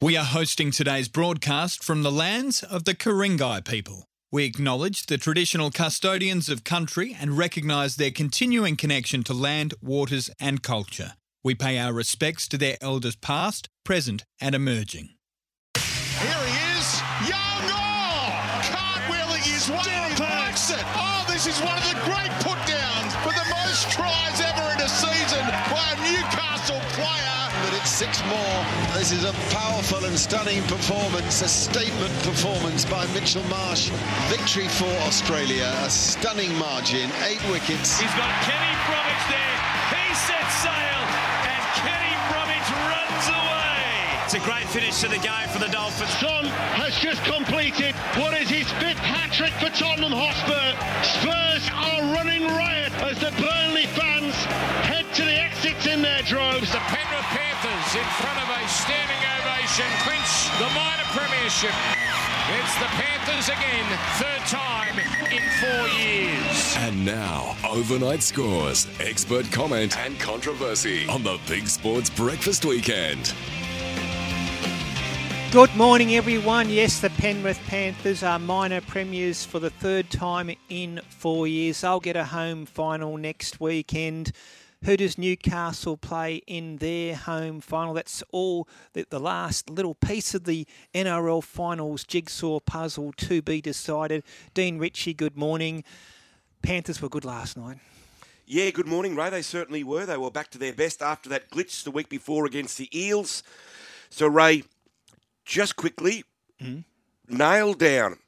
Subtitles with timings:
[0.00, 4.04] We are hosting today's broadcast from the lands of the Ku-ring-gai people.
[4.30, 10.30] We acknowledge the traditional custodians of country and recognise their continuing connection to land, waters,
[10.38, 11.14] and culture.
[11.42, 15.16] We pay our respects to their elders past, present, and emerging.
[15.74, 18.62] Here he is, Young Oh!
[18.70, 20.84] Cartwheeling his way and he it.
[20.94, 24.37] Oh, this is one of the great put downs for the most tries
[27.98, 28.62] six more.
[28.94, 33.90] This is a powerful and stunning performance, a statement performance by Mitchell Marsh.
[34.30, 37.98] Victory for Australia, a stunning margin, eight wickets.
[37.98, 39.56] He's got Kenny Bromwich there.
[39.98, 41.02] He sets sail,
[41.42, 44.22] and Kenny Bromwich runs away.
[44.22, 46.14] It's a great finish to the game for the Dolphins.
[46.22, 46.46] Son
[46.78, 50.70] has just completed what is his fifth hat trick for Tottenham Hotspur.
[51.02, 53.87] Spurs are running riot as the Burnley
[55.88, 56.70] in their droves.
[56.70, 61.74] The Penrith Panthers in front of a standing ovation clinch the minor premiership.
[62.60, 64.98] It's the Panthers again, third time
[65.32, 66.76] in four years.
[66.78, 73.34] And now, overnight scores, expert comment, and controversy on the Big Sports Breakfast Weekend.
[75.50, 76.68] Good morning, everyone.
[76.68, 81.80] Yes, the Penrith Panthers are minor premiers for the third time in four years.
[81.80, 84.32] They'll get a home final next weekend.
[84.84, 87.94] Who does Newcastle play in their home final?
[87.94, 93.60] That's all the, the last little piece of the NRL finals jigsaw puzzle to be
[93.60, 94.22] decided.
[94.54, 95.82] Dean Ritchie, good morning.
[96.62, 97.78] Panthers were good last night.
[98.46, 99.30] Yeah, good morning, Ray.
[99.30, 100.06] They certainly were.
[100.06, 103.42] They were back to their best after that glitch the week before against the Eels.
[104.10, 104.62] So, Ray,
[105.44, 106.24] just quickly,
[106.62, 107.36] mm-hmm.
[107.36, 108.20] nail down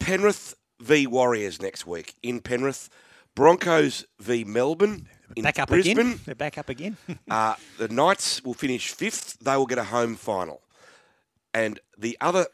[0.00, 2.88] Penrith v Warriors next week in Penrith,
[3.36, 5.06] Broncos v Melbourne
[5.36, 5.98] in Back up Brisbane.
[5.98, 6.20] again.
[6.24, 6.96] They're back up again.
[7.30, 9.38] Uh, the Knights will finish fifth.
[9.40, 10.60] They will get a home final.
[11.54, 12.46] And the other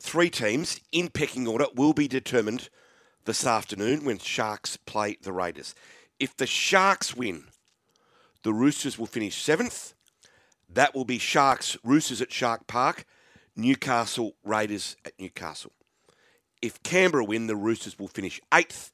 [0.00, 2.68] three teams in pecking order will be determined
[3.24, 5.74] this afternoon when Sharks play the Raiders.
[6.18, 7.44] If the Sharks win,
[8.42, 9.94] the Roosters will finish seventh.
[10.68, 13.04] That will be Sharks, Roosters at Shark Park,
[13.54, 15.72] Newcastle, Raiders at Newcastle.
[16.62, 18.90] If Canberra win, the Roosters will finish eighth,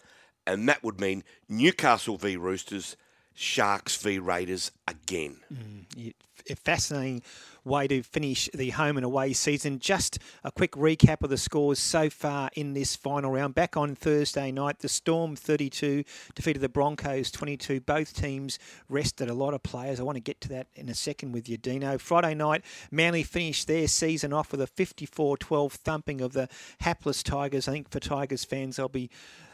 [0.46, 2.96] and that would mean Newcastle v Roosters,
[3.34, 5.36] Sharks v Raiders again.
[5.52, 6.14] Mm,
[6.50, 7.22] a fascinating
[7.64, 9.78] way to finish the home and away season.
[9.78, 13.54] Just a quick recap of the scores so far in this final round.
[13.54, 16.04] Back on Thursday night, the Storm 32
[16.34, 17.80] defeated the Broncos 22.
[17.80, 20.00] Both teams rested a lot of players.
[20.00, 21.98] I want to get to that in a second with you, Dino.
[21.98, 26.48] Friday night, Manly finished their season off with a 54 12 thumping of the
[26.80, 27.68] hapless Tigers.
[27.68, 29.10] I think for Tigers fans, they'll be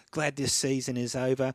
[0.08, 1.52] glad this season is over.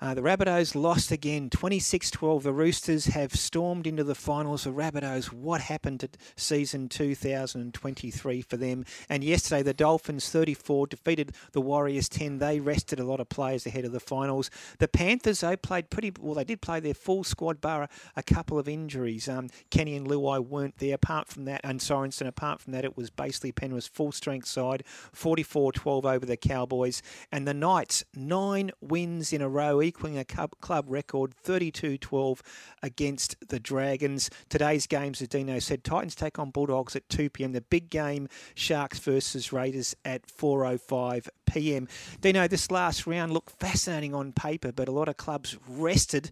[0.00, 2.42] Uh, the Rabbitohs lost again, 26 12.
[2.42, 4.64] The Roosters have stormed into the finals.
[4.64, 8.84] The Rabbitohs, what happened to season 2023 for them?
[9.08, 12.38] And yesterday, the Dolphins 34 defeated the Warriors 10.
[12.38, 14.50] They rested a lot of players ahead of the finals.
[14.78, 16.34] The Panthers, they played pretty well.
[16.34, 19.28] They did play their full squad, bar a, couple of injuries.
[19.28, 20.94] Um, Kenny and Luai weren't there.
[20.94, 24.82] Apart from that, and Sorensen, apart from that, it was basically Penrith's full strength side,
[25.12, 27.02] 44 12 over the Cowboys.
[27.32, 32.42] And the Knights, nine wins in a row, equaling a club, club record 32 12
[32.82, 34.30] against the Dragons.
[34.48, 37.52] Today's games, as Dino said, Titans take on Bulldogs at 2 p.m.
[37.52, 41.88] The big game, Sharks versus Raiders at 4.05 p.m.
[42.20, 46.30] Dino, this last round looked fascinating on paper, but a lot of clubs rested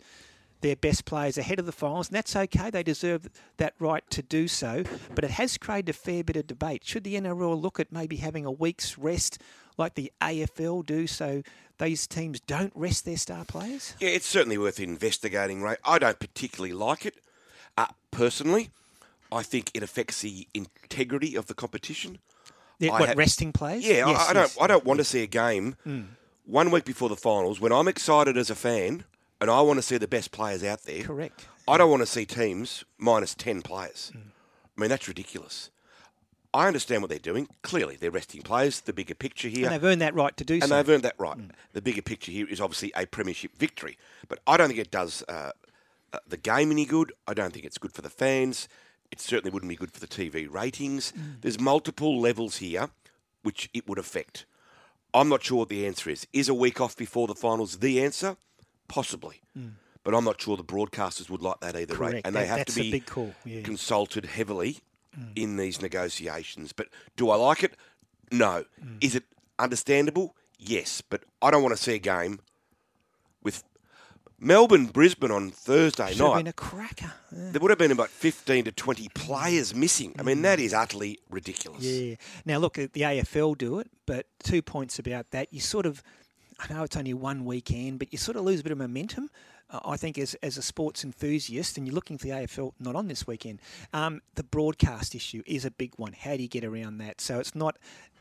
[0.64, 2.70] their best players ahead of the finals, and that's okay.
[2.70, 4.82] They deserve that right to do so.
[5.14, 6.84] But it has created a fair bit of debate.
[6.84, 9.38] Should the NRL look at maybe having a week's rest
[9.76, 11.42] like the AFL do so
[11.78, 13.94] these teams don't rest their star players?
[13.98, 15.76] Yeah, it's certainly worth investigating, Ray.
[15.84, 17.16] I don't particularly like it.
[17.76, 18.70] Uh, personally,
[19.32, 22.18] I think it affects the integrity of the competition.
[22.78, 23.84] Yeah, what, resting players?
[23.84, 24.42] Yeah, Yes, I, I don't.
[24.42, 24.58] yes.
[24.60, 25.76] I don't want to see a game
[26.44, 29.04] one week before the finals when I'm excited as a fan
[29.40, 31.02] and I want to see the best players out there.
[31.02, 31.46] Correct.
[31.66, 34.12] I don't want to see teams minus ten players.
[34.14, 35.70] I mean, that's ridiculous.
[36.54, 37.49] I understand what they're doing.
[37.62, 38.81] Clearly, they're resting players.
[38.81, 40.64] The bigger picture here, And they've earned that right to do and so.
[40.64, 41.37] And they've earned that right.
[41.73, 45.25] The bigger picture here is obviously a premiership victory, but I don't think it does
[45.28, 45.50] uh,
[46.12, 47.12] uh, the game any good.
[47.26, 48.69] I don't think it's good for the fans.
[49.11, 51.12] It certainly wouldn't be good for the TV ratings.
[51.40, 52.90] There's multiple levels here
[53.43, 54.46] which it would affect.
[55.12, 56.26] I'm not sure what the answer is.
[56.32, 58.37] Is a week off before the finals the answer?
[58.88, 59.43] Possibly.
[60.02, 62.11] But I'm not sure the broadcasters would like that either, right?
[62.11, 62.26] Correct.
[62.26, 63.02] And they have to be
[63.44, 63.62] yeah.
[63.62, 64.81] consulted heavily
[65.19, 65.32] Mm.
[65.37, 66.72] in these negotiations.
[66.72, 67.76] But do I like it?
[68.32, 68.64] No.
[68.82, 69.02] Mm.
[69.02, 69.25] Is it
[69.58, 70.34] understandable?
[70.58, 71.00] Yes.
[71.00, 72.40] But I don't want to see a game
[73.43, 73.62] with
[74.38, 76.37] Melbourne, Brisbane on Thursday Should have night.
[76.37, 77.12] been a cracker.
[77.31, 77.50] Yeah.
[77.52, 80.14] There would have been about 15 to 20 players missing.
[80.19, 80.62] I mean, that mm.
[80.64, 81.82] is utterly ridiculous.
[81.82, 82.16] Yeah.
[82.44, 85.52] Now look, the AFL do it, but two points about that.
[85.52, 86.02] You sort of,
[86.58, 89.31] I know it's only one weekend, but you sort of lose a bit of momentum.
[89.70, 92.96] Uh, I think as as a sports enthusiast, and you're looking for the AFL not
[92.96, 93.61] on this weekend,
[93.93, 96.12] um, the broadcast issue is a big one.
[96.12, 97.20] How do you get around that?
[97.20, 97.76] So it's not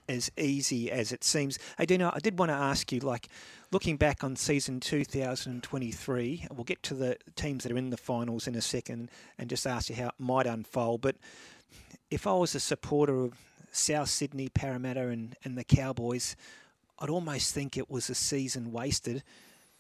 [0.10, 1.58] as easy as it seems.
[1.86, 3.30] Dino, I did want to ask you, like,
[3.72, 8.48] looking back on season 2023, we'll get to the teams that are in the finals
[8.48, 11.02] in a second and just ask you how it might unfold.
[11.02, 11.16] But
[12.12, 13.34] if I was a supporter of
[13.72, 16.36] South Sydney, Parramatta, and, and the Cowboys,
[17.00, 19.24] I'd almost think it was a season wasted.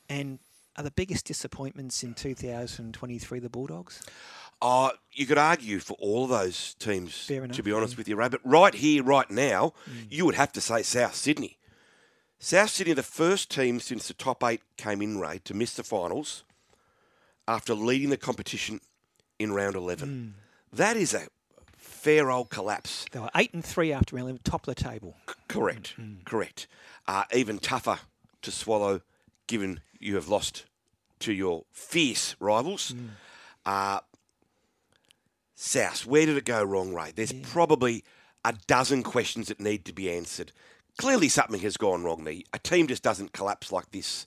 [0.09, 0.39] And
[0.77, 4.01] are the biggest disappointments in 2023 the Bulldogs?
[4.61, 7.97] Uh, you could argue for all of those teams, Fair enough, to be honest yeah.
[7.97, 8.29] with you, Ray.
[8.29, 9.73] But right here, right now,
[10.09, 11.57] you would have to say South Sydney.
[12.39, 15.83] South Sydney, the first team since the top eight came in, Ray, to miss the
[15.83, 16.43] finals
[17.47, 18.79] after leading the competition
[19.37, 20.35] in round 11.
[20.71, 21.27] That is a
[21.77, 23.05] fair old collapse.
[23.11, 25.15] They were eight and three after round 11, top of the table.
[25.47, 26.67] Correct, correct.
[27.07, 27.99] Uh, even tougher
[28.41, 29.01] to swallow
[29.47, 30.65] given you have lost
[31.19, 32.93] to your fierce rivals.
[33.65, 33.99] Uh,
[35.55, 37.11] South, where did it go wrong, Ray?
[37.15, 38.03] There's probably
[38.43, 40.51] a dozen questions that need to be answered.
[40.97, 42.35] Clearly, something has gone wrong there.
[42.53, 44.25] A team just doesn't collapse like this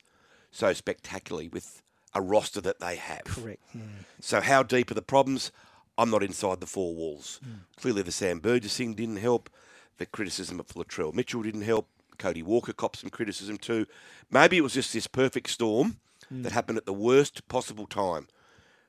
[0.50, 1.82] so spectacularly with
[2.14, 3.25] a roster that they have.
[3.25, 3.61] Correct.
[3.75, 3.82] Yeah.
[4.20, 5.52] So, how deep are the problems?
[5.99, 7.40] I'm not inside the four walls.
[7.76, 9.50] Clearly, the Sam Burgess thing didn't help.
[9.99, 11.88] The criticism of Latrell Mitchell didn't help.
[12.19, 13.87] Cody Walker copped some criticism too.
[14.31, 15.99] Maybe it was just this perfect storm
[16.31, 18.27] that happened at the worst possible time.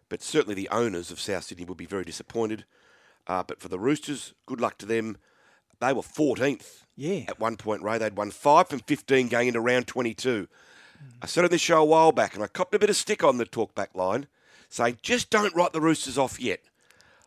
[0.10, 2.66] But certainly, the owners of South Sydney would be very disappointed.
[3.28, 5.18] Uh, but for the Roosters, good luck to them.
[5.80, 7.26] They were 14th Yeah.
[7.28, 7.98] at one point, Ray.
[7.98, 10.48] They'd won 5 from 15 going into round 22.
[11.22, 13.24] I said on this show a while back, and I copped a bit of stick
[13.24, 14.28] on the talkback line,
[14.70, 16.62] saying just don't write the Roosters off yet.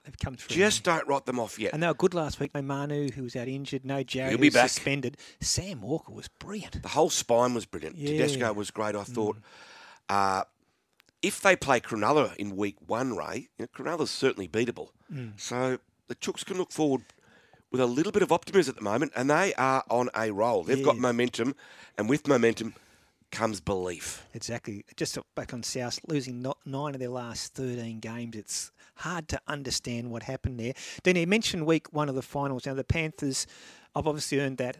[0.05, 0.57] They've come through.
[0.57, 1.73] Just don't write them off yet.
[1.75, 2.55] And they were good last week.
[2.55, 3.85] No Manu, who was out injured.
[3.85, 4.71] No Jared, He'll be back.
[4.71, 5.17] suspended.
[5.41, 6.83] Sam Walker was brilliant.
[6.83, 7.97] The whole spine was brilliant.
[7.97, 8.09] Yeah.
[8.13, 9.37] Tedesco was great, I thought.
[10.09, 10.45] Uh,
[11.23, 14.89] if they play Cronulla in week one, Ray, you know, Cronulla's certainly beatable.
[15.37, 17.03] So the Chooks can look forward
[17.73, 20.63] with a little bit of optimism at the moment, and they are on a roll.
[20.63, 21.55] They've got momentum,
[21.99, 22.75] and with momentum
[23.31, 24.25] comes belief.
[24.35, 24.85] Exactly.
[24.97, 28.35] Just back on South, losing not nine of their last 13 games.
[28.37, 28.71] It's
[29.01, 30.75] hard to understand what happened there.
[31.03, 32.67] Then he mentioned week one of the finals.
[32.67, 33.47] Now, the Panthers,
[33.95, 34.79] I've obviously earned that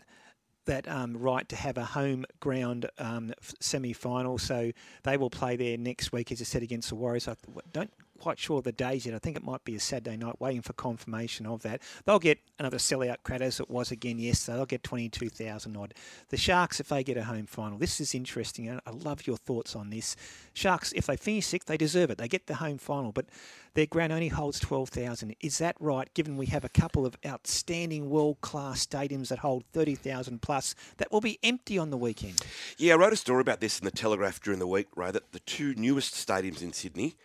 [0.67, 4.39] that um, right to have a home ground um, semi final.
[4.39, 4.71] So
[5.03, 7.27] they will play there next week, as I said, against the Warriors.
[7.27, 7.35] I
[7.73, 7.91] don't
[8.21, 9.15] quite sure the days yet.
[9.15, 11.83] I think it might be a Saturday night, waiting for confirmation of that.
[12.05, 14.57] They'll get another sellout crowd as it was again yesterday.
[14.57, 15.95] They'll get 22,000 odd.
[16.29, 18.71] The Sharks, if they get a home final, this is interesting.
[18.71, 20.17] I love your thoughts on this.
[20.53, 22.19] Sharks, if they finish sixth, they deserve it.
[22.19, 23.27] They get the home final, but
[23.75, 25.35] their ground only holds 12,000.
[25.41, 29.65] Is that right, given we have a couple of outstanding world class stadiums that hold
[29.73, 32.45] 30,000 plus that will be empty on the weekend?
[32.77, 35.33] Yeah, I wrote a story about this in the Telegraph during the week, Ray, that
[35.33, 37.17] the two newest stadiums in Sydney,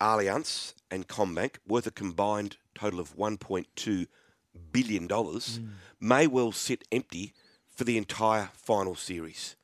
[0.00, 4.06] Allianz and CommBank, worth a combined total of $1.2
[4.72, 5.08] billion,
[6.00, 7.32] may well sit empty
[7.68, 9.56] for the entire final series.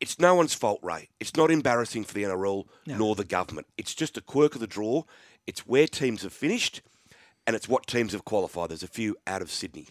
[0.00, 1.08] It's no one's fault, Ray.
[1.18, 2.66] It's not embarrassing for the NRL
[2.98, 3.66] nor the government.
[3.76, 5.02] It's just a quirk of the draw.
[5.46, 6.82] It's where teams have finished
[7.46, 8.70] and it's what teams have qualified.
[8.70, 9.88] There's a few out of Sydney.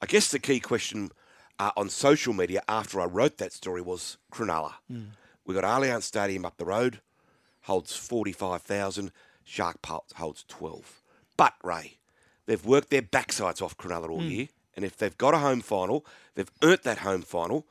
[0.00, 1.10] I guess the key question
[1.58, 4.74] uh, on social media after I wrote that story was Cronulla.
[5.46, 7.00] We got Allianz Stadium up the road,
[7.64, 9.10] holds 45,000.
[9.42, 11.02] Shark Pulse holds 12.
[11.36, 11.98] But, Ray,
[12.46, 14.28] they've worked their backsides off Cronulla all hmm.
[14.28, 14.48] year.
[14.76, 16.04] And if they've got a home final,
[16.34, 17.66] they've earned that home final,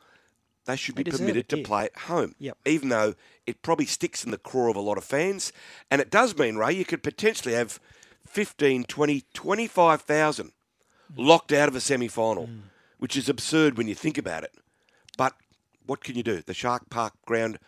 [0.65, 1.65] they should be They permitted it, to yeah.
[1.65, 2.35] play at home.
[2.39, 2.57] Yep.
[2.65, 5.51] Even though it probably sticks in the craw of a lot of fans.
[5.91, 7.79] And it does mean, Ray, you could potentially have
[8.27, 10.51] 15, 20, 25,000
[11.15, 11.21] hmm.
[11.21, 12.59] locked out of a semi final, hmm.
[12.99, 14.53] which is absurd when you think about it.
[15.17, 15.33] But
[15.85, 16.41] what can you do?
[16.41, 17.59] The Shark Park ground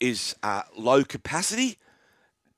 [0.00, 1.78] is uh, low capacity,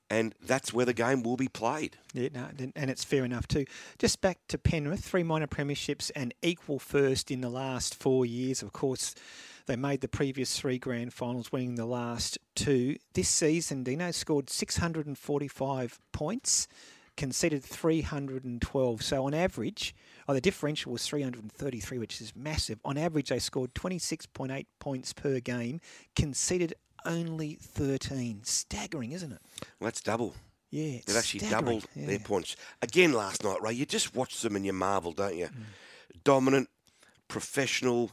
[0.09, 1.97] and that's where the game will be played.
[2.13, 3.65] Yeah, no, and- it's fair enough too.
[3.97, 8.61] Just back to Penrith, three minor premierships and equal first in the last four years.
[8.63, 9.13] Of course,
[9.67, 12.95] they made the previous three grand finals, winning the last two.
[13.13, 16.67] This season, Dino scored 645 points,
[17.15, 19.03] conceded 312.
[19.03, 19.93] So on average,
[20.27, 22.79] oh, the differential was 333, which is massive.
[22.83, 25.81] On average, they scored 26.8 points per game,
[26.15, 26.73] conceded
[27.05, 28.41] only 13.
[28.43, 29.39] Staggering, isn't it?
[29.79, 30.35] Well, that's double.
[30.71, 31.79] Yeah, They've actually staggering.
[31.79, 32.05] doubled Yeah.
[32.07, 32.55] their points.
[32.81, 35.47] Again last night, Ray, you just watch them and you marvel, don't you?
[35.47, 35.63] Mm.
[36.23, 36.69] Dominant,
[37.27, 38.11] professional,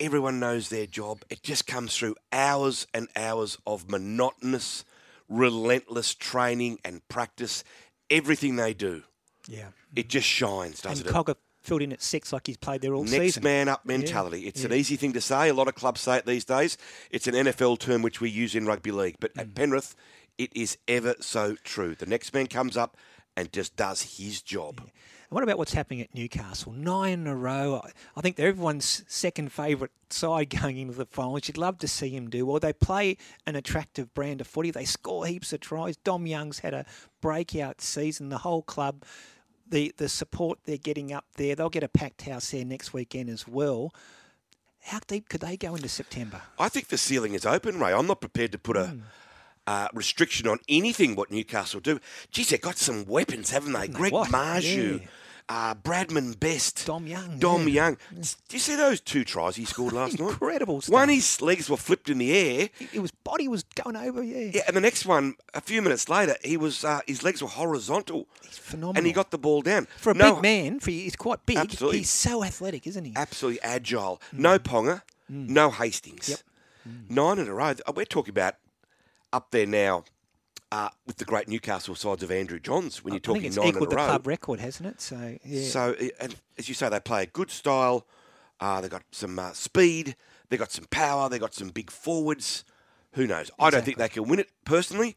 [0.00, 1.24] Everyone knows their job.
[1.28, 4.84] It just comes through hours and hours of monotonous,
[5.28, 7.64] relentless training and practice.
[8.08, 9.02] Everything they do,
[9.48, 9.70] Yeah.
[9.96, 11.12] it just shines, doesn't it?
[11.12, 11.34] Cogger
[11.68, 13.24] filled in at six like he's played there all Next season.
[13.24, 14.46] Next man up mentality.
[14.46, 15.48] It's an easy thing to say.
[15.50, 16.76] A lot of clubs say it these days.
[17.10, 19.16] It's an NFL term which we use in rugby league.
[19.20, 19.40] But Mm.
[19.42, 19.94] at Penrith,
[20.38, 21.94] it is ever so true.
[21.94, 22.96] The next man comes up
[23.36, 24.80] and just does his job.
[24.80, 26.72] And what about what's happening at Newcastle?
[26.72, 27.82] Nine in a row.
[27.84, 31.42] I- I think they're everyone's second favourite side going into the finals.
[31.48, 32.58] You'd love to see him do well.
[32.58, 34.70] They play an attractive brand of footy.
[34.70, 35.98] They score heaps of tries.
[35.98, 36.86] Dom Young's had a
[37.20, 38.30] breakout season.
[38.30, 39.04] The whole club,
[39.70, 41.54] the the support they're getting up there.
[41.54, 43.92] They'll get a packed house there next weekend as well.
[44.82, 46.40] How deep could they go into September?
[46.58, 47.92] I think the ceiling is open, Ray.
[47.92, 49.00] I'm not prepared to put a Hmm.
[49.66, 52.00] uh, restriction on anything what Newcastle do.
[52.30, 53.88] Geez, they've got some weapons, haven't they?
[53.88, 54.30] Greg What?
[54.30, 55.06] Marzhew, Yeah.
[55.48, 57.74] Uh, Bradman Best, Dom Young, Dom yeah.
[57.86, 57.96] Young.
[58.14, 58.20] Do
[58.52, 60.28] you see those two tries he scored last night?
[60.30, 60.92] Incredible stuff.
[60.92, 62.68] One, his legs were flipped in the air.
[62.92, 64.22] It was body was going over.
[64.22, 67.42] Yeah, Yeah, and the next one, a few minutes later, he was uh, his legs
[67.42, 68.98] were horizontal, he's phenomenal.
[68.98, 70.80] and he got the ball down for a No- big man.
[70.80, 71.56] For he's quite big.
[71.56, 71.98] Absolutely.
[71.98, 73.12] He's so athletic, isn't he?
[73.16, 74.20] absolutely agile.
[74.32, 76.26] No Ponga, no Hastings.
[76.26, 76.28] Mm.
[76.28, 76.40] Yep.
[77.10, 77.74] Nine in a row.
[77.94, 78.54] We're talking about
[79.32, 80.04] up there now
[80.70, 83.56] uh, with the great Newcastle sides of Andrew Johns when you're I think talking it's
[83.56, 85.00] nine in a equalled the club record, hasn't it?
[85.00, 85.62] So yeah.
[85.62, 88.06] So, and as you say, they play a good style.
[88.60, 90.16] Uh, they've got some uh, speed.
[90.48, 91.28] They've got some power.
[91.28, 92.64] They've got some big forwards.
[93.12, 93.50] Who knows?
[93.58, 95.16] I don't think they can win it personally,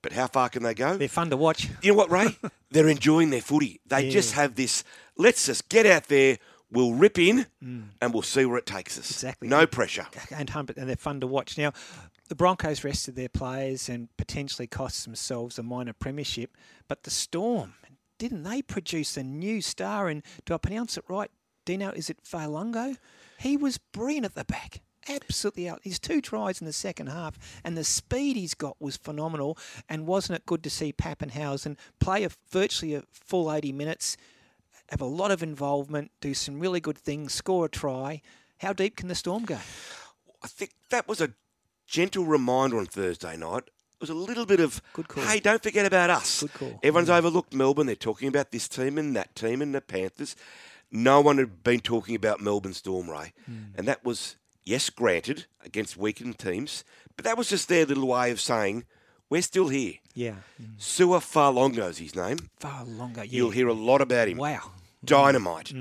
[0.00, 0.96] but how far can they go?
[0.96, 1.68] they're fun to watch.
[1.82, 2.36] You know what, Ray?
[2.70, 3.80] They're enjoying their footy.
[3.86, 4.82] They just have this.
[5.18, 6.38] Let's just get out there.
[6.72, 9.06] We'll rip in, and we'll see where it takes us.
[9.06, 9.10] Mm.
[9.10, 9.48] Exactly.
[9.48, 10.06] No pressure.
[10.30, 11.58] and they're fun to watch.
[11.58, 11.72] Now,
[12.28, 16.56] the Broncos rested their players and potentially cost themselves a minor premiership,
[16.88, 17.74] but the Storm
[18.22, 20.08] didn't they produce a new star?
[20.08, 21.28] And do I pronounce it right?
[21.64, 22.96] Dino, is it Falungo?
[23.40, 24.80] He was brilliant at the back.
[25.08, 25.80] Absolutely out.
[25.82, 29.58] His two tries in the second half, and the speed he's got was phenomenal.
[29.88, 34.16] And wasn't it good to see Papenhuyzen play a, virtually a full 80 minutes,
[34.92, 38.20] have a lot of involvement, do some really good things, score a try?
[38.58, 39.56] How deep can the Storm go?
[40.42, 41.30] I think that was a
[41.86, 43.62] gentle reminder on Thursday night.
[43.68, 45.24] It was a little bit of, Good call.
[45.24, 46.42] hey, don't forget about us.
[46.42, 46.80] Good call.
[46.82, 47.86] Everyone's overlooked Melbourne.
[47.86, 50.36] They're talking about this team and that team and the Panthers.
[50.90, 53.32] No one had been talking about Melbourne Storm, Ray.
[53.46, 53.62] Hmm.
[53.74, 56.84] And that was, yes, granted, against weakened teams,
[57.16, 58.84] but that was just their little way of saying,
[59.30, 59.94] we're still here.
[60.14, 60.34] Yeah.
[60.76, 62.36] Sua Farlongo's his name.
[62.60, 63.24] Far longer.
[63.24, 63.36] Yeah.
[63.38, 64.36] You'll hear a lot about him.
[64.36, 64.72] Wow.
[65.04, 65.72] Dynamite.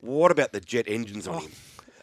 [0.00, 1.52] What about the jet engines on Oh, him?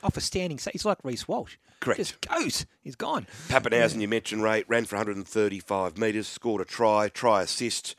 [0.03, 0.59] off a standing.
[0.59, 1.55] sa- He's like Reece Walsh.
[1.79, 1.97] Correct.
[1.99, 2.65] Just goes.
[2.81, 3.27] He's gone.
[3.49, 7.95] Papenhuyzen, you mentioned, Ray, ran for 135 metres, scored a try, try assist,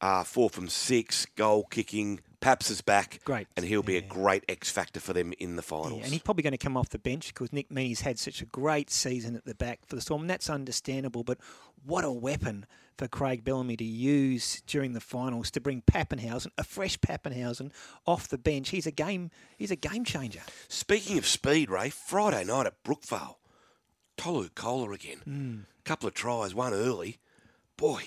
[0.00, 2.20] uh, four from six, goal kicking.
[2.40, 3.20] Paps is back.
[3.24, 3.46] Great.
[3.56, 5.98] And he'll be a great X factor for them in the finals.
[5.98, 8.40] Yeah, and he's probably going to come off the bench because Nick Meaney's had such
[8.42, 11.22] a great season at the back for the Storm, and that's understandable.
[11.22, 11.38] But
[11.84, 16.64] what a weapon for Craig Bellamy to use during the finals to bring Papenhuyzen, a
[16.64, 17.72] fresh Papenhuyzen,
[18.06, 18.70] off the bench.
[18.70, 19.30] He's a game.
[19.56, 20.42] He's a game changer.
[20.68, 23.36] Speaking of speed, Ray, Friday night at Brookvale,
[24.16, 25.18] Tolu Koula again.
[25.24, 25.56] Hmm.
[25.84, 27.18] Couple of tries, one early.
[27.76, 28.02] Boy,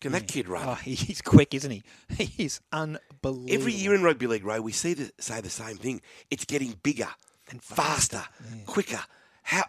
[0.00, 0.68] can that kid run?
[0.68, 1.82] Oh, he's quick, isn't he?
[2.24, 3.46] He's unbelievable.
[3.50, 6.00] Every year in rugby league, Ray, we see the, say the same thing.
[6.30, 7.08] It's getting bigger
[7.50, 9.00] And faster, faster, quicker.
[9.42, 9.64] How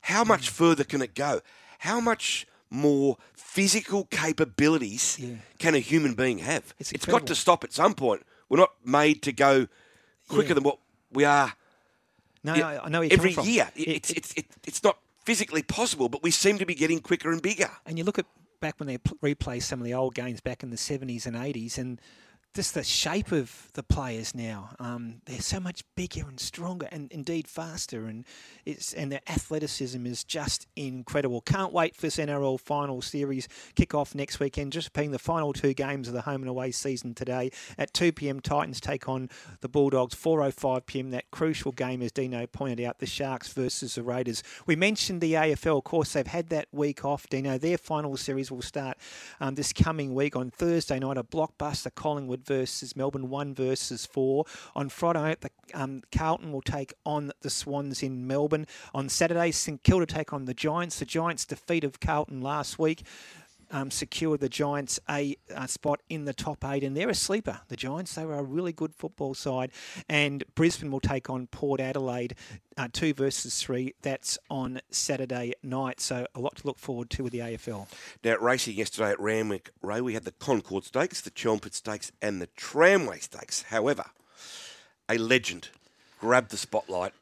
[0.00, 1.40] how much further can it go?
[1.80, 5.36] How much more physical capabilities Yeah.
[5.58, 6.74] can a human being have?
[6.78, 8.22] It's it's got to stop at some point.
[8.48, 9.66] We're not made to go
[10.28, 10.54] quicker Yeah.
[10.54, 10.78] than what
[11.12, 11.52] we are
[12.44, 13.70] No, Yeah, I know every year.
[13.74, 17.00] It- It- it's, it's, it, it's not physically possible, but we seem to be getting
[17.00, 17.70] quicker and bigger.
[17.84, 18.26] And you look at
[18.60, 21.34] back when they pl- replay some of the old games back in the 70s and
[21.34, 22.00] 80s, and
[22.56, 24.70] just the shape of the players now.
[24.78, 28.24] Um, they're so much bigger and stronger, and indeed faster, and
[28.64, 31.42] it's and their athleticism is just incredible.
[31.42, 34.72] Can't wait for this NRL final series kick off next weekend.
[34.72, 38.12] Just being the final two games of the home and away season today at 2
[38.12, 38.40] p.m.
[38.40, 39.28] Titans take on
[39.60, 40.14] the Bulldogs.
[40.14, 41.10] 4:05 p.m.
[41.10, 44.42] That crucial game, as Dino pointed out, the Sharks versus the Raiders.
[44.64, 45.76] We mentioned the AFL.
[45.76, 47.28] Of course, they've had that week off.
[47.28, 48.96] Dino, their final series will start
[49.40, 51.18] um, this coming week on Thursday night.
[51.18, 54.44] A blockbuster Collingwood versus Melbourne, one versus four.
[54.74, 58.66] On Friday the um, Carlton will take on the Swans in Melbourne.
[58.94, 60.98] On Saturday, St Kilda take on the Giants.
[60.98, 63.04] The Giants' defeat of Carlton last week
[63.70, 67.60] um, the Giants a, a spot in the top eight, and they're a sleeper.
[67.68, 69.70] The Giants, they were a really good football side,
[70.08, 72.34] and Brisbane will take on Port Adelaide,
[72.76, 73.94] uh, two versus three.
[74.02, 77.88] That's on Saturday night, so a lot to look forward to with the AFL.
[78.24, 82.40] Now, racing yesterday at Randwick Ray, we had the Concord Stakes, the Chelmsford Stakes, and
[82.40, 83.62] the Tramway Stakes.
[83.62, 84.06] However,
[85.08, 85.68] a legend
[86.18, 87.12] grabbed the spotlight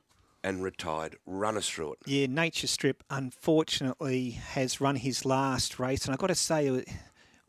[0.44, 1.16] and retired.
[1.26, 1.98] Run us through it.
[2.06, 6.68] Yeah, Nature Strip unfortunately has run his last race, and I've got to say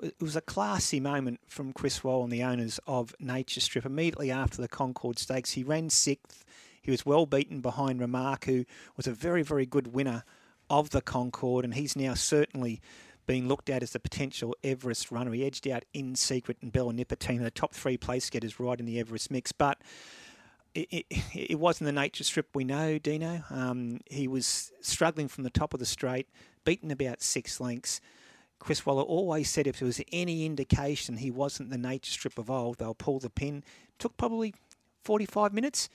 [0.01, 3.85] it was a classy moment from Chris Waller and the owners of Nature Strip.
[3.85, 6.45] Immediately after the Concord Stakes, he ran sixth.
[6.81, 10.23] He was well beaten behind Remark, who was a very, very good winner
[10.69, 12.81] of the Concord, and he's now certainly
[13.27, 15.31] being looked at as the potential Everest runner.
[15.31, 18.85] He edged out In Secret and Bella Nipotina, the top three place getters right in
[18.85, 19.79] the Everest mix, but
[20.75, 23.43] it, it, wasn't the nature strip we know, Dino.
[23.49, 26.27] Um, he was struggling from the top of the straight,
[26.63, 28.01] beaten about six lengths.
[28.59, 32.49] Chris Waller always said if there was any indication he wasn't the nature strip of
[32.49, 33.63] old, they'll pull the pin.
[33.99, 34.53] Took probably
[35.03, 35.89] 45 minutes.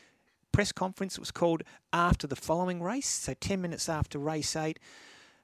[0.53, 4.79] Press conference was called after the following race, so 10 minutes after race eight.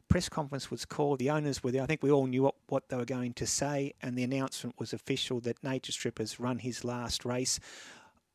[0.08, 1.18] Press conference was called.
[1.18, 1.82] The owners were there.
[1.82, 4.78] I think we all knew what, what they were going to say, and the announcement
[4.78, 7.58] was official that Nature Strip has run his last race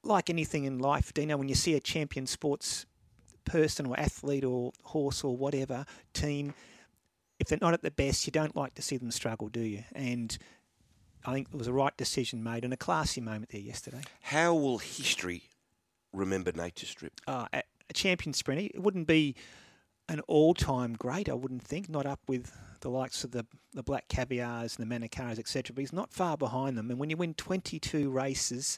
[0.03, 2.85] like anything in life, Dino, when you see a champion sports
[3.45, 6.53] person or athlete or horse or whatever team,
[7.39, 9.83] if they're not at the best, you don't like to see them struggle, do you?
[9.93, 10.37] And
[11.25, 14.01] I think it was a right decision made and a classy moment there yesterday.
[14.21, 15.43] How will history
[16.13, 17.13] remember Nature Strip?
[17.27, 18.69] Uh, a, a champion sprinter.
[18.73, 19.35] It wouldn't be
[20.09, 24.07] an all-time great, I wouldn't think, not up with the likes of the, the Black
[24.07, 25.73] Caviars and the Manikatos, etc.
[25.73, 26.89] But he's not far behind them.
[26.89, 28.77] And when you win 22 races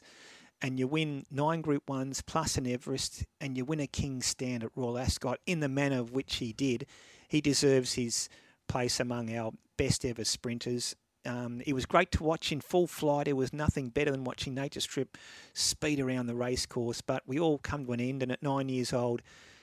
[0.62, 4.64] and you win nine Group Ones plus an Everest, and you win a King's Stand
[4.64, 6.86] at Royal Ascot in the manner of which he did,
[7.28, 8.28] he deserves his
[8.68, 10.96] place among our best ever sprinters.
[11.26, 13.28] Um, it was great to watch in full flight.
[13.28, 15.16] It was nothing better than watching Nature Strip
[15.54, 17.00] speed around the racecourse.
[17.00, 19.22] But we all come to an end, and at nine years old,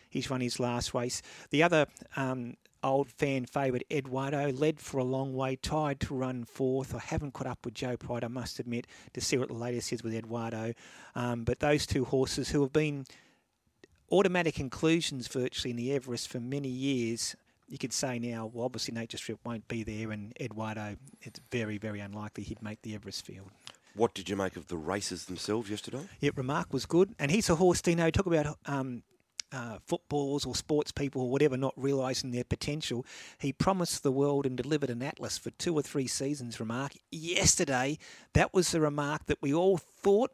[0.10, 1.21] he's run his last race.
[1.51, 6.43] The other um, old fan favourite Eduardo led for a long way, tied to run
[6.43, 6.95] fourth.
[6.95, 9.93] I haven't caught up with Joe Pride, I must admit, to see what the latest
[9.93, 10.73] is with Eduardo.
[11.15, 13.05] Um, but those two horses who have been
[14.11, 17.35] automatic inclusions virtually in the Everest for many years.
[17.67, 21.77] You could say now, well, obviously Nature Strip won't be there, and Eduardo, it's very,
[21.77, 23.50] very unlikely he'd make the Everest field.
[23.95, 26.01] What did you make of the races themselves yesterday?
[26.19, 27.81] Yeah, Remark was good, and he's a horse.
[27.81, 29.03] Dino talk about um,
[29.51, 33.05] uh, footballers or sports people or whatever not realising their potential.
[33.40, 36.59] He promised the world and delivered an atlas for two or three seasons.
[36.59, 37.98] Remark yesterday,
[38.33, 40.31] that was the remark that we all thought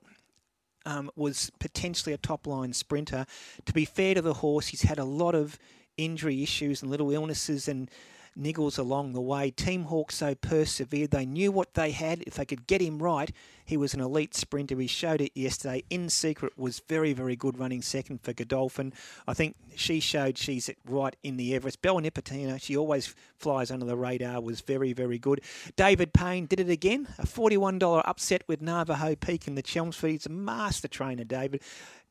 [0.85, 3.25] um, was potentially a top line sprinter.
[3.65, 5.59] To be fair to the horse, he's had a lot of
[5.97, 7.89] injury issues and little illnesses and
[8.37, 9.51] niggles along the way.
[9.51, 11.11] Team Hawk so persevered.
[11.11, 12.23] They knew what they had.
[12.27, 13.31] If they could get him right,
[13.65, 14.77] he was an elite sprinter.
[14.79, 15.83] He showed it yesterday.
[15.89, 18.93] In Secret was very, very good running second for Godolphin.
[19.27, 21.81] I think she showed she's right in the Everest.
[21.81, 25.41] Bella Nipotina, she always flies under the radar, was very, very good.
[25.75, 27.07] David Payne did it again.
[27.19, 30.11] A $41 upset with Navajo Peak in the Chelmsford.
[30.11, 31.61] He's a master trainer, David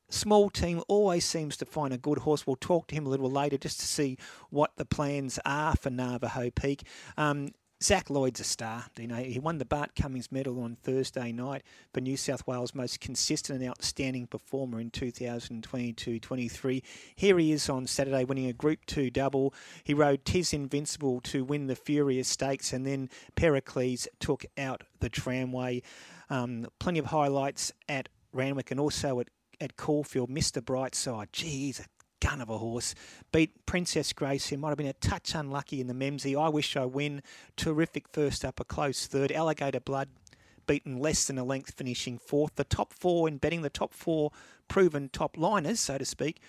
[0.09, 2.47] small team always seems to find a good horse.
[2.47, 4.19] We'll talk to him a little later just to see
[4.51, 6.85] what the plans are for Navajo Peak.
[7.16, 7.51] Um,
[7.83, 8.87] Zach Lloyd's a star.
[8.99, 12.75] You know, he won the Bart Cummings Medal on Thursday night for New South Wales'
[12.75, 16.83] most consistent and outstanding performer in 2022-23.
[17.14, 19.53] Here he is on Saturday, winning a Group Two double.
[19.85, 25.11] He rode Tis Invincible to win the Furious Stakes, and then Pericles took out the
[25.11, 25.83] Tramway.
[26.31, 29.29] Um, plenty of highlights at Randwick and also at
[29.61, 30.61] at Caulfield, Mr.
[30.61, 31.33] Brightside.
[31.33, 31.87] Gee, he's a
[32.21, 32.95] gun of a horse.
[33.33, 36.40] Beat Princess Grace, who might have been a touch unlucky in the Memsie.
[36.40, 37.23] I wish I win.
[37.57, 39.33] Terrific first up, a close third.
[39.33, 40.09] Alligator Blood
[40.66, 42.57] beaten less than a length, finishing fourth.
[42.57, 44.33] The top four in betting, the top four
[44.69, 46.40] proven top liners, so to speak,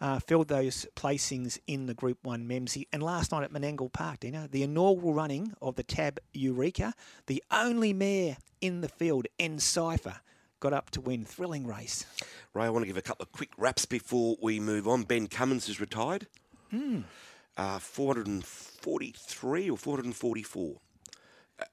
[0.00, 2.86] uh, filled those placings in the Group 1 Memsie.
[2.92, 6.94] And last night at Menangle Park, you know, the inaugural running of the Tab Eureka,
[7.26, 10.20] the only mare in the field, Encipher,
[10.64, 11.26] got up to win.
[11.26, 12.06] Thrilling race.
[12.54, 15.02] Ray, I want to give a couple of quick wraps before we move on.
[15.02, 16.26] Ben Cummins is retired.
[16.70, 17.00] Hmm.
[17.54, 20.76] Uh, 443 or 444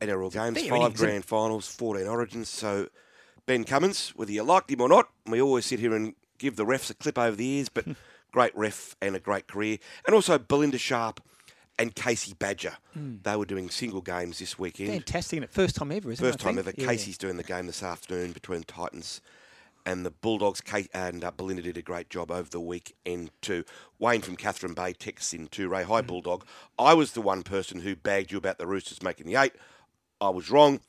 [0.02, 2.50] NRL games, five innings, grand finals, 14 origins.
[2.50, 2.90] So,
[3.46, 6.66] Ben Cummins, whether you liked him or not, we always sit here and give the
[6.66, 7.86] refs a clip over the ears, but
[8.34, 9.78] great ref and a great career.
[10.06, 11.22] And also Belinda Sharp
[11.80, 12.78] and Casey Badger.
[12.98, 13.24] Mm.
[13.24, 14.90] They were doing single games this weekend.
[14.90, 15.42] Fantastic.
[15.42, 16.46] And first time ever, isn't First it?
[16.46, 16.74] I time ever.
[16.76, 16.88] Yeah.
[16.88, 19.22] Casey's doing the game this afternoon between Titans
[19.86, 20.62] and the Bulldogs.
[20.62, 23.64] Kate and uh, Belinda did a great job over the weekend too.
[24.00, 25.70] Wayne from Catherine Bay texts in too.
[25.70, 26.46] Ray, hi Bulldog.
[26.78, 29.54] I was the one person who bagged you about the Roosters making the eight.
[30.20, 30.82] I was wrong.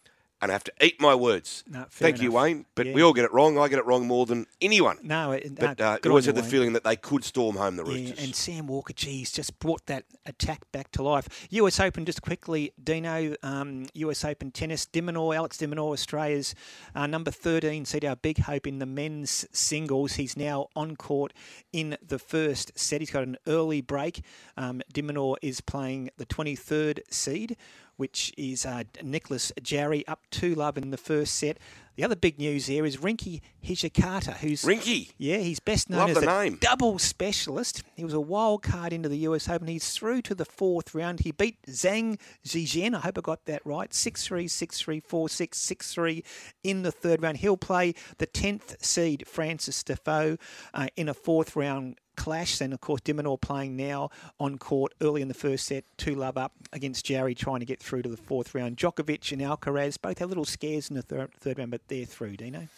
[0.43, 1.63] And I have to eat my words.
[1.69, 2.33] No, fair Thank you.
[2.33, 2.67] Wayne.
[2.75, 2.95] But Yeah.
[2.95, 3.57] we all get it wrong.
[3.59, 4.99] I get it wrong more than anyone.
[5.01, 6.51] No, it, But uh, you always had the Wayne.
[6.51, 8.19] feeling that they could storm home the Yeah, Roosters.
[8.25, 11.47] and Sam Walker, geez, just brought that attack back to life.
[11.51, 16.57] US Open, just quickly, Dino, um, US Open tennis, de Minaur, Alex de Minaur, Australia's
[16.97, 20.15] uh, number 13 seed, our big hope in the men's singles.
[20.15, 21.33] He's now on court
[21.73, 23.01] in the first set.
[23.01, 24.23] He's got an early break.
[24.57, 27.57] Um, de Minaur is playing the 23rd seed,
[28.03, 31.57] which is uh, Nicholas Jarry, up 2 love in the first set.
[31.95, 35.13] The other big news here is Rinky Hijikata, who's Rinky.
[35.19, 36.59] yeah, he's best known Love as the the name.
[36.61, 37.85] double specialist.
[37.95, 39.69] He was a wild card into the US Open.
[39.69, 41.21] He's through to the fourth round.
[41.21, 42.97] He beat Zhang Zhizhen.
[42.97, 43.95] I hope I got that right.
[43.95, 46.25] 6 3, 6 3, 4 6, 6 3
[46.65, 47.37] in the third round.
[47.37, 50.41] He'll play the 10th seed, Frances Tiafoe,
[50.75, 52.61] uh, in a fourth round clash.
[52.61, 56.15] And of course, de Minaur playing now on court early in the first set, 2
[56.15, 58.77] love up against Jarry, trying to get through to the fourth round.
[58.77, 62.37] Djokovic and Alcaraz both had little scares in the third, third round, but they're through,
[62.37, 62.69] Dino.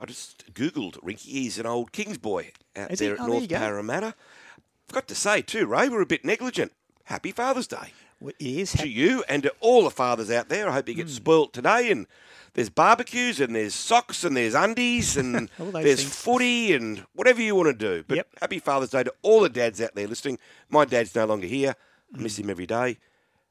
[0.00, 1.26] I just Googled Rinky.
[1.26, 3.06] He's an old Kings boy out Is he?
[3.06, 3.56] there at Oh, there North go.
[3.56, 4.14] Parramatta.
[4.88, 6.72] Forgot to say, too, Ray, we're a bit negligent.
[7.04, 7.92] Happy Father's Day.
[8.20, 10.68] Well, he is to you and to all the fathers out there.
[10.68, 11.12] I hope you get hmm.
[11.12, 11.90] spoilt today.
[11.90, 12.06] And
[12.56, 16.16] there's barbecues and there's socks and there's undies and there's things.
[16.16, 18.02] footy and whatever you want to do.
[18.08, 18.28] But Yep.
[18.40, 20.38] happy Father's Day to all the dads out there listening.
[20.70, 21.74] My dad's no longer here.
[22.14, 22.44] I miss mm.
[22.44, 22.96] him every day.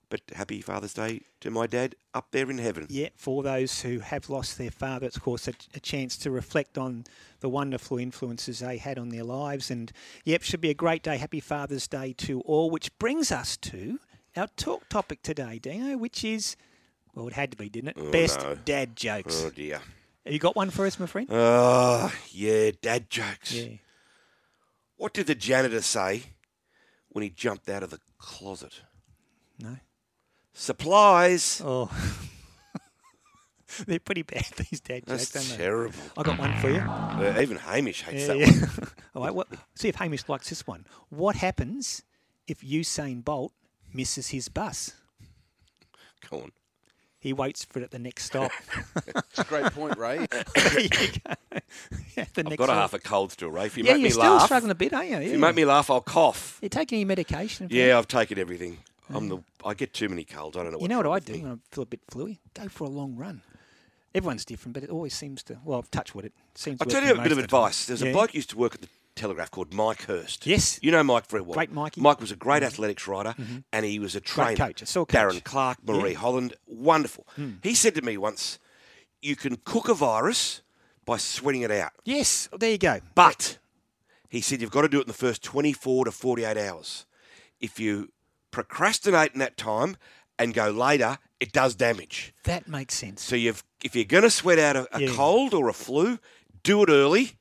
[0.09, 2.87] But happy Father's Day to my dad up there in heaven.
[2.89, 6.31] Yeah, for those who have lost their father, it's of course a, a chance to
[6.31, 7.05] reflect on
[7.41, 9.69] the wonderful influences they had on their lives.
[9.69, 9.91] And
[10.23, 11.17] yep, should be a great day.
[11.17, 13.99] Happy Father's Day to all, which brings us to
[14.35, 16.55] our talk topic today, Dino, which is
[17.15, 18.11] well, it had to be, didn't it?
[18.11, 18.55] Best no.
[18.65, 19.43] dad jokes.
[19.45, 19.79] Oh dear.
[20.25, 21.27] Have you got one for us, my friend?
[21.31, 23.51] Oh, yeah, dad jokes.
[23.53, 23.77] yeah.
[24.97, 26.23] What did the janitor say
[27.09, 28.81] when he jumped out of the closet?
[29.59, 29.77] No.
[30.53, 31.61] Supplies.
[31.63, 31.91] Oh.
[33.87, 35.65] They're pretty bad, these dad That's jokes, aren't they?
[35.65, 35.93] terrible.
[36.17, 36.79] I got one for you.
[36.79, 38.47] Uh, even Hamish hates Yeah, that yeah.
[38.47, 38.89] one.
[39.15, 40.85] All right, well, see if Hamish likes this one.
[41.09, 42.01] What happens
[42.47, 43.51] if Usain Bolt
[43.93, 44.93] misses his bus?
[46.29, 46.51] Go on.
[47.25, 48.51] He waits for it at the next stop.
[49.07, 50.27] It's a great point, Ray.
[50.55, 51.33] there you go.
[52.15, 53.65] Yeah, the I've next got a half a cold still, Ray.
[53.65, 55.17] If you yeah, make you're me still laugh, struggling a bit, aren't you?
[55.17, 56.59] if you make me laugh, I'll cough.
[56.61, 57.67] You're taking any medication?
[57.71, 57.97] Yeah, that?
[57.97, 58.77] I've taken everything.
[59.09, 59.39] I'm the.
[59.65, 60.55] I get too many colds.
[60.55, 60.77] I don't know.
[60.79, 62.37] You know what I wrong do with when I feel a bit fluey?
[62.53, 63.41] Go for a long run.
[64.13, 65.57] Everyone's different, but it always seems to.
[65.65, 66.25] Well, I've touched wood.
[66.25, 66.77] It seems.
[66.77, 67.59] To I'll to tell work you for a bit of most the time.
[67.63, 67.85] advice.
[67.87, 68.09] There's Yeah.
[68.09, 70.45] a bloke used to work at the Telegraph called Mike Hurst.
[70.45, 70.79] Yes.
[70.81, 71.53] You know Mike very well.
[71.53, 72.01] Great Mikey.
[72.01, 72.65] Mike was a great mm-hmm.
[72.65, 73.57] athletics writer, mm-hmm.
[73.71, 74.55] and he was a trainer.
[74.55, 75.19] Great coach, a still coach.
[75.19, 76.17] Darren Clark, Maree Yeah.
[76.19, 77.25] Holland, wonderful.
[77.35, 77.53] Hmm.
[77.63, 78.59] He said to me once,
[79.21, 80.61] "You can cook a virus
[81.05, 82.99] by sweating it out, Yes, there you go.
[83.13, 83.59] but
[84.27, 87.05] he said you've got to do it in the first 24 to 48 hours.
[87.59, 88.11] If you
[88.51, 89.97] procrastinate in that time
[90.39, 92.33] and go later, it does damage.
[92.43, 93.21] That makes sense.
[93.21, 95.13] So you've if you're going to sweat out a, a Yeah.
[95.13, 96.19] cold or a flu,
[96.63, 97.33] do it early.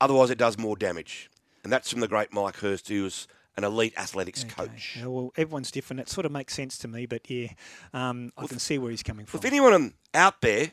[0.00, 1.30] Otherwise, it does more damage.
[1.64, 4.96] And that's from the great Mike Hurst, who was an elite athletics coach.
[4.98, 6.00] Yeah, well, everyone's different.
[6.00, 7.48] It sort of makes sense to me, but yeah,
[7.92, 9.38] um, I can see where he's coming from.
[9.38, 10.70] If anyone out there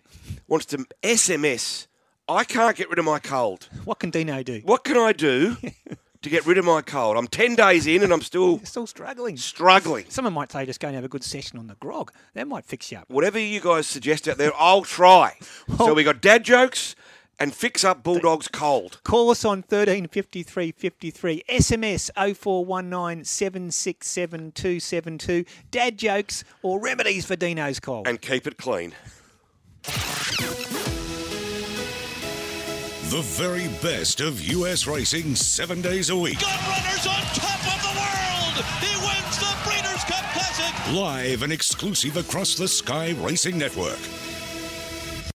[0.48, 1.88] wants to SMS,
[2.30, 3.68] I can't get rid of my cold.
[3.84, 4.62] What can Dino do?
[4.64, 5.58] What can I do
[6.22, 7.18] to get rid of my cold?
[7.18, 9.36] I'm 10 days in and I'm still Still struggling.
[9.36, 10.06] struggling.
[10.08, 12.12] Someone might say just go and have a good session on the grog.
[12.36, 13.10] That might fix you up.
[13.10, 15.36] Whatever you guys suggest out there, I'll try.
[15.78, 16.96] So we got dad jokes
[17.40, 19.00] and fix up Bulldog's cold.
[19.04, 21.44] Call us on 13 53 53.
[21.50, 25.46] SMS 0419 767 272.
[25.72, 28.08] Dad jokes or remedies for Dino's cold.
[28.08, 28.94] And keep it clean.
[33.10, 36.42] The very best of US racing seven days a week.
[36.42, 38.66] Gun runners on top of the world.
[38.82, 40.94] He wins the Breeders' Cup Classic.
[40.94, 44.00] Live and exclusive across the Sky Racing Network.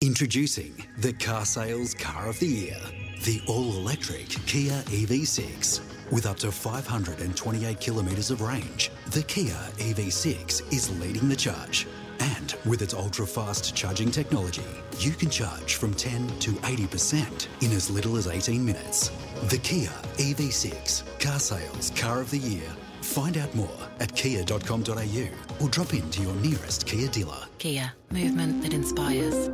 [0.01, 2.77] Introducing the car sales car of the year,
[3.25, 5.81] the all electric Kia EV6.
[6.13, 11.89] With up to 528 kilometres of range, the Kia EV6 is leading the charge.
[12.21, 14.63] And with its ultra fast charging technology,
[15.01, 19.09] you can charge from 10 to 80% in as little as 18 minutes.
[19.49, 22.71] The Kia EV6 car sales car of the year.
[23.03, 25.29] Find out more at kia.com.au
[25.61, 27.47] or drop into your nearest Kia dealer.
[27.59, 29.51] Kia, movement that inspires.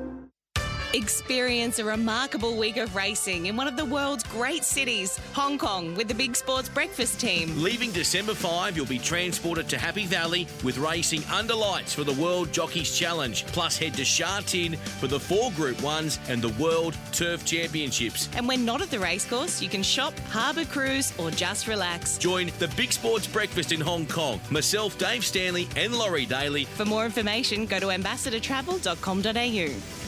[0.95, 5.93] Experience a remarkable week of racing in one of the world's great cities, Hong Kong,
[5.97, 7.61] with the Big Sports Breakfast team.
[7.61, 12.13] Leaving December 5, you'll be transported to Happy Valley with racing under lights for the
[12.13, 13.45] World Jockeys Challenge.
[13.47, 18.29] Plus, head to Sha Tin for the four Group 1s and the World Turf Championships.
[18.37, 22.19] And when not at the racecourse, you can shop, harbour cruise, or just relax.
[22.19, 24.39] Join the Big Sports Breakfast in Hong Kong.
[24.49, 26.67] Myself, Dave Stanley, and Laurie Daly.
[26.67, 30.04] For more information, go to ambassadortravel.com.au.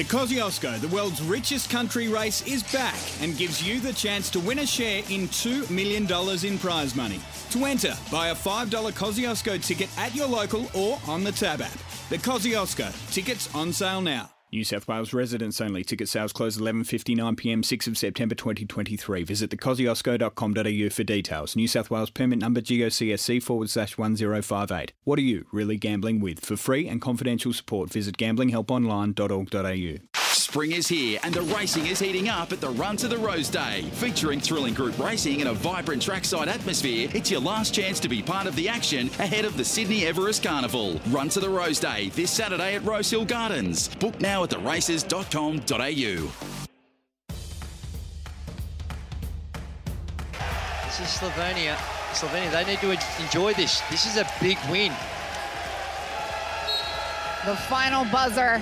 [0.00, 4.40] The Kosciuszko, the world's richest country race, is back and gives you the chance to
[4.40, 6.04] win a share in $2 million
[6.46, 7.20] in prize money.
[7.50, 11.78] To enter, buy a $5 Kosciuszko ticket at your local or on the Tab app.
[12.08, 14.30] The Kosciuszko, tickets on sale now.
[14.52, 15.84] New South Wales residents only.
[15.84, 19.22] Ticket sales close 11.59pm 6 of September 2023.
[19.24, 21.56] Visit thekosciuszko.com.au for details.
[21.56, 24.92] New South Wales permit number GOCSC forward slash 1058.
[25.04, 26.40] What are you really gambling with?
[26.40, 30.09] For free and confidential support, visit gamblinghelponline.org.au.
[30.50, 33.48] Spring is here and the racing is heating up at the Run to the Rose
[33.48, 33.82] Day.
[33.92, 38.20] Featuring thrilling group racing and a vibrant trackside atmosphere, it's your last chance to be
[38.20, 41.00] part of the action ahead of the Sydney Everest Carnival.
[41.10, 43.94] Run to the Rose Day this Saturday at Rosehill Gardens.
[44.00, 45.60] Book now at theraces.com.au.
[50.84, 51.76] This is Slovenia.
[52.10, 52.90] Slovenia, they need to
[53.22, 53.82] enjoy this.
[53.88, 54.90] This is a big win.
[57.46, 58.60] The final buzzer.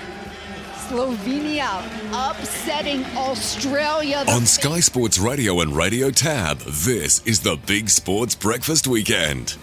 [0.89, 1.85] Slovenia
[2.31, 4.25] upsetting Australia.
[4.27, 9.59] On Sky Sports Radio and Radio Tab, this is the Big Sports Breakfast Weekend.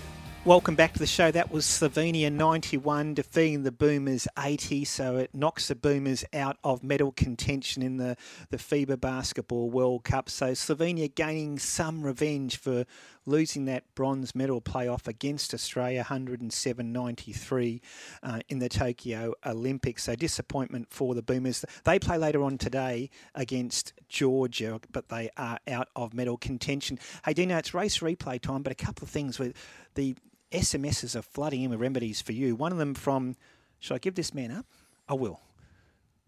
[0.46, 1.32] Welcome back to the show.
[1.32, 4.86] That was Slovenia 91 defeating the Boomers 80.
[4.86, 8.16] So it knocks the Boomers out of medal contention in the,
[8.52, 10.30] the FIBA Basketball World Cup.
[10.30, 12.86] So Slovenia gaining some revenge for
[13.26, 17.82] losing that bronze medal playoff against Australia 107.93
[18.24, 20.04] uh, in the Tokyo Olympics.
[20.04, 21.66] So disappointment for the Boomers.
[21.84, 27.00] They play later on today against Georgia, but they are out of medal contention.
[27.26, 29.56] Hey, Dino, it's race replay time, but a couple of things with
[29.96, 30.16] the
[30.52, 32.56] SMSs are flooding in with remedies for you.
[32.56, 33.36] One of them from,
[33.80, 34.66] should I give this man up?
[35.10, 35.40] I will.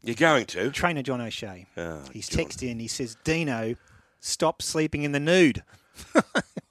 [0.04, 0.70] You're going to?
[0.72, 1.66] Trainer John O'Shea.
[1.76, 2.46] Oh, He's John.
[2.46, 2.80] texted in.
[2.80, 3.76] He says, Dino,
[4.20, 5.64] stop sleeping in the nude.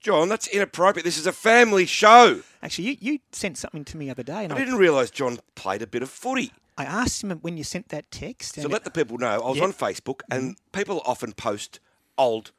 [0.00, 1.04] John, that's inappropriate.
[1.04, 2.42] This is a family show.
[2.62, 4.44] Actually, you, you sent something to me the other day.
[4.44, 6.52] And I didn't realise John played a bit of footy.
[6.76, 8.54] I asked him when you sent that text.
[8.54, 9.40] So let the people know.
[9.42, 9.64] I was Yep.
[9.64, 11.80] on Facebook, and people often post
[12.16, 12.52] old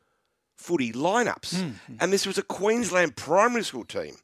[0.58, 1.56] footy lineups.
[1.56, 1.73] Mm.
[2.02, 4.17] And this was a Queensland primary school team.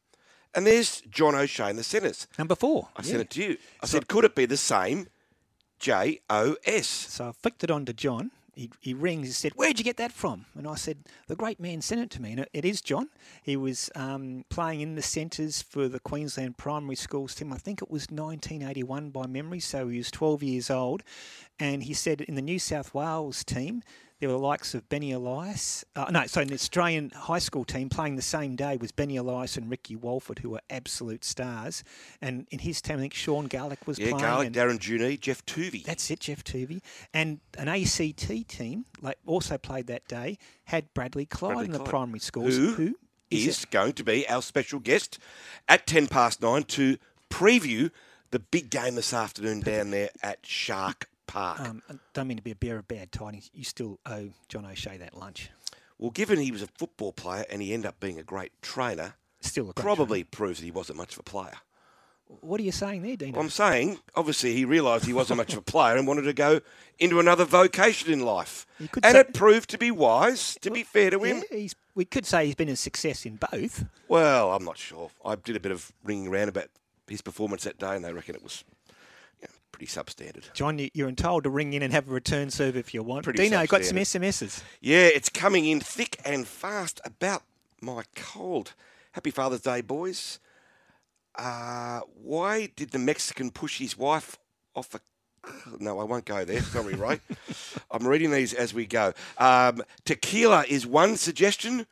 [0.53, 2.27] And there's John O'Shea in the centres.
[2.37, 2.89] Number four.
[2.97, 3.09] I yeah.
[3.09, 3.57] sent it to you.
[3.81, 5.07] I said, could it be the same
[5.79, 6.87] J O S?
[6.87, 8.31] So I flicked it on to John.
[8.55, 9.27] He, he rings.
[9.27, 12.09] He said, "Where'd you get that from?" And I said, "The great man sent it
[12.11, 13.09] to me." And it, it is John.
[13.43, 17.51] He was um, playing in the centres for the Queensland primary schools team.
[17.51, 19.59] I think it was 1981 by memory.
[19.59, 21.03] So he was 12 years old.
[21.59, 23.81] And he said in the New South Wales team,
[24.19, 25.83] there were the likes of Benny Elias.
[25.95, 29.17] Uh, no, so in the Australian high school team playing the same day was Benny
[29.17, 31.83] Elias and Ricky Walford, who were absolute stars.
[32.21, 34.19] And in his team, I think Sean Garlick was Yeah, playing.
[34.23, 35.83] Garlick, and- Darren Juney, Geoff Toovey.
[35.83, 36.81] that's it, Geoff Toovey.
[37.13, 41.79] And an ACT team, like also played that day, had Bradley Clyde Bradley in the
[41.79, 42.55] Clyde, primary schools.
[42.55, 42.95] Who
[43.29, 45.19] is is going to be our special guest
[45.67, 46.97] at 10 past nine to
[47.29, 47.91] preview
[48.31, 51.59] the big game this afternoon down there at Shark Park.
[51.61, 53.49] Um, I don't mean to be a bearer of bad tidings.
[53.53, 55.49] You still owe John O'Shea that lunch.
[55.97, 59.15] well, given he was a football player and he ended up being a great trainer,
[59.41, 61.53] Still a great probably proves that he wasn't much of a player.
[62.41, 63.33] What are you saying there, Dean?
[63.33, 66.33] Well, I'm saying, obviously, he realised he wasn't much of a player and wanted to
[66.33, 66.59] go
[66.97, 68.65] into another vocation in life.
[68.79, 71.43] And say- it proved to be wise, to be fair to him.
[71.51, 73.85] Yeah, he's, we could say he's been a success in both.
[74.07, 75.11] Well, I'm not sure.
[75.23, 76.69] I did a bit of ringing around about
[77.07, 78.63] his performance that day, and they reckon it was
[79.75, 80.51] pretty substandard.
[80.53, 83.25] John, you- you're entitled to ring in and have a return serve if you want.
[83.25, 83.97] Pretty Dino, got some.
[83.97, 84.63] SMSs.
[84.79, 87.43] Yeah, it's coming in thick and fast about
[87.81, 88.73] my cold.
[89.11, 90.39] Happy Father's Day, boys.
[91.37, 94.37] Uh, why did the Mexican push his wife
[94.75, 95.01] off a.
[95.79, 96.61] No, I won't go there.
[96.61, 97.19] Sorry, Ray.
[97.91, 99.13] I'm reading these as we go.
[99.37, 101.85] Um, tequila is one suggestion.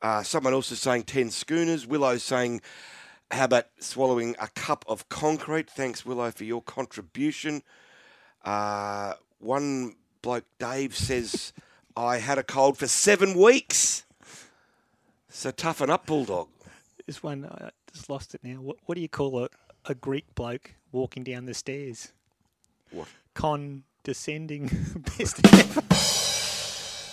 [0.00, 1.86] Uh, someone else is saying 10 schooners.
[1.86, 2.60] Willow saying,
[3.34, 5.68] how about swallowing a cup of concrete?
[5.68, 7.62] Thanks, Willow, for your contribution.
[8.44, 11.52] Uh, one bloke, Dave, says,
[11.96, 14.04] I had a cold for seven weeks.
[15.28, 16.48] So toughen up, Bulldog.
[17.06, 18.56] This one, I just lost it now.
[18.56, 19.48] What, what do you call a,
[19.84, 22.12] a Greek bloke walking down the stairs?
[22.90, 23.08] What?
[23.34, 24.66] Condescending.
[25.18, 25.82] Best ever.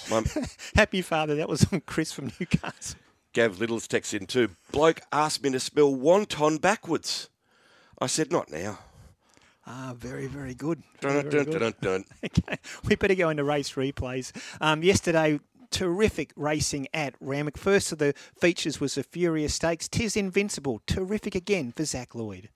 [0.10, 0.24] My,
[0.76, 1.36] Happy Father.
[1.36, 3.00] That was on Chris from Newcastle.
[3.34, 4.50] Gav Little's text in too.
[4.72, 7.30] Bloke asked me to spell wonton backwards.
[8.00, 8.80] I said, not now.
[9.66, 10.82] Ah, very, very good.
[11.02, 11.76] Dun, Very, dun, very dun, good.
[11.82, 14.32] dun, okay, we better go into race replays.
[14.60, 15.40] Um, yesterday,
[15.70, 17.58] terrific racing at Randwick.
[17.60, 19.88] First of the features was the Furious Stakes.
[19.88, 22.50] Tis Invincible, terrific again for Zach Lloyd.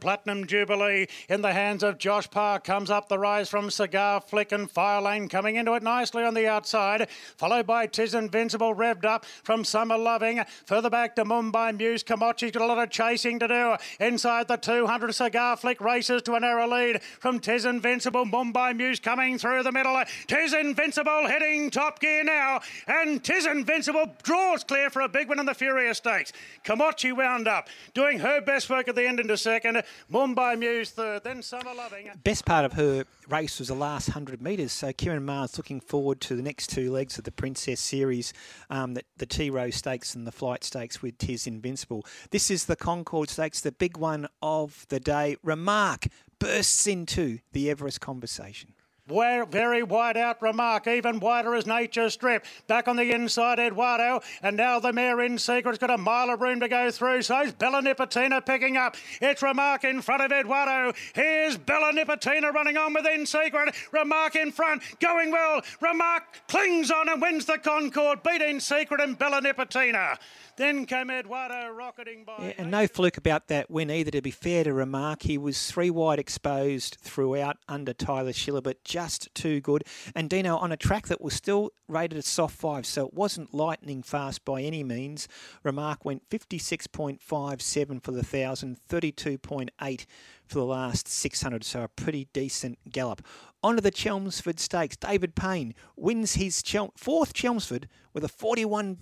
[0.00, 4.52] Platinum Jubilee in the hands of Josh Parr comes up the rise from Cigar Flick
[4.52, 9.04] and Fire Lane coming into it nicely on the outside, followed by Tis Invincible revved
[9.04, 10.40] up from Summer Loving.
[10.66, 12.04] Further back to Mumbai Muse.
[12.04, 13.76] Kamachi's got a lot of chasing to do.
[13.98, 18.24] Inside the 200 Cigar Flick races to a narrow lead from Tis Invincible.
[18.24, 20.00] Mumbai Muse coming through the middle.
[20.28, 25.40] Tis Invincible heading top gear now, and Tis Invincible draws clear for a big win
[25.40, 26.32] in the Furious Stakes.
[26.64, 29.82] Kamachi wound up, doing her best work at the end into second.
[30.12, 32.10] Mumbai Muse third, then Summer Loving.
[32.24, 34.72] Best part of her race was the last 100 metres.
[34.72, 38.32] So Kieran Mars looking forward to the next two legs of the Princess Series,
[38.70, 42.04] um, the, the Tea Rose Stakes and the Flight Stakes with Tis Invincible.
[42.30, 45.36] This is the Concord Stakes, the big one of the day.
[45.42, 46.06] Remark
[46.38, 48.74] bursts into the Everest conversation.
[49.08, 52.44] Very wide out remark, even wider as nature strip.
[52.66, 56.42] Back on the inside, Eduardo, and now the mare in secret's got a mile of
[56.42, 57.22] room to go through.
[57.22, 58.96] So's Bella Nipotina picking up.
[59.22, 60.92] It's remark in front of Eduardo.
[61.14, 63.74] Here's Bella Nipotina running on within secret.
[63.92, 65.62] Remark in front, going well.
[65.80, 70.18] Remark clings on and wins the Concord, beat in secret and Bella Nipotina.
[70.58, 72.34] Then came Eduardo rocketing by.
[72.40, 75.22] Yeah, and no fluke about that win either, to be fair to remark.
[75.22, 79.84] He was three wide exposed throughout under Tyler Schiller, but just too good.
[80.16, 83.54] And Dino on a track that was still rated a soft five, so it wasn't
[83.54, 85.28] lightning fast by any means.
[85.62, 90.06] Remark went 56.57 for the 1,000, 32.8
[90.44, 93.22] for the last 600, so a pretty decent gallop.
[93.62, 94.96] On to the Chelmsford Stakes.
[94.96, 98.96] David Payne wins his Chel- fourth Chelmsford with a $41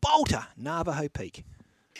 [0.00, 1.44] bolter, Navajo Peak.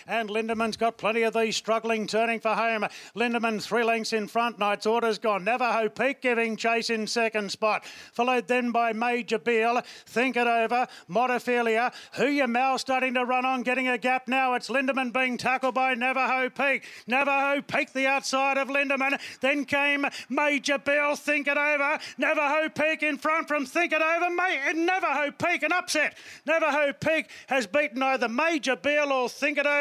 [0.06, 2.86] And Lindeman's got plenty of these struggling, turning for home.
[3.14, 4.58] Lindemann three lengths in front.
[4.58, 5.44] Knight's orders gone.
[5.44, 7.84] Navajo Peak giving chase in second spot.
[8.12, 9.82] Followed then by Major Beal.
[10.06, 10.86] Think it over.
[11.08, 11.92] Montefilia.
[12.14, 14.54] Who your mouth starting to run on, getting a gap now.
[14.54, 16.86] It's Lindemann being tackled by Navajo Peak.
[17.06, 19.20] Navajo Peak the outside of Lindemann.
[19.40, 21.14] Then came Major Beal.
[21.16, 21.98] Think it over.
[22.16, 24.30] Navajo Peak in front from Think it over.
[24.30, 26.16] Ma- Navajo Peak an upset.
[26.46, 29.79] Navajo Peak has beaten either Major Beal or Think it over.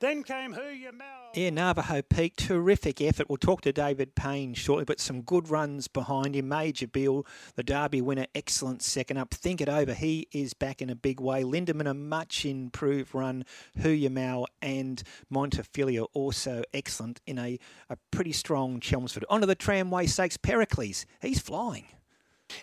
[0.00, 1.34] Then came Who You Mouth.
[1.34, 3.28] Yeah, Navajo Peak, terrific effort.
[3.30, 6.48] We'll talk to David Payne shortly, but some good runs behind him.
[6.48, 7.24] Major Bill,
[7.54, 9.32] the Derby winner, excellent second up.
[9.32, 9.94] Think it over.
[9.94, 11.42] He is back in a big way.
[11.42, 13.44] Linderman, a much improved run.
[13.78, 19.24] Who You Huyamau and Montefilia also excellent in a, a pretty strong Chelmsford.
[19.30, 21.06] Onto the tramway stakes, Pericles.
[21.22, 21.86] He's flying.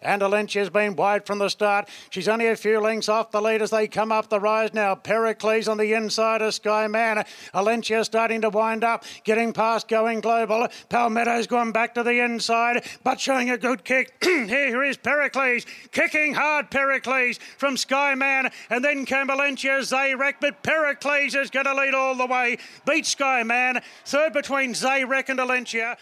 [0.02, 1.89] And Alentia's been wide from the start.
[2.10, 4.95] She's only a few lengths off the lead as they come up the rise now.
[4.95, 7.26] Pericles on the inside of Sky Skyman.
[7.54, 10.67] Alentia starting to wind up, getting past Going Global.
[10.89, 14.13] Palmetto's gone back to the inside, but showing a good kick.
[14.23, 18.52] Here is Pericles, kicking hard Pericles from Skyman.
[18.69, 22.58] And then came Alentia Zayrek, but Pericles is going to lead all the way.
[22.86, 23.82] Beat Skyman.
[24.06, 25.97] Third between Zayrek and Alentia.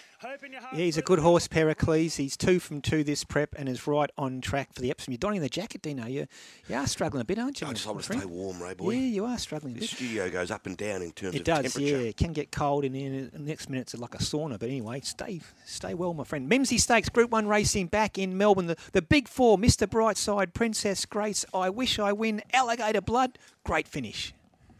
[0.74, 2.16] Yeah, he's a good horse, Pericles.
[2.16, 5.12] He's two from two this prep and is right on track for the Epsom.
[5.14, 6.06] You're donning the jacket, Dino.
[6.08, 6.28] You,
[6.68, 7.68] you are struggling a bit, aren't you?
[7.68, 8.92] I just my want to stay warm, Ray boy.
[8.92, 11.44] Yeah, you are struggling a The studio goes up and down in terms It of
[11.46, 11.98] does, temperature.
[11.98, 12.10] yeah.
[12.10, 14.60] It can get cold, and then the next minute's like a sauna.
[14.60, 16.50] But anyway, stay stay well, my friend.
[16.50, 18.68] Memsie Stakes Group 1 racing back in Melbourne.
[18.68, 19.88] The, the big four, Mr.
[19.88, 23.38] Brightside, Princess Grace, I Wish I Win, Alligator Blood.
[23.64, 24.34] Great finish.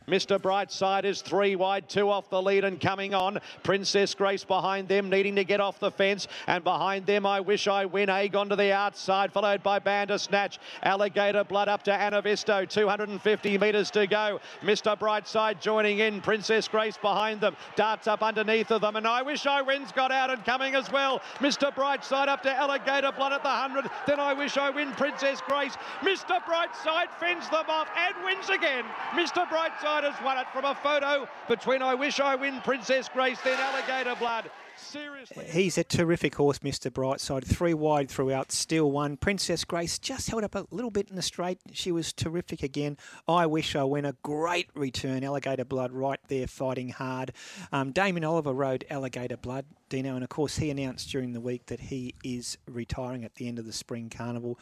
[0.08, 0.38] Mr.
[0.40, 3.40] Brightside is three wide, two off the lead and coming on.
[3.64, 6.28] Princess Grace behind them, needing to get off the fence.
[6.48, 8.10] And behind them, I wish I win.
[8.10, 10.60] Agon to the outside, followed by Bandersnatch.
[10.84, 14.40] Alligator Blood up to Anavisto, 250 metres to go.
[14.62, 14.98] Mr.
[14.98, 16.22] Brightside joining in.
[16.22, 18.96] Princess Grace behind them, darts up underneath of them.
[18.96, 21.22] And I wish I win's got out and coming as well.
[21.40, 21.74] Mr.
[21.74, 23.90] Brightside up to Alligator Blood at the 100.
[24.06, 24.92] Then I wish I win.
[24.92, 25.76] Princess Grace.
[26.02, 26.40] Mr.
[26.44, 28.86] Brightside fends them off and wins again.
[29.12, 29.48] Mr.
[29.48, 33.60] Brightside has won it from a photo between I Wish I Win, Princess Grace, then
[33.60, 34.50] Alligator Blood.
[34.78, 35.46] Seriously.
[35.46, 36.92] He's a terrific horse, Mr.
[36.92, 37.46] Brightside.
[37.46, 39.16] Three wide throughout, still one.
[39.16, 41.60] Princess Grace just held up a little bit in the straight.
[41.72, 42.98] She was terrific again.
[43.28, 44.06] I wish I win.
[44.06, 45.24] A great return.
[45.24, 47.32] Alligator Blood right there fighting hard.
[47.72, 51.68] Um, Damien Oliver rode Alligator Blood, Dino, and of course he announced during the week
[51.68, 54.60] that he is retiring at the end of the spring carnival.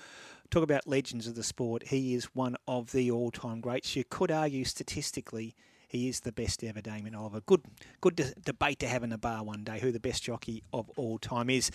[0.50, 1.88] Talk about legends of the sport.
[1.88, 3.96] He is one of the all-time greats.
[3.96, 5.56] You could argue statistically
[5.88, 7.42] he is the best ever, Damien Oliver.
[7.42, 7.62] Good,
[8.02, 9.80] good de- debate to have in a bar one day.
[9.80, 11.72] Who the best jockey of all time is?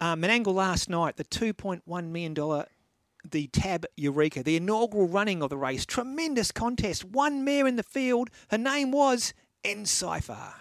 [0.00, 2.66] Um, Menangle last night, the two point one million dollar,
[3.28, 5.84] the Tab Eureka, the inaugural running of the race.
[5.84, 7.04] Tremendous contest.
[7.04, 8.30] One mare in the field.
[8.50, 9.34] Her name was
[9.64, 10.54] Encipher.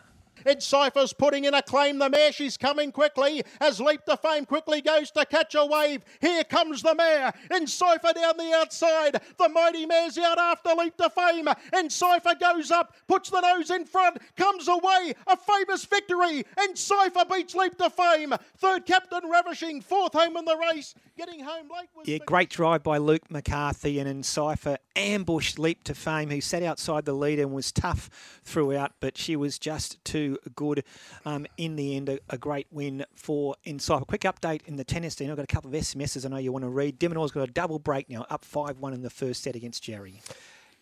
[0.48, 2.00] Encipher's putting in a claim.
[2.00, 3.44] The mare, she's coming quickly.
[3.60, 6.04] As Leap to Fame quickly goes to catch a wave.
[6.22, 7.34] Here comes the mare.
[7.54, 9.22] Encipher down the outside.
[9.38, 11.48] The mighty mare's out after Leap to Fame.
[11.74, 15.14] And Encipher goes up, puts the nose in front, comes away.
[15.28, 16.46] A famous victory.
[16.58, 18.34] And Encipher beats Leap to Fame.
[18.58, 19.82] Third captain ravishing.
[19.82, 20.94] Fourth home in the race.
[21.18, 25.96] Getting home late was Yeah, great drive by Luke McCarthy and Encipher ambushed Leap to
[25.96, 28.10] Fame, who sat outside the lead and was tough
[28.44, 30.84] throughout, but she was just too good.
[31.26, 34.06] Um, in the end, a, a, great win for Encipher.
[34.06, 35.30] Quick update in the tennis team.
[35.30, 37.00] I've got a couple of SMSs I know you want to read.
[37.00, 39.84] de Minaur's got a double break now, up 5 1 in the first set against
[39.84, 40.22] Jarry.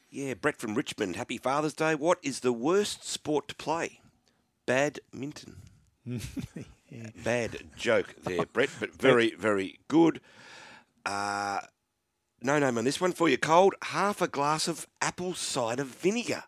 [0.09, 1.15] Yeah, Brett from Richmond.
[1.15, 1.95] Happy Father's Day.
[1.95, 3.99] What is the worst sport to play?
[4.65, 5.57] Badminton.
[6.05, 6.19] yeah.
[7.23, 10.21] Bad joke there, Brett, but very, very good.
[11.05, 11.59] Uh,
[12.41, 13.37] no name on this one for you.
[13.37, 16.43] Cold, half a glass of apple cider vinegar.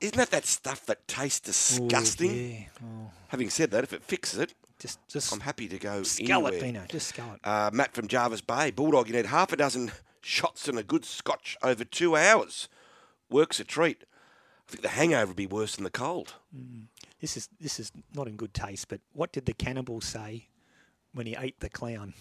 [0.00, 2.30] Isn't that that stuff that tastes disgusting?
[2.30, 2.64] Ooh, yeah.
[2.82, 3.10] oh.
[3.28, 6.54] Having said that, if it fixes it, just, just I'm happy to go scull anywhere.
[6.54, 6.84] it, Dino.
[6.88, 7.40] Just scull it.
[7.46, 9.08] Uh, Matt from Jervis Bay, Bulldog.
[9.08, 9.92] You need half a dozen
[10.22, 12.68] shots and a good scotch over two hours.
[13.28, 14.04] Works a treat.
[14.66, 16.34] I think the hangover would be worse than the cold.
[16.56, 16.84] Mm.
[17.20, 18.88] This is this is not in good taste.
[18.88, 20.48] But what did the cannibal say
[21.12, 22.14] when he ate the clown?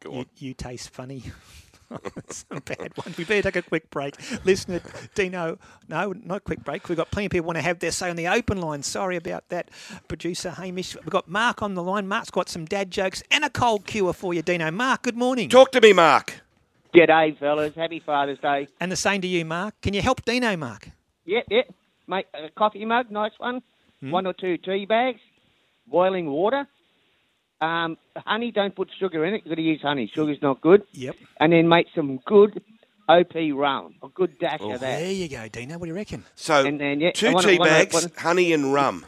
[0.00, 0.16] Go on.
[0.36, 1.24] You, you taste funny.
[2.16, 3.14] It's a bad one.
[3.16, 4.16] We better take a quick break.
[4.44, 4.80] Listener,
[5.14, 5.58] Dino,
[5.88, 6.88] no, not a quick break.
[6.88, 8.82] We've got plenty of people want to have their say on the open line.
[8.82, 9.70] Sorry about that,
[10.08, 10.96] producer Hamish.
[10.96, 12.08] We've got Mark on the line.
[12.08, 14.70] Mark's got some dad jokes and a cold cure for you, Dino.
[14.70, 15.48] Mark, good morning.
[15.48, 16.40] Talk to me, Mark.
[16.94, 17.74] G'day, fellas.
[17.74, 18.68] Happy Father's Day.
[18.80, 19.74] And the same to you, Mark.
[19.82, 20.90] Can you help Dino, Mark?
[21.26, 21.74] Yep, yep.
[22.06, 23.62] Mate, a coffee mug, nice one.
[24.00, 24.10] Hmm?
[24.10, 25.20] One or two tea bags,
[25.86, 26.66] boiling water.
[27.64, 29.42] Um, honey, don't put sugar in it.
[29.44, 30.10] You've got to use honey.
[30.14, 30.82] Sugar's not good.
[30.92, 31.16] Yep.
[31.40, 32.62] And then make some good
[33.08, 35.00] OP rum, a good dash of that.
[35.00, 35.78] There you go, Dino.
[35.78, 36.24] What do you reckon?
[36.34, 39.06] So, And then, yeah, two I tea wanna- bags, wanna- honey and rum.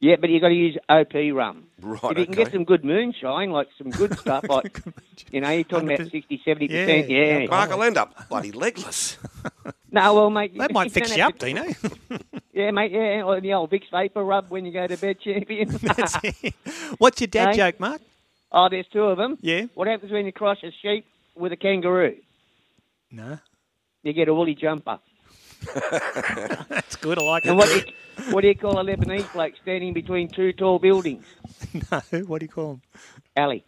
[0.00, 1.64] Yeah, but you've got to use OP rum.
[1.80, 2.44] Right, If you can okay.
[2.44, 4.82] get some good moonshine, like some good stuff, like,
[5.32, 6.70] you know, you're talking about 60, 70%.
[6.70, 7.38] Yeah, Yeah.
[7.40, 9.16] yeah, Mark, I'll end up bloody legless.
[9.90, 10.56] No, well, mate.
[10.58, 11.64] That might fix you up, to- Dino.
[12.52, 13.20] Yeah, mate, yeah.
[13.22, 15.68] Or the old Vicks Vapor rub when you go to bed, champion.
[16.96, 17.56] What's your dad Hey?
[17.58, 18.00] joke, Mark?
[18.50, 19.36] Oh, there's two of them.
[19.42, 19.66] Yeah.
[19.74, 22.16] What happens when you cross a sheep with a kangaroo?
[23.10, 23.38] No.
[24.02, 24.98] You get a woolly jumper.
[26.70, 27.18] That's good.
[27.18, 27.56] I like And it.
[27.58, 31.26] what do, you, what do you call a Lebanese bloke standing between two tall buildings?
[31.92, 32.82] no, what do you call him?
[33.36, 33.64] Ali.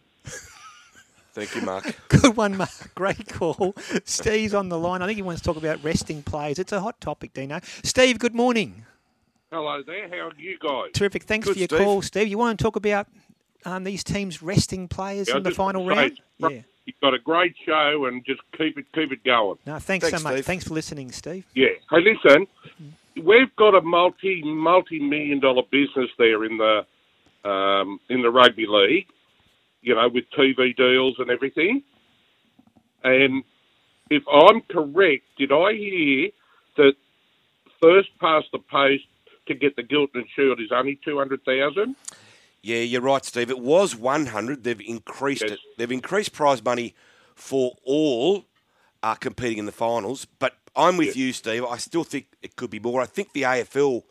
[1.39, 1.95] Thank you, Mark.
[2.09, 2.93] Good one, Mark.
[2.95, 3.73] Great call.
[4.03, 5.01] Steve's on the line.
[5.01, 6.59] I think he wants to talk about resting players.
[6.59, 7.61] It's a hot topic, Dino.
[7.81, 8.83] Steve, good morning.
[9.49, 10.09] Hello there.
[10.09, 10.91] How are you guys?
[10.93, 11.23] Terrific.
[11.23, 11.79] Thanks Good, for your Steve.
[11.79, 12.27] call, Steve.
[12.27, 13.07] You want to talk about
[13.63, 16.21] um, these teams resting players Yeah, in the final wanna round?
[16.39, 16.61] Yeah.
[16.85, 19.59] You've got a great show and just keep it keep it going.
[19.65, 20.43] No, thanks, so much.
[20.43, 21.45] Thanks for listening, Steve.
[21.53, 21.67] Yeah.
[21.89, 22.47] Hey, listen,
[23.15, 26.85] we've got a multi multi million dollar business there in the
[27.49, 29.07] um, in the rugby league.
[29.81, 31.83] You know, with TV deals and everything.
[33.03, 33.43] And
[34.09, 36.29] if I'm correct, did I hear
[36.77, 36.93] that
[37.81, 39.03] first past the post
[39.47, 41.95] to get the Giltinan Shield is only two hundred thousand?
[42.61, 43.49] Yeah, you're right, Steve.
[43.49, 44.65] It was 100.
[44.65, 45.51] They've increased Yes.
[45.53, 45.59] it.
[45.77, 46.93] They've increased prize money
[47.33, 48.43] for all
[49.01, 50.25] uh, competing in the finals.
[50.25, 51.63] But I'm with you, Steve.
[51.63, 53.01] I still think it could be more.
[53.01, 54.03] I think the AFL,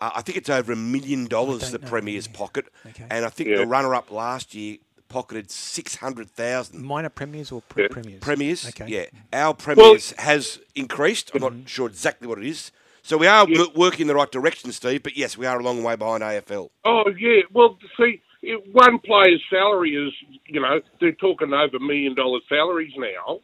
[0.00, 2.64] uh, I think it's over a million dollars the Premier's pocket.
[3.10, 3.56] And I think Yeah.
[3.58, 4.78] the runner-up last year
[5.14, 6.82] pocketed 600,000.
[6.82, 8.18] Minor premiers or pre- premiers?
[8.18, 8.86] Premiers, Okay.
[8.88, 9.02] yeah.
[9.02, 9.16] Mm-hmm.
[9.32, 11.30] Our premiers has increased.
[11.32, 11.66] I'm not mm-hmm.
[11.66, 12.72] sure exactly what it is.
[13.02, 15.04] So we are mo- working in the right direction, Steve.
[15.04, 16.70] But yes, we are a long way behind AFL.
[16.84, 20.12] Oh yeah, well, see, it- one player's salary is,
[20.46, 23.38] you know, they're talking over million dollar salaries now,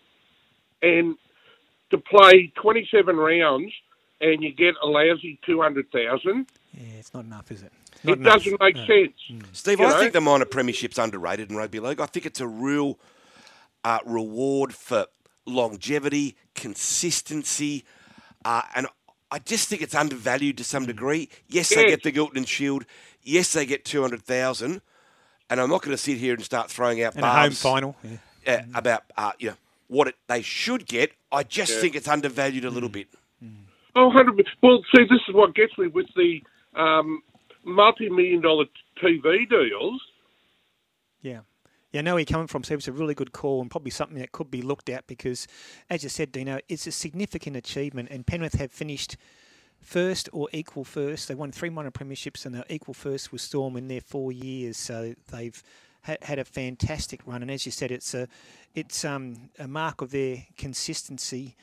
[0.83, 1.15] and
[1.91, 3.73] to play twenty seven rounds
[4.21, 7.73] and you get a lousy two hundred thousand, Yeah, it's not enough, is it?
[8.07, 9.17] It doesn't make sense.
[9.53, 9.93] Steve, You I know?
[9.93, 12.01] think the minor premiership's underrated in rugby league.
[12.01, 12.99] I think it's a real
[13.85, 15.07] uh, reward for
[15.47, 17.85] longevity, consistency,
[18.45, 18.87] uh, and
[19.31, 21.31] I just think it's undervalued to some degree.
[21.49, 22.85] Yes, they get the Giltinan Shield.
[23.23, 24.83] Yes, they get two hundred thousand.
[25.51, 27.97] And I'm not going to sit here and start throwing out And home barbs, final.
[28.47, 29.57] uh, about uh, you know
[29.89, 31.13] what it, they should get.
[31.33, 31.81] I just Yeah.
[31.81, 33.09] think it's undervalued a little bit.
[33.97, 36.41] Oh, 100 Well, see, this is what gets me with the
[36.81, 37.23] um,
[37.65, 38.67] multi million dollar
[39.03, 40.01] TV deals.
[41.23, 41.41] Yeah.
[41.93, 42.79] Yeah, I know where you're coming from, Steve.
[42.79, 45.49] It's a really good call and probably something that could be looked at because,
[45.89, 48.11] as you said, Dino, it's a significant achievement.
[48.13, 49.17] And Penrith have finished
[49.81, 51.27] first or equal first.
[51.27, 54.77] They won three minor premierships and they're equal first with Storm in their four years.
[54.77, 55.61] So they've
[56.03, 57.43] had a fantastic run.
[57.43, 58.29] And as you said, it's a
[58.75, 61.57] it's um, a mark of their consistency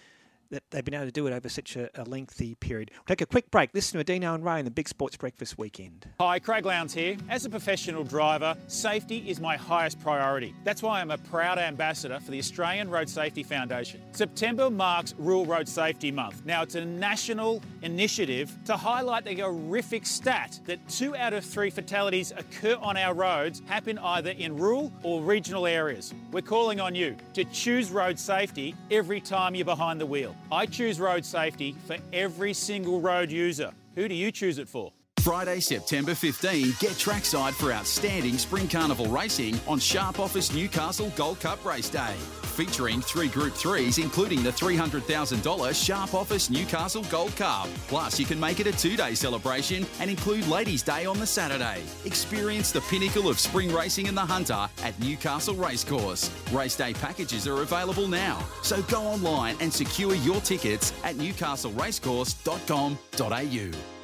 [0.52, 2.91] that they've been able to do it over such a, a lengthy period.
[2.93, 3.72] We'll take a quick break.
[3.74, 6.08] Listen to Dino and Ray in the Big Sports Breakfast Weekend.
[6.20, 7.18] Hi, Craig Lowndes here.
[7.30, 10.54] As a professional driver, safety is my highest priority.
[10.64, 14.02] That's why I'm a proud ambassador for the Australian Road Safety Foundation.
[14.18, 16.43] September marks Rural Road Safety Month.
[16.43, 21.70] Now, it's a national initiative to highlight the horrific stat that two out of three
[21.70, 26.15] fatalities occur on our roads happen either in rural or regional areas.
[26.32, 30.36] We're calling on you to choose road safety every time you're behind the wheel.
[30.51, 33.72] I choose road safety for every single road user.
[33.93, 34.93] Who do you choose it for?
[35.28, 41.41] Friday, September 15, get trackside for outstanding Spring Carnival racing on Sharp Office Newcastle Gold
[41.41, 42.13] Cup Race Day.
[42.55, 47.67] Featuring three Group 3s, including the $300,000 Sharp Office Newcastle Gold Cup.
[47.89, 51.28] Plus, you can make it a two day celebration and include Ladies' Day on the
[51.28, 51.82] Saturday.
[52.05, 56.32] Experience the pinnacle of spring racing in the Hunter at Newcastle Racecourse.
[56.53, 63.97] Race day packages are available now, so go online and secure your tickets at newcastleracecourse.com.au.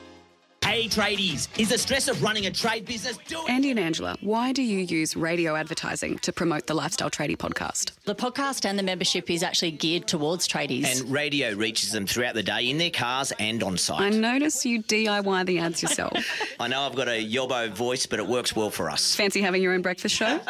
[0.64, 4.51] Hey tradies, is the stress of running a trade business doing Andy and Angela, why
[4.53, 7.91] do you use radio advertising to promote the Lifestyle Tradie podcast?
[8.05, 11.01] The podcast and the membership is actually geared towards tradies.
[11.01, 14.01] And radio reaches them throughout the day in their cars and on site.
[14.01, 16.14] I notice you DIY the ads yourself.
[16.59, 19.16] I know I've got a yobbo voice, but it works well for us.
[19.16, 20.39] Fancy having your own breakfast show?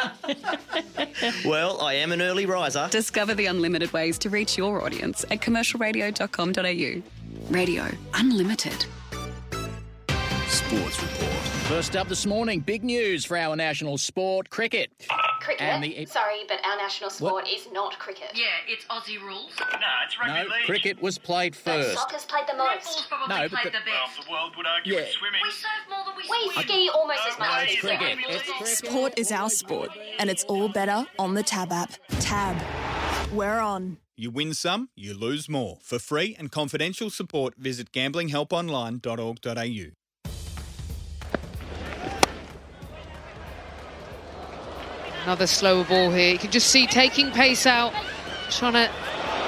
[1.44, 2.88] Well, I am an early riser.
[2.90, 7.02] Discover the unlimited ways to reach your audience at commercialradio.com.au.
[7.50, 7.84] Radio
[8.14, 8.84] Unlimited.
[10.74, 11.32] Sports Report.
[11.68, 14.90] First up this morning, big news for our national sport, cricket.
[15.40, 15.62] Cricket?
[15.62, 18.30] And the- Sorry, but our national sport is not cricket.
[18.34, 19.52] Yeah, it's Aussie rules.
[19.58, 19.66] No,
[20.04, 21.94] it's no, cricket was played But first.
[21.94, 23.06] soccer's played the most.
[23.28, 24.24] No, but the, best.
[24.24, 25.06] the world would argue Yeah.
[25.18, 25.40] swimming.
[25.42, 26.22] We surf more than we,
[26.56, 28.18] we ski almost as much No, as it's cricket.
[28.28, 28.66] It's cricket.
[28.68, 31.92] Sport is our sport, and it's all better on the Tab app.
[32.20, 32.60] Tab.
[33.32, 33.98] We're on.
[34.16, 35.78] You win some, you lose more.
[35.82, 39.90] For free and confidential support, visit gamblinghelponline.org.au.
[45.24, 46.32] Another slower ball here.
[46.32, 47.94] You can just see taking pace out,
[48.50, 48.92] trying to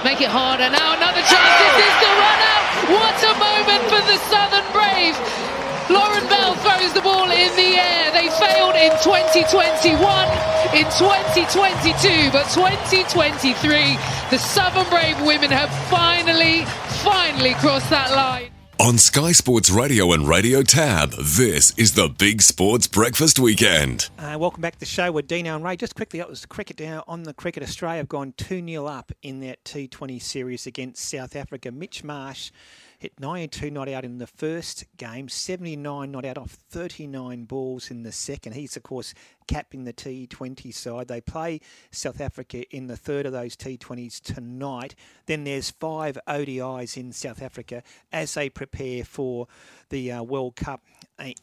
[0.08, 0.72] make it harder.
[0.72, 1.52] Now another chance.
[1.60, 2.64] This is the run out.
[2.96, 5.12] What a moment for the Southern Brave.
[5.92, 8.10] Lauren Bell throws the ball in the air.
[8.16, 10.00] They failed in 2021,
[10.72, 14.00] in 2022, but 2023,
[14.32, 16.64] the Southern Brave women have finally,
[17.04, 18.55] finally crossed that line.
[18.78, 24.10] On Sky Sports Radio and Radio Tab, this is the Big Sports Breakfast Weekend.
[24.18, 25.76] Uh, welcome back to the show with Dino and Ray.
[25.76, 27.62] Just quickly, that was cricket now on the cricket.
[27.62, 31.72] Australia have gone 2 0 up in that T20 series against South Africa.
[31.72, 32.50] Mitch Marsh
[32.98, 38.02] hit 92 not out in the first game, 79 not out off 39 balls in
[38.02, 38.54] the second.
[38.54, 39.14] He's, of course,
[39.46, 41.08] capping the T20 side.
[41.08, 44.94] They play South Africa in the third of those T20s tonight.
[45.26, 47.82] Then there's five ODIs in South Africa
[48.12, 49.46] as they prepare for
[49.90, 50.82] the uh, World Cup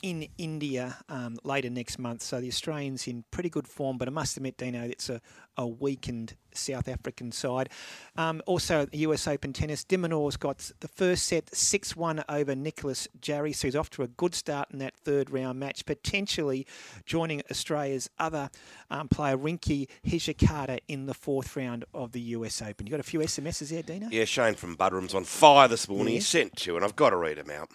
[0.01, 2.21] in India um, later next month.
[2.21, 5.19] So the Australians in pretty good form, but I must admit, Dino, it's a,
[5.57, 7.69] a weakened South African side.
[8.15, 12.55] Um, also, the US Open tennis, de Minaur's got the first set 6 1 over
[12.55, 16.67] Nicholas Jarry, so he's off to a good start in that third round match, potentially
[17.05, 18.51] joining Australia's other
[18.91, 22.85] um, player, Rinky Hijikata, in the fourth round of the US Open.
[22.85, 24.07] You got a few SMSs there, Dino?
[24.11, 26.09] Yeah, Shane from Buderim's on fire this morning.
[26.09, 26.27] He Yes.
[26.27, 27.69] sent two, and I've got to read them out.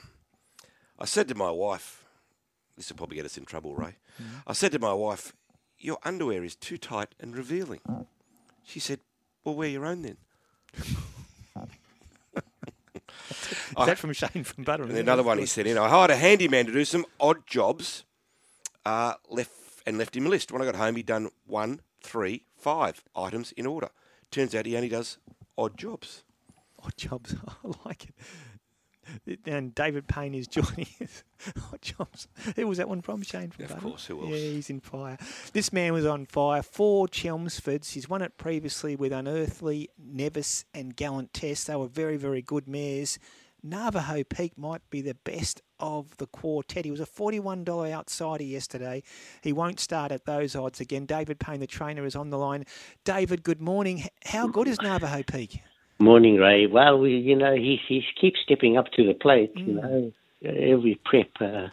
[0.98, 2.04] I said to my wife,
[2.76, 3.96] this will probably get us in trouble, Ray.
[4.46, 5.32] I said to my wife,
[5.78, 7.80] Your underwear is too tight and revealing.
[8.64, 9.00] She said,
[9.44, 10.16] Well, wear your own then.
[13.30, 14.88] Is that from Shane from Buderim?
[14.88, 15.78] And another one he sent in.
[15.78, 18.04] I hired a handyman to do some odd jobs.
[18.84, 19.52] Uh, left
[19.86, 20.50] and left him a list.
[20.50, 23.90] When I got home, he'd done one, three, five items in order.
[24.30, 25.18] Turns out he only does
[25.56, 26.24] odd jobs.
[26.82, 27.34] Odd jobs.
[27.48, 28.14] I like it.
[29.46, 31.24] And David Payne is joining us.
[31.58, 32.28] oh, jobs.
[32.56, 33.22] Who was that one from?
[33.22, 34.30] Shane from Of course, who else?
[34.30, 35.18] Yeah, he's in fire.
[35.52, 36.62] This man was on fire.
[36.62, 37.92] Four Chelmsfords.
[37.92, 41.66] He's won it previously with Unearthly, Nevis, and Gallant Test.
[41.66, 43.18] They were very, very good mares.
[43.62, 46.84] Navajo Peak might be the best of the quartet.
[46.84, 49.02] He was a $41 outsider yesterday.
[49.42, 51.06] He won't start at those odds again.
[51.06, 52.64] David Payne, the trainer, is on the line.
[53.04, 54.04] David, good morning.
[54.24, 55.60] How good is Navajo Peak?
[56.00, 56.66] Morning, Ray.
[56.66, 59.52] Well, we, you know, he he keeps stepping up to the plate.
[59.56, 60.12] You know,
[60.44, 61.30] every prep.
[61.40, 61.68] Uh,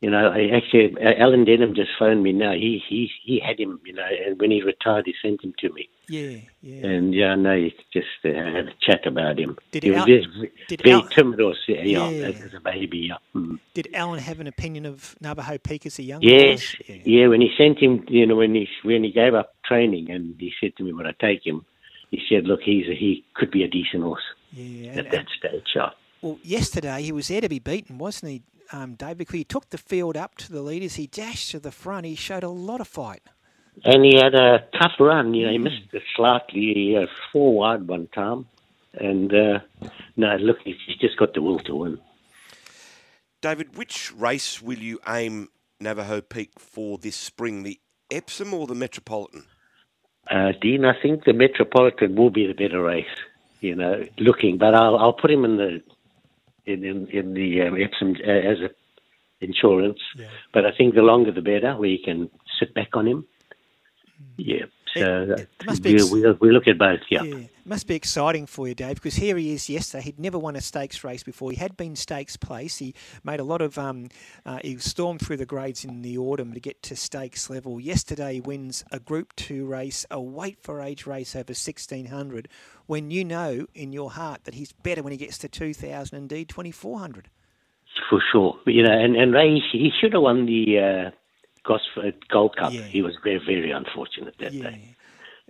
[0.00, 2.52] you know, I actually uh, Alan Denham just phoned me now.
[2.52, 3.80] He he he had him.
[3.86, 5.88] You know, and when he retired, he sent him to me.
[6.10, 6.86] Yeah, yeah.
[6.86, 9.56] And yeah, no, he just uh, had a chat about him.
[9.72, 12.26] Did he was Al- very, did very Al- timid, or yeah, yeah, Yeah.
[12.44, 13.08] as a baby.
[13.10, 13.16] Yeah.
[13.34, 13.58] Mm.
[13.74, 16.76] Did Alan have an opinion of Navajo Peak as a young Yes, horse?
[17.04, 17.26] yeah.
[17.28, 20.52] When he sent him, you know, when he when he gave up training, and he
[20.60, 21.64] said to me, "Would I take him?"
[22.10, 25.64] He said, look, he's a, he could be a decent horse Yeah, at that stage.
[25.74, 25.90] Yeah.
[26.22, 28.42] Well, yesterday he was there to be beaten, wasn't he,
[28.72, 29.18] um, Dave?
[29.18, 30.94] Because he took the field up to the leaders.
[30.94, 32.06] He dashed to the front.
[32.06, 33.22] He showed a lot of fight.
[33.84, 35.34] And he had a tough run.
[35.34, 36.72] You know, he missed it slightly.
[36.74, 38.46] He was four wide one time.
[38.94, 39.60] And uh,
[40.16, 41.98] no, look, he's he's just got the will to win.
[43.40, 45.48] David, which race will you aim
[45.78, 47.62] Navajo Peak for this spring?
[47.62, 47.78] The
[48.10, 49.44] Epsom or the Metropolitan?
[50.30, 53.06] Uh, Dean, I think the Metropolitan will be the better race.
[53.60, 55.82] You know, looking, but I'll I'll put him in the
[56.66, 58.70] in in, in the um, Epsom uh, as a
[59.40, 59.98] insurance.
[60.52, 63.26] But I think the longer the better, where you can sit back on him.
[64.36, 64.66] Yeah.
[64.94, 65.36] So
[65.66, 67.00] must be we, ex- we we look at both.
[67.10, 67.22] Yeah.
[67.22, 70.04] Yeah, it must be exciting for you, Dave, because here he is yesterday.
[70.04, 71.50] He'd never won a stakes race before.
[71.50, 72.78] He had been stakes place.
[72.78, 74.08] He made a lot of, um,
[74.46, 77.80] uh, he stormed through the grades in the autumn to get to stakes level.
[77.80, 82.48] Yesterday he wins a Group 2 race, a weight for age race over 1600,
[82.86, 86.48] when you know in your heart that he's better when he gets to 2000, indeed
[86.48, 87.28] 2400.
[88.08, 91.10] For sure, you know, and and Ray, he should have won the uh,
[92.28, 92.72] Gold Cup.
[92.72, 94.94] He was very very unfortunate that day,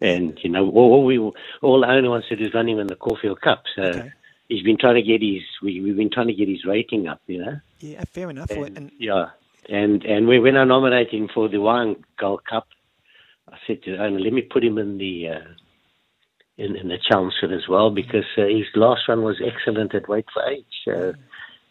[0.00, 3.40] and you know, all, we all wants to do is run him in the Caulfield
[3.40, 3.64] Cup.
[3.74, 4.10] So
[4.48, 7.20] he's been trying to get his we we've been trying to get his rating up,
[7.26, 7.60] you know.
[7.80, 8.50] Yeah, fair enough.
[8.50, 9.26] And, And, yeah,
[9.68, 12.66] and and we, when I nominated him for the Wyong Gold Cup,
[13.48, 15.48] I said to the owner, let me put him in the uh,
[16.56, 20.26] in, in the Chelmsford as well because uh, his last run was excellent at weight
[20.32, 20.64] for age.
[20.84, 21.14] So,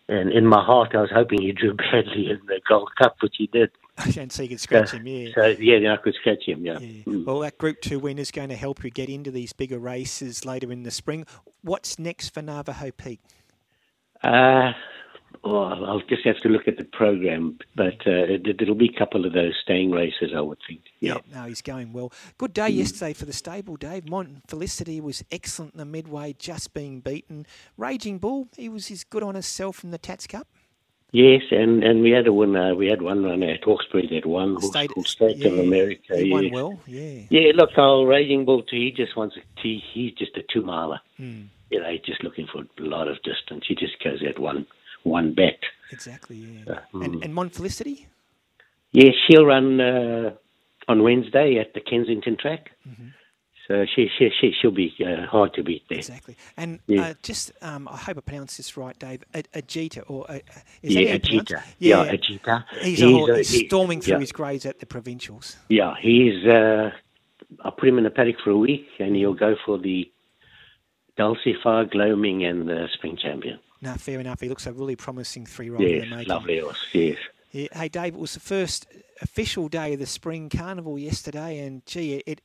[0.07, 3.35] and in my heart, I was hoping he drew badly in the Gold Cup, which
[3.37, 3.71] he did.
[4.17, 5.29] and so you could scratch him, yeah.
[5.33, 6.65] So yeah, then I could scratch him.
[6.65, 6.75] Yeah.
[6.75, 7.25] Mm.
[7.25, 10.45] Well, that Group 2 win is going to help you get into these bigger races
[10.45, 11.25] later in the spring.
[11.61, 13.19] What's next for Navajo Peak?
[14.23, 14.71] Uh,
[15.43, 18.99] well, I'll just have to look at the program, but uh, it, it'll be a
[18.99, 20.81] couple of those staying races, I would think.
[20.99, 21.17] Yeah.
[21.33, 22.11] no, he's going well.
[22.37, 24.05] Good day yesterday for the stable, Dave.
[24.05, 27.45] Montefilia was excellent in the midway, just being beaten.
[27.77, 30.47] Raging Bull, he was his good honest self in the Tats Cup.
[31.11, 32.75] Yes, and, and we had a winner.
[32.75, 36.17] We had one runner at Hawkesbury that won, State- State of America.
[36.17, 37.21] he won well, yeah.
[37.29, 38.75] Yeah, look, our Raging Bull too.
[38.75, 40.99] He just wants a he, He's just a two miler.
[41.15, 41.43] Hmm.
[41.69, 43.65] You know, he's just looking for a lot of distance.
[43.67, 44.67] He just goes at one
[45.03, 45.59] one bet.
[45.91, 46.73] Exactly, yeah.
[46.73, 47.23] Uh, And, mm.
[47.25, 48.05] and Montefilia?
[48.91, 50.31] Yes, she'll run uh,
[50.89, 52.71] on Wednesday at the Kensington track.
[52.87, 53.07] Mm-hmm.
[53.67, 55.97] So she she she she'll be uh, hard to beat there.
[55.97, 56.37] Exactly.
[56.55, 57.01] And Yeah.
[57.09, 59.23] uh, just, um, I hope I pronounced this right, Dave.
[59.33, 60.35] Ajita, or uh,
[60.81, 61.57] is Yeah, that how you pronounce Ajita.
[61.57, 61.75] it?
[61.79, 62.63] Yeah, Ajita.
[62.81, 64.19] He's, He's a- he's he- storming through yeah.
[64.21, 65.57] his grades at the provincials.
[65.67, 66.45] Yeah, he's.
[66.45, 66.91] Uh,
[67.63, 70.09] I put him in the paddock for a week, and he'll go for the
[71.17, 73.59] Dulcify, Gloaming, and the Spring Champion.
[73.81, 74.39] No, fair enough.
[74.41, 76.29] He looks a really promising three rider Yes, in the making.
[76.33, 76.85] lovely horse.
[76.93, 77.17] Yes.
[77.51, 77.67] Yeah.
[77.73, 78.87] Hey, Dave, it was the first
[79.21, 82.41] official day of the spring carnival yesterday, and gee, it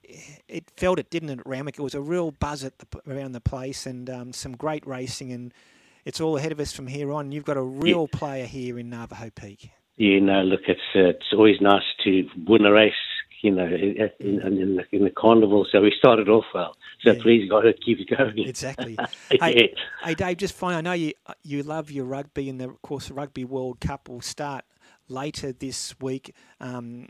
[0.49, 1.79] it felt it, didn't it, at Randwick?
[1.79, 5.33] It was a real buzz at the, around the place, and um, some great racing,
[5.33, 5.53] and
[6.05, 7.33] it's all ahead of us from here on.
[7.33, 9.71] You've got a real player here in Navajo Peak.
[9.97, 12.93] You know, look, it's uh, it's always nice to win a race.
[13.43, 15.67] You know, in, in, in, the, in the carnival.
[15.73, 16.77] So we started off well.
[17.01, 18.39] So please God, it keeps going.
[18.39, 18.97] Exactly.
[19.33, 19.39] yeah.
[19.41, 20.77] Hey, hey, Dave, just fine.
[20.77, 21.13] I know you
[21.43, 24.65] you love your rugby, and the, of course the Rugby World Cup will start
[25.09, 26.35] later this week.
[26.61, 27.09] Um,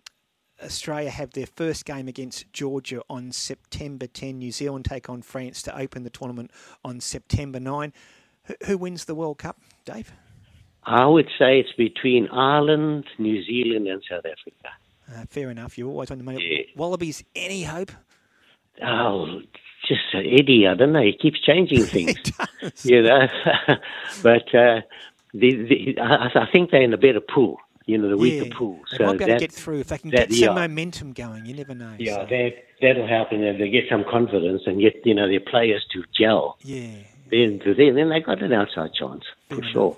[0.63, 4.39] Australia have their first game against Georgia on September 10.
[4.39, 6.51] New Zealand take on France to open the tournament
[6.85, 7.93] on September 9.
[8.45, 10.13] Who, who wins the World Cup, Dave?
[10.85, 14.69] I would say it's between Ireland, New Zealand, and South Africa.
[15.13, 15.79] Uh, fair enough.
[15.79, 16.67] You're always on the money.
[16.77, 17.93] Wallabies, any hope?
[18.85, 19.41] Oh,
[19.87, 20.67] just uh, Eddie.
[20.67, 21.03] I don't know.
[21.03, 22.17] He keeps changing things.
[22.85, 23.29] you know,
[24.23, 24.81] but uh,
[25.35, 27.59] the, the, I, I think they're in a better pool.
[27.87, 28.81] You know, the weaker Yeah, pool.
[28.91, 30.57] They So might be able that, to get through if they can that- get some
[30.57, 30.67] yeah.
[30.69, 31.47] momentum going.
[31.47, 31.95] You never know.
[31.99, 32.27] Yeah, so.
[32.27, 36.05] that that'll happen if they get some confidence and get you know their players to
[36.19, 36.59] gel.
[36.63, 36.89] Yeah.
[37.31, 39.97] Then then then they got an outside chance for sure.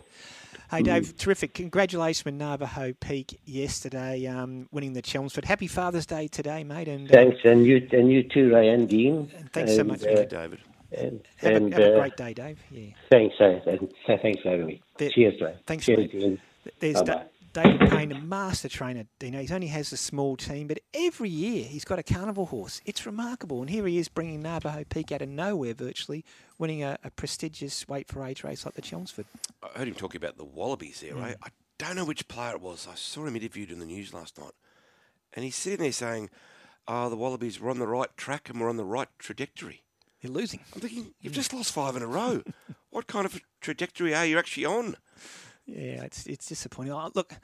[0.71, 1.55] Hey, Dave, terrific.
[1.55, 5.45] Congratulations with Navajo Peak yesterday, um, winning the Chelmsford.
[5.45, 6.89] Happy Father's Day today, mate.
[6.89, 9.31] And uh, Thanks, and you and you too, Ray and Dean.
[9.53, 10.25] thanks so much, uh.
[10.25, 10.59] David.
[10.97, 12.59] And, have, and a, have a uh, great day, Dave.
[12.71, 12.87] Yeah.
[13.11, 14.83] Thanks, uh, and thanks for having me.
[14.97, 15.55] There- Cheers, Ray.
[15.67, 16.13] thanks, Cheers, mate.
[16.13, 16.41] Dean.
[16.81, 17.13] There's Bye-bye.
[17.13, 17.23] Da-
[17.55, 19.05] David Payne, a master trainer.
[19.23, 22.47] You know, he only has a small team, but every year he's got a carnival
[22.47, 22.83] horse.
[22.85, 23.61] It's remarkable.
[23.61, 26.25] And here he is bringing Navajo Peak out of nowhere, virtually,
[26.59, 29.25] winning a, a prestigious weight for age race like the Chelmsford.
[29.63, 31.23] I heard him talking about the Wallabies there, Mm.
[31.23, 31.37] right?
[31.43, 31.49] I
[31.79, 32.87] don't know which player it was.
[32.91, 34.53] I saw him interviewed in the news last night.
[35.33, 36.31] And he's sitting there saying,
[36.87, 39.83] oh, the Wallabies were on the right track and we're on the right trajectory.
[40.21, 40.61] You're losing.
[40.75, 42.43] I'm thinking, you've just lost five in a row.
[42.91, 44.97] what kind of trajectory are you actually on?
[45.67, 46.93] Yeah, it's it's disappointing.
[46.93, 47.35] Oh, look,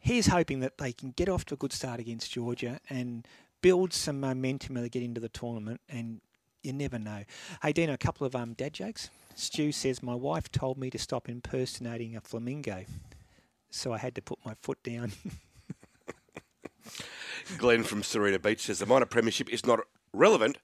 [0.00, 3.26] he's hoping that they can get off to a good start against Georgia and
[3.60, 6.20] build some momentum as they get into the tournament and
[6.62, 7.24] you never know.
[7.62, 9.10] Hey, Dino, a couple of um, dad jokes.
[9.34, 12.84] Stu says, My wife told me to stop impersonating a flamingo,
[13.70, 15.12] so I had to put my foot down.
[17.58, 19.80] Glenn from Serena Beach says the minor premiership is not
[20.12, 20.58] relevant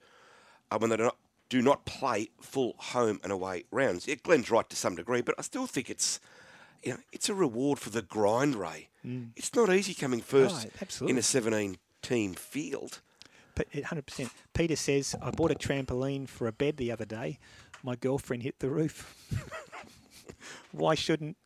[0.71, 1.17] uh, when they do not,
[1.49, 4.09] do not play full home and away rounds.
[4.09, 6.21] Yeah, Glenn's right to some degree, but I still think it's
[6.85, 8.89] you know it's a reward for the grind, Ray.
[9.07, 9.30] Mm.
[9.37, 13.01] It's not easy coming first Right, in a 17 team field.
[13.55, 14.30] But 100%.
[14.53, 17.39] Peter says, I bought a trampoline for a bed the other day.
[17.85, 19.14] My girlfriend hit the roof.
[20.72, 21.37] why shouldn't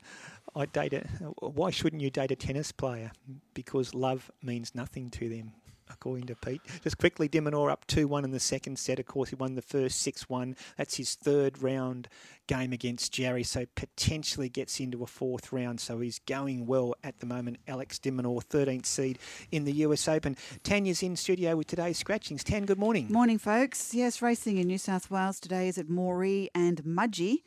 [0.55, 1.03] I date a,
[1.41, 3.13] why shouldn't you date a tennis player?
[3.55, 5.53] Because love means nothing to them,
[5.91, 6.61] according to Pete.
[6.83, 8.99] Just quickly, de Minaur up 2-1 in the second set.
[8.99, 10.57] Of course, he won the first 6-1.
[10.77, 12.09] That's his third round
[12.47, 15.81] game against Jarry, so potentially gets into a fourth round.
[15.81, 17.59] So he's going well at the moment.
[17.69, 19.19] Alex de Minaur, 13th seed
[19.53, 20.37] in the US Open.
[20.63, 22.43] Tanya's in studio with today's scratchings.
[22.43, 23.07] Tan, good morning.
[23.11, 23.95] Morning, folks.
[23.95, 27.43] Yes, racing in New South Wales today is at Moree and Mudgee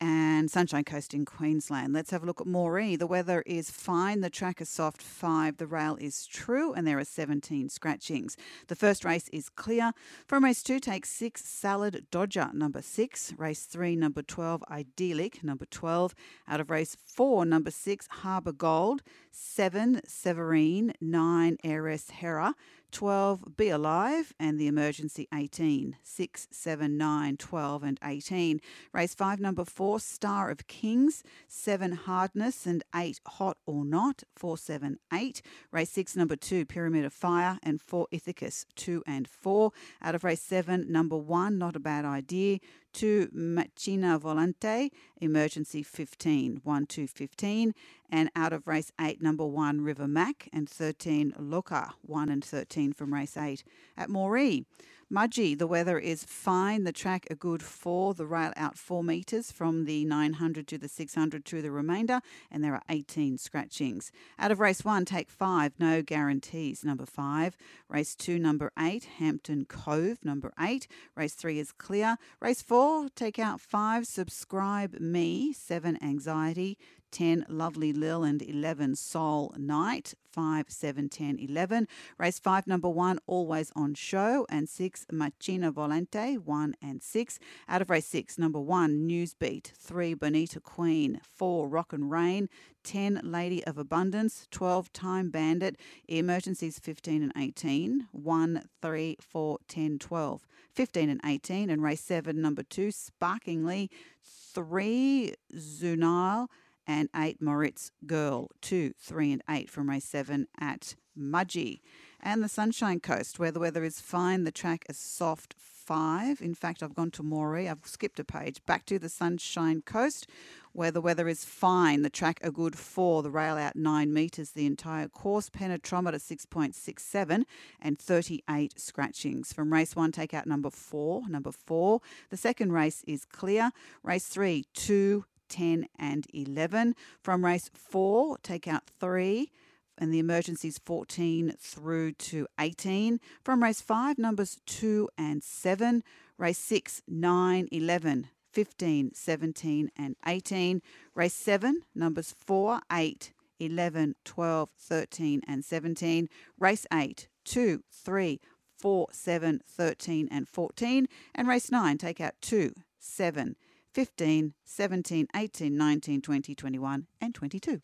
[0.00, 1.92] and Sunshine Coast in Queensland.
[1.92, 2.98] Let's have a look at Moree.
[2.98, 4.20] The weather is fine.
[4.20, 5.56] The track is soft 5.
[5.56, 8.36] The rail is true, and there are 17 scratchings.
[8.68, 9.92] The first race is clear.
[10.26, 13.34] From race 2, take 6 Salad Dodger, number 6.
[13.36, 16.14] Race 3, number 12 Idyllic, number 12.
[16.48, 19.02] Out of race 4, number 6 Harbour Gold.
[19.30, 20.92] 7 Severine.
[21.00, 22.54] 9 Heiress Hera.
[22.94, 28.60] 12 Be Alive and the emergency 18 6 7 9 12 and 18
[28.92, 34.56] race 5 number 4 Star of Kings 7 Hardness and 8 Hot or Not 4
[34.56, 35.42] 7 8
[35.72, 40.22] race 6 number 2 Pyramid of Fire and 4 Ithacus 2 and 4 out of
[40.22, 42.60] race 7 number 1 Not a Bad Idea
[42.94, 44.90] 2 Machina Volante,
[45.20, 47.74] emergency 15, 1 2 15,
[48.10, 52.92] and out of race 8, number 1 River Mac, and 13 Loka, 1 and 13
[52.92, 53.64] from race 8
[53.96, 54.64] at Moree.
[55.12, 56.84] Mudgee, the weather is fine.
[56.84, 58.14] The track a good four.
[58.14, 62.64] The rail out four metres from the 900 to the 600 to the remainder, and
[62.64, 64.10] there are 18 scratchings.
[64.38, 65.72] Out of race one, take five.
[65.78, 66.84] No guarantees.
[66.84, 67.56] Number five.
[67.88, 69.04] Race two, number eight.
[69.18, 70.86] Hampton Cove, number eight.
[71.14, 72.16] Race three is clear.
[72.40, 74.06] Race four, take out five.
[74.06, 75.52] Subscribe me.
[75.52, 76.78] Seven anxiety.
[77.14, 81.86] 10 Lovely Lil and 11 Soul Night, 5, 7, 10, 11.
[82.18, 87.38] Race 5, number 1 Always on Show, and 6 Machina Volante, 1 and 6.
[87.68, 92.48] Out of race 6, number 1 Newsbeat, 3 Bonita Queen, 4 Rock and Rain,
[92.82, 95.76] 10 Lady of Abundance, 12 Time Bandit,
[96.08, 100.46] emergencies 15 and 18, 1, 3, 4, 10, 12.
[100.74, 103.88] 15 and 18, and race 7, number 2 Sparkingly,
[104.24, 106.48] 3 Zunile,
[106.86, 111.80] and 8 Moritz Girl, 2, 3 and 8 from race 7 at Mudgee.
[112.20, 116.40] And the Sunshine Coast, where the weather is fine, the track is soft 5.
[116.40, 120.26] In fact, I've gone to Moree, I've skipped a page, back to the Sunshine Coast,
[120.72, 124.52] where the weather is fine, the track a good 4, the rail out 9 metres
[124.52, 127.44] the entire course, penetrometer 6.67
[127.80, 129.52] and 38 scratchings.
[129.52, 132.00] From race 1, take out number 4, number 4.
[132.30, 133.70] The second race is clear.
[134.02, 136.96] Race 3, 2, 10 and 11.
[137.22, 139.52] From race 4, take out 3
[139.96, 143.20] and the emergencies 14 through to 18.
[143.44, 146.02] From race 5, numbers 2 and 7.
[146.36, 150.82] Race 6, 9, 11, 15, 17 and 18.
[151.14, 156.28] Race 7, numbers 4, 8, 11, 12, 13 and 17.
[156.58, 158.40] Race 8, 2, 3,
[158.76, 161.06] 4, 7, 13 and 14.
[161.32, 163.54] And race 9, take out 2, 7,
[163.94, 167.80] 15, 17, 18, 19, 20, 21 and 22.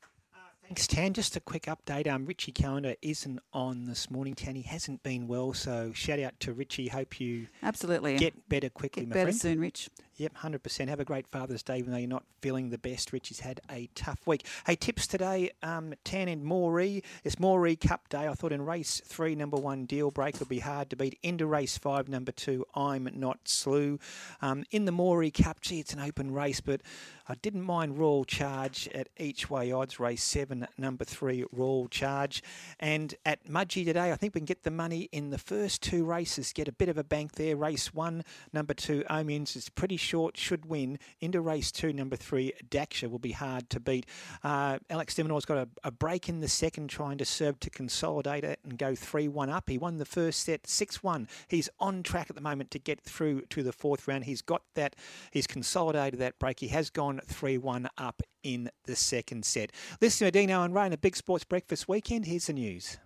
[0.71, 1.15] Thanks, Tan.
[1.15, 2.07] Just a quick update.
[2.07, 4.55] Um, Richie Callander isn't on this morning, Tan.
[4.55, 6.87] He hasn't been well, so shout out to Richie.
[6.87, 8.17] Hope you Absolutely.
[8.17, 9.41] get better quickly, Get my better friend.
[9.41, 9.91] soon, Rich.
[10.19, 10.89] Yep, 100%.
[10.89, 13.11] Have a great Father's Day, even though you're not feeling the best.
[13.13, 14.47] Richie's had a tough week.
[14.67, 17.03] Hey, tips today, um, Tan and Moree.
[17.25, 18.29] It's Moree Cup Day.
[18.29, 21.19] I thought in race three, number one, Deal Break would be hard to beat.
[21.23, 23.99] Into race five, number two, I'm Not Slew.
[24.43, 26.83] Um, in the Moree Cup, gee, it's an open race, but
[27.27, 29.99] I didn't mind Royal Charge at each way odds.
[29.99, 32.43] Race seven, number three, Royal Charge.
[32.79, 36.05] And at Mudgee today, I think we can get the money in the first two
[36.05, 37.57] races, get a bit of a bank there.
[37.57, 40.99] Race one, number two, Omens is pretty short, should win.
[41.21, 44.07] Into race two, number three, Daksha will be hard to beat.
[44.43, 47.71] Uh, Alex de Minaur's got a, a break in the second, trying to serve to
[47.71, 49.69] consolidate it and go 3 1 up.
[49.69, 51.29] He won the first set 6 1.
[51.49, 54.25] He's on track at the moment to get through to the fourth round.
[54.25, 54.97] He's got that,
[55.31, 56.61] he's consolidated that break.
[56.61, 59.73] He has gone 3 1 up in the second set.
[60.01, 62.27] Listen to Dino and Rain, a big sports breakfast weekend.
[62.27, 62.99] Here's the news.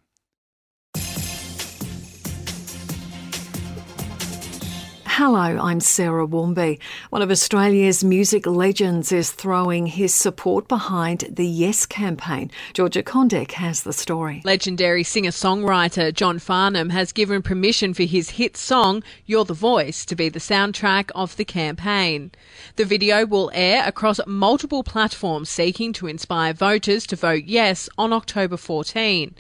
[5.17, 6.81] Hello, I'm Sarah Warmby.
[7.11, 12.51] One of Australia's music legends is throwing his support behind the Yes campaign.
[12.73, 14.43] Georgia Condek has the story.
[14.45, 20.05] Legendary singer songwriter John Farnham has given permission for his hit song, You're the Voice,
[20.07, 22.33] to be the soundtrack of the campaign.
[22.75, 28.13] The video will air across multiple platforms seeking to inspire voters to vote yes on
[28.13, 29.33] October 14.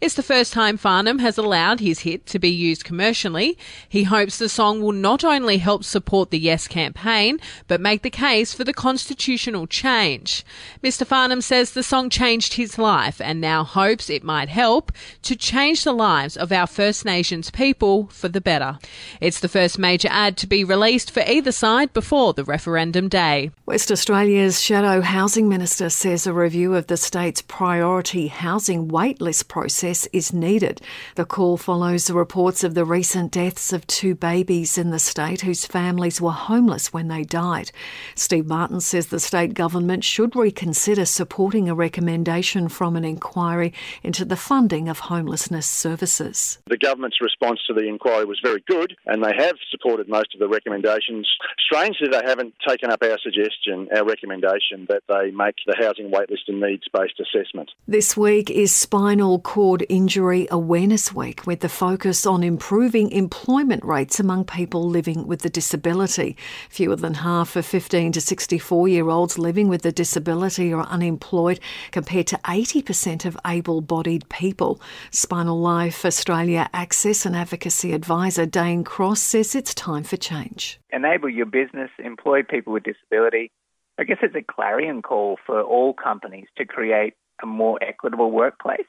[0.00, 3.56] It's the first time Farnham has allowed his hit to be used commercially.
[3.88, 8.10] He hopes the song will not only help support the Yes campaign, but make the
[8.10, 10.44] case for the constitutional change.
[10.82, 11.06] Mr.
[11.06, 14.92] Farnham says the song changed his life and now hopes it might help
[15.22, 18.78] to change the lives of our First Nations people for the better.
[19.20, 23.50] It's the first major ad to be released for either side before the referendum day.
[23.66, 30.08] West Australia's Shadow Housing Minister says a review of the state's priority housing waitlist process
[30.12, 30.80] is needed.
[31.14, 35.40] The call follows the reports of the recent deaths of two babies in the state
[35.40, 37.72] whose families were homeless when they died.
[38.14, 44.24] Steve Martin says the state government should reconsider supporting a recommendation from an inquiry into
[44.24, 46.58] the funding of homelessness services.
[46.68, 50.40] The government's response to the inquiry was very good, and they have supported most of
[50.40, 51.28] the recommendations.
[51.58, 56.46] Strangely, they haven't taken up our suggestion, our recommendation, that they make the housing waitlist
[56.46, 57.70] and needs based assessment.
[57.88, 64.20] This week is Spinal Cord Injury Awareness Week, with the focus on improving employment rates
[64.20, 66.36] among people living with a disability.
[66.68, 71.58] Fewer than half of 15 to 64 year olds living with a disability are unemployed,
[71.90, 74.80] compared to 80% of able bodied people.
[75.10, 80.78] Spinal Life Australia Access and Advocacy Advisor Dane Cross says it's time for change.
[80.92, 83.50] Enable your business, employ people with disability.
[83.98, 88.86] I guess it's a clarion call for all companies to create a more equitable workplace.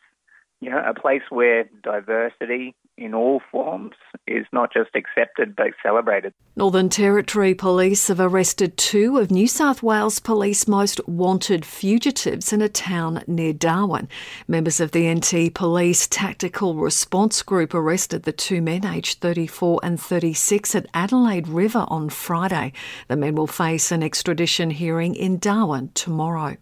[0.60, 3.96] You know, a place where diversity in all forms
[4.28, 6.34] is not just accepted but celebrated.
[6.56, 12.62] Northern Territory Police have arrested two of New South Wales Police most wanted fugitives in
[12.62, 14.08] a town near Darwin.
[14.48, 20.00] Members of the NT Police Tactical Response Group arrested the two men, aged 34 and
[20.00, 22.74] 36, at Adelaide River on Friday.
[23.08, 26.58] The men will face an extradition hearing in Darwin tomorrow.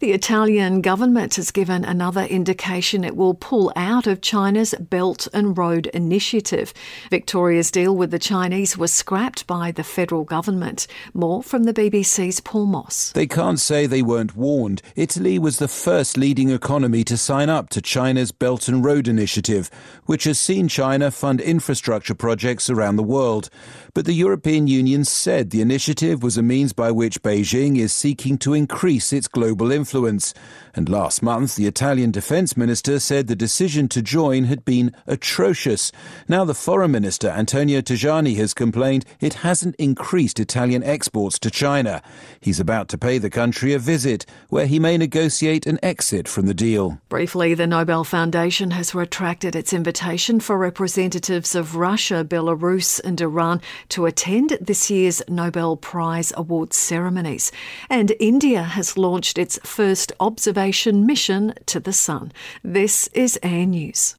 [0.00, 5.56] The Italian government has given another indication it will pull out of China's Belt and
[5.56, 6.74] Road Initiative.
[7.10, 10.86] Victoria's deal with the Chinese was scrapped by the federal government.
[11.14, 13.12] More from the BBC's Paul Moss.
[13.12, 14.82] They can't say they weren't warned.
[14.96, 19.70] Italy was the first leading economy to sign up to China's Belt and Road Initiative,
[20.06, 23.50] which has seen China fund infrastructure projects around the world.
[23.94, 28.38] But the European Union said the initiative was a means by which Beijing is seeking
[28.38, 30.32] to increase its global influence.
[30.74, 35.90] And last month, the Italian defense minister said the decision to join had been atrocious.
[36.28, 42.02] Now the foreign minister, Antonio Tajani, has complained it hasn't increased Italian exports to China.
[42.40, 46.46] He's about to pay the country a visit, where he may negotiate an exit from
[46.46, 46.98] the deal.
[47.08, 53.60] Briefly, the Nobel Foundation has retracted its invitation for representatives of Russia, Belarus, and Iran
[53.90, 57.52] to attend this year's Nobel Prize award ceremonies.
[57.88, 62.32] And India has launched its first observation mission to the Sun.
[62.64, 64.16] This is Air News.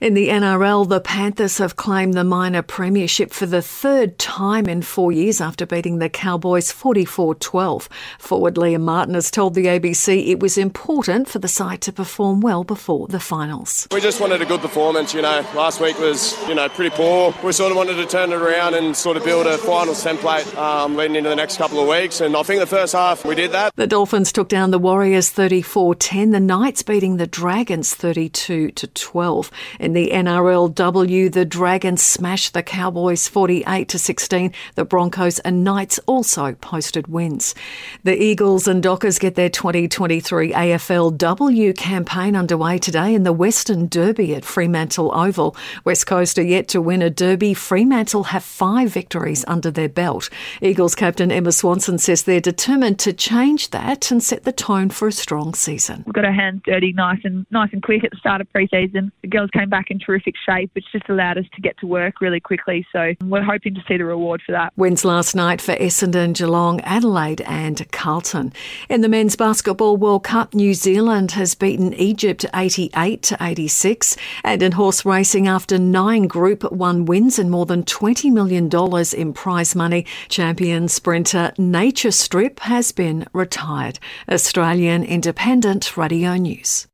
[0.00, 4.82] In the NRL, the Panthers have claimed the minor premiership for the third time in
[4.82, 7.88] four years after beating the Cowboys 44 12.
[8.18, 12.40] Forward Liam Martin has told the ABC it was important for the side to perform
[12.40, 13.86] well before the finals.
[13.92, 15.46] We just wanted a good performance, you know.
[15.54, 17.32] Last week was, you know, pretty poor.
[17.44, 20.56] We sort of wanted to turn it around and sort of build a finals template
[20.56, 22.20] um, leading into the next couple of weeks.
[22.20, 23.72] And I think the first half we did that.
[23.76, 29.50] The Dolphins took down the Warriors 34 10, the Knights beating the Dragons 32 12.
[29.84, 34.50] In the NRLW, the Dragons smashed the Cowboys 48 to 16.
[34.76, 37.54] The Broncos and Knights also posted wins.
[38.02, 44.34] The Eagles and Dockers get their 2023 AFLW campaign underway today in the Western Derby
[44.34, 45.54] at Fremantle Oval.
[45.84, 47.52] West Coast are yet to win a derby.
[47.52, 50.30] Fremantle have five victories under their belt.
[50.62, 55.08] Eagles captain Emma Swanson says they're determined to change that and set the tone for
[55.08, 56.04] a strong season.
[56.06, 59.12] We've got our hands dirty, nice and nice and quick at the start of pre-season.
[59.20, 60.70] The girls came back in terrific shape.
[60.76, 62.86] It's just allowed us to get to work really quickly.
[62.92, 64.72] So we're hoping to see the reward for that.
[64.76, 68.52] Wins last night for Essendon, Geelong, Adelaide, and Carlton.
[68.88, 74.16] In the men's basketball World Cup, New Zealand has beaten Egypt 88 to 86.
[74.44, 78.70] And in horse racing, after nine Group One wins and more than $20 million
[79.16, 83.98] in prize money, champion sprinter Nature Strip has been retired.
[84.30, 86.86] Australian Independent Radio News.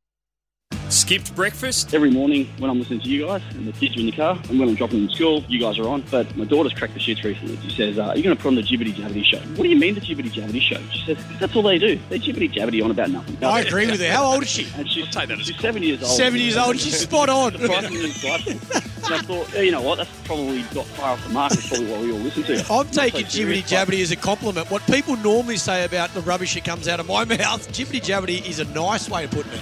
[0.90, 1.94] Skipped breakfast?
[1.94, 4.36] Every morning when I'm listening to you guys and the kids are in the car,
[4.48, 6.02] and when I'm dropping them to school, you guys are on.
[6.10, 7.56] But my daughter's cracked the shits recently.
[7.68, 9.38] She says, uh, You're going to put on the Jibbity Jabbity show.
[9.38, 10.80] What do you mean, the Jibbity Jabbity show?
[10.90, 11.96] She says, That's all they do.
[12.08, 13.42] They Jibbity Jabbity on about nothing.
[13.44, 14.10] I agree with her.
[14.10, 14.66] How old is she?
[14.76, 16.10] And she's, she's seven years old.
[16.12, 16.78] Seven years old.
[16.78, 17.54] She's spot on.
[17.54, 19.96] And I thought, yeah, you know what?
[19.96, 21.52] That's probably got far off the mark.
[21.52, 22.72] That's probably what we all listen to.
[22.72, 24.70] I'm taking Not so jibbity jabbity as a compliment.
[24.70, 28.46] What people normally say about the rubbish that comes out of my mouth, jibbity jabbity
[28.48, 29.60] is a nice way of putting it.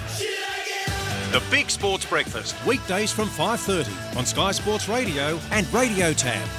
[1.31, 6.49] The Big Sports Breakfast, weekdays from 5.30 on Sky Sports Radio and Radio Tab.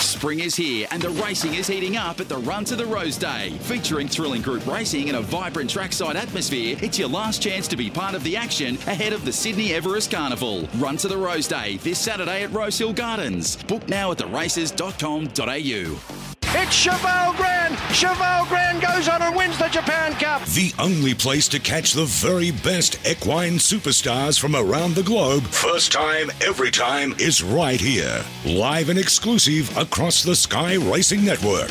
[0.00, 3.16] Spring is here and the racing is heating up at the Run to the Rose
[3.16, 3.50] Day.
[3.60, 7.88] Featuring thrilling group racing and a vibrant trackside atmosphere, it's your last chance to be
[7.88, 10.68] part of the action ahead of the Sydney Everest Carnival.
[10.78, 13.62] Run to the Rose Day this Saturday at Rosehill Gardens.
[13.62, 16.35] Book now at theraces.com.au.
[16.58, 17.76] It's Cheval Grand.
[17.94, 20.42] Cheval Grand goes on and wins the Japan Cup.
[20.46, 25.92] The only place to catch the very best equine superstars from around the globe, first
[25.92, 28.24] time, every time, is right here.
[28.44, 31.70] Live and exclusive across the Sky Racing Network.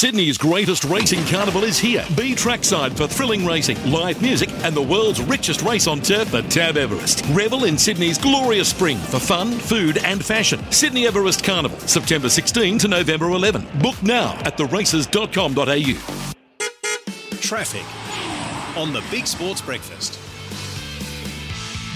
[0.00, 2.02] Sydney's greatest racing carnival is here.
[2.16, 6.40] Be trackside for thrilling racing, live music, and the world's richest race on turf, the
[6.44, 7.22] Tab Everest.
[7.32, 10.58] Revel in Sydney's glorious spring for fun, food, and fashion.
[10.72, 13.66] Sydney Everest Carnival, September 16 to November 11.
[13.82, 15.94] Book now at theraces.com.au.
[17.42, 17.84] Traffic
[18.78, 20.29] on the Big Sports Breakfast.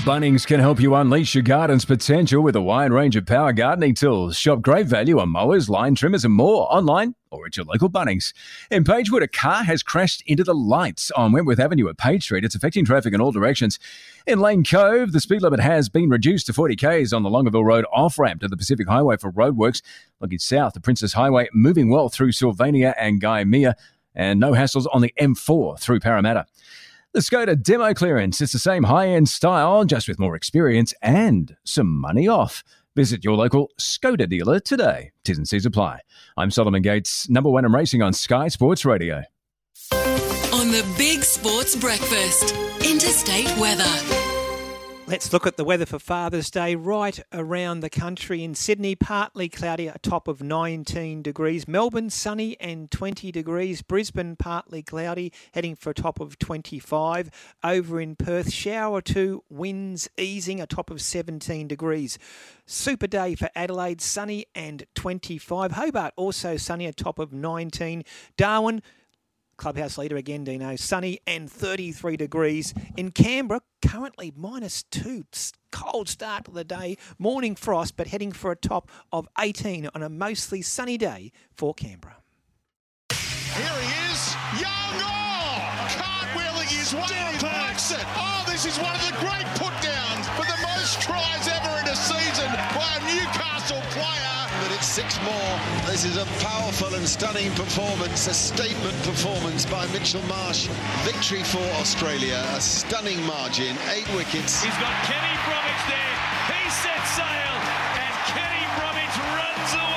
[0.05, 3.95] Bunnings can help you unleash your garden's potential with a wide range of power gardening
[3.95, 4.37] tools.
[4.37, 8.35] Shop great value on mowers, line trimmers, and more online or at your local Bunnings.
[8.71, 12.45] In Pagewood, a car has crashed into the lights on Wentworth Avenue at Page Street.
[12.45, 13.79] It's affecting traffic in all directions.
[14.27, 17.65] In Lane Cove, the speed limit has been reduced to 40 k's on the Longueville
[17.65, 19.81] Road off ramp to the Pacific Highway for roadworks.
[20.21, 23.73] Looking south, the Princes Highway moving well through Sylvania and Gymea,
[24.15, 26.45] and no hassles on the M4 through Parramatta.
[27.15, 28.41] The Skoda demo clearance.
[28.41, 32.65] It's the same high end style, just with more experience and some money off.
[32.97, 35.13] Visit your local Skoda dealer today.
[35.23, 36.01] Tis and C's apply.
[36.37, 39.23] I'm Solomon Gates, number one in racing on Sky Sports Radio.
[39.93, 42.53] On the Big Sports Breakfast,
[42.85, 44.34] Interstate Weather.
[45.15, 48.43] Let's look at the weather for Father's Day right around the country.
[48.43, 51.69] In Sydney, partly cloudy, a top of 19 degrees.
[51.69, 53.81] Melbourne, sunny and 20 degrees.
[53.81, 57.31] Brisbane, partly cloudy, heading for a top of 25.
[57.63, 62.19] Over in Perth, shower two, winds easing, a top of 17 degrees.
[62.67, 65.71] Super day for Adelaide, sunny and 25.
[65.71, 68.03] Hobart, also sunny, a top of 19.
[68.37, 68.83] Darwin,
[69.57, 70.77] Clubhouse leader again, Dino.
[70.77, 72.75] Sunny and 33 degrees.
[72.97, 75.25] In Canberra, currently minus two.
[75.71, 76.97] Cold start to the day.
[77.19, 81.75] Morning frost, but heading for a top of 18 on a mostly sunny day for
[81.75, 82.17] Canberra.
[83.11, 85.87] Here he is, Young Oh!
[85.95, 88.05] Cartwheeling his way and he makes it.
[88.17, 91.89] Oh, this is one of the great put downs for the most tries ever in
[91.89, 94.44] a season by a Newcastle player.
[94.75, 95.59] It's six more.
[95.87, 100.67] This is a powerful and stunning performance, a statement performance by Mitchell Marsh.
[101.05, 104.65] Victory for Australia, a stunning margin, eight wickets.
[104.65, 106.15] He's got Kenny Bromwich there.
[106.51, 107.55] He sets sail
[108.03, 109.94] and Kenny Bromwich runs away.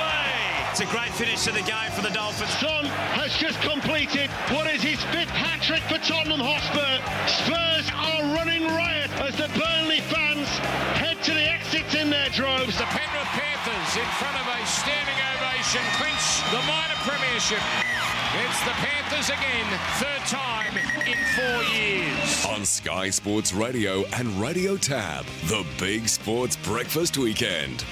[0.78, 2.54] It's a great finish to the game for the Dolphins.
[2.62, 2.86] Son
[3.18, 7.02] has just completed what is his fifth hat trick for Tottenham Hotspur.
[7.26, 10.46] Spurs are running riot as the Burnley fans
[10.94, 12.78] head to the exits in their droves.
[12.78, 17.58] The Penrith Panthers in front of a standing ovation clinch the minor premiership.
[18.46, 19.66] It's the Panthers again,
[19.98, 20.78] third time
[21.10, 22.46] in four years.
[22.54, 27.82] On Sky Sports Radio and Radio Tab, the Big Sports Breakfast Weekend.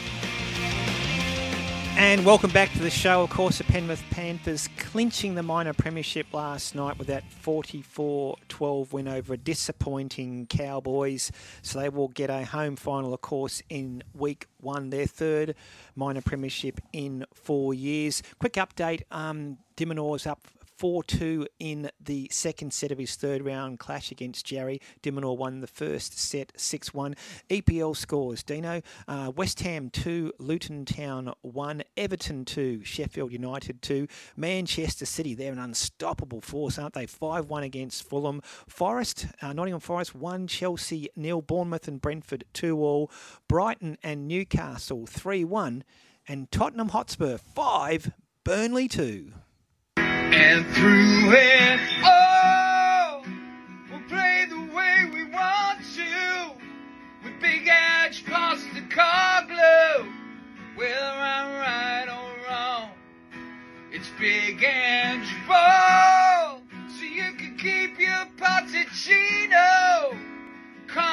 [1.98, 3.22] And welcome back to the show.
[3.22, 8.92] Of course, the Penrith Panthers clinching the minor premiership last night with that 44 12
[8.92, 11.32] win over a disappointing Cowboys.
[11.62, 15.54] So they will get a home final, of course, in week one, their third
[15.94, 18.22] minor premiership in four years.
[18.38, 19.56] Quick update um,
[20.26, 24.80] up 4 2 in the second set of his third round clash against Jarry.
[25.02, 27.14] Diminor won the first set 6 1.
[27.48, 34.06] EPL scores Dino uh, West Ham 2, Luton Town 1, Everton 2, Sheffield United 2,
[34.36, 35.34] Manchester City.
[35.34, 37.06] They're an unstoppable force, aren't they?
[37.06, 38.42] 5 1 against Fulham.
[38.68, 43.10] Forest, uh, Nottingham Forest 1, Chelsea nil, Bournemouth and Brentford 2 all,
[43.48, 45.84] Brighton and Newcastle 3 1,
[46.28, 48.12] and Tottenham Hotspur 5,
[48.44, 49.32] Burnley 2.
[50.32, 53.24] And through it all,
[53.90, 56.52] we'll play the way we want to.
[57.24, 60.12] With big edge past the car glue.
[60.76, 62.90] Whether I'm right or wrong,
[63.92, 66.62] it's big and ball.
[66.98, 70.16] So you can keep your Pochettino.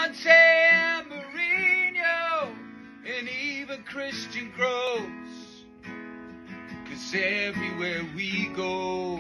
[0.03, 2.53] Dante Mourinho
[3.05, 5.33] and even Christian Gross.
[6.94, 9.18] Cause everywhere we go,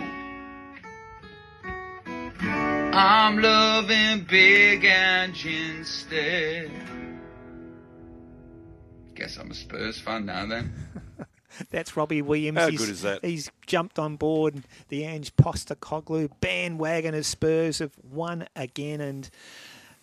[1.65, 6.69] I'm loving Big Angie instead.
[9.15, 10.71] Guess I'm a Spurs fan now then.
[11.71, 12.59] That's Robbie Williams.
[12.59, 13.25] How He's- good is that?
[13.25, 19.27] He's jumped on board the Ange Postecoglou bandwagon as Spurs have won again, and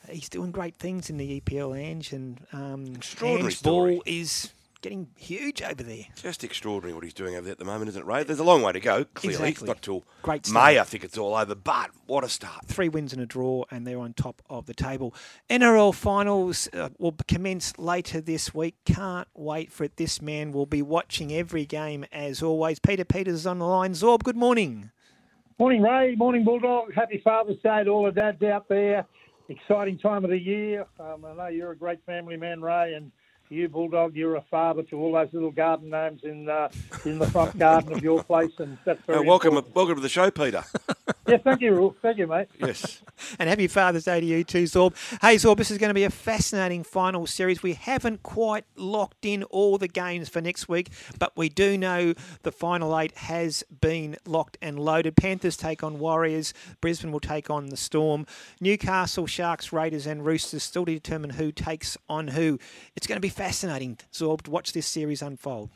[0.08, 1.78] he's doing great things in the EPL.
[1.78, 3.94] Ange and um, Extraordinary Ange story.
[3.94, 6.04] Ball is getting huge over there.
[6.16, 8.22] Just extraordinary what he's doing over there at the moment, isn't it, Ray?
[8.22, 9.34] There's a long way to go, clearly.
[9.34, 9.68] It's Exactly.
[9.68, 10.72] not till Great start.
[10.74, 12.66] May, I think it's all over, but what a start.
[12.66, 15.14] Three wins and a draw, and they're on top of the table.
[15.48, 18.76] NRL finals uh, will commence later this week.
[18.84, 19.96] Can't wait for it.
[19.96, 22.78] This man will be watching every game as always.
[22.78, 23.92] Peter Peters is on the line.
[23.92, 24.90] Zorb, good morning.
[25.58, 26.14] Morning, Ray.
[26.16, 26.94] Morning, Bulldog.
[26.94, 29.04] Happy Father's Day to all the dads out there.
[29.50, 30.86] Exciting time of the year.
[30.98, 33.10] Um, I know you're a great family man, Ray, and
[33.50, 36.68] you, Bulldog, you're a father to all those little garden gnomes in uh,
[37.04, 39.74] in the front garden of your place, and that's very Uh, welcome, important.
[39.76, 40.62] welcome to the show, Peter.
[41.30, 41.96] Yeah, thank you, Rook.
[42.02, 42.48] Thank you, mate.
[42.58, 43.02] Yes.
[43.38, 44.94] and happy Father's Day to you too, Zorb.
[45.20, 47.62] Hey, Zorb, this is going to be a fascinating final series.
[47.62, 52.14] We haven't quite locked in all the games for next week, but we do know
[52.42, 55.16] the final eight has been locked and loaded.
[55.16, 56.52] Panthers take on Warriors.
[56.80, 58.26] Brisbane will take on the Storm.
[58.60, 62.58] Newcastle, Sharks, Raiders, and Roosters still to determine who takes on who.
[62.96, 65.70] It's going to be fascinating, Zorb, to watch this series unfold.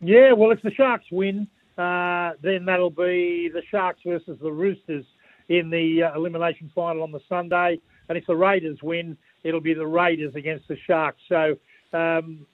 [0.00, 1.48] Yeah, well, if the Sharks win,
[1.80, 5.04] uh, then that'll be the Sharks versus the Roosters
[5.48, 7.80] in the uh, elimination final on the Sunday.
[8.08, 11.20] And if the Raiders win, it'll be the Raiders against the Sharks.
[11.28, 11.56] So
[11.92, 12.46] um,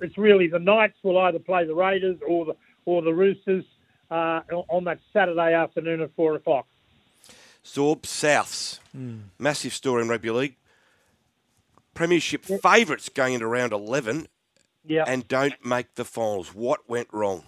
[0.00, 2.56] it's really the Knights will either play the Raiders or the
[2.86, 3.64] or the Roosters
[4.10, 6.66] uh, on that Saturday afternoon at four o'clock.
[7.64, 8.78] Zorb Souths.
[9.38, 10.56] Massive story in rugby league.
[11.94, 14.26] Premiership favourites going into round 11
[14.86, 15.04] Yeah.
[15.06, 16.54] and don't make the finals.
[16.54, 17.44] What went wrong?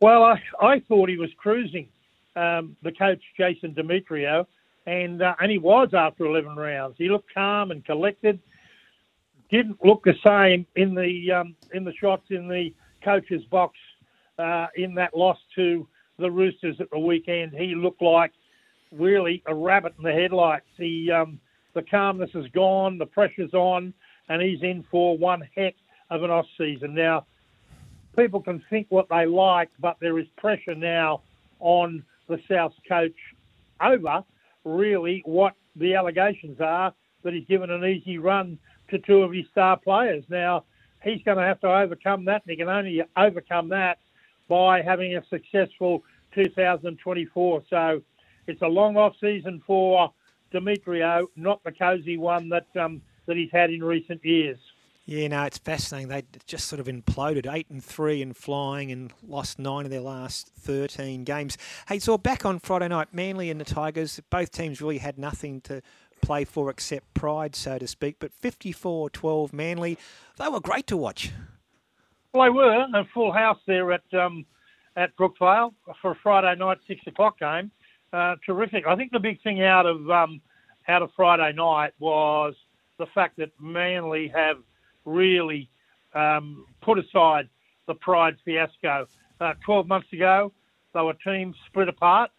[0.00, 1.88] Well, I, I thought he was cruising,
[2.34, 4.46] um, the coach Jason Demetriou,
[4.86, 6.94] and uh, and he was after 11 rounds.
[6.96, 8.40] He looked calm and collected.
[9.50, 12.72] Didn't look the same in the um, in the shots in the
[13.04, 13.76] coach's box
[14.38, 15.86] uh, in that loss to
[16.18, 17.52] the Roosters at the weekend.
[17.52, 18.32] He looked like
[18.90, 20.66] really a rabbit in the headlights.
[20.78, 21.38] He um,
[21.74, 23.92] the calmness is gone, the pressure's on,
[24.30, 25.74] and he's in for one heck
[26.08, 27.26] of an off season now
[28.16, 31.22] people can think what they like, but there is pressure now
[31.60, 33.16] on the South coach
[33.80, 34.24] over
[34.64, 36.92] really what the allegations are
[37.22, 38.58] that he's given an easy run
[38.88, 40.24] to two of his star players.
[40.28, 40.64] Now,
[41.02, 43.98] he's going to have to overcome that, and he can only overcome that
[44.48, 46.02] by having a successful
[46.34, 47.62] 2024.
[47.70, 48.02] So
[48.46, 50.12] it's a long off season for
[50.52, 54.58] Demetriou, not the cosy one that um, that he's had in recent years.
[55.10, 56.06] Yeah, no, it's fascinating.
[56.06, 60.00] They just sort of imploded, eight and three and flying, and lost nine of their
[60.00, 61.58] last thirteen games.
[61.88, 65.62] Hey, so back on Friday night, Manly and the Tigers, both teams really had nothing
[65.62, 65.82] to
[66.22, 68.20] play for except pride, so to speak.
[68.20, 69.98] But 54-12 Manly,
[70.38, 71.32] they were great to watch.
[72.32, 74.46] Well, they were a full house there at um,
[74.94, 77.72] at Brookvale for a Friday night six o'clock game.
[78.12, 78.86] Uh, terrific.
[78.86, 80.40] I think the big thing out of um,
[80.86, 82.54] out of Friday night was
[83.00, 84.58] the fact that Manly have
[85.04, 85.68] really
[86.14, 87.48] um, put aside
[87.86, 89.06] the pride fiasco.
[89.40, 90.52] Uh, Twelve months ago,
[90.94, 92.30] they were teams split apart.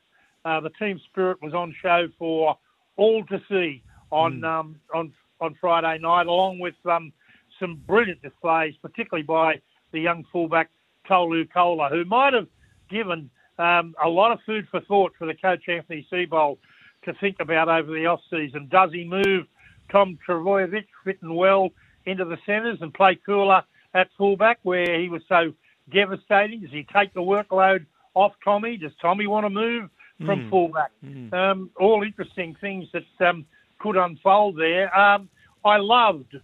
[0.45, 2.57] Uh, the team spirit was on show for
[2.97, 7.12] all to see on um, on on Friday night, along with um,
[7.59, 9.59] some brilliant displays, particularly by
[9.91, 10.70] the young fullback
[11.07, 12.47] Tolu Koula, who might have
[12.89, 16.57] given um, a lot of food for thought for the coach Anthony Seibold
[17.05, 18.68] to think about over the off season.
[18.72, 19.47] Does he move
[19.91, 21.70] Tom Trbojevic fitting well
[22.06, 25.54] into the centres and play Koula at fullback where he was so
[25.93, 26.62] devastating?
[26.62, 28.78] Does he take the workload off Tommy?
[28.78, 29.89] Does Tommy want to move
[30.26, 30.49] from Mm.
[30.49, 30.91] fullback?
[31.34, 33.45] Um, all interesting things that um,
[33.80, 34.95] could unfold there.
[34.97, 35.30] Um,
[35.66, 36.36] I loved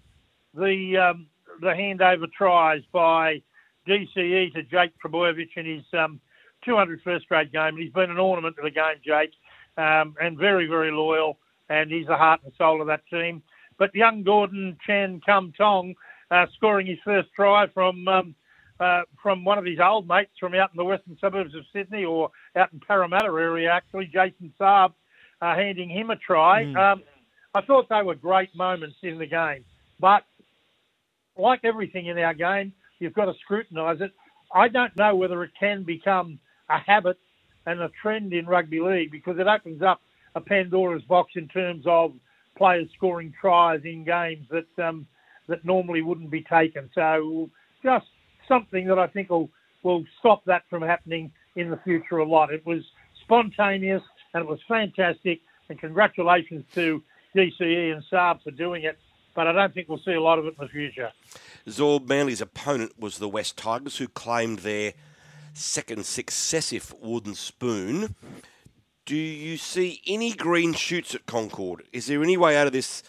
[0.53, 1.27] the um,
[1.61, 3.41] the handover tries by
[3.87, 6.19] DCE to Jake Trbojevic in his um,
[6.65, 7.75] 200 first grade game.
[7.75, 9.31] And he's been an ornament to the game, Jake,
[9.77, 11.37] um, and very, very loyal.
[11.69, 13.41] And he's the heart and soul of that team.
[13.77, 15.95] But young Gordon Chan Kum Tong
[16.31, 18.35] uh, scoring his first try from um,
[18.79, 22.05] uh, from one of his old mates from out in the western suburbs of Sydney
[22.05, 24.93] or out in Parramatta area, actually, Jason Saab,
[25.41, 26.63] uh, handing him a try.
[26.73, 27.01] Um,
[27.55, 29.65] I thought they were great moments in the game.
[29.99, 30.23] But
[31.35, 34.11] like everything in our game, you've got to scrutinise it.
[34.53, 36.39] I don't know whether it can become
[36.69, 37.17] a habit
[37.65, 40.01] and a trend in rugby league because it opens up
[40.35, 42.13] a Pandora's box in terms of
[42.57, 45.07] players scoring tries in games that um,
[45.47, 46.89] that normally wouldn't be taken.
[46.93, 47.49] So
[47.83, 48.05] just
[48.47, 49.49] something that I think will
[49.83, 52.51] will stop that from happening in the future a lot.
[52.51, 52.83] It was
[53.23, 54.03] spontaneous
[54.33, 57.03] and it was fantastic, and congratulations to
[57.35, 58.97] DCE and Saab for doing it.
[59.35, 61.11] But I don't think we'll see a lot of it in the future.
[61.67, 64.93] Zorb Manly's opponent was the West Tigers, who claimed their
[65.53, 68.15] second successive wooden spoon.
[69.07, 71.83] Do you see any green shoots at Concord?
[71.93, 73.03] Is there any way out of this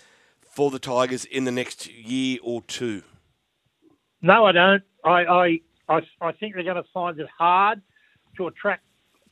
[0.49, 3.03] for the Tigers in the next year or two?
[4.23, 4.85] No, I don't.
[5.05, 7.83] I, I, I, I think they're going to find it hard
[8.37, 8.85] to attract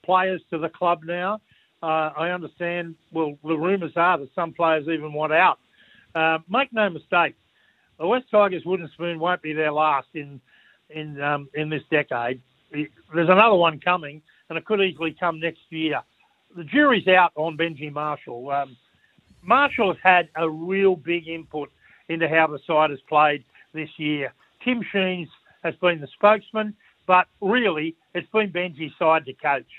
[0.05, 1.41] players to the club now.
[1.85, 5.61] Uh, I understand, well, the rumours are that some players even want out.
[6.17, 7.37] Uh, make no mistake,
[8.01, 10.41] the West Tigers wooden spoon won't be their last in
[10.91, 12.43] in um, in this decade.
[12.73, 16.03] There's another one coming, and it could easily come next year.
[16.57, 18.51] The jury's out on Benji Marshall.
[18.51, 18.77] Um,
[19.43, 21.71] Marshall has had a real big input
[22.09, 24.33] into how the side has played this year.
[24.65, 25.29] Tim Sheens
[25.63, 26.75] has been the spokesman,
[27.07, 29.71] but really it's been Benji's side to coach.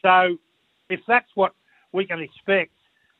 [0.00, 0.38] So
[0.88, 1.52] if that's what
[1.92, 2.72] we can expect,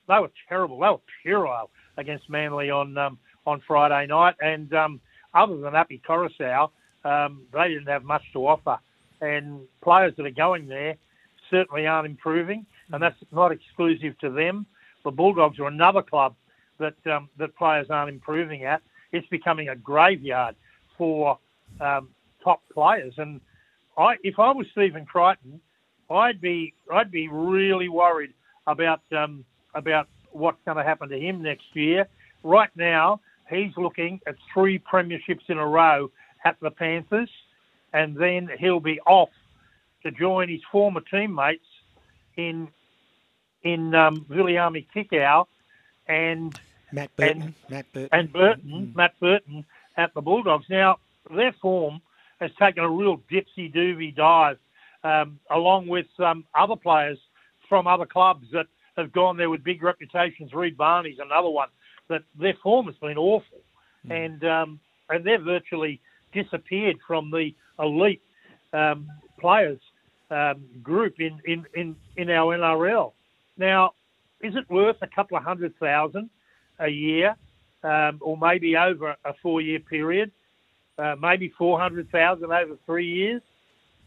[0.08, 0.78] they were terrible.
[0.80, 5.00] They were puerile against Manly on um, on Friday night, and um,
[5.34, 6.70] other than Api Koroisau,
[7.04, 8.78] um, they didn't have much to offer.
[9.20, 10.96] And players that are going there
[11.50, 14.66] certainly aren't improving, and that's not exclusive to them.
[15.04, 16.34] The Bulldogs are another club
[16.78, 18.82] that um, that players aren't improving at.
[19.12, 20.56] It's becoming a graveyard
[20.96, 21.38] for
[21.80, 22.08] um,
[22.42, 23.40] top players, and
[23.96, 25.60] I, if I was Stephen Crichton,
[26.10, 28.32] I'd be I'd be really worried
[28.66, 29.44] about um,
[29.74, 32.08] about what's going to happen to him next year.
[32.42, 36.10] Right now, he's looking at three premierships in a row
[36.44, 37.30] at the Panthers,
[37.92, 39.30] and then he'll be off
[40.02, 41.64] to join his former teammates
[42.36, 42.68] in
[43.62, 45.46] in um, Viliami Kikau
[46.06, 46.58] and
[46.92, 48.96] Matt Burton, and, Matt Burton, and Burton, mm.
[48.96, 49.64] Matt Burton
[49.96, 50.66] at the Bulldogs.
[50.68, 50.98] Now
[51.34, 52.00] their form
[52.40, 54.58] has taken a real dipsy doovy dive,
[55.02, 57.18] um, along with um, other players
[57.68, 58.66] from other clubs that
[58.96, 60.52] have gone there with big reputations.
[60.52, 61.68] Reed Barney's another one
[62.08, 63.60] that their form has been awful,
[64.06, 64.24] mm.
[64.24, 66.00] and um, and they're virtually
[66.32, 68.22] disappeared from the elite
[68.72, 69.08] um,
[69.40, 69.80] players
[70.34, 73.12] um, group in, in, in, in our NRL.
[73.56, 73.92] Now,
[74.40, 76.28] is it worth a couple of hundred thousand
[76.78, 77.36] a year,
[77.84, 80.32] um, or maybe over a four-year period,
[80.98, 83.42] uh, maybe four hundred thousand over three years,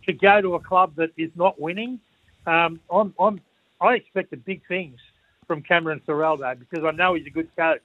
[0.06, 2.00] to go to a club that is not winning?
[2.46, 3.40] Um, I'm, I'm,
[3.80, 5.00] I expected big things
[5.48, 7.82] from Cameron Ciraldo because I know he's a good coach,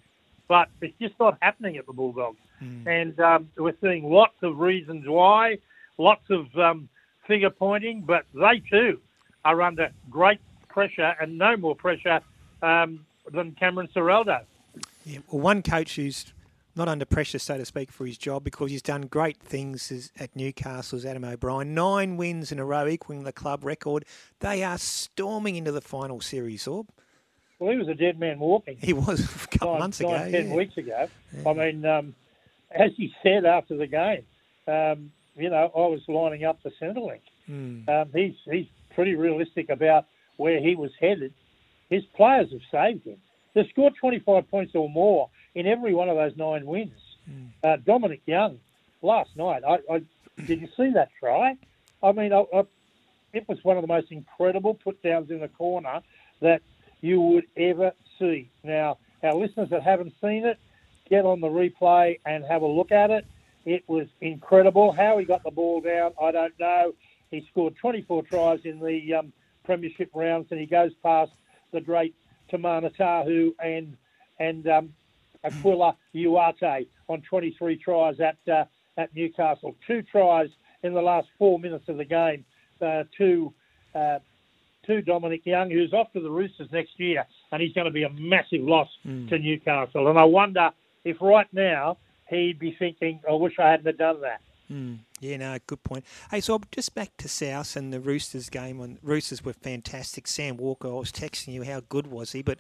[0.48, 2.38] but it's just not happening at the Bulldogs.
[2.60, 2.86] Mm.
[2.86, 5.58] And um, we're seeing lots of reasons why,
[5.98, 6.88] lots of um,
[7.32, 9.00] finger pointing, but they too
[9.42, 10.38] are under great
[10.68, 12.20] pressure and no more pressure
[12.60, 14.42] um, than Cameron Ciraldo.
[15.06, 16.34] Yeah, well, one coach who's
[16.76, 20.36] not under pressure, so to speak, for his job because he's done great things at
[20.36, 21.72] Newcastle's Adam O'Brien.
[21.72, 24.04] Nine wins in a row, equaling the club record.
[24.40, 26.88] They are storming into the final series, Orb.
[27.58, 28.76] Well, he was a dead man walking.
[28.78, 30.30] He was a couple nine, months nine, ago.
[30.30, 30.56] Ten yeah.
[30.56, 31.08] weeks ago.
[31.34, 31.48] Yeah.
[31.48, 32.14] I mean, um,
[32.70, 34.24] as he said after the game,
[34.66, 37.20] um, you know, I was lining up for Centrelink.
[37.48, 37.88] Mm.
[37.88, 40.06] Um, he's he's pretty realistic about
[40.36, 41.32] where he was headed.
[41.90, 43.18] His players have saved him.
[43.54, 46.92] They've scored 25 points or more in every one of those nine wins.
[47.30, 47.48] Mm.
[47.62, 48.58] Uh, Dominic Young,
[49.02, 50.02] last night, I, I
[50.46, 51.56] did you see that try?
[52.02, 52.62] I mean, I, I,
[53.32, 56.00] it was one of the most incredible put downs in the corner
[56.40, 56.62] that
[57.00, 58.50] you would ever see.
[58.64, 60.58] Now, our listeners that haven't seen it,
[61.08, 63.26] get on the replay and have a look at it.
[63.64, 64.92] It was incredible.
[64.92, 66.92] How he got the ball down, I don't know.
[67.30, 69.32] He scored 24 tries in the um,
[69.64, 71.32] premiership rounds, and he goes past
[71.72, 72.14] the great
[72.52, 73.96] Timana Tahu and
[74.38, 74.92] and um,
[75.44, 78.64] Akuila Uate on 23 tries at uh,
[78.96, 79.74] at Newcastle.
[79.86, 80.48] Two tries
[80.82, 82.44] in the last four minutes of the game
[82.80, 83.52] uh, to
[83.94, 84.18] uh,
[84.86, 88.02] to Dominic Young, who's off to the Roosters next year, and he's going to be
[88.02, 89.28] a massive loss mm.
[89.28, 90.08] to Newcastle.
[90.08, 90.70] And I wonder
[91.04, 91.98] if right now
[92.32, 94.40] he'd be thinking, "I wish I hadn't have done that."
[94.70, 95.00] Mm.
[95.20, 96.04] Yeah, no, good point.
[96.30, 98.78] Hey, so just back to South and the Roosters game.
[98.78, 100.26] When Roosters were fantastic.
[100.26, 102.42] Sam Walker, I was texting you, how good was he?
[102.42, 102.58] But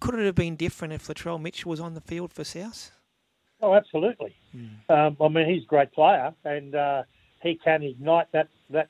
[0.00, 2.90] could it have been different if Latrell Mitchell was on the field for South?
[3.60, 4.34] Oh, absolutely.
[4.56, 4.90] Mm.
[4.90, 7.02] Um, I mean, he's a great player, and uh,
[7.42, 8.88] he can ignite that that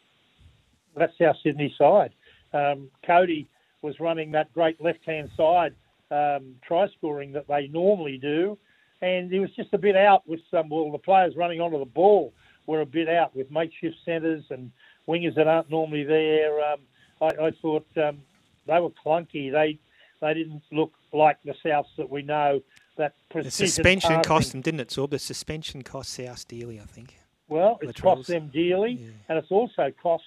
[0.96, 2.12] that South Sydney side.
[2.52, 3.48] Um, Cody
[3.82, 5.74] was running that great left-hand side
[6.10, 8.58] um, try scoring that they normally do,
[9.02, 10.68] and he was just a bit out with some.
[10.68, 12.32] Well, the players running onto the ball
[12.66, 14.70] were a bit out with makeshift centres and
[15.08, 16.60] wingers that aren't normally there.
[16.72, 16.80] Um,
[17.20, 18.18] I, I thought um,
[18.66, 19.50] they were clunky.
[19.50, 19.78] They
[20.20, 22.60] they didn't look like the Souths that we know.
[22.96, 24.24] That The suspension passing.
[24.24, 25.10] cost them, didn't it, Zorb?
[25.10, 27.16] The suspension cost South dearly, I think.
[27.48, 28.02] Well, Latrells.
[28.02, 30.24] cost them dearly, and it's also cost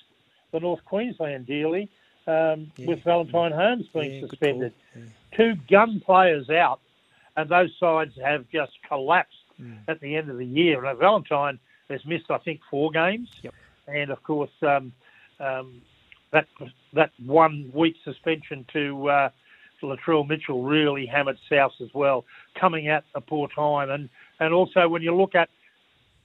[0.52, 1.90] the North Queensland dearly
[2.28, 4.74] um, with Valentine Holmes being Yeah, suspended.
[5.38, 6.80] Two gun players out,
[7.36, 9.78] and those sides have just collapsed Mm.
[9.88, 10.82] at the end of the year.
[10.82, 13.30] Now, Valentine has missed, I think, four games,
[13.88, 14.92] and of course um,
[15.40, 15.80] um,
[16.32, 16.48] that
[16.94, 19.30] that one week suspension to uh,
[19.84, 22.26] Latrell Mitchell really hammered South as well,
[22.60, 25.50] coming at a poor time, and and also when you look at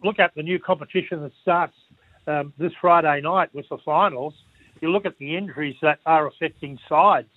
[0.03, 1.77] look at the new competition that starts
[2.27, 4.33] um, this Friday night with the finals,
[4.81, 7.29] you look at the injuries that are affecting sides.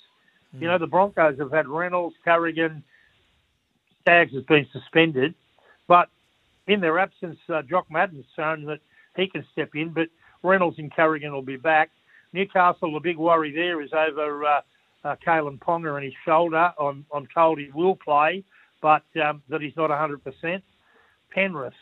[0.53, 2.83] You know, the Broncos have had Reynolds, Carrigan,
[4.01, 5.33] Staggs has been suspended,
[5.87, 6.09] but
[6.67, 8.79] in their absence, uh, Jock Madden's shown that
[9.15, 10.07] he can step in, but
[10.43, 11.89] Reynolds and Carrigan will be back.
[12.33, 14.61] Newcastle, the big worry there is over uh,
[15.03, 16.71] uh, Kalyn Ponga and his shoulder.
[16.79, 18.43] I'm, I'm told he will play,
[18.81, 20.61] but um, that he's not 100%.
[21.31, 21.73] Penrith,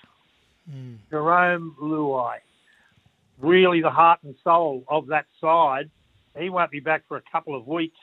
[1.10, 2.38] Jerome Luai,
[3.40, 5.90] really the heart and soul of that side.
[6.38, 7.98] He won't be back for a couple of weeks.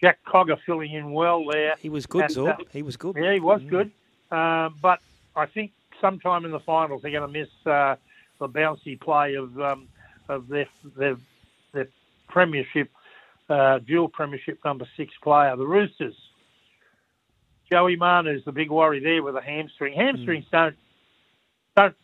[0.00, 1.74] Jack Cogger filling in well there.
[1.78, 2.60] He was good, And, Zorb.
[2.60, 3.16] uh, he was good.
[3.16, 3.90] Yeah, he was good.
[4.30, 5.00] Um, but
[5.36, 7.96] I think sometime in the finals they're going to miss uh,
[8.38, 9.88] the bouncy play of um,
[10.28, 10.66] of their
[10.96, 11.16] their
[11.72, 11.88] their
[12.28, 12.88] premiership
[13.48, 16.14] uh, dual premiership number six player, the Roosters.
[17.70, 19.94] Joey Manu's the big worry there with a hamstring.
[19.94, 20.76] Hamstrings don't
[21.76, 21.94] don't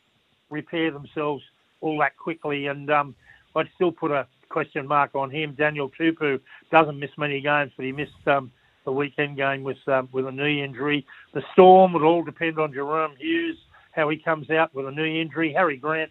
[0.50, 1.42] repair themselves
[1.80, 3.14] all that quickly, and um,
[3.54, 5.52] I'd still put a question mark on him.
[5.52, 8.50] Daniel Tupou doesn't miss many games, but he missed um,
[8.86, 11.06] the weekend game with um, with a knee injury.
[11.34, 13.58] The Storm would all depend on Jahrome Hughes
[13.92, 15.52] how he comes out with a knee injury.
[15.52, 16.10] Harry Grant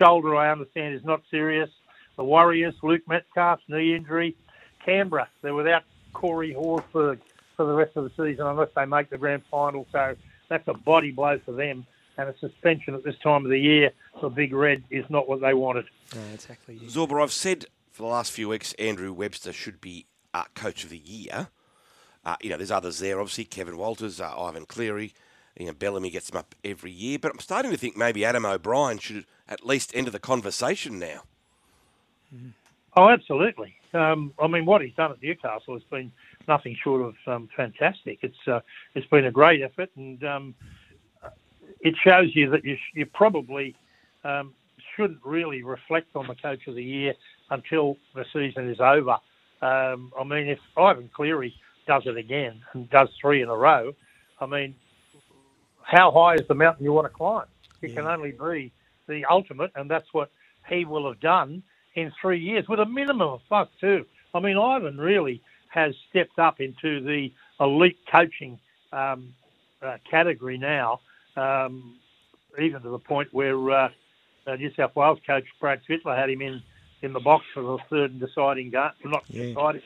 [0.00, 1.68] shoulder, I understand, is not serious.
[2.16, 4.36] The Warriors, Luke Metcalf's knee injury.
[4.84, 7.18] Canberra, they're without Corey Horsburgh
[7.56, 9.88] for the rest of the season unless they make the grand final.
[9.90, 10.14] So
[10.48, 11.86] that's a body blow for them.
[12.16, 13.90] And a suspension at this time of the year
[14.20, 15.86] for Big Red is not what they wanted.
[16.14, 16.78] No, exactly.
[16.86, 17.66] Zorba, I've said
[18.00, 21.48] for the last few weeks Andrew Webster should be uh, coach of the year.
[22.24, 25.12] Uh, you know, there's others there, obviously Kevin Walters, uh, Ivan Cleary.
[25.58, 28.46] You know, Bellamy gets them up every year, but I'm starting to think maybe Adam
[28.46, 31.24] O'Brien should at least enter the conversation now.
[32.96, 33.76] Oh, absolutely.
[33.92, 36.10] Um, I mean, what he's done at Newcastle has been
[36.48, 38.20] nothing short of um, fantastic.
[38.22, 38.60] It's uh,
[38.94, 40.54] it's been a great effort, and um,
[41.80, 43.76] it shows you that you, sh- you probably
[44.24, 44.54] um,
[44.96, 47.14] shouldn't really reflect on the coach of the year
[47.50, 49.16] until the season is over.
[49.62, 51.54] Um, I mean, if Ivan Cleary
[51.86, 53.92] does it again and does three in a row,
[54.40, 54.74] I mean,
[55.82, 57.46] how high is the mountain you want to climb?
[57.82, 58.72] It can only be
[59.08, 60.30] the ultimate, and that's what
[60.68, 61.62] he will have done
[61.94, 64.06] in three years with a minimum of fuss too.
[64.34, 68.58] I mean, Ivan really has stepped up into the elite coaching
[68.92, 69.34] um,
[69.82, 71.00] uh, category now,
[71.36, 71.96] um,
[72.60, 73.88] even to the point where uh,
[74.46, 76.62] uh, New South Wales coach Brad Fittler had him in,
[77.02, 79.82] in the box for the third and deciding game, not deciding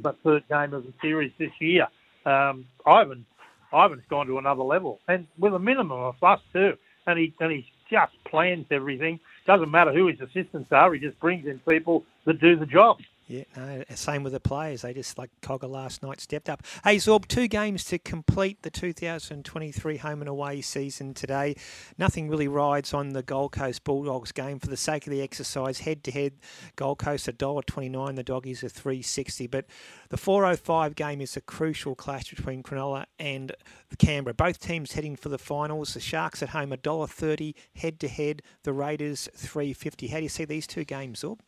[0.00, 1.86] but third game of the series this year.
[2.24, 3.26] Um, Ivan,
[3.72, 6.76] Ivan's gone to another level, and with a minimum of fuss too.
[7.06, 9.18] And he and he just plans everything.
[9.46, 10.94] Doesn't matter who his assistants are.
[10.94, 12.98] He just brings in people that do the job.
[13.28, 14.82] Yeah, no, same with the players.
[14.82, 16.62] They just, like Cogger last night, stepped up.
[16.82, 21.54] Hey, Zorb, two games to complete the 2023 home and away season today.
[21.96, 25.80] Nothing really rides on the Gold Coast Bulldogs game for the sake of the exercise.
[25.80, 26.34] Head to head,
[26.74, 29.66] Gold Coast $1.29, the Doggies are 360 But
[30.08, 33.54] the 405 game is a crucial clash between Cronulla and
[33.88, 34.34] the Canberra.
[34.34, 35.94] Both teams heading for the finals.
[35.94, 40.44] The Sharks at home $1.30 head to head, the Raiders 350 How do you see
[40.44, 41.38] these two games, Zorb?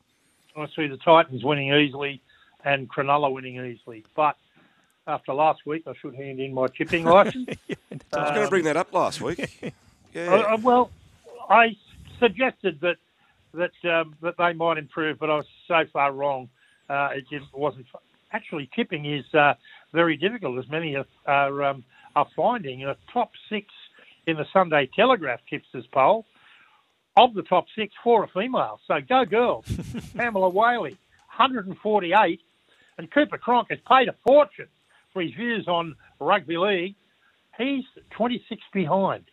[0.57, 2.21] I see the Titans winning easily
[2.65, 4.05] and Cronulla winning easily.
[4.15, 4.37] But
[5.07, 7.49] after last week, I should hand in my chipping license.
[8.13, 9.75] I was going to bring that up last week.
[10.15, 10.33] Yeah.
[10.33, 10.91] Uh, uh, well,
[11.51, 11.75] I
[12.21, 12.99] suggested that
[13.53, 16.49] that um, that they might improve, but I was so far wrong.
[16.89, 17.87] Uh, it just wasn't.
[18.31, 19.55] Actually, tipping is uh,
[19.93, 22.85] very difficult, as many are are, um, are finding.
[22.85, 23.67] A top six
[24.29, 26.25] in the Sunday Telegraph tipsters poll.
[27.17, 28.81] Of the top six, four are female.
[28.87, 29.67] So go girls.
[30.17, 30.99] Pamela Whaley,
[31.37, 32.41] 148,
[32.99, 34.69] and Cooper Cronk has paid a fortune
[35.13, 36.95] for his views on rugby league.
[37.57, 39.25] He's 26 behind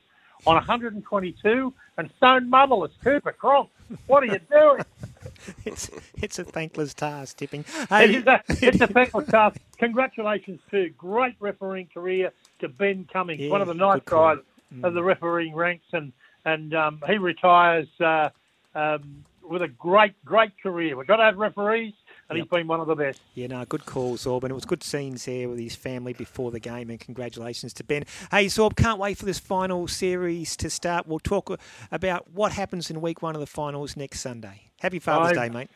[0.45, 3.69] on 122, and Stone Motherless, Cooper Cronk.
[4.07, 4.85] What are you doing?
[5.65, 7.65] it's it's a thankless task tipping.
[7.91, 9.59] It is a, it's a thankless task.
[9.77, 14.37] Congratulations to great refereeing career to Ben Cummings, Yeah, one of the nice guys
[14.83, 15.05] of the mm.
[15.05, 16.13] refereeing ranks, and
[16.45, 18.29] and um, he retires uh,
[18.75, 20.97] um, with a great great career.
[20.97, 21.93] We've got to have referees,
[22.29, 23.21] and he's been one of the best.
[23.33, 26.51] Yeah, no, good call, Sorb, and it was good scenes there with his family before
[26.51, 28.05] the game, and congratulations to Ben.
[28.31, 31.07] Hey, Sorb, can't wait for this final series to start.
[31.07, 31.59] We'll talk
[31.91, 34.71] about what happens in week one of the finals next Sunday.
[34.79, 35.47] Happy Father's Aye.
[35.47, 35.69] Day, mate.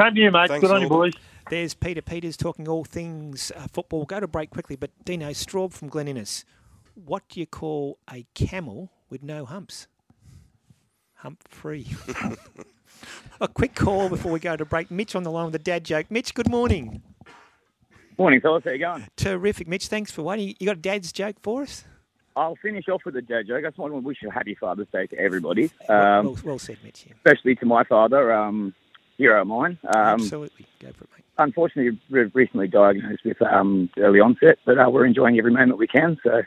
[0.00, 0.48] Same to you, mate.
[0.48, 1.12] Good on you, boys.
[1.50, 4.00] There's Peter Peters talking all things uh, football.
[4.00, 6.44] We'll go to break quickly, but Dino Straub from Glen Innes.
[6.94, 9.86] What do you call a camel with no humps?
[11.24, 11.86] Hump free.
[13.40, 14.90] a quick call before we go to break.
[14.90, 16.10] Mitch on the line with a dad joke.
[16.10, 17.00] Mitch, good morning.
[18.18, 18.62] Morning, fellas.
[18.62, 19.06] How you going?
[19.16, 19.86] Terrific, Mitch.
[19.88, 20.54] Thanks for waiting.
[20.60, 21.86] You got a dad's joke for us?
[22.36, 23.64] I'll finish off with a dad joke.
[23.64, 26.58] I just want to wish a happy Father's Day to everybody, Well- um, well, well
[26.58, 27.06] said, Mitch.
[27.06, 27.14] Yeah.
[27.16, 28.74] especially to my father, um,
[29.16, 29.78] hero of mine.
[29.96, 30.66] Um, Absolutely.
[30.78, 31.24] Go for it, mate.
[31.38, 35.86] Unfortunately, re- recently diagnosed with um, early onset, but uh, we're enjoying every moment we
[35.86, 36.18] can.
[36.22, 36.42] So,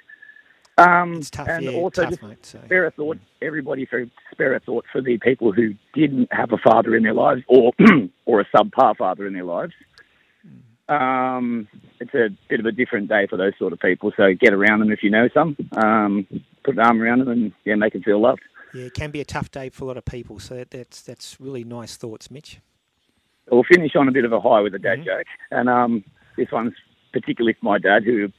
[0.77, 4.05] um, It's tough, and yeah, also tough, just mate, so- spare a thought, everybody, for
[4.31, 7.73] spare a thought for the people who didn't have a father in their lives, or
[8.25, 9.73] or a subpar father in their lives.
[10.89, 11.67] Um,
[11.99, 14.13] it's a bit of a different day for those sort of people.
[14.15, 15.57] So get around them if you know some.
[15.75, 16.25] Um,
[16.63, 18.41] put an arm around them and yeah, make them feel loved.
[18.73, 20.39] Yeah, it can be a tough day for a lot of people.
[20.39, 22.59] So that's that's really nice thoughts, Mitch.
[23.49, 25.03] We'll finish on a bit of a high with a Mm-hmm.
[25.03, 26.03] dad joke, and um,
[26.37, 26.73] this one's
[27.11, 28.29] particularly for my dad, who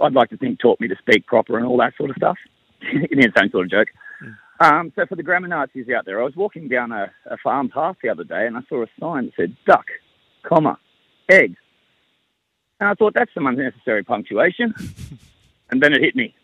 [0.00, 2.38] I'd like to think taught me to speak proper and all that sort of stuff.
[3.10, 3.88] in his own sort of joke.
[4.22, 4.36] Mm.
[4.60, 7.68] Um, so for the grammar Nazis out there, I was walking down a, a farm
[7.68, 9.86] path the other day, and I saw a sign that said duck,
[10.42, 10.78] comma,
[11.28, 11.56] egg,
[12.80, 14.74] and I thought that's some unnecessary punctuation,
[15.70, 16.34] and then it hit me.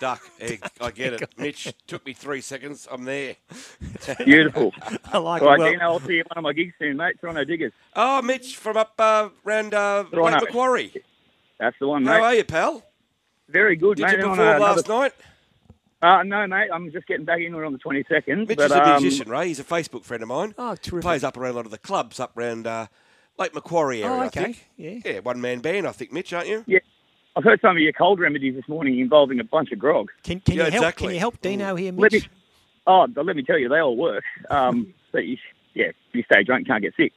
[0.00, 0.64] Duck, egg.
[0.80, 1.28] I get it.
[1.36, 2.88] Mitch, took me three seconds.
[2.90, 3.36] I'm there.
[4.24, 4.72] Beautiful.
[5.12, 5.62] I like All right, it.
[5.62, 7.16] Well- Dino, I'll see you at one of my gigs soon, mate.
[7.20, 7.72] Toronto Diggers.
[7.94, 11.02] Oh, Mitch from up uh, round uh, Lake Macquarie.
[11.60, 12.10] That's the one, mate.
[12.10, 12.82] How are you, pal?
[13.48, 14.18] Very good, Did mate.
[14.18, 15.12] you On perform another- last night?
[16.02, 16.70] Uh, no, mate.
[16.72, 18.48] I'm just getting back in on the 22nd.
[18.48, 19.48] Mitch but, is a um, musician, Ray.
[19.48, 20.54] He's a Facebook friend of mine.
[20.56, 21.02] Oh, terrific.
[21.02, 22.86] Plays up around a lot of the clubs up around uh,
[23.38, 24.44] Lake Macquarie area, Oh, I okay.
[24.44, 24.70] think.
[24.78, 24.98] Yeah.
[25.04, 26.64] Yeah, one man band, I think, Mitch, aren't you?
[26.66, 26.78] Yeah.
[27.36, 30.08] I've heard some of your cold remedies this morning involving a bunch of grog.
[30.24, 30.82] Can, can Yeah, you help?
[30.84, 31.06] exactly.
[31.08, 32.24] Can you help Dino here, Let Mitch?
[32.24, 32.28] me,
[32.86, 34.24] oh, let me tell you, they all work.
[34.48, 35.36] Um, but you,
[35.74, 37.12] yeah, if you stay drunk, can't get sick.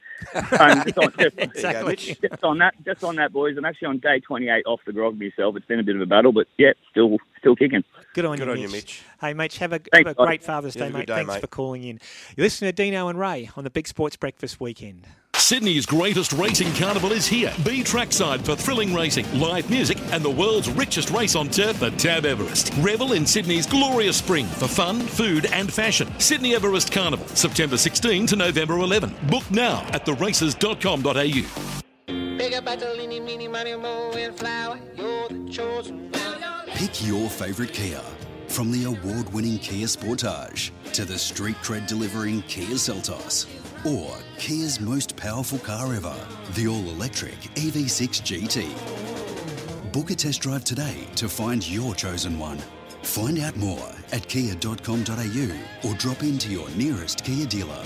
[0.59, 1.95] Um, just, on, just, Exactly.
[1.95, 3.57] just on that, just on that, boys.
[3.57, 5.55] I'm actually on day 28 off the grog myself.
[5.55, 7.84] It's been a bit of a battle, but yeah, still, still kicking.
[8.13, 8.69] Good on Good you, on Mitch.
[8.69, 9.03] you, Mitch.
[9.19, 11.07] Hey, Mitch, have a, Thanks, have a great Father's Day, mate.
[11.07, 11.41] day, Thanks mate.
[11.41, 11.99] for calling in.
[12.38, 15.07] You listen to Dino and Ray on the Big Sports Breakfast Weekend.
[15.43, 17.53] Sydney's greatest racing carnival is here.
[17.65, 21.91] Be trackside for thrilling racing, live music, and the world's richest race on turf, the
[21.91, 22.71] Tab Everest.
[22.79, 26.07] Revel in Sydney's glorious spring for fun, food, and fashion.
[26.17, 29.13] Sydney Everest Carnival, September 16 to November 11.
[29.29, 32.37] Book now at theraces.com.au.
[32.37, 34.79] Bigger, better, leany, meeny, money, mo, and flower.
[34.95, 36.41] You're the chosen one.
[36.67, 37.99] Pick your favourite Kia.
[38.47, 43.45] From the award winning Kia Sportage to the street cred delivering Kia Seltos.
[43.85, 46.15] Or Kia's most powerful car ever,
[46.53, 49.91] the all electric EV6 GT.
[49.91, 52.60] Book a test drive today to find your chosen one.
[53.01, 57.84] Find out more at kia.com.au or drop into your nearest Kia dealer.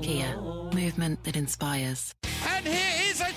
[0.00, 0.34] Kia,
[0.72, 2.14] movement that inspires.
[2.48, 2.75] And here is a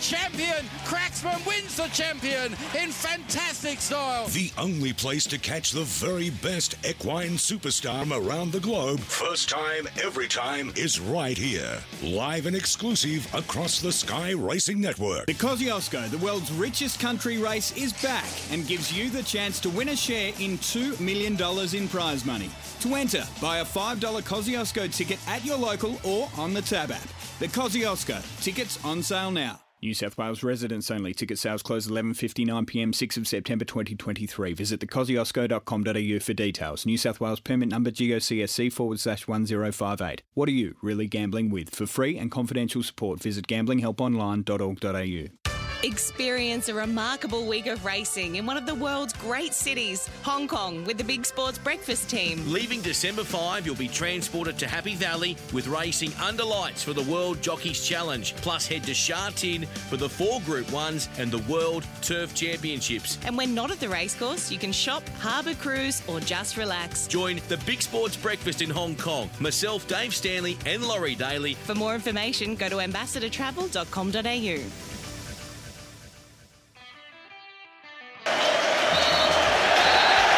[0.09, 0.65] champion.
[0.85, 4.25] Cracksman wins the champion in fantastic style.
[4.29, 9.87] The only place to catch the very best equine superstar around the globe, first time,
[10.01, 11.77] every time, is right here.
[12.01, 15.27] Live and exclusive across the Sky Racing Network.
[15.27, 19.69] The Kosciuszko, the world's richest country race, is back and gives you the chance to
[19.69, 21.33] win a share in $2 million
[21.75, 22.49] in prize money.
[22.79, 27.07] To enter, buy a $5 Kosciuszko ticket at your local or on the Tab app.
[27.37, 29.59] The Kosciuszko, tickets on sale now.
[29.81, 31.13] New South Wales residents only.
[31.13, 34.53] Ticket sales close 11.59pm 6 of September 2023.
[34.53, 36.85] Visit thekosciuszko.com.au for details.
[36.85, 40.23] New South Wales permit number GOCSC forward slash 1058.
[40.33, 41.73] What are you really gambling with?
[41.73, 45.48] For free and confidential support, visit gamblinghelponline.org.au.
[45.83, 50.83] Experience a remarkable week of racing in one of the world's great cities, Hong Kong,
[50.83, 52.43] with the Big Sports Breakfast team.
[52.51, 57.03] Leaving December 5, you'll be transported to Happy Valley with racing under lights for the
[57.03, 58.35] World Jockeys Challenge.
[58.37, 63.17] Plus, head to Sha Tin for the four Group 1s and the World Turf Championships.
[63.25, 67.07] And when not at the racecourse, you can shop, harbour cruise, or just relax.
[67.07, 69.29] Join the Big Sports Breakfast in Hong Kong.
[69.39, 71.53] Myself, Dave Stanley, and Laurie Daly.
[71.53, 74.88] For more information, go to ambassadortravel.com.au.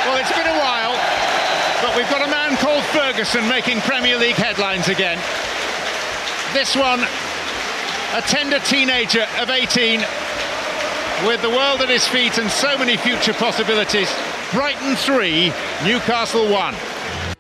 [0.05, 0.95] Well, it's been a while,
[1.81, 5.17] but we've got a man called Ferguson making Premier League headlines again.
[6.53, 6.99] This one,
[8.13, 9.99] a tender teenager of 18
[11.25, 14.11] with the world at his feet and so many future possibilities.
[14.51, 15.53] Brighton 3,
[15.85, 16.75] Newcastle 1.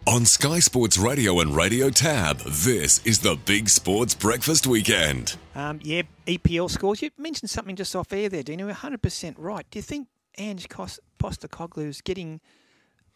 [0.07, 5.35] On Sky Sports Radio and Radio Tab, this is the Big Sports Breakfast Weekend.
[5.55, 7.01] Um, yeah, EPL scores.
[7.01, 8.71] You mentioned something just off air there, Dino.
[8.71, 9.65] 100% right.
[9.69, 10.07] Do you think
[10.41, 10.67] Ange
[11.77, 12.41] is getting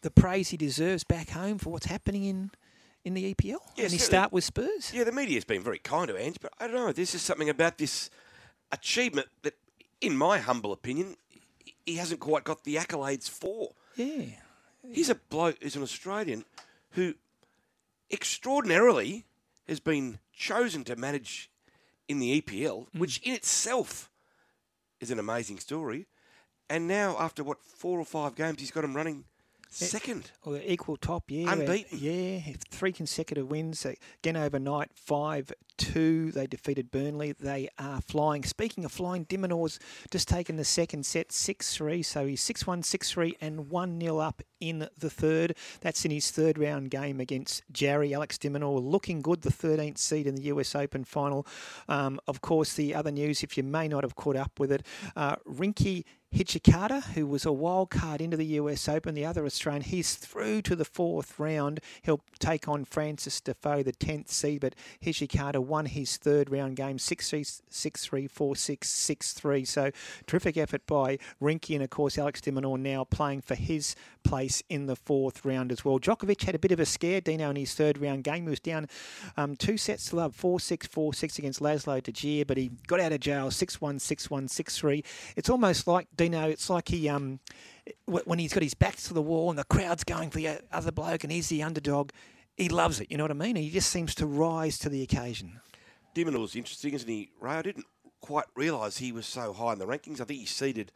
[0.02, 2.50] the praise he deserves back home for what's happening in,
[3.04, 3.58] in the EPL?
[3.76, 4.92] Yes, and he start with Spurs?
[4.94, 6.92] Yeah, the media's been very kind to Ange, but I don't know.
[6.92, 8.10] There's just something about this
[8.72, 9.54] achievement that,
[10.00, 11.16] in my humble opinion,
[11.84, 13.72] he hasn't quite got the accolades for.
[13.96, 14.26] Yeah.
[14.92, 16.44] He's a bloke who's an Australian
[16.90, 17.14] who
[18.10, 19.24] extraordinarily
[19.66, 21.50] has been chosen to manage
[22.08, 22.98] in the EPL, mm.
[22.98, 24.10] which in itself
[25.00, 26.06] is an amazing story.
[26.68, 29.24] And now, after what, four or five games, he's got him running
[29.70, 30.30] second.
[30.44, 31.52] Or the equal top, yeah.
[31.52, 31.98] Unbeaten.
[32.00, 32.40] Yeah,
[32.70, 33.84] three consecutive wins.
[33.84, 36.32] Again overnight, 5 2.
[36.32, 37.32] They defeated Burnley.
[37.32, 38.44] They are flying.
[38.44, 39.78] Speaking of flying, de Minaur's
[40.10, 42.02] just taken the second set 6 3.
[42.02, 45.56] So he's 6 1, 6 3, and 1 0 up in the third.
[45.80, 48.14] That's in his third round game against Jarry.
[48.14, 51.46] Alex de Minaur looking good, the 13th seed in the US Open final.
[51.88, 54.86] Um, of course, the other news, if you may not have caught up with it,
[55.14, 56.04] uh, Rinky
[56.36, 60.60] Hijikata, who was a wild card into the US Open, the other Australian, he's through
[60.62, 61.80] to the fourth round.
[62.02, 66.98] He'll take on Frances Tiafoe, the 10th seed, but Hijikata won his third round game
[66.98, 69.64] 6 3, 6 3, 4 6, 6 3.
[69.64, 69.90] So
[70.26, 74.62] terrific effort by Rinky, and of course, Alex de Minaur now playing for his place
[74.68, 75.98] in the fourth round as well.
[75.98, 78.42] Djokovic had a bit of a scare, Dino, in his third round game.
[78.42, 78.88] He was down
[79.38, 83.00] um, two sets to love, 4 6, 4 6 against Laslo Djere, but he got
[83.00, 85.04] out of jail 6 1, 6 1, 6 3.
[85.36, 87.40] It's almost like, Dino, it's like he um,
[88.04, 90.92] when he's got his back to the wall and the crowd's going for the other
[90.92, 92.10] bloke and he's the underdog,
[92.56, 93.10] he loves it.
[93.10, 93.56] You know what I mean?
[93.56, 95.60] He just seems to rise to the occasion.
[96.14, 97.52] de Minaur's interesting, isn't he, Ray?
[97.52, 97.86] I didn't
[98.20, 100.20] quite realise he was so high in the rankings.
[100.20, 100.90] I think he's seeded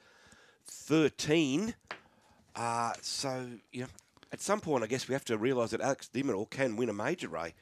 [0.67, 1.75] 13.
[2.57, 3.89] Uh, so, you know,
[4.33, 6.89] at some point, I guess we have to realise that Alex de Minaur can win
[6.89, 7.55] a major, Ray.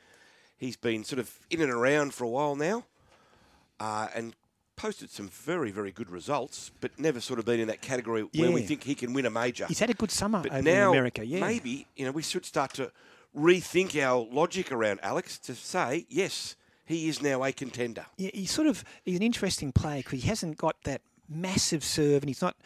[0.56, 2.84] He's been sort of in and around for a while now
[3.80, 4.34] uh, and
[4.78, 8.50] posted some very, very good results, but never sort of been in that category where
[8.50, 9.66] we think he can win a major.
[9.66, 11.40] He's had a good summer But over now, in America, yeah.
[11.40, 12.90] maybe, you know, we should start to
[13.36, 16.56] rethink our logic around Alex to say, yes,
[16.86, 18.06] he is now a contender.
[18.16, 22.22] Yeah, he's sort of he's an interesting player because he hasn't got that massive serve
[22.22, 22.56] and he's not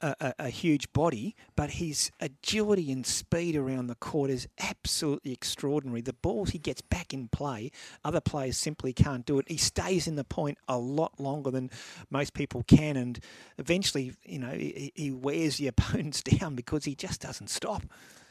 [0.00, 5.32] a, a, a huge body, but his agility and speed around the court is absolutely
[5.32, 6.00] extraordinary.
[6.00, 7.70] The balls he gets back in play,
[8.04, 9.48] other players simply can't do it.
[9.48, 11.70] He stays in the point a lot longer than
[12.10, 13.18] most people can, and
[13.58, 17.82] eventually, you know, he, he wears the opponents down because he just doesn't stop.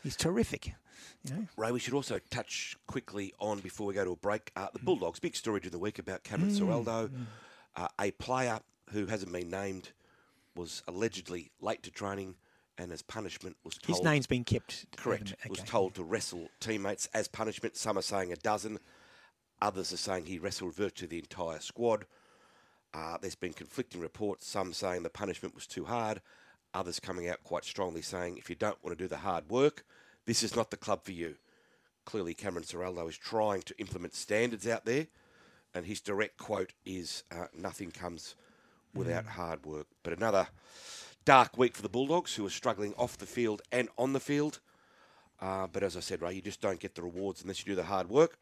[0.03, 0.73] He's terrific.
[1.23, 1.47] You know?
[1.57, 4.51] Ray, we should also touch quickly on before we go to a break.
[4.55, 7.11] Uh, the Bulldogs, big story during the week about Cameron Mm, Ciraldo,
[7.75, 8.59] uh, a player
[8.91, 9.91] who hasn't been named,
[10.55, 12.35] was allegedly late to training,
[12.77, 13.97] and as punishment was told.
[13.97, 14.85] His name's been kept.
[14.95, 15.33] Correct.
[15.33, 15.49] Okay.
[15.49, 17.75] Was told to wrestle teammates as punishment.
[17.75, 18.79] Some are saying a dozen.
[19.61, 22.05] Others are saying he wrestled virtually the entire squad.
[22.93, 24.47] Uh, there's been conflicting reports.
[24.47, 26.21] Some saying the punishment was too hard.
[26.73, 29.85] Others coming out quite strongly saying if you don't want to do the hard work,
[30.25, 31.35] this is not the club for you.
[32.05, 35.07] Clearly, Cameron Ciraldo is trying to implement standards out there,
[35.73, 38.35] and his direct quote is uh, nothing comes
[38.93, 39.29] without Mm.
[39.29, 39.87] hard work.
[40.03, 40.47] But another
[41.25, 44.59] dark week for the Bulldogs, who are struggling off the field and on the field.
[45.39, 47.75] Uh, but as I said, Ray, you just don't get the rewards unless you do
[47.75, 48.37] the hard work.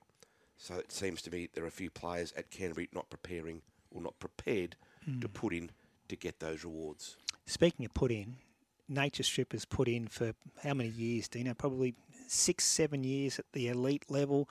[0.58, 3.62] So it seems to me there are a few players at Canterbury not preparing
[3.92, 4.76] or not prepared
[5.06, 5.34] to Mm.
[5.34, 5.72] put in
[6.10, 7.18] to get those rewards.
[7.46, 8.38] Speaking of put in,
[8.90, 10.34] Nature Strip has put in for
[10.64, 11.54] how many years, Dino?
[11.54, 11.94] Probably
[12.28, 14.50] six, seven years at the elite level.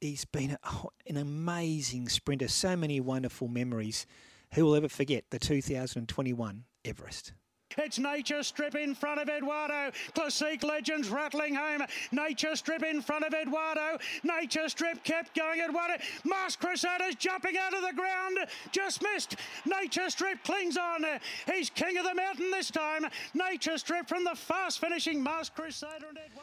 [0.00, 2.48] He's been a, an amazing sprinter.
[2.48, 4.06] So many wonderful memories.
[4.54, 7.32] Who will ever forget the 2021 Everest?
[7.76, 9.90] It's Nature Strip in front of Eduardo.
[10.14, 11.82] Classique Legend's rattling home.
[12.12, 13.98] Nature Strip in front of Eduardo.
[14.22, 15.60] Nature Strip kept going.
[15.60, 15.94] Eduardo.
[16.24, 18.38] Masked Crusader's jumping out of the ground.
[18.70, 19.34] Just missed.
[19.66, 21.04] Nature Strip clings on.
[21.52, 23.06] He's king of the mountain this time.
[23.34, 26.33] Nature Strip from the fast finishing Masked Crusader and Eduardo.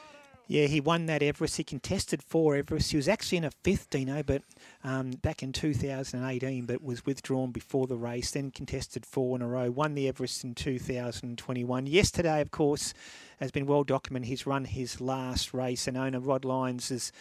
[0.52, 1.56] Yeah, he won that Everest.
[1.56, 2.92] He contested four Everest.
[2.92, 4.42] He was actually in a fifth, Dino, but
[4.84, 8.32] um, back in 2018, but was withdrawn before the race.
[8.32, 9.72] Then contested four in a row.
[9.72, 11.88] Won the Everest in 2021.
[11.88, 12.94] Yesterday, of course,
[13.40, 14.28] has been well documented.
[14.28, 17.14] He's run his last race, and owner Rod Lyons has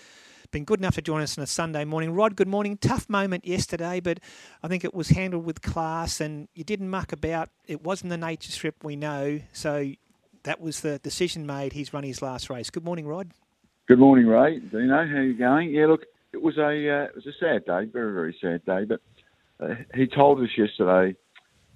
[0.50, 2.12] been good enough to join us on a Sunday morning.
[2.12, 2.78] Rod, good morning.
[2.78, 4.18] Tough moment yesterday, but
[4.64, 7.48] I think it was handled with class, and you didn't muck about.
[7.68, 9.92] It wasn't the nature strip we know, so
[10.44, 11.72] that was the decision made.
[11.72, 12.70] He's run his last race.
[12.70, 13.30] Good morning, Rod.
[13.86, 14.60] Good morning, Ray.
[14.60, 15.70] Dino, how you going?
[15.70, 16.02] Yeah, look,
[16.32, 18.84] it was a uh, it was a sad day, very very sad day.
[18.84, 19.00] But
[19.58, 21.16] uh, he told us yesterday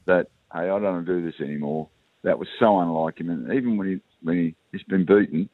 [0.07, 1.89] that hey, I don't want to do this anymore.
[2.23, 5.49] That was so unlike him, and even when he when he, he's been beaten,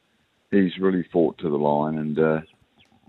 [0.51, 2.41] he's really fought to the line, and uh,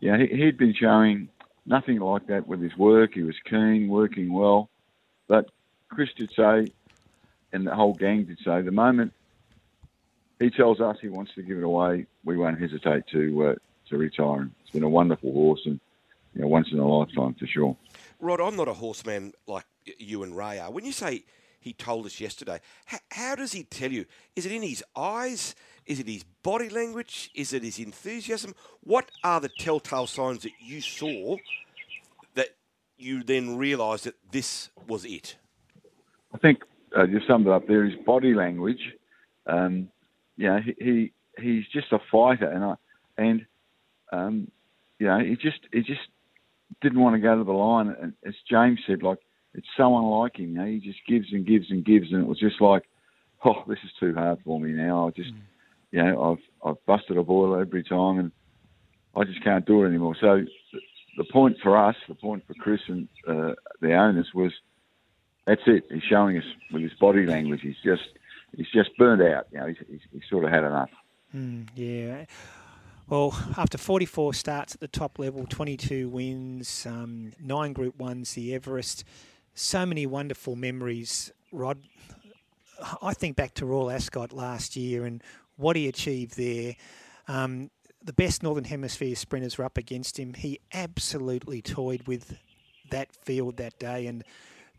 [0.00, 1.28] yeah, he, he'd been showing
[1.66, 3.14] nothing like that with his work.
[3.14, 4.68] He was keen, working well,
[5.28, 5.50] but
[5.90, 6.72] Chris did say,
[7.52, 9.12] and the whole gang did say, the moment
[10.42, 13.54] he tells us he wants to give it away, we won't hesitate to uh,
[13.88, 14.54] to retire him.
[14.62, 15.78] It's been a wonderful horse, and
[16.34, 17.76] you know, once in a lifetime for sure.
[18.20, 19.64] Rod, I'm not a horseman like
[19.98, 20.70] you and Ray are.
[20.70, 21.24] When you say
[21.60, 24.04] he told us yesterday, how, how does he tell you?
[24.34, 25.54] Is it in his eyes?
[25.86, 27.30] Is it his body language?
[27.34, 28.54] Is it his enthusiasm?
[28.82, 31.36] What are the telltale signs that you saw
[32.34, 32.56] that
[32.96, 35.36] you then realised that this was it?
[36.34, 36.60] I think
[36.96, 37.84] uh, you summed it up there.
[37.84, 38.80] His body language,
[39.46, 39.88] um,
[40.36, 42.74] you know, he, he he's just a fighter, and I
[43.16, 43.46] and
[44.12, 44.50] um,
[44.98, 46.00] you know, he just he just
[46.80, 47.94] didn't want to go to the line.
[48.00, 49.18] And as James said, like
[49.54, 50.52] it's so unlike him.
[50.52, 52.84] You know, he just gives and gives and gives, and it was just like,
[53.44, 55.08] oh, this is too hard for me now.
[55.08, 55.40] I just, mm.
[55.90, 58.32] you know, I've I've busted a boiler every time, and
[59.14, 60.16] I just can't do it anymore.
[60.20, 60.44] So
[61.16, 64.52] the point for us, the point for Chris and uh, the owners was,
[65.46, 65.84] that's it.
[65.90, 67.60] He's showing us with his body language.
[67.62, 68.08] He's just
[68.56, 69.46] he's just burned out.
[69.52, 70.90] You know, he's, he's, he's sort of had enough.
[71.34, 72.24] Mm, yeah.
[73.08, 78.54] Well, after 44 starts at the top level, 22 wins, um, nine Group Ones, the
[78.54, 79.04] Everest,
[79.54, 81.78] so many wonderful memories, Rod.
[83.02, 85.22] I think back to Royal Ascot last year and
[85.56, 86.74] what he achieved there.
[87.28, 87.70] Um,
[88.02, 90.34] the best Northern Hemisphere sprinters were up against him.
[90.34, 92.36] He absolutely toyed with
[92.90, 94.24] that field that day, and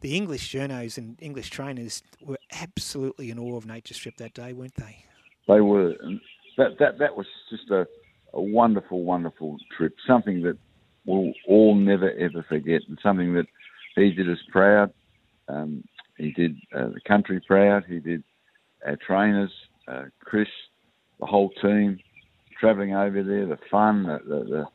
[0.03, 4.51] the English journos and English trainers were absolutely in awe of Nature Strip that day,
[4.51, 4.97] weren't they?
[5.47, 5.95] They were.
[6.57, 7.87] That that that was just a,
[8.33, 9.95] a wonderful, wonderful trip.
[10.05, 10.57] Something that
[11.05, 13.47] we'll all never ever forget, and something that
[13.95, 14.93] he did us proud.
[15.47, 15.83] Um,
[16.17, 17.85] he did uh, the country proud.
[17.87, 18.23] He did
[18.85, 19.51] our trainers,
[19.87, 20.49] uh, Chris,
[21.19, 21.97] the whole team,
[22.59, 24.65] travelling over there, the fun, the, the, the,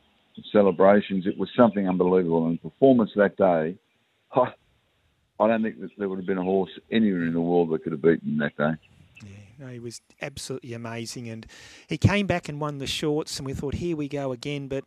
[0.51, 1.27] celebrations.
[1.27, 2.47] It was something unbelievable.
[2.47, 3.77] And performance that day,
[4.33, 4.53] I,
[5.39, 7.83] I don't think that there would have been a horse anywhere in the world that
[7.83, 8.73] could have beaten him that day.
[9.23, 11.29] Yeah, no, he was absolutely amazing.
[11.29, 11.45] And
[11.87, 14.67] he came back and won the shorts, and we thought, here we go again.
[14.67, 14.83] But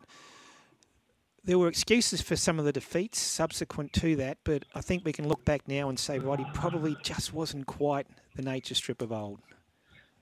[1.43, 5.11] there were excuses for some of the defeats subsequent to that, but I think we
[5.11, 9.01] can look back now and say, right, he probably just wasn't quite the nature strip
[9.01, 9.39] of old.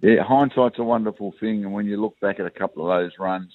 [0.01, 3.11] Yeah, hindsight's a wonderful thing, and when you look back at a couple of those
[3.19, 3.53] runs,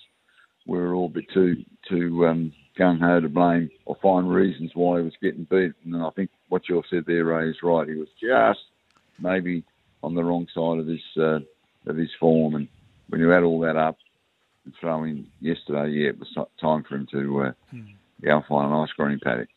[0.67, 4.73] we were all a bit too too um, gung ho to blame or find reasons
[4.75, 5.73] why he was getting beat.
[5.85, 7.89] And I think what you all said there, Ray, is right.
[7.89, 8.61] He was just
[9.19, 9.65] maybe
[10.03, 11.41] on the wrong side of his uh,
[11.87, 12.69] of his form, and
[13.09, 13.97] when you add all that up,
[14.67, 16.29] and throw in yesterday, yeah, it was
[16.61, 17.83] time for him to uh, hmm.
[18.23, 19.49] go and find a nice green paddock.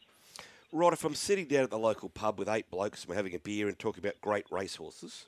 [0.72, 3.34] Right, if I'm sitting down at the local pub with eight blokes and we're having
[3.34, 5.26] a beer and talking about great racehorses,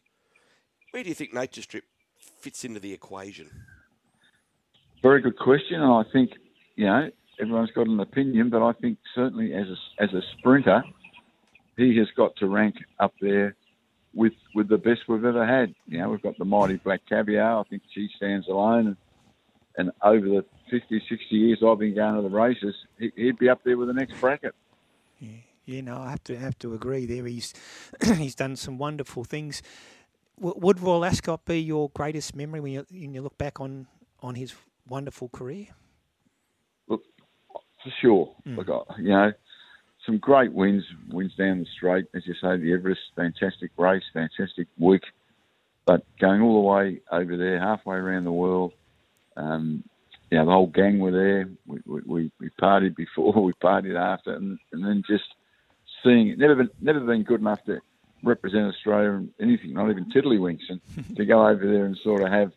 [0.91, 1.83] where do you think Nature Strip
[2.19, 3.49] fits into the equation?
[5.01, 6.31] Very good question, and I think
[6.75, 7.09] you know
[7.39, 10.83] everyone's got an opinion, but I think certainly as a, as a sprinter,
[11.77, 13.55] he has got to rank up there
[14.13, 15.73] with with the best we've ever had.
[15.87, 17.59] You know, we've got the mighty Black Caviar.
[17.59, 18.97] I think she stands alone, and
[19.77, 23.63] and over the 50, 60 years I've been going to the races, he'd be up
[23.63, 24.53] there with the next bracket.
[25.19, 25.29] Yeah,
[25.65, 27.25] yeah, no, I have to have to agree there.
[27.25, 27.53] He's
[28.17, 29.61] he's done some wonderful things.
[30.39, 33.87] would Royal Ascot be your greatest memory when you, when you look back on,
[34.21, 34.53] on his
[34.87, 35.67] wonderful career?
[36.87, 37.03] Look,
[37.51, 38.35] for sure.
[38.45, 38.57] Mm.
[38.57, 39.31] Look, you know,
[40.05, 44.67] some great wins, wins down the straight, as you say, the Everest, fantastic race, fantastic
[44.77, 45.03] week.
[45.85, 48.73] But going all the way over there, halfway around the world,
[49.37, 49.83] um,
[50.29, 51.49] you know, the whole gang were there.
[51.65, 55.25] We, we, we partied before, we partied after, and, and then just
[56.03, 56.39] seeing it.
[56.39, 57.79] Never been, never been good enough to
[58.23, 60.81] represent Australia in anything, not even tiddlywinks, and
[61.17, 62.51] to go over there and sort of have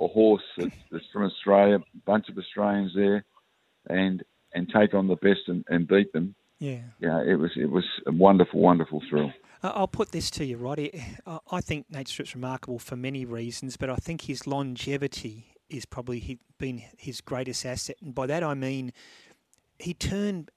[0.00, 3.24] a horse that's from Australia, a bunch of Australians there,
[3.88, 4.22] and
[4.54, 6.34] and take on the best and, and beat them.
[6.58, 9.32] Yeah, yeah, it was it was a wonderful, wonderful thrill.
[9.62, 11.02] I'll put this to you, Roddy.
[11.50, 16.38] I think Nature Strip's remarkable for many reasons, but I think his longevity is probably
[16.58, 17.96] been his greatest asset.
[18.00, 18.92] And by that I mean
[19.78, 20.50] he turned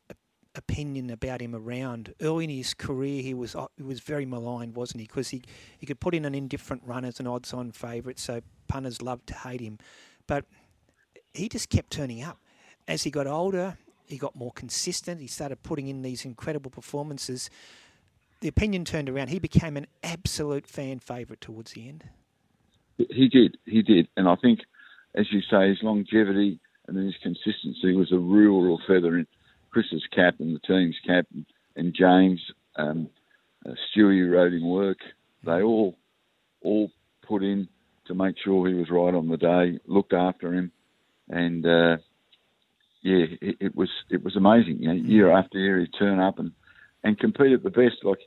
[0.56, 2.14] opinion about him around.
[2.22, 5.08] Early in his career, he was uh, he was very maligned, wasn't he?
[5.08, 5.44] Because he,
[5.78, 9.34] he could put in an indifferent run as an odds-on favourite, so punters loved to
[9.34, 9.78] hate him.
[10.28, 10.46] But
[11.34, 12.38] he just kept turning up.
[12.88, 13.78] As he got older,
[14.12, 15.22] he got more consistent.
[15.22, 17.50] He started putting in these incredible performances.
[18.40, 19.30] The opinion turned around.
[19.30, 22.06] He became an absolute fan favourite towards the end.
[22.98, 23.58] He did.
[23.66, 24.08] He did.
[24.16, 24.60] And I think
[25.16, 29.28] as you say, his longevity and his consistency was a real, real feather in
[29.72, 32.42] Chris's cap and the team's cap, and, and James,
[32.76, 33.10] um,
[33.66, 34.98] uh, Stewie wrote work.
[35.46, 35.96] They all
[36.62, 36.92] all
[37.28, 37.72] put in to
[38.12, 40.72] to make sure he was right on the day, looked after him,
[41.30, 41.98] and uh,
[43.02, 44.78] yeah, it, it was it was amazing.
[44.82, 46.52] You know, year after year, he'd turn up and
[47.04, 48.04] and compete at the best.
[48.04, 48.20] Like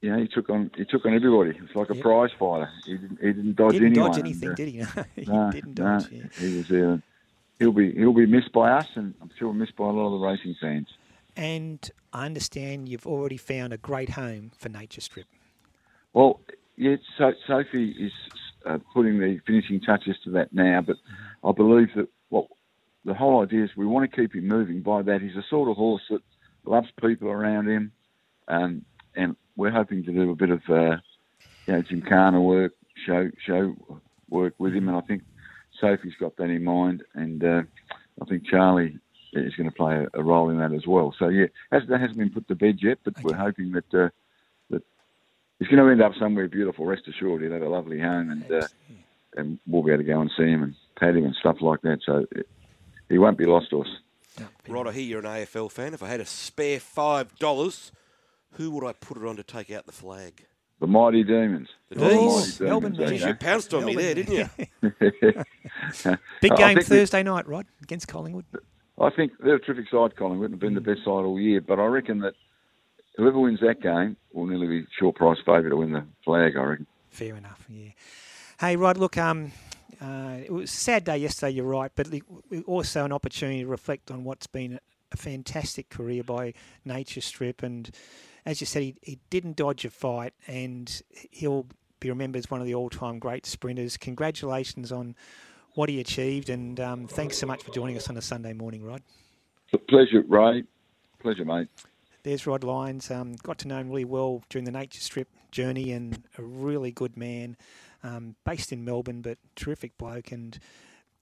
[0.00, 1.50] you know, he took on he took on everybody.
[1.62, 2.02] It's like a Yep.
[2.02, 2.70] prize fighter.
[2.86, 3.74] He didn't he didn't dodge anyone.
[3.74, 4.10] He Didn't anyone.
[4.10, 5.20] dodge and, anything, uh, did he?
[5.24, 6.12] he no, didn't no, dodge.
[6.12, 6.22] yeah.
[6.38, 6.70] he was.
[6.70, 6.98] Uh,
[7.58, 10.20] he'll be he'll be missed by us, and I'm sure missed by a lot of
[10.20, 10.88] the racing fans.
[11.36, 15.26] And I understand you've already found a great home for Nature Strip.
[16.12, 16.40] Well,
[16.76, 18.12] yeah, so, Sophie is
[18.66, 20.96] uh, putting the finishing touches to that now, but
[21.44, 22.08] I believe that
[23.04, 24.82] the whole idea is we want to keep him moving.
[24.82, 26.22] By that, he's a sort of horse that
[26.64, 27.92] loves people around him,
[28.48, 30.96] um, and we're hoping to do a bit of uh,
[31.66, 32.72] you know gymkhana work,
[33.06, 33.74] show show
[34.28, 35.22] work with him, and I think
[35.80, 37.62] Sophie's got that in mind, and uh,
[38.20, 38.98] I think Charlie
[39.32, 41.14] is going to play a, role in that as well.
[41.18, 44.08] So yeah, that hasn't been put to bed yet, but we're hoping that uh,
[44.70, 44.82] that
[45.58, 46.84] he's going to end up somewhere beautiful.
[46.84, 48.68] Rest assured, he'll have a lovely home, and uh,
[49.36, 51.80] and we'll be able to go and see him and pat him and stuff like
[51.82, 52.00] that.
[52.04, 52.46] So it,
[53.10, 53.88] he won't be lost to us.
[54.66, 55.92] Rod, I hear you're an AFL fan.
[55.92, 57.92] If I had a spare five dollars,
[58.52, 60.46] who would I put it on to take out the flag?
[60.80, 61.68] The mighty demons.
[61.90, 62.60] The The D's.
[62.60, 63.32] mighty Melbourne Demons, you eh?
[63.34, 64.48] pounced on me there, didn't you?
[66.40, 68.46] Big game Thursday night, Rod, against Collingwood.
[68.98, 71.60] I think they're a terrific side, Collingwood, and been the best side all year.
[71.60, 72.32] But I reckon that
[73.16, 76.56] whoever wins that game will nearly be short price favourite to win the flag.
[76.56, 76.86] I reckon.
[77.10, 77.64] Fair enough.
[77.68, 77.90] Yeah.
[78.58, 78.96] Hey, Rod.
[78.96, 79.52] Look, um,
[80.00, 81.52] uh, it was a sad day yesterday.
[81.54, 82.08] You're right, but
[82.66, 84.80] also an opportunity to reflect on what's been a,
[85.12, 86.54] a fantastic career by
[86.84, 87.90] Nature Strip, and
[88.46, 91.66] as you said, he, he didn't dodge a fight, and he'll
[92.00, 93.98] be remembered as one of the all-time great sprinters.
[93.98, 95.14] Congratulations on
[95.74, 98.82] what he achieved, and um, thanks so much for joining us on a Sunday morning,
[98.82, 99.02] Rod.
[99.88, 100.64] Pleasure, Ray.
[101.18, 101.68] Pleasure, mate.
[102.22, 103.10] There's Rod Lyons.
[103.10, 106.90] Um, got to know him really well during the Nature Strip journey, and a really
[106.90, 107.56] good man,
[108.02, 110.32] um, based in Melbourne, but terrific bloke.
[110.32, 110.58] And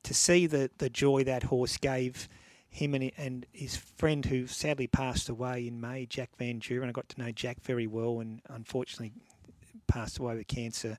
[0.05, 2.29] to see the the joy that horse gave
[2.69, 6.89] him and and his friend who sadly passed away in May, Jack Van Duren.
[6.89, 9.13] I got to know Jack very well, and unfortunately
[9.87, 10.99] passed away with cancer.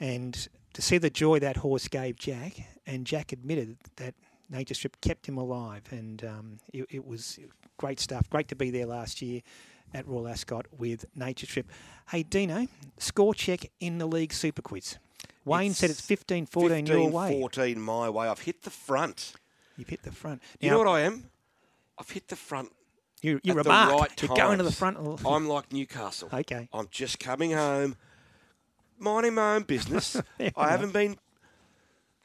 [0.00, 2.54] And to see the joy that horse gave Jack,
[2.86, 4.14] and Jack admitted that
[4.50, 7.38] Nature Strip kept him alive, and um, it, it was
[7.76, 8.28] great stuff.
[8.30, 9.40] Great to be there last year
[9.94, 11.70] at Royal Ascot with Nature Strip.
[12.10, 12.66] Hey, Dino,
[12.98, 14.98] score check in the league super quiz.
[15.44, 17.40] Wayne said it's 15 14 your 15, way.
[17.40, 18.28] 14 my way.
[18.28, 19.34] I've hit the front.
[19.76, 20.42] You've hit the front.
[20.60, 21.30] You know what I am?
[21.98, 22.70] I've hit the front.
[23.22, 24.98] You, you're at the right You're going to the front.
[25.26, 26.28] I'm like Newcastle.
[26.32, 26.68] Okay.
[26.72, 27.96] I'm just coming home,
[28.98, 30.20] minding my own business.
[30.56, 31.16] I haven't been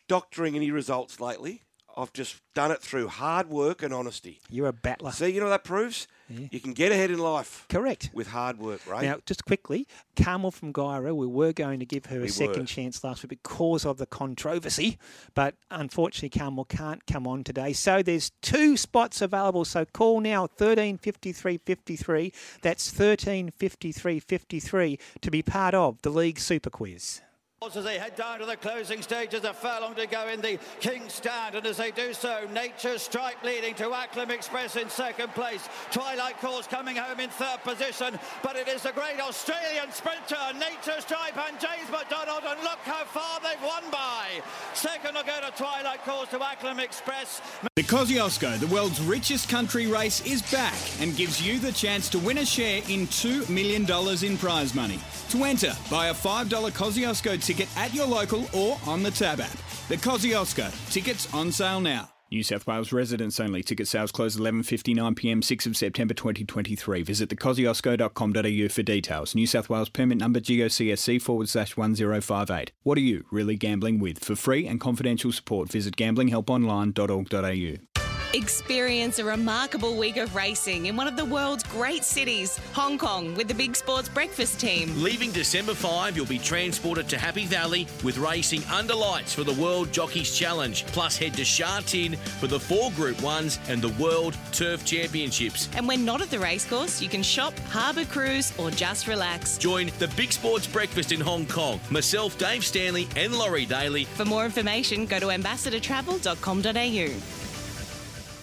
[0.08, 1.64] doctoring any results lately.
[2.00, 4.40] I've just done it through hard work and honesty.
[4.50, 5.12] You're a battler.
[5.12, 6.08] See, you know what that proves?
[6.30, 7.66] You can get ahead in life.
[7.70, 8.12] Correct.
[8.14, 9.04] With hard work, right?
[9.04, 12.60] Now, just quickly, Carmel from Gymea, we were going to give her We a second
[12.60, 12.66] were.
[12.66, 15.00] chance last week because of the controversy,
[15.34, 17.74] but unfortunately, Carmel can't come on today.
[17.74, 19.66] So there's two spots available.
[19.66, 22.32] So call now 13 53 53.
[22.62, 27.22] That's 13 53 53 to be part of the League Super Quiz.
[27.62, 31.12] As they head down to the closing stages, a furlong to go in the King's
[31.12, 35.68] Stand, and as they do so, Nature Strip leading to Acklam Express in second place.
[35.92, 41.02] Twilight Calls coming home in third position, but it is the great Australian sprinter, Nature
[41.02, 44.42] Strip and James McDonald, and look how far they've won by.
[44.74, 47.42] Second will go to Twilight Calls to Acklam Express.
[47.76, 52.20] The Kosciuszko, the world's richest country race, is back and gives you the chance to
[52.20, 53.86] win a share in $2 million
[54.26, 55.00] in prize money.
[55.32, 59.58] To enter, buy a $5 Kosciuszko ticket at your local or on the Tab app.
[59.88, 62.10] The Kosciuszko, tickets on sale now.
[62.32, 63.64] New South Wales residents only.
[63.64, 67.02] Ticket sales close 11.59pm 6 of September 2023.
[67.02, 69.34] Visit thekosciuszko.com.au for details.
[69.34, 72.72] New South Wales permit number GOCSC forward slash 1058.
[72.84, 74.24] What are you really gambling with?
[74.24, 77.99] For free and confidential support, visit gamblinghelponline.org.au.
[78.34, 83.34] Experience a remarkable week of racing in one of the world's great cities, Hong Kong,
[83.34, 84.94] with the Big Sports Breakfast team.
[85.02, 89.54] Leaving December 5, you'll be transported to Happy Valley with racing under lights for the
[89.54, 90.86] World Jockeys Challenge.
[90.88, 95.68] Plus, head to Sha Tin for the four Group 1s and the World Turf Championships.
[95.76, 99.58] And when not at the racecourse, you can shop, harbour cruise, or just relax.
[99.58, 101.80] Join the Big Sports Breakfast in Hong Kong.
[101.90, 104.04] Myself, Dave Stanley, and Laurie Daley.
[104.04, 107.39] For more information, go to ambassadortravel.com.au.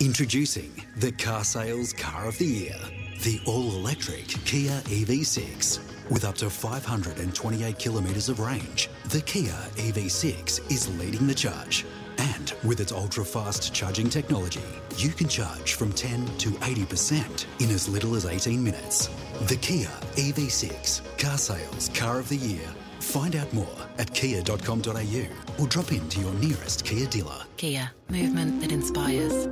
[0.01, 2.77] Introducing the car sales car of the year,
[3.23, 6.11] the all electric Kia EV6.
[6.11, 11.87] With up to 528 kilometres of range, the Kia EV6 is leading the charge.
[12.19, 14.61] And with its ultra fast charging technology,
[14.99, 19.09] you can charge from 10 to 80% in as little as 18 minutes.
[19.49, 22.69] The Kia EV6 car sales car of the year
[23.01, 25.27] Find out more at kia.com.au
[25.59, 27.45] or drop into your nearest Kia dealer.
[27.57, 29.49] Kia, movement that inspires.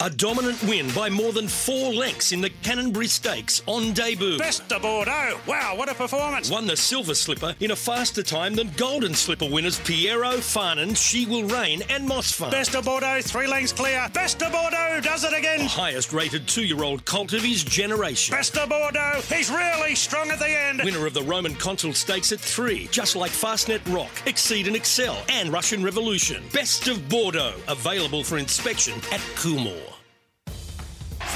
[0.00, 4.36] A dominant win by more than four lengths in the Canonbury Stakes on debut.
[4.36, 5.10] Best of Bordeaux.
[5.10, 6.50] Oh, wow, what a performance.
[6.50, 11.24] Won the Silver Slipper in a faster time than Golden Slipper winners Piero, Farnan, She
[11.24, 12.50] Will Reign, and Mossfun.
[12.50, 14.06] Best of Bordeaux, oh, three lengths clear.
[14.12, 15.60] Best of Bordeaux oh, does it again.
[15.60, 18.34] The highest rated two year old colt of his generation.
[18.36, 20.82] Best of Bordeaux, he's really strong at the end.
[20.84, 25.16] Winner of the Roman Consul Stakes at three, just like Fastnet Rock, Exceed and Excel,
[25.30, 26.44] and Russian Revolution.
[26.52, 29.85] Best of Bordeaux, available for inspection at Coolmore.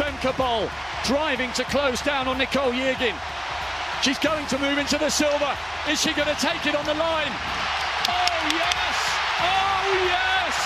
[0.01, 0.71] Femke
[1.05, 3.15] driving to close down on Nicole Yeargin.
[4.03, 5.55] She's going to move into the silver.
[5.91, 7.33] Is she going to take it on the line?
[8.09, 8.97] Oh, yes!
[9.41, 10.57] Oh, yes!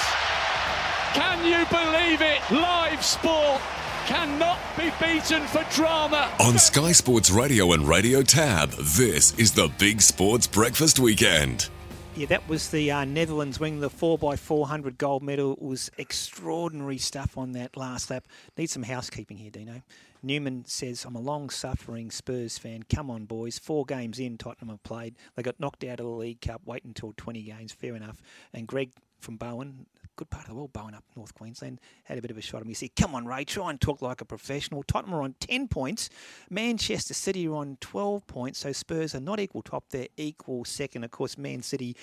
[1.14, 2.40] Can you believe it?
[2.52, 3.60] Live sport
[4.06, 6.30] cannot be beaten for drama.
[6.38, 11.70] On Sky Sports Radio and Radio Tab, this is the Big Sports Breakfast Weekend.
[12.16, 15.54] Yeah, that was the uh, Netherlands winning the 4x400 gold medal.
[15.54, 18.28] It was extraordinary stuff on that last lap.
[18.56, 19.82] Need some housekeeping here, Dino.
[20.22, 22.84] Newman says, I'm a long suffering Spurs fan.
[22.84, 23.58] Come on, boys.
[23.58, 25.16] Four games in, Tottenham have played.
[25.34, 26.62] They got knocked out of the League Cup.
[26.64, 27.72] Wait until 20 games.
[27.72, 28.22] Fair enough.
[28.52, 29.86] And Greg from Bowen,
[30.16, 32.60] good part of the world, Bowen up North Queensland, had a bit of a shot
[32.60, 32.70] at me.
[32.70, 34.82] He said, Come on, Ray, try and talk like a professional.
[34.82, 36.10] Tottenham are on 10 points.
[36.50, 38.60] Manchester City are on 12 points.
[38.60, 41.04] So Spurs are not equal top, they're equal second.
[41.04, 41.96] Of course, Man City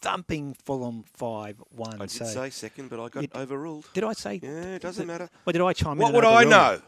[0.00, 1.94] thumping Fulham 5 1.
[1.94, 3.86] I did so say second, but I got it, overruled.
[3.94, 4.40] Did I say?
[4.42, 5.28] Yeah, it doesn't matter.
[5.44, 6.14] Well, did I chime What in?
[6.14, 6.80] What would I know?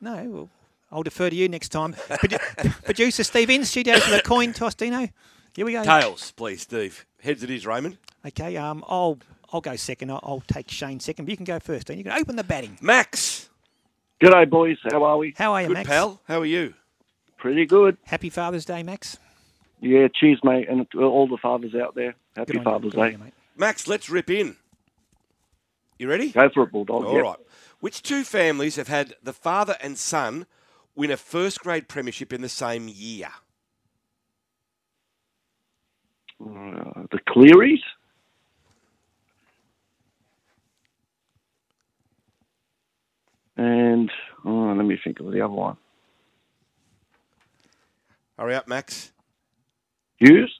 [0.00, 0.50] No, well,
[0.90, 1.94] I'll defer to you next time.
[2.84, 5.08] Producer Steve in studio for the coin toss, Dino.
[5.54, 5.84] Here we go.
[5.84, 7.06] Tails, please, Steve.
[7.22, 7.98] Heads it is, Raymond.
[8.26, 9.18] Okay, um, I'll
[9.52, 10.10] I'll go second.
[10.10, 11.26] I'll, I'll take Shane second.
[11.26, 11.86] But you can go first.
[11.88, 12.78] Then you can open the batting.
[12.80, 13.48] Max.
[14.22, 14.78] G'day, boys.
[14.90, 15.34] How are we?
[15.36, 15.88] How are you, Good Max?
[15.88, 16.20] pal.
[16.28, 16.74] How are you?
[17.38, 17.96] Pretty good.
[18.04, 19.18] Happy Father's Day, Max.
[19.80, 22.14] Yeah, cheers, mate, and to all the fathers out there.
[22.36, 22.62] Happy Good.
[22.62, 23.10] Father's Day.
[23.12, 23.34] you, mate.
[23.56, 24.56] Max, let's rip in.
[25.98, 26.30] You ready?
[26.30, 27.04] Go for it, Bulldog.
[27.04, 27.24] All Yep.
[27.24, 27.36] right.
[27.80, 30.46] Which two families have had the father and son
[30.94, 33.28] win a first grade premiership in the same year?
[36.40, 37.80] Uh, the Clearys.
[43.62, 44.10] And
[44.44, 45.76] oh, let me think of the other one.
[48.36, 49.12] Hurry up, Max.
[50.16, 50.52] Hughes.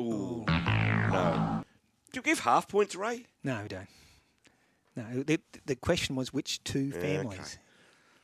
[0.00, 1.64] Ooh, no.
[2.12, 3.26] Do you give half points, Ray?
[3.42, 3.88] No, we don't.
[4.94, 7.40] No, the, the question was which two Yeah, families?
[7.40, 7.62] okay.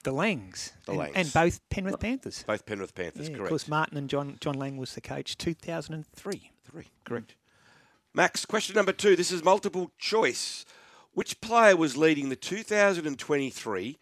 [0.05, 0.75] The Langs.
[0.87, 1.13] The and, Langs.
[1.17, 2.45] And both Penrith Panthers.
[2.47, 3.43] Both Penrith Panthers, Yeah, correct.
[3.43, 6.53] Of course, Martin and John John Lang was the coach, 2003.
[6.65, 7.35] Three, correct.
[8.15, 9.17] Max, question number two.
[9.17, 10.65] This is multiple choice.
[11.15, 13.99] Which player was leading the 2023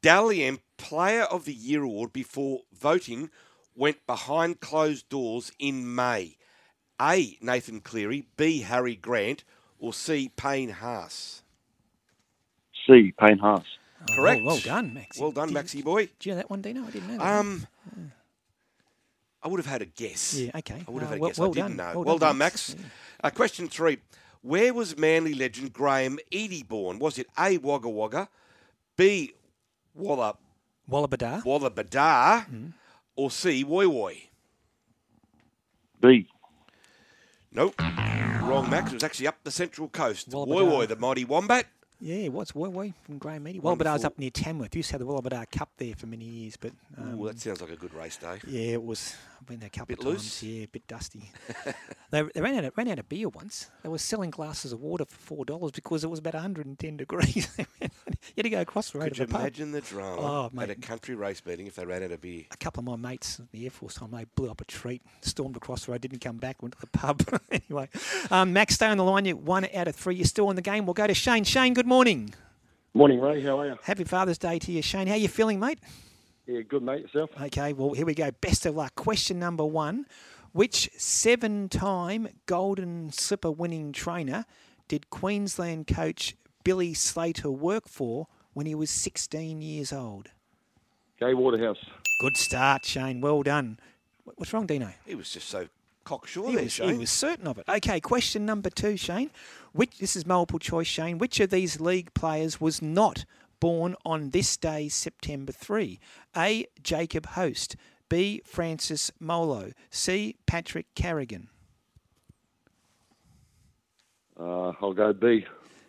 [0.00, 3.30] Dally M Player of the Year award before voting
[3.74, 6.36] went behind closed doors in May?
[7.00, 7.36] A.
[7.40, 8.60] Nathan Cleary, B.
[8.60, 9.44] Harry Grant,
[9.78, 10.30] or C.
[10.36, 11.42] Payne Haas?
[12.86, 13.12] C.
[13.18, 13.64] Payne Haas.
[14.14, 14.40] Correct.
[14.42, 15.18] Oh, well done, Max.
[15.18, 16.06] Well done, Did- Maxie boy.
[16.18, 16.84] Do you know that one, Dino?
[16.84, 17.38] I didn't know that.
[17.40, 17.66] Um,
[19.42, 20.34] I would have had a guess.
[20.34, 20.84] Yeah, okay.
[20.86, 21.38] I would have Uh, had a well- guess.
[21.38, 21.76] well I didn't done.
[21.76, 21.94] know.
[21.96, 22.74] Well Well, done, done, Max.
[22.76, 22.88] Max.
[23.24, 23.98] Uh, question three.
[24.42, 26.98] Where was Manly legend Graham Eadie born?
[26.98, 27.58] Was it A.
[27.58, 28.28] Wagga Wagga,
[28.96, 29.34] B.
[29.94, 30.36] Walla
[30.90, 31.42] Wallabadah.
[31.44, 32.66] Wallabadah, Mm-hmm.
[33.16, 33.64] or C.
[33.64, 34.16] Woy Woy?
[36.00, 36.26] B.
[37.52, 37.74] Nope.
[37.80, 38.90] Wrong, Max.
[38.90, 40.30] It was actually up the central coast.
[40.30, 40.70] Woy Wallabadah.
[40.70, 41.66] Woy, the mighty wombat.
[42.00, 43.60] Yeah, what's Woy Woy from Graham Eadie?
[43.60, 43.92] Wonderful.
[43.94, 44.74] Wallabadah's up near Tamworth.
[44.74, 47.60] Used to have the Wallabadah Cup there for many years, but um, Ooh, that sounds
[47.60, 48.40] like a good race day.
[48.48, 49.14] yeah, it was.
[49.42, 50.40] I've been there a couple Bit of loose?
[50.40, 50.42] times.
[50.44, 51.32] Yeah, a bit dusty.
[52.12, 53.68] they, they ran out of ran out of beer once.
[53.82, 57.48] They were selling glasses of water for four dollars because it was about 110 degrees.
[57.58, 57.88] you
[58.36, 59.40] had to go across the road Could to you the pub.
[59.40, 60.70] imagine the drama Oh, at mate.
[60.70, 62.44] a country race meeting if they ran out of beer?
[62.52, 65.02] a couple of my mates in the Air Force time, they blew up a treat,
[65.22, 67.22] stormed across the road, didn't come back, went to the pub.
[67.50, 67.88] anyway,
[68.30, 69.24] um, Max, stay on the line.
[69.24, 70.14] You one out of three.
[70.14, 70.86] You're still in the game.
[70.86, 71.42] We'll go to Shane.
[71.42, 72.32] Shane, good morning.
[72.94, 73.40] Morning, Ray.
[73.42, 73.78] How are you?
[73.82, 75.08] Happy Father's Day to you, Shane.
[75.08, 75.80] How you feeling, mate?
[76.46, 77.02] Yeah, good, mate.
[77.02, 77.30] Yourself?
[77.40, 78.30] Okay, well, here we go.
[78.40, 78.94] Best of luck.
[78.94, 80.06] Question number one
[80.52, 84.44] Which seven time Golden Slipper winning trainer
[84.88, 90.28] did Queensland coach Billy Slater work for when he was 16 years old?
[91.18, 91.78] Gay Waterhouse.
[92.20, 93.20] Good start, Shane.
[93.20, 93.78] Well done.
[94.24, 94.92] What's wrong, Dino?
[95.06, 95.68] He was just so
[96.04, 96.92] cocksure He there, was, Shane.
[96.92, 97.64] he was certain of it.
[97.68, 99.30] Okay, question number two, Shane.
[99.72, 101.18] Which this is multiple choice, Shane.
[101.18, 103.24] Which of these league players was not
[103.62, 106.00] born on this day, September 3?
[106.36, 106.66] A.
[106.82, 107.76] Jacob Host.
[108.08, 108.42] B.
[108.44, 109.70] Francis Molo.
[109.88, 110.34] C.
[110.46, 111.48] Patrick Carrigan.
[114.36, 115.46] Uh, I'll go B.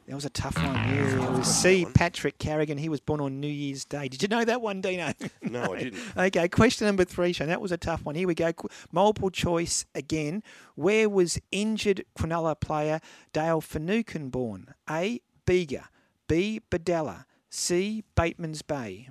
[0.07, 0.75] That was a tough one.
[0.75, 1.87] Yeah, it was C.
[1.95, 2.77] Patrick Carrigan.
[2.77, 4.07] He was born on New Year's Day.
[4.07, 5.11] Did you know that one, Dino?
[5.41, 5.99] No, I didn't.
[6.17, 7.47] okay, question number three, Shane.
[7.47, 8.13] That was a tough one.
[8.13, 8.51] Here we go.
[8.91, 10.43] Multiple choice again.
[10.75, 12.99] Where was injured Cronulla player
[13.31, 14.75] Dale Finucane born?
[14.87, 15.21] A.
[15.47, 15.89] Bega.
[16.27, 16.61] B.
[16.69, 17.25] Bodalla.
[17.63, 18.03] C.
[18.15, 19.09] Bateman's Bay.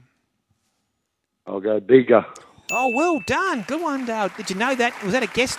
[1.46, 2.26] I'll go bigger.
[2.72, 3.64] Oh, well done.
[3.68, 4.30] Good one, Dale.
[4.36, 5.00] Did you know that?
[5.04, 5.56] Was that a guess,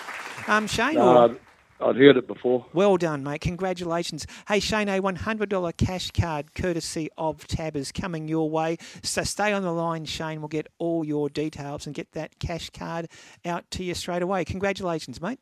[0.48, 0.96] um, Shane?
[0.96, 1.36] No, or- I'd,
[1.80, 2.66] I'd heard it before.
[2.74, 3.40] Well done, mate.
[3.40, 4.26] Congratulations.
[4.48, 8.76] Hey, Shane, a $100 cash card courtesy of Tab is coming your way.
[9.02, 10.42] So stay on the line, Shane.
[10.42, 13.08] We'll get all your details and get that cash card
[13.46, 14.44] out to you straight away.
[14.44, 15.40] Congratulations, mate.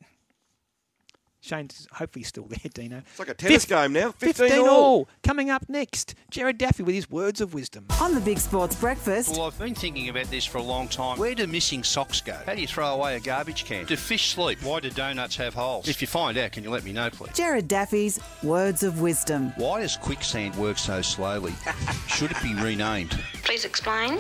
[1.42, 2.98] Shane's hopefully still there, Dino.
[2.98, 4.12] It's like a tennis game now.
[4.12, 4.68] 15, 15 all.
[4.68, 5.08] all.
[5.24, 7.86] Coming up next, Gerard Daffy with his words of wisdom.
[8.00, 9.32] On the Big Sports Breakfast.
[9.32, 11.18] Well, I've been thinking about this for a long time.
[11.18, 12.38] Where do missing socks go?
[12.46, 13.84] How do you throw away a garbage can?
[13.86, 14.62] Do fish sleep?
[14.62, 15.88] Why do donuts have holes?
[15.88, 17.34] If you find out, can you let me know, please?
[17.34, 19.52] Gerard Daffy's words of wisdom.
[19.56, 21.54] Why does quicksand work so slowly?
[22.06, 23.10] Should it be renamed?
[23.42, 24.18] Please explain.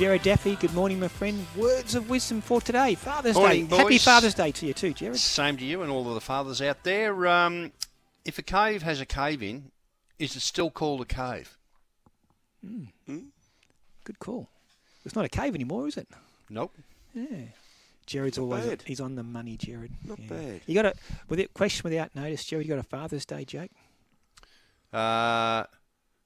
[0.00, 1.46] Gerard Daffy, good morning, my friend.
[1.54, 3.76] Words of wisdom for today, Father's Morning, Day.
[3.76, 3.98] Happy.
[3.98, 5.18] Father's Day to you too, Gerard.
[5.18, 7.26] Same to you and all of the fathers out there.
[7.26, 7.72] Um,
[8.24, 9.72] if a cave has a cave in,
[10.18, 11.58] is it still called a cave?
[12.66, 13.26] Mm.
[14.04, 14.48] Good call.
[15.04, 16.08] It's not a cave anymore, is it?
[16.48, 16.72] Nope.
[17.12, 17.26] Yeah.
[18.06, 18.82] Gerard's Not always bad.
[18.86, 19.90] he's on the money, Gerard.
[20.02, 20.28] Not Yeah.
[20.28, 20.60] bad.
[20.64, 20.94] You got a
[21.28, 22.64] with it question without notice, Gerard.
[22.64, 23.70] You got a Father's Day joke?
[24.94, 25.64] Uh,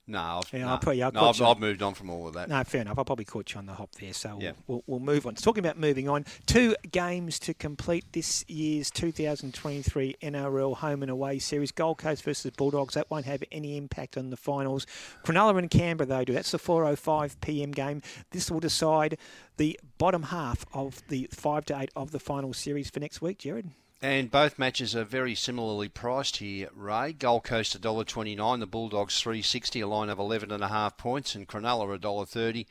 [0.06, 1.40] no, I've, Yeah, no, I'll put you- I'll no, I've.
[1.42, 2.48] I've moved on from all of that.
[2.48, 2.98] No, fair enough.
[2.98, 4.52] I probably caught you on the hop there, so Yeah.
[4.66, 5.34] we'll, we'll, we'll move on.
[5.34, 11.38] Talking about moving on, two games to complete this year's 2023 NRL home and away
[11.38, 11.72] series.
[11.72, 12.94] Gold Coast versus Bulldogs.
[12.94, 14.86] That won't have any impact on the finals.
[15.24, 16.32] Cronulla and Canberra, though, do.
[16.32, 17.70] That's the 4:05 p.m.
[17.72, 18.02] game.
[18.30, 19.18] This will decide
[19.56, 23.38] the bottom half of the five to eight of the final series for next week,
[23.38, 23.70] Gerard.
[24.02, 27.12] And both matches are very similarly priced here, Ray.
[27.12, 32.66] Gold Coast $1.29, the Bulldogs 360, a line of 11.5 points, and Cronulla $1.30.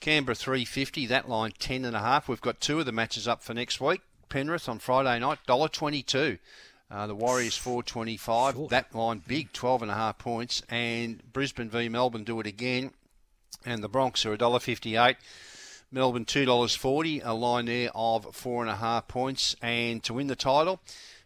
[0.00, 2.26] Canberra 350, that line 10.5.
[2.26, 4.00] We've got two of the matches up for next week.
[4.28, 6.38] Penrith on Friday night, $1.22.
[6.90, 10.62] Uh, the Warriors 425, that line big, 12.5 points.
[10.68, 12.90] And Brisbane v Melbourne do it again.
[13.64, 15.16] And the Broncos are $1.58.
[15.94, 20.14] Melbourne two dollars forty, a line there of four and a half points, and to
[20.14, 20.80] win the title,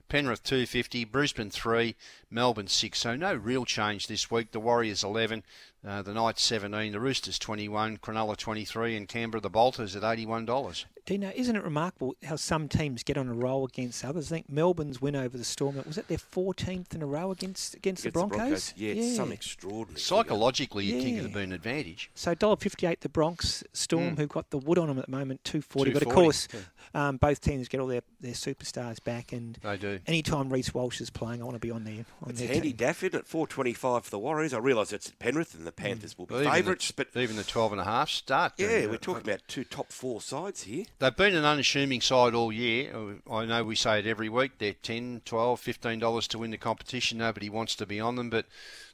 [0.09, 1.94] Penrith two fifty, Brisbane three,
[2.30, 2.98] Melbourne six.
[2.98, 4.51] So no real change this week.
[4.51, 5.44] The Warriors eleven,
[5.86, 9.94] uh, the Knights seventeen, the Roosters twenty one, Cronulla twenty three, and Canberra the Bolters
[9.94, 10.84] at eighty one dollars.
[11.06, 14.30] Dino, isn't it remarkable how some teams get on a roll against others?
[14.32, 17.46] I think Melbourne's win over the Storm was that their 14th in a row against
[17.46, 18.38] against, the, Against the Broncos?
[18.38, 22.10] Broncos, yeah, it's some extraordinary Psychologically, you'd think it'd be an advantage.
[22.16, 24.18] So dollar fifty eight the Broncos Storm, Mm.
[24.18, 25.92] who've got the wood on them at the moment, two forty.
[25.92, 29.76] But of 240, course, um, both teams get all their, their superstars back, and They
[29.76, 30.00] do.
[30.08, 32.04] anytime Reece Walsh is playing, I want to be on there.
[32.24, 32.76] On It's their handy team.
[32.78, 34.52] daff, isn't 425 for the Warriors.
[34.52, 37.08] I realise it's at Penrith and the Panthers will be Well, even the- favourites, but
[37.14, 38.54] even the twelve and a half start.
[38.58, 40.84] yeah, we're talking about two top four sides here.
[40.98, 43.18] They've been an unassuming side all year.
[43.31, 44.52] I know we say it every week.
[44.59, 47.18] They're 10 12 $15 to win the competition.
[47.18, 48.47] Nobody wants to be on them, but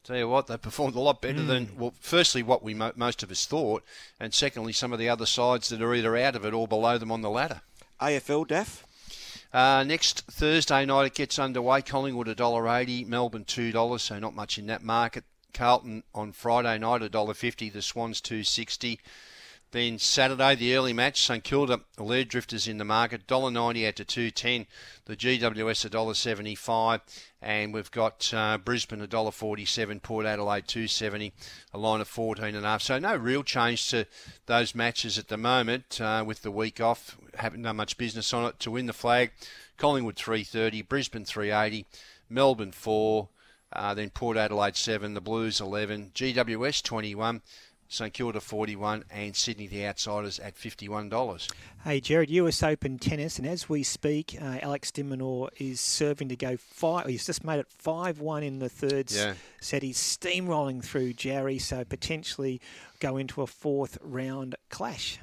[0.03, 3.23] tell you what, they performed a lot better than, well, firstly, what we mo- most
[3.23, 3.85] of us thought,
[4.19, 6.99] and secondly, some of the other sides that are either out of it or below
[6.99, 7.61] them on the ladder.
[8.01, 8.85] AFL, Daff?
[9.53, 11.83] Uh, next Thursday night it gets underway.
[11.83, 15.23] Collingwood $1.80, Melbourne $2, so not much in that market.
[15.55, 18.99] Carlton on Friday night $1.50, the Swans 260.
[19.73, 24.05] Then Saturday, the early match, St Kilda, lead drifters in the market, $1.90 out to
[24.05, 24.67] 210.
[25.07, 27.01] The GWS $1.75.
[27.41, 31.33] And we've got uh, Brisbane $1.47, Port Adelaide 270,
[31.73, 32.83] a line of 14.5.
[32.83, 34.07] So no real change to
[34.45, 37.17] those matches at the moment uh, with the week off.
[37.35, 38.61] Haven't done much business on it.
[38.61, 39.33] To win the flag,
[39.79, 41.87] Collingwood 330, Brisbane 380,
[42.29, 43.29] Melbourne 4,
[43.73, 47.41] uh, then Port Adelaide 7, the Blues 11, GWS 21.
[47.93, 51.53] St Kilda 41 and Sydney the Outsiders at $51.
[51.85, 56.31] Hey, Gerard, US Open tennis, and as we speak, uh, Alex de Minaur is serving
[56.31, 57.07] to go five.
[57.07, 59.35] He's just made it five-one in the third Yeah.
[59.61, 59.83] set.
[59.83, 62.63] He's steamrolling through Jarry, so potentially
[62.99, 65.19] go into a fourth round clash.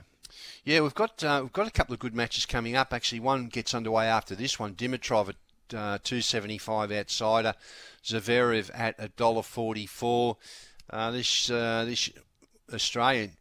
[0.63, 2.93] Yeah, we've got uh, we've got a couple of good matches coming up.
[2.93, 4.75] Actually, one gets underway after this one.
[4.75, 7.55] Dimitrov at uh, two seventy five outsider,
[8.05, 10.37] Zverev at a dollar forty four.
[10.87, 12.11] Uh, this uh, this
[12.73, 13.31] Australian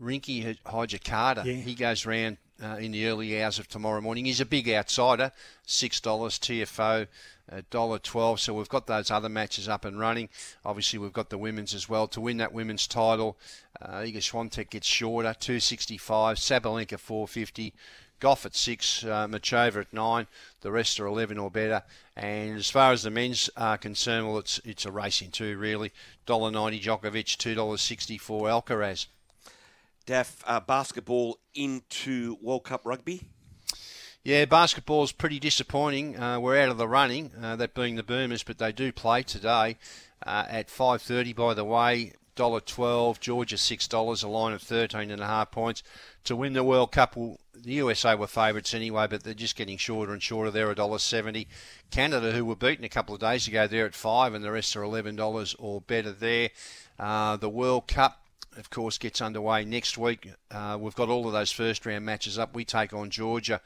[0.00, 1.54] Rinky Hijikata, Yeah.
[1.54, 4.24] he goes round uh, in the early hours of tomorrow morning.
[4.24, 5.32] He's a big outsider,
[5.66, 7.06] six dollars Tiafoe.
[7.70, 8.40] dollar twelve.
[8.40, 10.28] So we've got those other matches up and running.
[10.64, 13.38] Obviously, we've got the women's as well to win that women's title.
[13.80, 16.36] Uh, Iga Swiatek gets shorter, two sixty five.
[16.38, 17.74] Sabalenka four fifty.
[18.20, 20.26] Gauff at six, uh, Muchova at nine.
[20.60, 21.82] The rest are 11 or better.
[22.16, 25.92] And as far as the men's are concerned, well, it's it's a racing too, really.
[26.26, 29.06] $1.90 Djokovic, $2.64 Alcaraz.
[30.06, 33.22] Daff, uh, basketball into World Cup rugby.
[34.24, 36.18] Yeah, basketball's pretty disappointing.
[36.18, 39.22] Uh, we're out of the running, uh, that being the Boomers, but they do play
[39.22, 39.78] today
[40.26, 42.12] uh, at 5.30, by the way.
[42.38, 45.82] $1.12, Georgia $6, a line of 13.5 points.
[46.24, 50.12] To win the World Cup, the USA were favourites anyway, but they're just getting shorter
[50.12, 50.50] and shorter.
[50.50, 51.46] They're $1.70.
[51.90, 54.76] Canada, who were beaten a couple of days ago, they're at 5 and the rest
[54.76, 56.50] are $11 or better there.
[56.98, 58.20] Uh, the World Cup,
[58.56, 60.30] of course, gets underway next week.
[60.50, 62.54] Uh, we've got all of those first round matches up.
[62.54, 63.60] We take on Georgia.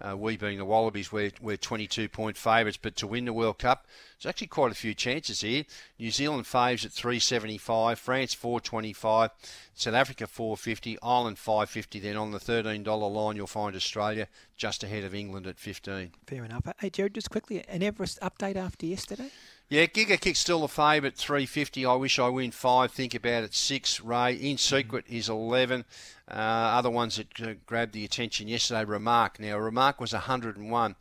[0.00, 2.78] Uh, we being the Wallabies, we're, we're 22 point favourites.
[2.80, 3.86] But to win the World Cup,
[4.18, 5.64] there's actually quite a few chances here.
[5.98, 9.30] New Zealand faves at 375, France 425,
[9.74, 12.00] South Africa 450, Ireland 550.
[12.00, 14.26] Then on the $13 line, you'll find Australia
[14.56, 16.10] just ahead of England at 15.
[16.26, 16.66] Fair enough.
[16.80, 19.30] Hey, Gerard, just quickly, an Everest update after yesterday?
[19.70, 21.86] Yeah, Giga Kick's still a favourite, 350.
[21.86, 22.92] I wish I win five.
[22.92, 23.98] Think about it, six.
[24.00, 25.84] Ray in secret is 11.
[26.30, 29.40] Uh, other ones that uh, grabbed the attention yesterday, Remark.
[29.40, 30.96] Now, Remark was 101.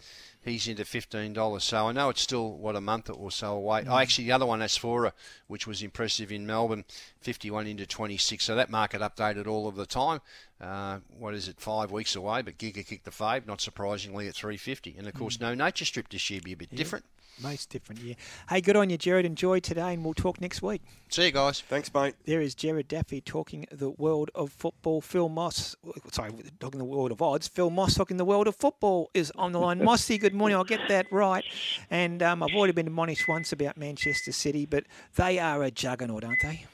[0.46, 1.62] He's into $15.
[1.62, 3.82] So I know it's still, what, a month or so away.
[3.84, 3.90] Mm.
[3.92, 5.12] Oh, actually, the other one, Asphora,
[5.48, 6.86] which was impressive in Melbourne,
[7.20, 8.44] 51 into 26.
[8.46, 10.22] So that market updated all of the time.
[10.60, 12.42] Uh, what is it, five weeks away?
[12.42, 14.96] But Giga kicked the fave, not surprisingly, at 350.
[14.98, 15.42] And of course, Mm.
[15.42, 16.78] no nature strip this year, be a bit Yeah.
[16.78, 17.06] different.
[17.42, 18.16] Most different, year.
[18.48, 19.26] Hey, good on you, Gerard.
[19.26, 20.82] Enjoy today, and we'll talk next week.
[21.10, 21.62] See you guys.
[21.62, 22.14] Thanks, mate.
[22.26, 25.02] There is Gerard Daffy talking the world of football.
[25.02, 25.76] Phil Moss,
[26.12, 27.48] sorry, talking the world of odds.
[27.48, 29.78] Phil Moss talking the world of football is on the line.
[29.84, 30.56] Mossy, good morning.
[30.56, 31.44] I'll get that right.
[31.90, 34.84] And um, I've already been admonished once about Manchester City, but
[35.16, 36.66] they are a juggernaut, aren't they?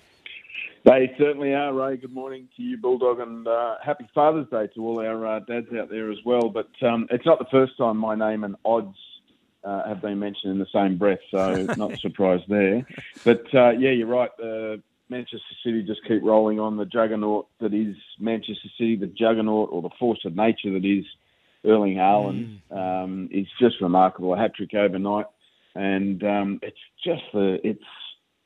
[0.85, 1.97] They certainly are, Ray.
[1.97, 5.67] Good morning to you, Bulldog, and uh, happy Father's Day to all our uh, dads
[5.77, 6.49] out there as well.
[6.49, 8.95] But um, it's not the first time my name and odds
[9.63, 12.85] uh, have been mentioned in the same breath, so not surprised there.
[13.23, 14.31] But uh, yeah, you're right.
[14.41, 14.77] Uh,
[15.09, 16.77] Manchester City just keep rolling on.
[16.77, 21.05] The juggernaut that is Manchester City, the juggernaut or the force of nature that is
[21.65, 24.33] Erling Haaland, um, is just remarkable.
[24.33, 25.25] A hat trick overnight,
[25.75, 27.83] and um, it's just the it's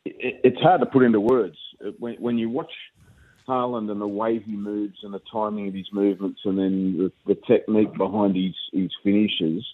[0.05, 1.57] it, it's hard to put into words
[1.99, 2.71] when, when you watch
[3.47, 7.33] Haaland and the way he moves and the timing of his movements, and then the,
[7.33, 9.65] the technique behind his his finishes.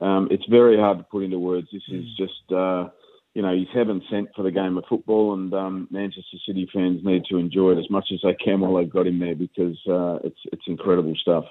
[0.00, 1.68] Um, it's very hard to put into words.
[1.72, 2.88] This is just, uh,
[3.34, 7.00] you know, he's heaven sent for the game of football, and um, Manchester City fans
[7.04, 9.78] need to enjoy it as much as they can while they've got him there because
[9.88, 11.44] uh, it's it's incredible stuff.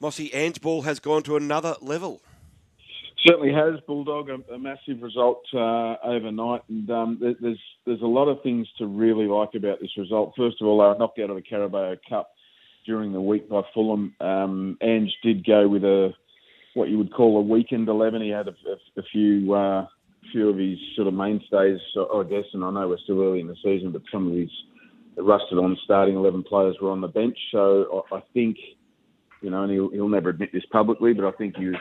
[0.00, 2.20] Mossy Ange ball has gone to another level.
[3.26, 8.06] Certainly has Bulldog a, a massive result uh, overnight, and um, there, there's there's a
[8.06, 10.34] lot of things to really like about this result.
[10.36, 12.32] First of all, they were knocked out of the Carabao Cup
[12.84, 14.14] during the week by Fulham.
[14.20, 16.12] Um, Ange did go with a
[16.74, 18.22] what you would call a weakened eleven.
[18.22, 19.86] He had a, a, a few uh,
[20.32, 23.46] few of his sort of mainstays, I guess, and I know we're still early in
[23.46, 24.50] the season, but some of his
[25.16, 27.38] rusted on starting eleven players were on the bench.
[27.52, 28.56] So I, I think,
[29.42, 31.76] you know, and he'll, he'll never admit this publicly, but I think he was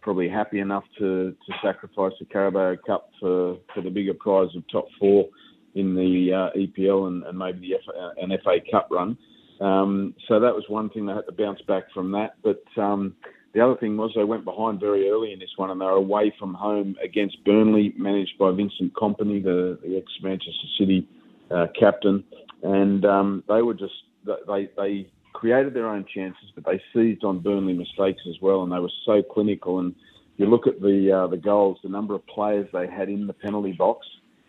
[0.00, 4.62] probably happy enough to, to sacrifice the Carabao Cup for, for the bigger prize of
[4.70, 5.26] top four
[5.74, 9.16] in the uh, EPL and, and maybe the FA, an FA Cup run.
[9.60, 12.36] Um, so that was one thing they had to bounce back from that.
[12.42, 13.14] But um,
[13.52, 15.92] the other thing was they went behind very early in this one, and they were
[15.92, 21.06] away from home against Burnley, managed by Vincent Kompany, the, the ex Manchester City
[21.50, 22.22] uh, captain,
[22.62, 23.94] and um, they were just
[24.24, 28.70] they they created their own chances, but they seized on Burnley mistakes as well, and
[28.70, 29.80] they were so clinical.
[29.80, 29.94] And
[30.36, 33.32] you look at the uh, the goals, the number of players they had in the
[33.32, 34.06] penalty box.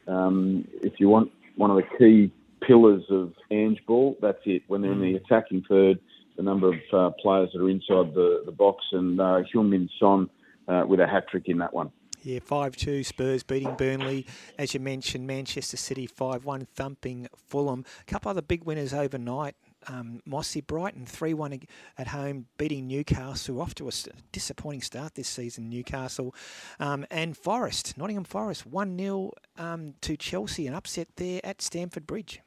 [0.07, 4.63] Um, if you want one of the key pillars of Ange ball, that's it.
[4.67, 5.99] When they're in the attacking third,
[6.37, 10.29] the number of uh, players that are inside the, the box, and uh, Heung-Min Son
[10.67, 11.91] uh, with a hat trick in that one.
[12.23, 14.27] Yeah, 5 2 Spurs beating Burnley.
[14.59, 17.83] As you mentioned, Manchester City 5 1 thumping Fulham.
[17.99, 19.55] A couple other big winners overnight.
[19.87, 21.61] Um, Mossy Brighton 3 1
[21.97, 23.59] at home, beating Newcastle.
[23.59, 23.91] Off to a
[24.31, 26.35] disappointing start this season, Newcastle.
[26.79, 32.05] Um, and Forest, Nottingham Forest 1 0 um, to Chelsea, an upset there at Stamford
[32.05, 32.41] Bridge.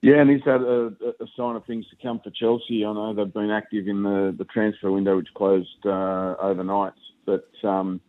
[0.00, 2.84] Yeah, and is that a, a sign of things to come for Chelsea?
[2.84, 6.92] I know they've been active in the, the transfer window, which closed uh, overnight.
[7.26, 8.00] But um,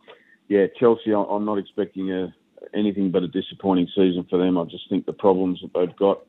[0.48, 2.32] yeah, Chelsea, I'm not expecting a,
[2.74, 4.56] anything but a disappointing season for them.
[4.56, 6.20] I just think the problems that they've got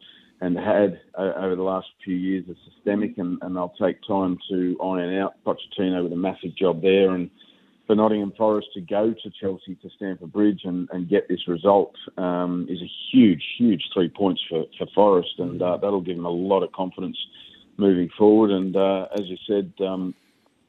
[0.41, 4.39] and had uh, over the last few years are systemic, and, and they'll take time
[4.49, 5.35] to iron out.
[5.45, 7.29] Pochettino with a massive job there, and
[7.91, 11.93] for Nottingham Forest to go to Chelsea to Stamford Bridge and, and get this result
[12.17, 16.25] um, is a huge, huge three points for, for Forest, and uh, that'll give them
[16.25, 17.17] a lot of confidence
[17.75, 18.49] moving forward.
[18.49, 20.15] And uh, as you said, um,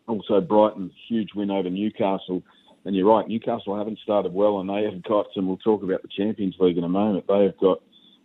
[0.09, 2.43] also Brighton, huge win over Newcastle.
[2.85, 6.03] And you're right, Newcastle haven't started well, and they have got, and we'll talk about
[6.03, 7.27] the Champions League in a moment.
[7.28, 7.82] They have got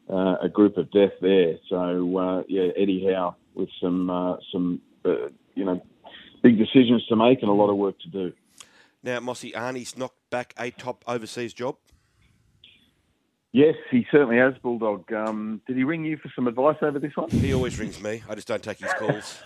[0.10, 1.58] uh, a group of death there.
[1.70, 5.84] So uh, yeah, Eddie Howe with some uh, some uh, you know
[6.42, 8.34] big decisions to make and a lot of work to do.
[9.08, 11.78] Now, Mossy Arnie's knocked back a top overseas job.
[13.54, 15.14] Yes, he certainly has, Bulldog.
[15.14, 17.30] Um, did he ring you for some advice over this one?
[17.30, 18.22] He always rings me.
[18.28, 19.40] I just don't take his calls.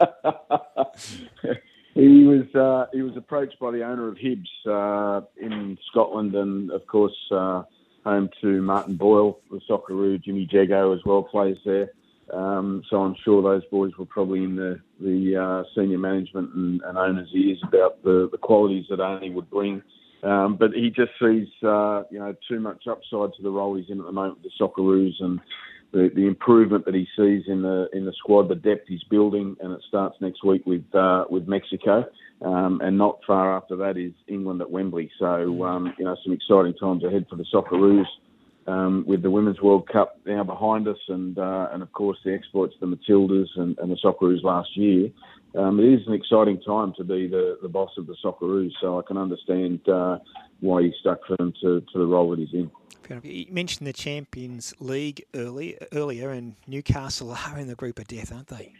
[1.94, 6.72] he was uh, he was approached by the owner of Hibs uh, in Scotland, and
[6.72, 7.62] of course uh,
[8.04, 11.92] home to Martin Boyle, the Socceroo, Jimmy Jeggo as well plays there.
[12.32, 16.80] Um, so I'm sure those boys were probably in the the uh, senior management and,
[16.82, 19.82] and owners' ears about the, the qualities that Arnie would bring.
[20.22, 23.90] Um, but he just sees, uh, you know, too much upside to the role he's
[23.90, 25.38] in at the moment with the Socceroos and
[25.92, 29.56] the, the improvement that he sees in the in the squad, the depth he's building,
[29.60, 32.04] and it starts next week with uh, with Mexico,
[32.42, 35.10] um, and not far after that is England at Wembley.
[35.18, 38.06] So um, you know, some exciting times ahead for the Socceroos.
[38.68, 42.34] Um, with the Women's World Cup now behind us, and uh, and of course the
[42.34, 45.08] exploits of the Matildas and, and the Socceroos last year,
[45.56, 48.72] um, it is an exciting time to be the, the boss of the Socceroos.
[48.80, 50.18] So I can understand uh,
[50.60, 52.70] why he stuck for him to, to the role that he's in.
[53.22, 58.32] You mentioned the Champions League early, earlier, and Newcastle are in the group of death,
[58.32, 58.72] aren't they?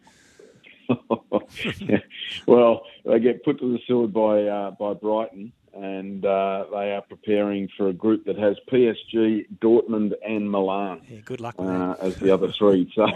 [2.46, 7.03] well, they get put to the sword by uh, by Brighton, and uh, they are
[7.03, 11.03] preparing for a group that has PSG, Dortmund, and Milan.
[11.09, 12.90] Yeah, good luck uh, as the other three.
[12.94, 13.07] So,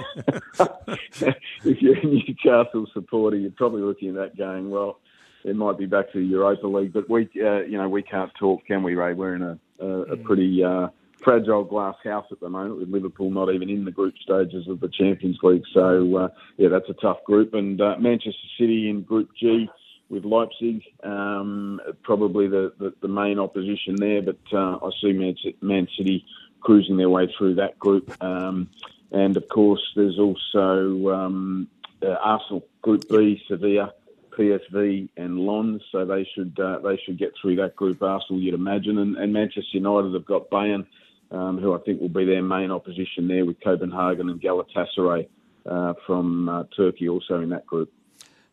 [1.65, 5.01] if you're a Newcastle supporter, you're probably looking at that going, well,
[5.45, 8.33] it might be back to the Europa League, but we, uh, you know, we can't
[8.39, 9.15] talk, can we, Ray?
[9.15, 10.89] We're in a, a, a pretty uh,
[11.25, 14.81] fragile glass house at the moment, with Liverpool not even in the group stages of
[14.81, 15.65] the Champions League.
[15.73, 16.29] So, uh,
[16.59, 17.55] yeah, that's a tough group.
[17.55, 19.71] And uh, Manchester City in Group G
[20.11, 24.21] with Leipzig, um, probably the, the, the, main opposition there.
[24.21, 26.27] But uh, I see Man, Man, City
[26.61, 28.13] cruising their way through that group.
[28.23, 28.69] Um,
[29.13, 31.69] and of course, there's also um,
[32.03, 33.95] uh, Arsenal Group B, Sevilla,
[34.37, 35.83] PSV, and Lens.
[35.93, 38.03] So they should uh, they should get through that group.
[38.03, 40.87] Arsenal, you'd imagine, and, and Manchester United have got Bayern,
[41.31, 45.29] um, who I think will be their main opposition there, with Copenhagen and Galatasaray
[45.67, 47.93] uh, from uh, Turkey also in that group.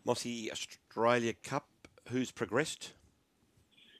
[0.08, 1.68] Mossy Australia Cup,
[2.10, 2.94] who's progressed?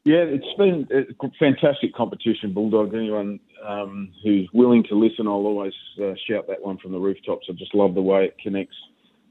[0.06, 2.94] Yeah, it's been a fantastic competition, Bulldog.
[2.94, 7.48] Anyone um, who's willing to listen, I'll always uh, shout that one from the rooftops.
[7.50, 8.78] I just love the way it connects,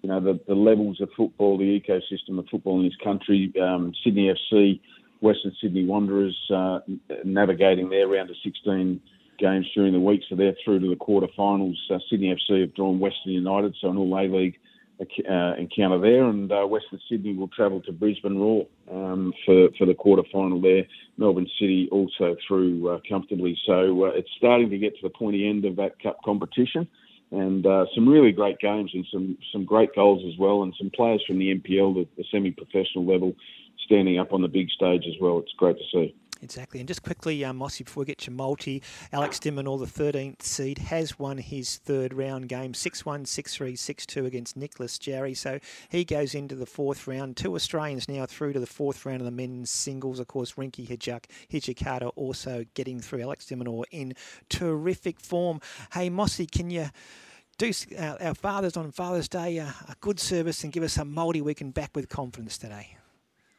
[0.03, 3.51] you know, the, the levels of football, the ecosystem of football in this country.
[3.59, 4.79] Um, Sydney FC,
[5.21, 6.81] Western Sydney Wanderers uh,
[7.25, 9.01] navigating their round of 16
[9.39, 11.77] games during the week, so they're through to the quarterfinals.
[11.91, 14.59] Uh, Sydney FC have drawn Western United, so an All A League
[15.01, 19.87] uh, encounter there, and uh, Western Sydney will travel to Brisbane Roar um, for for
[19.87, 20.85] the quarter final there.
[21.19, 25.49] Melbourne City also through uh, comfortably, so uh, it's starting to get to the pointy
[25.49, 26.89] end of that cup competition,
[27.31, 30.91] and uh, some really great games and some some great goals as well, and some
[30.91, 33.35] players from the NPL, the, the semi-professional level,
[33.85, 35.39] standing up on the big stage as well.
[35.39, 36.15] It's great to see.
[36.43, 36.81] Exactly.
[36.81, 38.83] And just quickly, um, Mossy, before we get to multi,
[39.13, 43.55] Alex de Minaur, the 13th seed, has won his third round game 6 1, 6
[43.55, 45.33] 3, 6 2 against Nicolas Jarry.
[45.35, 45.59] So
[45.89, 47.37] he goes into the fourth round.
[47.37, 50.21] Two Australians now through to the fourth round of the men's singles.
[50.21, 53.23] Of course, Rinky Hijuk, Hijikata also getting through.
[53.23, 54.13] Alex de Minaur in
[54.51, 55.61] terrific form.
[55.95, 56.91] Hey, Mossy, can you
[57.57, 61.05] do our, our fathers on Father's Day a, a good service and give us a
[61.05, 62.99] multi we can back with confidence today?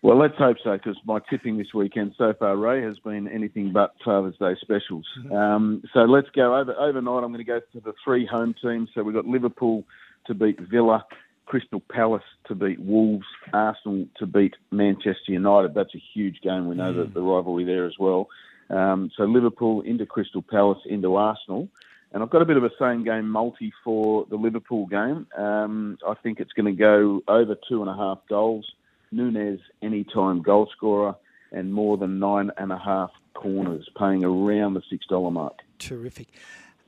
[0.04, 3.72] Well, let's hope so, because my tipping this weekend so far, Ray, has been anything
[3.72, 5.06] but Father's Day specials.
[5.20, 5.36] Mm-hmm.
[5.36, 7.24] Um, so let's go over overnight.
[7.24, 8.90] I'm going to go to the three home teams.
[8.94, 9.84] So we've got Liverpool
[10.28, 11.04] to beat Villa,
[11.48, 15.74] Crystal Palace to beat Wolves, Arsenal to beat Manchester United.
[15.74, 16.68] That's a huge game.
[16.68, 16.98] We know mm.
[16.98, 18.28] that the rivalry there as well.
[18.70, 21.70] Um, so Liverpool into Crystal Palace into Arsenal.
[22.14, 25.28] And I've got a bit of a same game multi for the Liverpool game.
[25.38, 28.66] Um, I think it's going to go over two and a half goals.
[29.12, 31.16] Nunez anytime goal scorer,
[31.52, 35.60] and more than nine and a half corners, paying around the $6 mark.
[35.80, 36.28] Terrific.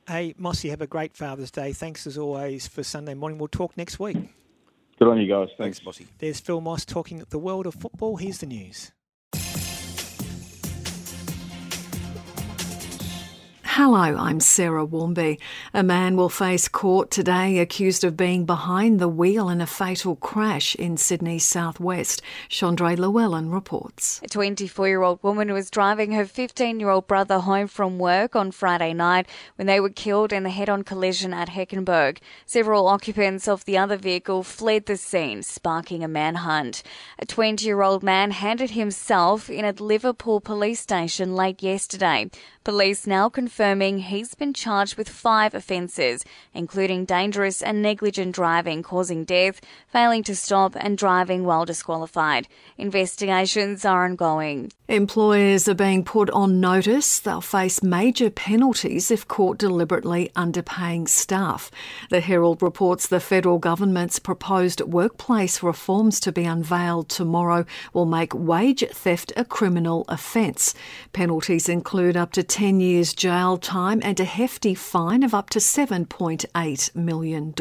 [0.08, 1.72] Hey, Mossy, have a great Father's Day.
[1.72, 3.38] Thanks as always for Sunday morning.
[3.38, 4.16] We'll talk next week.
[4.98, 5.48] Good on you guys.
[5.56, 6.06] Thanks, Thanks Mossy.
[6.18, 8.16] There's Phil Moss talking the world of football.
[8.16, 8.92] Here's the news.
[13.74, 15.38] Hello, I'm Sarah Warmby.
[15.72, 20.16] A man will face court today accused of being behind the wheel in a fatal
[20.16, 22.20] crash in Sydney's southwest.
[22.48, 24.20] Chandra Llewellyn reports.
[24.24, 28.34] A 24 year old woman was driving her 15 year old brother home from work
[28.34, 32.18] on Friday night when they were killed in the head on collision at Heckenberg.
[32.46, 36.82] Several occupants of the other vehicle fled the scene, sparking a manhunt.
[37.20, 42.28] A 20 year old man handed himself in at Liverpool police station late yesterday.
[42.62, 49.24] Police now confirming he's been charged with five offences, including dangerous and negligent driving causing
[49.24, 52.46] death, failing to stop, and driving while disqualified.
[52.76, 54.70] Investigations are ongoing.
[54.88, 57.18] Employers are being put on notice.
[57.18, 61.70] They'll face major penalties if caught deliberately underpaying staff.
[62.10, 67.64] The Herald reports the federal government's proposed workplace reforms to be unveiled tomorrow
[67.94, 70.74] will make wage theft a criminal offence.
[71.14, 75.60] Penalties include up to 10 years jail time and a hefty fine of up to
[75.60, 77.54] $7.8 million.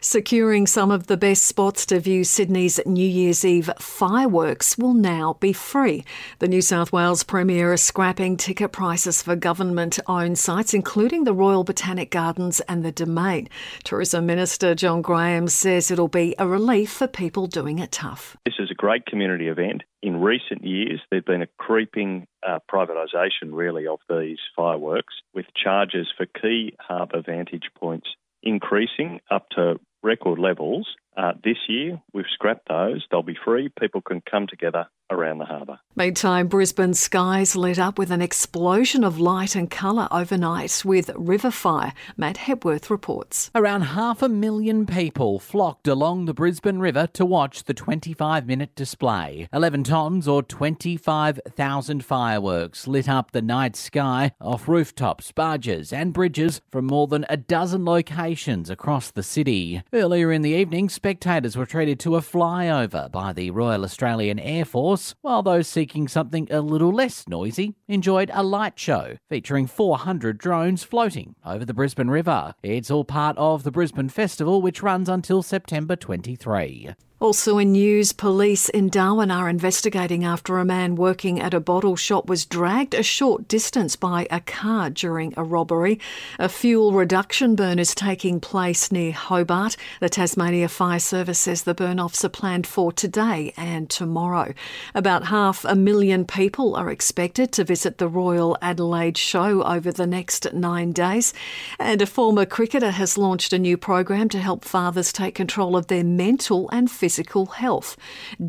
[0.00, 5.36] Securing some of the best spots to view Sydney's New Year's Eve fireworks will now
[5.38, 6.02] be free.
[6.38, 11.34] The New South Wales Premier is scrapping ticket prices for government owned sites, including the
[11.34, 13.50] Royal Botanic Gardens and the Domain.
[13.84, 18.38] Tourism Minister John Graham says it'll be a relief for people doing it tough.
[18.46, 19.82] This is great community event.
[20.02, 26.06] In recent years, there's been a creeping uh, privatisation, really, of these fireworks, with charges
[26.14, 28.08] for key harbour vantage points
[28.42, 30.86] increasing up to record levels.
[31.16, 33.04] Uh, this year, we've scrapped those.
[33.10, 33.70] They'll be free.
[33.78, 35.78] People can come together around the harbour.
[35.94, 41.50] Meantime, Brisbane skies lit up with an explosion of light and colour overnight with river
[41.50, 41.92] fire.
[42.16, 43.50] Matt Hepworth reports.
[43.54, 48.74] Around half a million people flocked along the Brisbane River to watch the 25 minute
[48.74, 49.48] display.
[49.52, 56.60] 11 tonnes or 25,000 fireworks lit up the night sky off rooftops, barges, and bridges
[56.72, 59.82] from more than a dozen locations across the city.
[59.92, 64.64] Earlier in the evening, spectators were treated to a flyover by the Royal Australian Air
[64.64, 70.38] Force, while those seeking something a little less noisy enjoyed a light show featuring 400
[70.38, 72.54] drones floating over the Brisbane River.
[72.62, 76.94] It's all part of the Brisbane Festival, which runs until September 23.
[77.24, 81.96] Also in news, police in Darwin are investigating after a man working at a bottle
[81.96, 85.98] shop was dragged a short distance by a car during a robbery.
[86.38, 89.74] A fuel reduction burn is taking place near Hobart.
[90.00, 94.52] The Tasmania Fire Service says the burn offs are planned for today and tomorrow.
[94.94, 100.06] About half a million people are expected to visit the Royal Adelaide Show over the
[100.06, 101.32] next nine days.
[101.78, 105.86] And a former cricketer has launched a new program to help fathers take control of
[105.86, 107.96] their mental and physical physical health.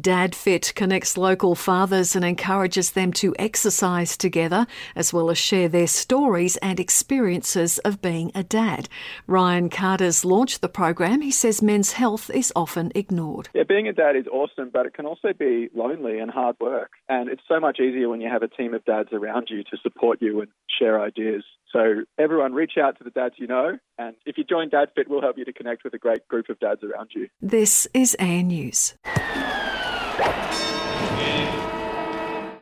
[0.01, 4.65] Dad Fit connects local fathers and encourages them to exercise together,
[4.95, 8.89] as well as share their stories and experiences of being a dad.
[9.27, 11.21] Ryan Carter's launched the program.
[11.21, 13.49] He says men's health is often ignored.
[13.53, 16.89] Yeah, being a dad is awesome, but it can also be lonely and hard work.
[17.07, 19.77] And it's so much easier when you have a team of dads around you to
[19.83, 21.43] support you and share ideas.
[21.71, 25.21] So everyone reach out to the dads you know, and if you join DadFit, we'll
[25.21, 27.27] help you to connect with a great group of dads around you.
[27.41, 28.95] This is Air News.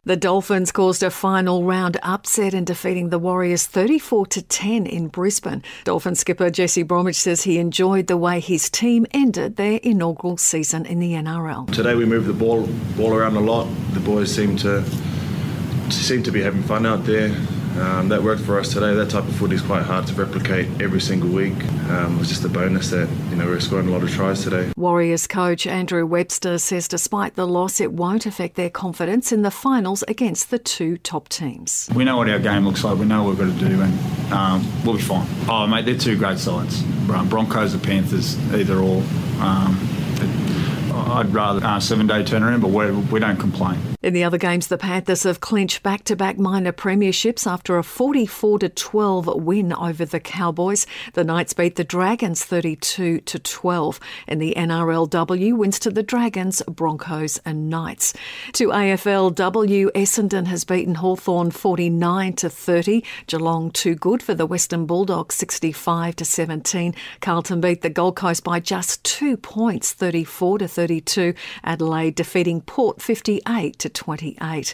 [0.05, 5.07] The Dolphins caused a final round upset in defeating the Warriors 34 to 10 in
[5.07, 5.63] Brisbane.
[5.85, 10.85] Dolphin skipper Jesse Bromwich says he enjoyed the way his team ended their inaugural season
[10.85, 11.71] in the NRL.
[11.71, 12.67] Today we moved the ball
[12.97, 13.65] ball around a lot.
[13.93, 14.83] The boys seem to
[15.89, 17.29] seem to be having fun out there.
[17.79, 18.93] Um, that worked for us today.
[18.93, 21.55] That type of footy is quite hard to replicate every single week.
[21.89, 24.11] Um, it was just a bonus that you know we were scoring a lot of
[24.11, 24.71] tries today.
[24.77, 29.51] Warriors coach Andrew Webster says despite the loss, it won't affect their confidence in the
[29.51, 31.89] finals against the two top teams.
[31.95, 32.97] We know what our game looks like.
[32.97, 35.27] We know what we've got to do, and um, we'll be fine.
[35.49, 36.83] Oh, mate, they're two great sides.
[36.83, 39.03] Broncos or Panthers, either or.
[39.39, 40.02] Um,
[41.05, 43.79] I'd rather uh, seven day turnaround, but we, we don't complain.
[44.01, 47.83] In the other games, the Panthers have clinched back to back minor premierships after a
[47.83, 50.85] 44 12 win over the Cowboys.
[51.13, 53.99] The Knights beat the Dragons 32 12.
[54.27, 58.13] In the NRLW, wins to the Dragons, Broncos, and Knights.
[58.53, 63.03] To AFLW, Essendon has beaten Hawthorn 49 30.
[63.27, 66.93] Geelong too good for the Western Bulldogs 65 17.
[67.21, 70.57] Carlton beat the Gold Coast by just two points 34
[70.93, 71.33] 32.
[71.63, 74.73] Adelaide defeating Port 58 to 28.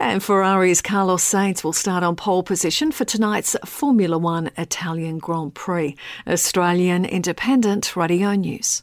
[0.00, 5.54] And Ferrari's Carlos Sainz will start on pole position for tonight's Formula One Italian Grand
[5.54, 5.96] Prix.
[6.26, 8.82] Australian Independent Radio News.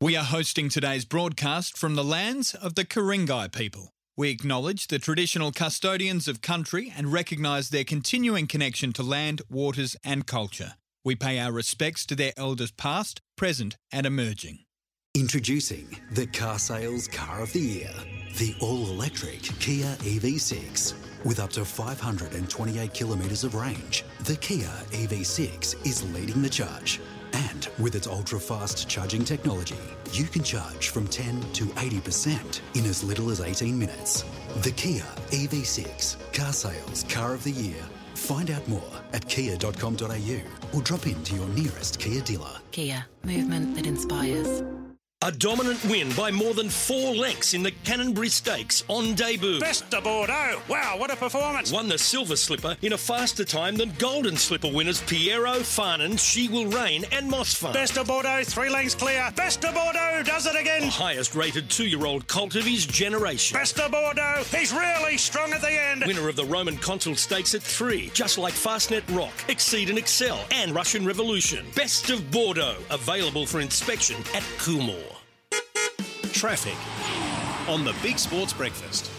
[0.00, 3.92] We are hosting today's broadcast from the lands of the Ku-ring-gai people.
[4.16, 9.96] We acknowledge the traditional custodians of country and recognise their continuing connection to land, waters,
[10.02, 10.74] and culture.
[11.04, 14.60] We pay our respects to their elders past, present, and emerging.
[15.14, 17.90] Introducing the car sales car of the year,
[18.38, 20.94] the all electric Kia EV6.
[21.26, 26.98] With up to 528 kilometres of range, the Kia EV6 is leading the charge.
[27.34, 29.76] And with its ultra fast charging technology,
[30.12, 34.24] you can charge from 10 to 80% in as little as 18 minutes.
[34.62, 37.84] The Kia EV6 Car Sales Car of the Year.
[38.14, 40.40] Find out more at kia.com.au
[40.72, 42.56] or drop into your nearest Kia dealer.
[42.70, 44.62] Kia, movement that inspires.
[45.24, 49.60] A dominant win by more than four lengths in the Canonbury Stakes on debut.
[49.60, 50.32] Best of Bordeaux.
[50.34, 51.70] Oh, wow, what a performance.
[51.70, 56.48] Won the Silver Slipper in a faster time than Golden Slipper winners Pierro, Farnan, She
[56.48, 59.30] Will Reign, and Moss Best of Bordeaux, oh, three lengths clear.
[59.36, 60.80] Best of Bordeaux oh, does it again.
[60.80, 63.56] The highest rated two year old colt of his generation.
[63.56, 66.02] Best of Bordeaux, he's really strong at the end.
[66.04, 70.40] Winner of the Roman Consul Stakes at three, just like Fastnet Rock, Exceed and Excel,
[70.50, 71.64] and Russian Revolution.
[71.76, 75.11] Best of Bordeaux, available for inspection at Coolmore.
[76.32, 76.76] Traffic
[77.68, 79.10] on the Big Sports Breakfast.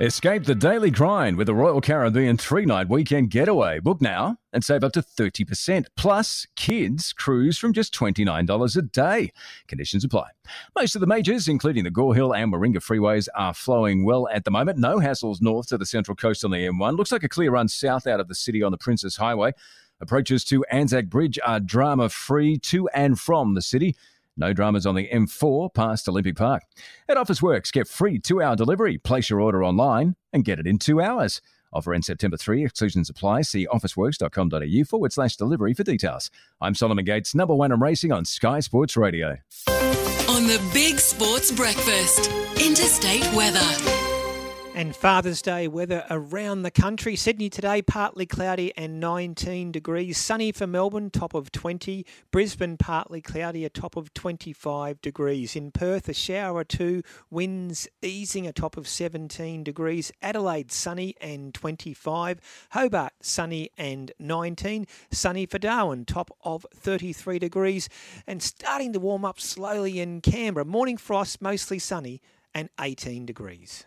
[0.00, 3.80] Escape the daily grind with a Royal Caribbean three night weekend getaway.
[3.80, 5.86] Book now and save up to 30%.
[5.96, 9.32] Plus, kids cruise from just $29 a day.
[9.66, 10.28] Conditions apply.
[10.76, 14.44] Most of the majors, including the Gore Hill and Warringah freeways, are flowing well at
[14.44, 14.78] the moment.
[14.78, 16.96] No hassles north to the Central Coast on the M1.
[16.96, 19.52] Looks like a clear run south out of the city on the Princes Highway.
[20.00, 23.96] Approaches to Anzac Bridge are drama free to and from the city.
[24.38, 26.62] No dramas on the M4 past Olympic Park.
[27.08, 28.96] At Officeworks, get free two hour delivery.
[28.96, 31.42] Place your order online and get it in two hours.
[31.72, 32.64] Offer ends September 3.
[32.64, 33.42] Exclusions apply.
[33.42, 36.30] See officeworks.com.au forward slash delivery for details.
[36.60, 39.38] I'm Solomon Gates, number one in racing on Sky Sports Radio.
[39.68, 44.07] On the Big Sports Breakfast, interstate weather.
[44.78, 47.16] And Father's Day weather around the country.
[47.16, 50.18] Sydney today, partly cloudy and 19 degrees.
[50.18, 52.06] Sunny for Melbourne, top of 20.
[52.30, 55.56] Brisbane, partly cloudy, a top of 25 degrees.
[55.56, 57.02] In Perth, a shower or two.
[57.28, 60.12] Winds easing, a top of 17 degrees.
[60.22, 62.38] Adelaide, sunny and 25.
[62.70, 64.86] Hobart, sunny and 19.
[65.10, 67.88] Sunny for Darwin, top of 33 degrees.
[68.28, 70.64] And starting to warm up slowly in Canberra.
[70.64, 72.22] Morning frost, mostly sunny
[72.54, 73.84] and 18 degrees.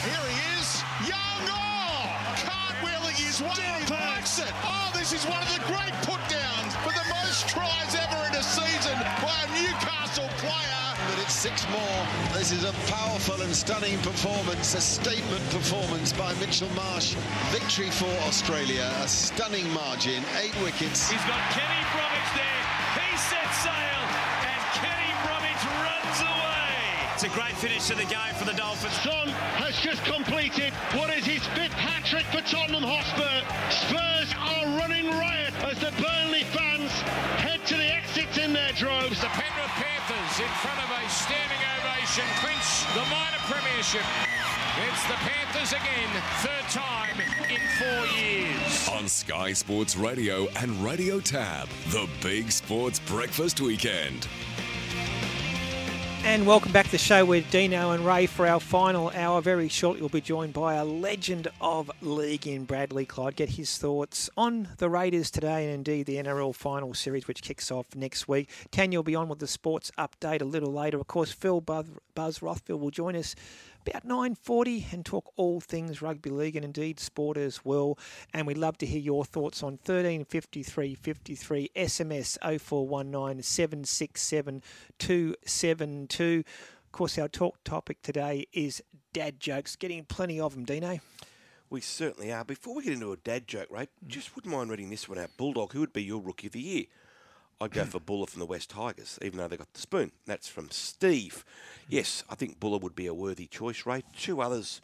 [0.00, 2.08] Here he is, Young Oh!
[2.40, 4.48] Cartwheeling his way and he makes it.
[4.64, 8.34] Oh, this is one of the great put downs for the most tries ever in
[8.34, 10.84] a season by a Newcastle player.
[11.04, 12.00] But it's six more.
[12.32, 17.12] This is a powerful and stunning performance, a statement performance by Mitchell Marsh.
[17.52, 21.10] Victory for Australia, a stunning margin, eight wickets.
[21.10, 22.62] He's got Kenny Bromwich there.
[23.04, 24.00] He sets sail,
[24.48, 24.99] and Kenny Bromwich runs away.
[27.20, 28.96] It's a great finish to the game for the Dolphins.
[29.04, 29.28] Son
[29.60, 33.44] has just completed what is his fifth hat trick for Tottenham Hotspur.
[33.68, 36.88] Spurs are running riot as the Burnley fans
[37.44, 39.20] head to the exits in their droves.
[39.20, 44.08] The Penrith Panthers in front of a standing ovation clinch the minor premiership.
[44.88, 46.08] It's the Panthers again,
[46.40, 47.20] third time
[47.52, 48.88] in four years.
[48.96, 54.26] On Sky Sports Radio and Radio Tab, the Big Sports Breakfast Weekend.
[56.22, 59.40] And welcome back to the show with Dino and Ray for our final hour.
[59.40, 63.36] Very shortly, we'll be joined by a legend of league in Bradley Clyde.
[63.36, 67.72] Get his thoughts on the Raiders today and indeed the NRL final series, which kicks
[67.72, 68.50] off next week.
[68.70, 71.00] Tanya will be on with the sports update a little later.
[71.00, 73.34] Of course, Phil Buzz, Buzz Rothfield will join us
[73.86, 77.98] about 9.40 and talk all things rugby league and indeed sport as well.
[78.34, 84.62] And we'd love to hear your thoughts on 13 53 53 SMS 0419 767
[84.98, 86.44] 272.
[86.84, 88.82] Of course, our talk topic today is
[89.12, 89.76] dad jokes.
[89.76, 91.00] Getting plenty of them, Dino.
[91.70, 92.44] We certainly are.
[92.44, 94.08] Before we get into a dad joke, Ray, mm.
[94.08, 95.30] just wouldn't mind reading this one out.
[95.36, 96.84] Bulldog, who would be your rookie of the year?
[97.60, 100.12] I'd go for Bula from the West Tigers, even though they got the spoon.
[100.26, 101.44] That's from Steve.
[101.88, 104.02] Yes, I think Bula would be a worthy choice, Ray.
[104.16, 104.80] Two others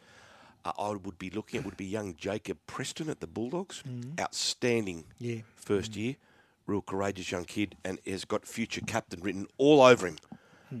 [0.65, 3.81] uh, I would be looking at would be young Jacob Preston at the Bulldogs.
[3.87, 4.19] Mhm.
[4.19, 5.41] Outstanding Yeah.
[5.55, 6.17] first year.
[6.65, 10.17] Real courageous young kid and has got future captain written all over him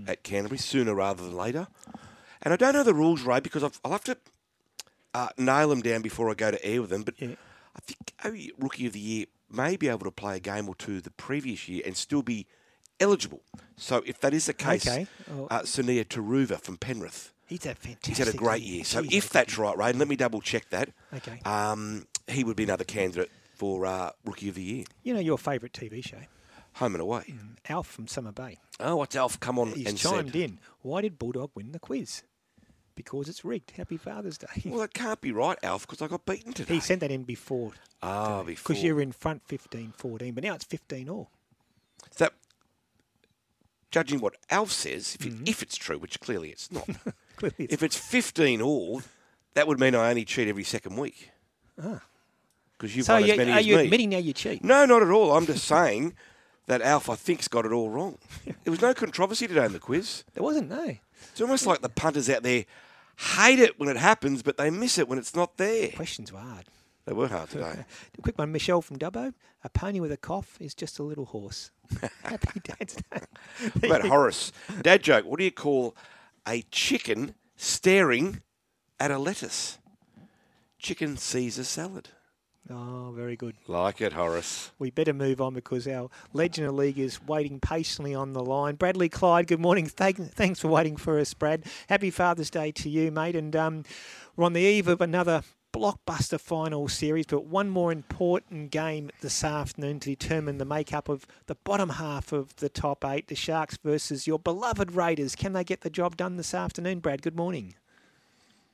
[0.05, 1.67] at Canterbury sooner rather than later.
[2.41, 4.17] And I don't know the rules, Ray, because I've, I'll have to
[5.13, 7.03] uh, nail them down before I go to air with them.
[7.03, 10.67] But I think a rookie of the year may be able to play a game
[10.67, 12.47] or two the previous year and still be
[12.99, 13.41] eligible.
[13.75, 15.07] So if that is the case, Okay.
[15.31, 15.47] Oh.
[15.49, 17.31] uh, Sunia Turuva from Penrith.
[17.45, 18.07] He's had fantastic.
[18.07, 18.83] He's had a great year.
[18.83, 20.89] So if that's right, Ray, let me double check that.
[21.15, 21.39] Okay.
[21.45, 24.83] Um, he would be another candidate for uh, Rookie of the Year.
[25.03, 26.17] You know your favourite TV show?
[26.73, 27.33] Home and away.
[27.69, 28.57] Alf from Summer Bay.
[28.79, 30.41] Oh, what's Alf come on He's and chimed said?
[30.41, 30.59] in.
[30.81, 32.21] Why did Bulldog win the quiz?
[32.97, 33.71] Because it's rigged.
[33.71, 34.47] Happy Father's Day.
[34.65, 36.73] Well, that can't be right, Alf, because I got beaten today.
[36.73, 37.71] He sent that in before.
[38.03, 38.73] Ah, before.
[38.73, 41.29] Because you were in front 15 14, but now it's 15 all.
[42.17, 42.33] That
[43.91, 46.85] judging what Alf says, if, it, if it's true, which clearly it's not.
[46.87, 47.09] Mm-hmm.
[47.37, 49.03] Clearly it's if it's 15 all,
[49.53, 51.29] that would mean I only cheat every second week.
[51.81, 52.01] Ah.
[52.77, 53.83] Because you've So won you- as many are as you me.
[53.85, 54.63] admitting now you cheat?
[54.63, 55.31] No, not at all.
[55.37, 56.15] I'm just saying
[56.65, 58.17] that Alf, I think's got it all wrong.
[58.63, 60.23] There was no controversy today in the quiz.
[60.33, 60.97] There wasn't, no.
[61.31, 62.65] It's almost like the punters out there
[63.17, 65.89] hate it when it happens, but they miss it when it's not there.
[65.89, 66.65] Questions were hard.
[67.05, 67.85] They were hard today.
[68.17, 69.33] A quick one, Michelle from Dubbo.
[69.63, 71.71] A pony with a cough is just a little horse.
[72.23, 73.21] Happy Dad's Day.
[73.73, 74.51] What about Horace?
[74.81, 75.25] Dad joke.
[75.25, 75.95] What do you call
[76.47, 78.41] a chicken staring
[78.99, 79.79] at a lettuce?
[80.79, 82.09] Chicken Caesar salad.
[82.69, 83.55] Oh, very good.
[83.67, 84.71] Like it, Horace.
[84.77, 88.75] We better move on because our legend of league is waiting patiently on the line.
[88.75, 89.85] Bradley Clyde, good morning.
[89.85, 91.63] Thank, thanks for waiting for us, Brad.
[91.87, 93.35] Happy Father's Day to you, mate.
[93.35, 93.83] And um,
[94.35, 99.43] we're on the eve of another blockbuster final series, but one more important game this
[99.43, 103.77] afternoon to determine the makeup of the bottom half of the top eight, the Sharks
[103.83, 105.35] versus your beloved Raiders.
[105.35, 107.21] Can they get the job done this afternoon, Brad?
[107.21, 107.75] Good morning.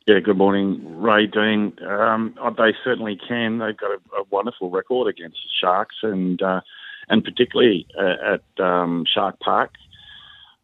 [0.06, 1.78] Yeah, good morning, Ray Dean.
[1.88, 3.60] Um, oh, they certainly can.
[3.60, 6.60] They've got a, a wonderful record against the Sharks, and uh,
[7.08, 9.72] and particularly uh, at um, Shark Park.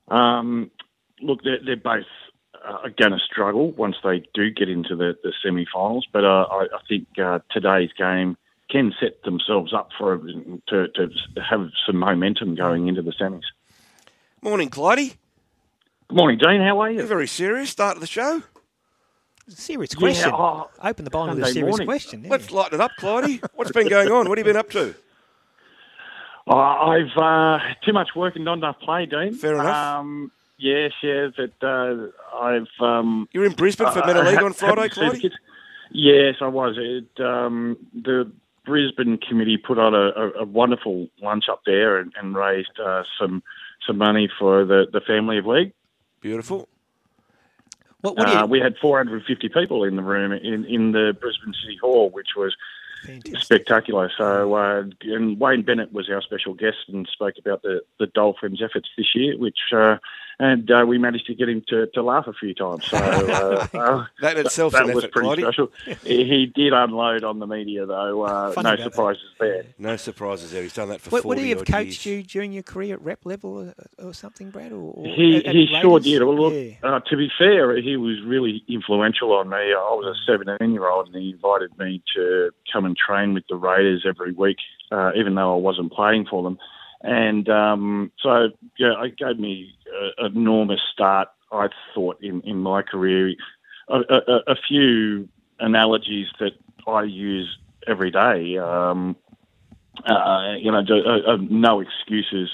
[0.09, 0.71] Um,
[1.21, 2.05] look, they're, they're both
[2.67, 6.63] uh, going to struggle once they do get into the, the semi-finals, but uh, I,
[6.73, 8.35] I think uh, today's game
[8.69, 11.09] can set themselves up for to, to
[11.49, 13.43] have some momentum going into the semis.
[14.41, 15.15] Morning, Clydey.
[16.09, 16.61] Good morning, Dean.
[16.61, 16.97] How are you?
[16.97, 17.69] You're very serious.
[17.69, 18.43] Start of the show.
[19.49, 20.31] Serious Yeah, question.
[20.33, 21.87] oh, Open the bottom with a serious morning.
[21.87, 22.23] question.
[22.23, 22.29] yeah.
[22.31, 23.43] Let's lighten it up, Clydey.
[23.53, 24.27] What's been going on?
[24.29, 24.95] What have you been up to?
[26.47, 29.35] Uh, I've uh, too much work and not enough play, Dean.
[29.35, 29.67] Fair enough.
[29.99, 32.65] Um, yes, yeah, but uh, I've.
[32.79, 35.21] Um, You're in Brisbane for uh, Men of League on Friday, haven't seen the Clydey?
[35.21, 35.35] kids.
[35.91, 36.75] Yes, I was.
[36.79, 38.31] It, um, the
[38.65, 43.03] Brisbane committee put on a, a, a wonderful lunch up there and, and raised uh,
[43.19, 43.43] some
[43.85, 45.73] some money for the, the family of league.
[46.19, 46.67] Beautiful.
[48.01, 51.53] What, what you, Uh, we had 450 people in the room in, in the Brisbane
[51.61, 52.55] City Hall, which was
[53.39, 54.11] spectacular.
[54.17, 58.61] So, uh, and Wayne Bennett was our special guest and spoke about the, the Dolphins'
[58.63, 59.97] efforts this year, which uh,
[60.41, 62.85] and uh, we managed to get him to, to laugh a few times.
[62.85, 65.41] So uh, uh, That in itself's that an was effort, pretty Clydey.
[65.41, 65.71] special.
[66.05, 68.21] he he did unload on the media, though.
[68.23, 68.83] Uh, no about that.
[68.83, 69.65] surprises there.
[69.77, 70.63] No surprises there.
[70.63, 72.05] He's done that for What, 40 would he have coached years.
[72.05, 74.71] you during your career at rep level or, or something, Brad?
[74.71, 76.23] Or, or He at- at sure did.
[76.23, 76.87] Well, look, Yeah.
[76.89, 79.57] uh, to be fair, he was really influential on me.
[79.57, 83.43] I was a 17 year old, and he invited me to come and train with
[83.49, 84.57] the Raiders every week,
[84.91, 86.57] uh, even though I wasn't playing for them.
[87.01, 89.73] And um, so, yeah, it gave me
[90.19, 91.29] an enormous start.
[91.51, 93.33] I thought in in my career,
[93.87, 95.27] a, a, a few
[95.59, 96.51] analogies that
[96.87, 97.57] I use
[97.87, 98.57] every day.
[98.57, 99.15] Um,
[100.05, 102.49] uh, you know, uh, uh, no excuses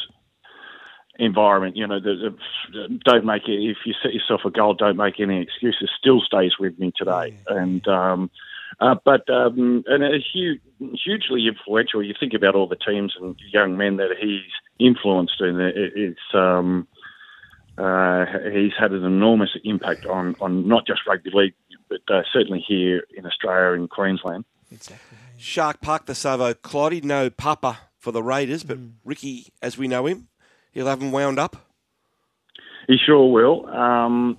[1.19, 1.75] environment.
[1.75, 3.59] You know, don't make it.
[3.61, 5.89] If you set yourself a goal, don't make any excuses.
[5.97, 8.31] Still stays with me today, and um,
[8.79, 12.03] uh, but um, and a huge, hugely influential.
[12.03, 14.41] You think about all the teams and young men that he's
[14.79, 16.33] influenced, and it, it's.
[16.33, 16.87] Um,
[17.77, 21.53] uh, he's had an enormous impact on, on not just rugby league,
[21.89, 24.45] but uh, certainly here in Australia and Queensland.
[24.71, 25.17] Exactly.
[25.37, 28.91] Shark Park, the Savo, Clydey, no Papa for the Raiders, but Mm.
[29.03, 30.29] Ricky, as we know him,
[30.71, 31.57] he'll have him wound up.
[32.87, 33.67] He sure will.
[33.67, 34.37] Um,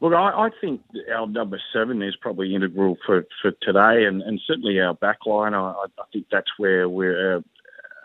[0.00, 0.82] look, I, I think
[1.14, 5.54] our number seven is probably integral for, for today, and, and certainly our back line.
[5.54, 7.40] I, I think that's where we're uh,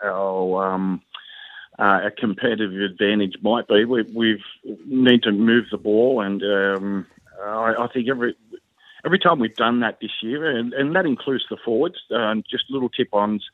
[0.04, 1.02] our um,
[1.78, 3.84] uh, a competitive advantage might be.
[3.84, 4.44] We we've
[4.86, 7.06] need to move the ball, and um,
[7.42, 8.34] I, I think every
[9.04, 12.64] every time we've done that this year, and, and that includes the forwards, uh, just
[12.70, 13.44] little tip-ons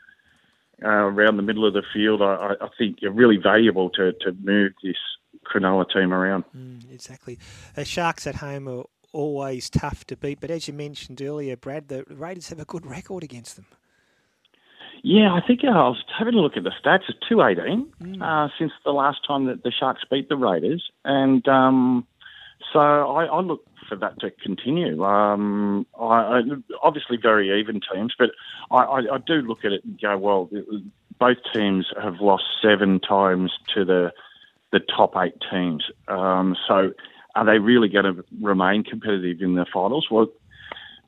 [0.83, 2.23] uh, around the middle of the field.
[2.23, 4.97] I, I- I think are really valuable to, to move this
[5.45, 6.45] Cronulla team around.
[6.57, 7.39] Mm, exactly.
[7.77, 11.89] Uh, Sharks at home are always tough to beat, but as you mentioned earlier, Brad,
[11.89, 13.67] the Raiders have a good record against them.
[15.03, 17.03] Yeah, I think uh, I was having a look at the stats.
[17.09, 17.93] It's two eighteen
[18.23, 22.07] uh, since the last time that the Sharks beat the Raiders, and um,
[22.73, 25.03] so I, I look for that to continue.
[25.05, 26.41] Um, I, I,
[26.83, 28.31] obviously, very even teams, but
[28.71, 30.49] I, I, I do look at it and go, well,
[31.19, 34.13] both teams have lost seven times to the
[34.73, 35.85] the top eight teams.
[36.09, 36.93] Um, so,
[37.35, 40.09] are they really going to remain competitive in the finals?
[40.11, 40.29] Well,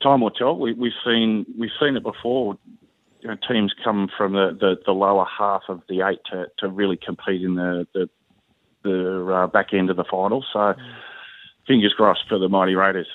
[0.01, 0.57] time will tell.
[0.57, 2.57] We, we've seen we've seen it before.
[3.21, 6.69] You know, teams come from the, the, the lower half of the eight to, to
[6.69, 8.09] really compete in the the,
[8.83, 10.45] the uh, back end of the finals.
[10.53, 10.73] So,
[11.67, 13.07] fingers crossed for the mighty Raiders.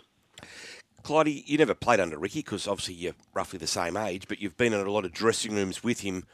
[1.02, 4.56] Clyde, you never played under Ricky because obviously you're roughly the same age, but you've
[4.56, 6.24] been in a lot of dressing rooms with him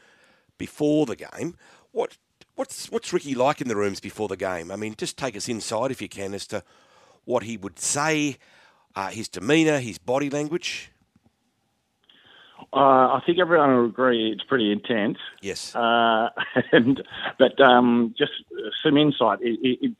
[0.57, 1.55] before the game.
[1.91, 2.17] What
[2.57, 4.71] what's what's Ricky like in the rooms before the game?
[4.71, 6.63] I mean, just take us inside if you can as to
[7.23, 8.37] what he would say,
[8.95, 10.91] uh, his demeanour, his body language.
[12.73, 15.17] Uh, I think everyone will agree it's pretty intense.
[15.41, 15.73] Yes.
[15.75, 16.29] Uh,
[16.71, 17.01] and
[17.39, 18.31] but um, just
[18.83, 19.91] some insight it, it,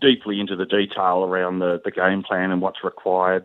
[0.00, 3.44] deeply into the detail around the, the game plan and what's required,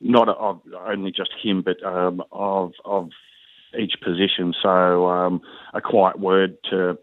[0.00, 3.10] not of only just him, but um, of of
[3.78, 4.54] each position.
[4.62, 5.42] So um,
[5.74, 6.98] a quiet word to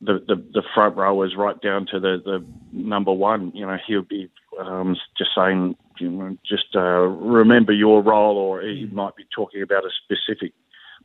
[0.00, 3.52] the, the, the front rowers right down to the, the number one.
[3.54, 8.62] You know, he'll be um, just saying, you know, just uh, remember your role, or
[8.62, 10.52] he might be talking about a specific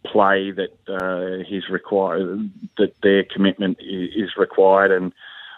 [0.06, 5.14] play that uh, he's required, that their commitment is required, and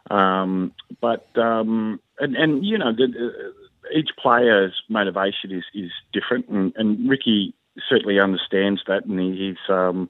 [0.09, 3.53] um, but um, and and you know, the,
[3.93, 7.53] each player's motivation is is different, and, and Ricky
[7.87, 10.09] certainly understands that, and he, he's um,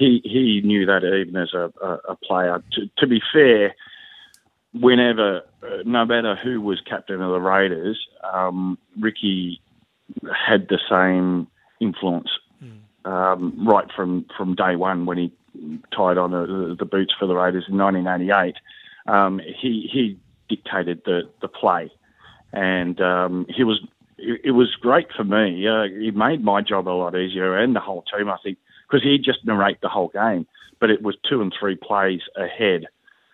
[0.00, 2.62] he he knew that even as a, a, a player.
[2.72, 3.74] To, to, be fair,
[4.72, 7.98] whenever, uh, no matter who was captain of the Raiders,
[8.32, 9.60] um, Ricky
[10.34, 11.46] had the same
[11.80, 12.30] influence
[13.04, 15.32] um, right from, from day one when he
[15.94, 18.56] tied on the, the boots for the Raiders in 1988.
[19.06, 20.18] Um, he he
[20.48, 21.90] dictated the the play,
[22.52, 23.80] and um, he was
[24.18, 25.66] it, it, was great for me.
[25.66, 28.28] Uh, it made my job a lot easier and the whole team.
[28.28, 28.58] I think
[28.90, 30.46] because he'd just narrate the whole game,
[30.80, 32.86] but it was two and three plays ahead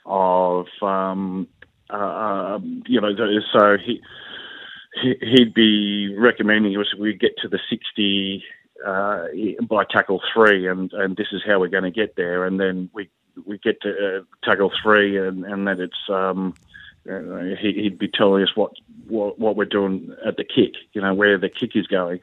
[0.04, 1.48] of um,
[1.90, 3.12] uh, um, you know.
[3.52, 4.02] So he
[5.20, 8.44] he'd be recommending us we get to the sixty
[8.86, 9.26] uh,
[9.68, 12.90] by tackle three, and and this is how we're going to get there, and then
[12.92, 13.08] we
[13.44, 16.08] we get to uh, tackle three, and and that it's.
[16.08, 16.54] Um,
[17.08, 18.72] uh, he, would be telling us what,
[19.06, 22.18] what what we're doing at the kick, you know, where the kick is going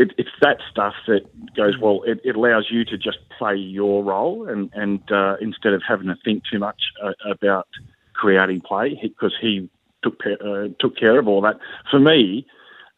[0.00, 1.20] it, it's that stuff that
[1.54, 2.02] goes well.
[2.06, 6.06] It, it, allows you to just play your role, and and uh, instead of having
[6.06, 7.68] to think too much uh, about
[8.14, 9.68] creating play, because he,
[10.02, 11.58] took uh, took care of all that.
[11.90, 12.46] For me,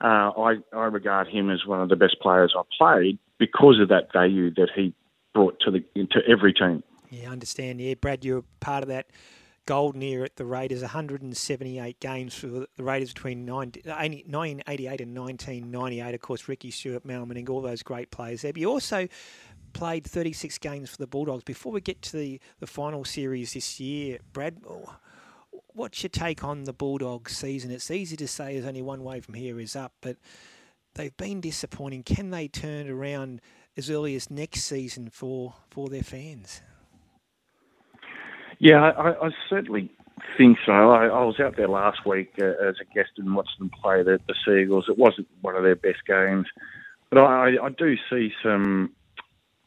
[0.01, 3.89] uh, I I regard him as one of the best players I played because of
[3.89, 4.95] that value that he
[5.35, 6.85] brought to the to every team.
[7.11, 7.81] Yeah, I understand.
[7.81, 9.07] Yeah, Brad, you're part of that
[9.67, 16.15] golden era at the Raiders, 178 games for the Raiders between 1988 and 1998.
[16.15, 18.53] Of course, Ricky Stewart, Mal Meninga, all those great players there.
[18.53, 19.09] But you also
[19.73, 21.45] played 36 games for the Bulldogs.
[21.45, 24.59] Before we get to the, the final series this year, Brad,
[25.75, 27.71] what's your take on the Bulldogs season?
[27.71, 30.17] It's easy to say there's only one way from here is up, but
[30.95, 32.03] they've been disappointing.
[32.03, 33.41] Can they turn around
[33.77, 36.63] as early as next season for, for their fans?
[38.63, 39.91] Yeah, I, I certainly
[40.39, 40.71] think so.
[40.71, 44.05] I, I, was out there last week uh, as a guest and watched them play
[44.05, 44.85] the, the Seagulls.
[44.89, 46.47] It wasn't one of their best games,
[47.11, 48.93] but I, I do see some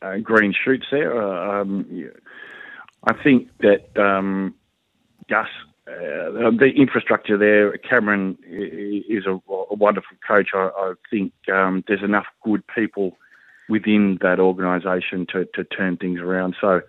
[0.02, 1.22] uh, green shoots there.
[1.22, 2.08] Uh, um, yeah.
[3.04, 4.56] I think that um,
[5.30, 5.48] Gus,
[5.90, 10.52] uh, the infrastructure there, Cameron is a, a wonderful coach.
[10.54, 13.18] I, I think um, there's enough good people
[13.68, 16.56] within that organisation to, to turn things around.
[16.62, 16.80] So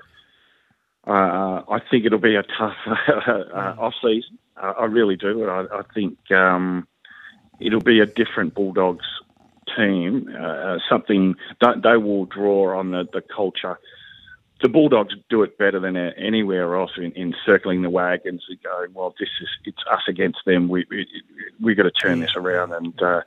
[1.06, 4.38] uh, I think it'll be a tough uh, off season.
[4.56, 5.48] Uh, I really do.
[5.48, 6.88] I, I think um,
[7.60, 9.06] it'll be a different Bulldogs
[9.76, 10.34] team.
[10.36, 13.78] Uh, something they will draw on the, the culture.
[14.62, 18.94] The Bulldogs do it better than anywhere else in, in circling the wagons and going,
[18.94, 20.68] well, this is it's us against them.
[20.68, 21.06] We we
[21.60, 23.20] we got to turn this around, and uh,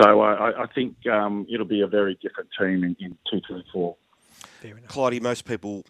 [0.00, 3.62] so I, I think um, it'll be a very different team in, in two two
[3.72, 3.96] four.
[4.88, 5.84] Clyde, most people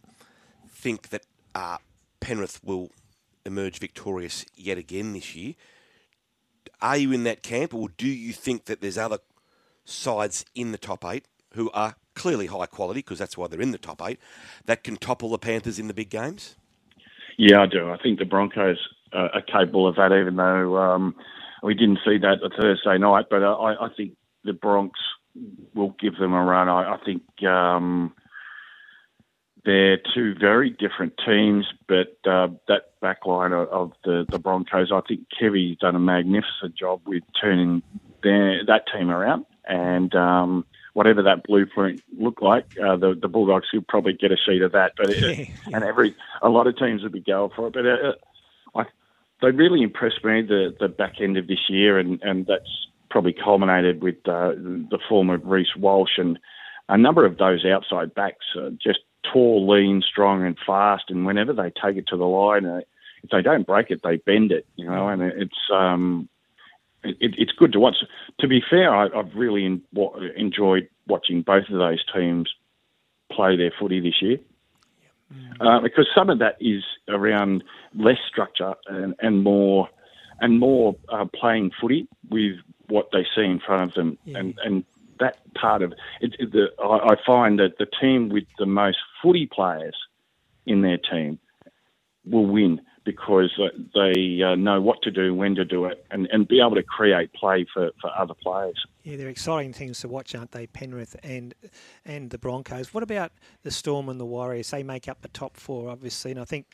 [0.76, 1.22] think that
[1.54, 1.78] uh,
[2.20, 2.90] Penrith will
[3.44, 5.54] emerge victorious yet again this year.
[6.82, 9.18] Are you in that camp, or do you think that there's other
[9.84, 13.70] sides in the top eight who are clearly high quality, because that's why they're in
[13.70, 14.18] the top eight,
[14.66, 16.56] that can topple the Panthers in the big games?
[17.38, 17.90] Yeah, I do.
[17.90, 18.78] I think the Broncos
[19.12, 21.14] are capable of that, even though um,
[21.62, 23.26] we didn't see that Thursday night.
[23.30, 24.12] But I, I, think
[24.44, 24.98] the Bronx
[25.74, 26.68] will give them a run.
[26.68, 28.12] I, I think um,
[29.66, 35.00] they're two very different teams, but uh, that backline of, of the, the Broncos, I
[35.06, 37.82] think Kevy's done a magnificent job with turning
[38.22, 39.44] their, that team around.
[39.66, 44.36] And um, whatever that blueprint looked like, uh, the, the Bulldogs will probably get a
[44.36, 44.92] sheet of that.
[44.96, 47.74] But it, and every a lot of teams would be going for it.
[47.74, 48.12] But uh,
[48.76, 48.84] I,
[49.42, 53.34] they really impressed me the the back end of this year, and, and that's probably
[53.34, 56.38] culminated with uh, the form of Reece Walsh and
[56.88, 59.00] a number of those outside backs uh, just
[59.32, 61.04] tall, lean, strong, and fast.
[61.08, 62.80] And whenever they take it to the line, uh,
[63.22, 64.66] if they don't break it, they bend it.
[64.76, 66.28] You know, and it's um,
[67.02, 67.96] it, it's good to watch.
[68.40, 69.82] To be fair, I, I've really in,
[70.36, 72.48] enjoyed watching both of those teams
[73.32, 74.38] play their footy this year.
[75.60, 77.64] Uh, because some of that is around
[77.96, 79.88] less structure and, and more
[80.40, 82.56] and more uh, playing footy with
[82.88, 84.38] what they see in front of them, yeah.
[84.38, 84.84] and and
[85.20, 88.98] that part of it, it the, I, I find that the team with the most
[89.22, 89.96] footy players
[90.66, 91.38] in their team
[92.24, 93.52] will win because
[93.94, 96.82] they uh, know what to do, when to do it, and, and be able to
[96.82, 98.84] create play for, for other players.
[99.04, 101.54] Yeah, they're exciting things to watch, aren't they, Penrith and
[102.04, 102.92] and the Broncos?
[102.92, 103.30] What about
[103.62, 104.70] the Storm and the Warriors?
[104.70, 106.66] They make up the top four, obviously, and I think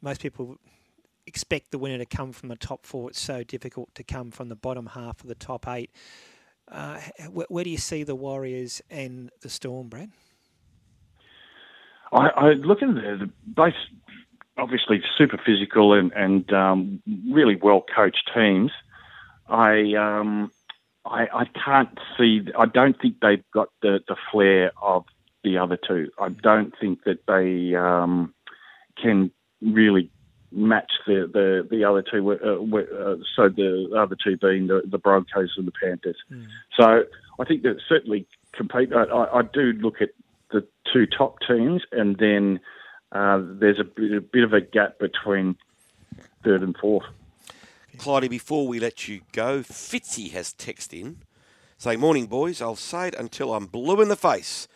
[0.00, 0.56] most people
[1.26, 3.10] expect the winner to come from the top four.
[3.10, 5.90] It's so difficult to come from the bottom half of the top eight.
[6.70, 6.98] Uh,
[7.30, 10.10] where, where, do you see the Warriors and the Storm, Brad?
[12.12, 13.74] I, I look at the, the both
[14.56, 18.70] obviously super physical and, and um, really well coached teams.
[19.48, 20.50] I, um,
[21.04, 22.46] I I can't see.
[22.58, 25.04] I don't think they've got the, the flair of
[25.42, 26.10] the other two.
[26.18, 28.34] I don't think that they um,
[29.00, 30.10] can really
[30.54, 32.30] match the, the, the other two.
[32.30, 36.16] Uh, uh, so the other two being the, the Broncos and the Panthers.
[36.30, 36.46] Mm.
[36.78, 37.04] So
[37.38, 38.92] I think that certainly compete.
[38.92, 40.10] I, I, I do look at
[40.52, 42.60] the two top teams, and then
[43.12, 45.56] uh, there's a bit, a bit of a gap between
[46.44, 47.04] third and fourth.
[47.98, 51.18] Clyde, before we let you go, Fitzy has text in
[51.78, 52.60] saying, Morning, boys.
[52.60, 54.68] I'll say it until I'm blue in the face.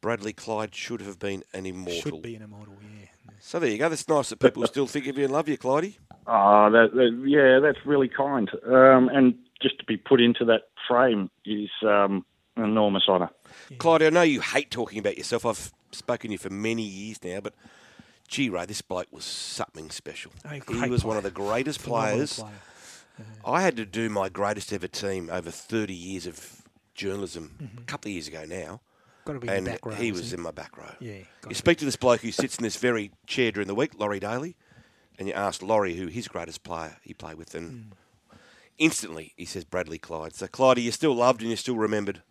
[0.00, 2.00] Bradley Clyde should have been an immortal.
[2.00, 3.06] Should be an immortal, yeah.
[3.40, 3.88] So there you go.
[3.88, 5.94] That's nice that people still think of you and love you, Clyde.
[6.26, 8.50] Oh, that, that, yeah, that's really kind.
[8.66, 12.24] Um, and just to be put into that frame is um,
[12.56, 13.30] an enormous honour.
[13.70, 13.78] Yeah.
[13.78, 15.46] Clyde, I know you hate talking about yourself.
[15.46, 17.54] I've spoken to you for many years now, but
[18.28, 20.32] gee, Ray, this bloke was something special.
[20.44, 21.08] Oh, he was player.
[21.08, 22.42] one of the greatest players.
[23.44, 26.62] I had to do my greatest ever team over 30 years of
[26.94, 27.78] journalism mm-hmm.
[27.78, 28.80] a couple of years ago now.
[29.28, 30.90] And row, he was in my back row.
[31.00, 31.18] Yeah.
[31.48, 34.20] You speak to this bloke who sits in this very chair during the week, Laurie
[34.20, 34.56] Daley,
[35.18, 37.92] and you ask Laurie who his greatest player he played with, and
[38.32, 38.36] mm.
[38.78, 40.34] instantly he says Bradley Clyde.
[40.34, 42.22] So, Clyde, you're still loved and you're still remembered.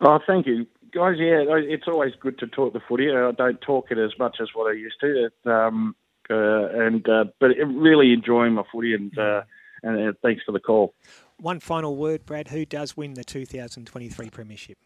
[0.00, 1.16] Oh, thank you, guys.
[1.18, 3.10] Yeah, it's always good to talk the footy.
[3.10, 5.26] I don't talk it as much as what I used to.
[5.26, 5.94] It, um,
[6.30, 9.42] uh, and uh, but really enjoying my footy, and uh,
[9.82, 10.94] and uh, thanks for the call.
[11.36, 12.48] One final word, Brad.
[12.48, 14.78] Who does win the 2023 Premiership?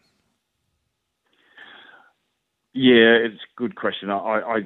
[2.79, 4.09] Yeah, it's a good question.
[4.09, 4.59] I, I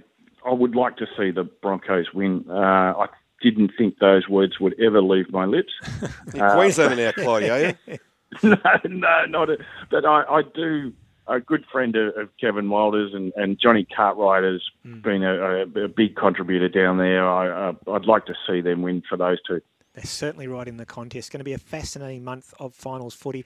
[0.45, 2.45] I would like to see the Broncos win.
[2.47, 3.07] Uh, I
[3.41, 5.73] didn't think those words would ever leave my lips.
[6.35, 7.97] You're Queenslander now, Claudia, are you?
[8.43, 9.49] no, no, not.
[9.49, 9.57] A,
[9.89, 10.93] but I, I do.
[11.25, 15.01] A good friend of, of Kevin Walters and, and Johnny Cartwright has mm.
[15.01, 17.25] been a, a, a, big contributor down there.
[17.25, 19.61] I, uh, I'd like to see them win for those two.
[19.93, 21.27] They're certainly right in the contest.
[21.27, 23.45] It's going to be a fascinating month of finals footy.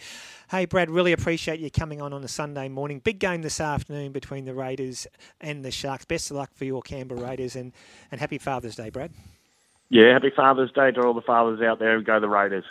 [0.49, 2.99] Hey, Brad, really appreciate you coming on on a Sunday morning.
[2.99, 5.07] Big game this afternoon between the Raiders
[5.41, 6.05] and the Sharks.
[6.05, 7.73] Best of luck for your Canberra Raiders and,
[8.11, 9.11] and happy Father's Day, Brad.
[9.89, 11.97] Yeah, happy Father's Day to all the fathers out there.
[11.97, 12.65] Who go the Raiders.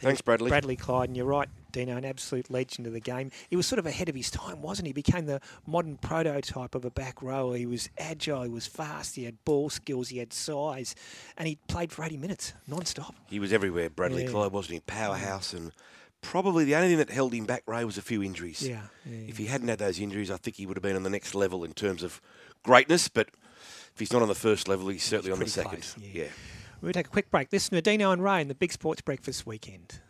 [0.00, 0.50] Thanks, Bradley.
[0.50, 3.30] Bradley Clyde, and you're right, Dino, an absolute legend of the game.
[3.48, 4.92] He was sort of ahead of his time, wasn't he?
[4.92, 7.56] Became the modern prototype of a back rower.
[7.56, 10.94] He was agile, he was fast, he had ball skills, he had size,
[11.36, 13.14] and he played for 80 minutes non-stop.
[13.28, 14.30] He was everywhere, Bradley yeah.
[14.30, 14.80] Clyde, wasn't he?
[14.80, 15.72] Powerhouse and
[16.22, 18.66] probably the only thing that held him back, Ray, was a few injuries.
[18.66, 21.02] Yeah, yeah, If he hadn't had those injuries, I think he would have been on
[21.02, 22.20] the next level in terms of
[22.62, 23.28] greatness, but
[23.94, 25.82] if he's not on the first level, he's certainly he's on the second.
[25.82, 26.24] Close, yeah.
[26.24, 26.28] yeah.
[26.80, 27.52] We'll take a quick break.
[27.52, 30.00] Listen to Dino and Ray in the Big Sports Breakfast Weekend.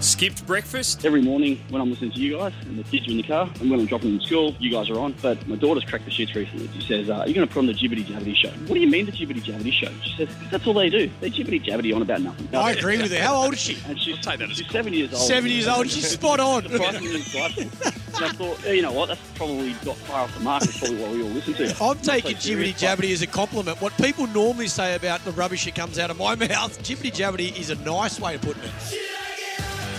[0.00, 1.04] Skipped breakfast?
[1.04, 3.50] Every morning when I'm listening to you guys and the kids are in the car
[3.60, 5.12] and when I'm dropping them to school, you guys are on.
[5.20, 6.68] But my daughter's cracked the shits recently.
[6.78, 8.50] She says, uh, Are you going to put on the Jibbity Jabbity show?
[8.50, 9.90] What do you mean the Jibbity Jabbity show?
[10.04, 11.10] She says, That's all they do.
[11.20, 12.48] They Jibbity Jabbity on about nothing.
[12.54, 13.18] I agree with her.
[13.20, 13.76] How old is she?
[13.86, 15.22] And she's, I'll take that she's seven years old.
[15.22, 15.90] Seven years old.
[15.90, 16.62] She's spot on.
[16.68, 18.16] Surprisingly insightful.
[18.16, 20.62] and I thought, you know what, that's probably got far off the mark.
[20.62, 21.82] That's probably what we all listen to.
[21.82, 23.80] I'm taking Jibbity Jabbity as a compliment.
[23.82, 27.58] What people normally say about the rubbish that comes out of my mouth, Jibbity Jabbity
[27.58, 29.17] is a nice way of putting it.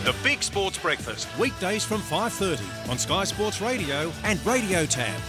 [0.10, 5.22] The Big Sports Breakfast, weekdays from 5.30 on Sky Sports Radio and Radio Tab.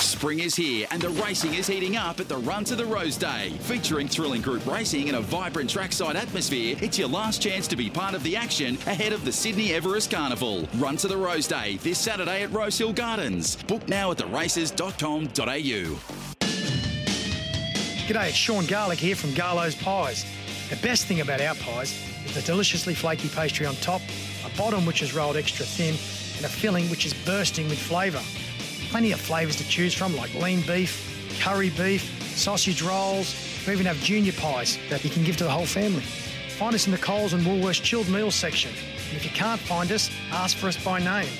[0.00, 3.18] Spring is here and the racing is heating up at the Run to the Rose
[3.18, 3.50] Day.
[3.60, 7.90] Featuring thrilling group racing and a vibrant trackside atmosphere, it's your last chance to be
[7.90, 10.66] part of the action ahead of the Sydney Everest Carnival.
[10.76, 13.56] Run to the Rose Day this Saturday at Rosehill Gardens.
[13.64, 15.26] Book now at theraces.com.au.
[18.06, 20.24] G'day, it's Sean Garlick here from Garlo's Pies.
[20.70, 24.00] The best thing about our pies is the deliciously flaky pastry on top,
[24.44, 25.94] a bottom which is rolled extra thin,
[26.36, 28.22] and a filling which is bursting with flavour.
[28.90, 32.02] Plenty of flavours to choose from like lean beef, curry beef,
[32.36, 33.34] sausage rolls,
[33.66, 36.02] we even have junior pies that you can give to the whole family.
[36.58, 38.72] Find us in the Coles and Woolworths chilled meals section.
[39.08, 41.30] And if you can't find us, ask for us by name.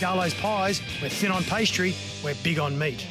[0.00, 1.94] Garlo's Pies, we're thin on pastry,
[2.24, 3.06] we're big on meat.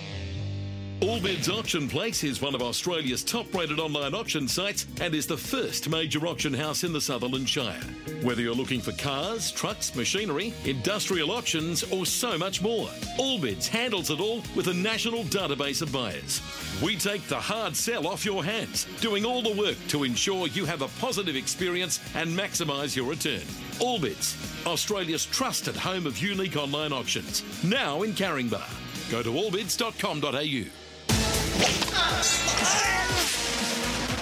[1.02, 5.38] Allbids Auction Place is one of Australia's top rated online auction sites and is the
[5.38, 7.80] first major auction house in the Sutherland Shire.
[8.22, 12.88] Whether you're looking for cars, trucks, machinery, industrial auctions, or so much more,
[13.18, 16.42] Allbids handles it all with a national database of buyers.
[16.84, 20.66] We take the hard sell off your hands, doing all the work to ensure you
[20.66, 23.48] have a positive experience and maximise your return.
[23.80, 24.36] Allbids,
[24.68, 28.68] Australia's trusted home of unique online auctions, now in Caringbah.
[29.10, 30.89] Go to allbids.com.au.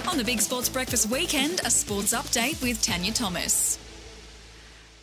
[0.08, 3.78] On the Big Sports Breakfast weekend, a sports update with Tanya Thomas.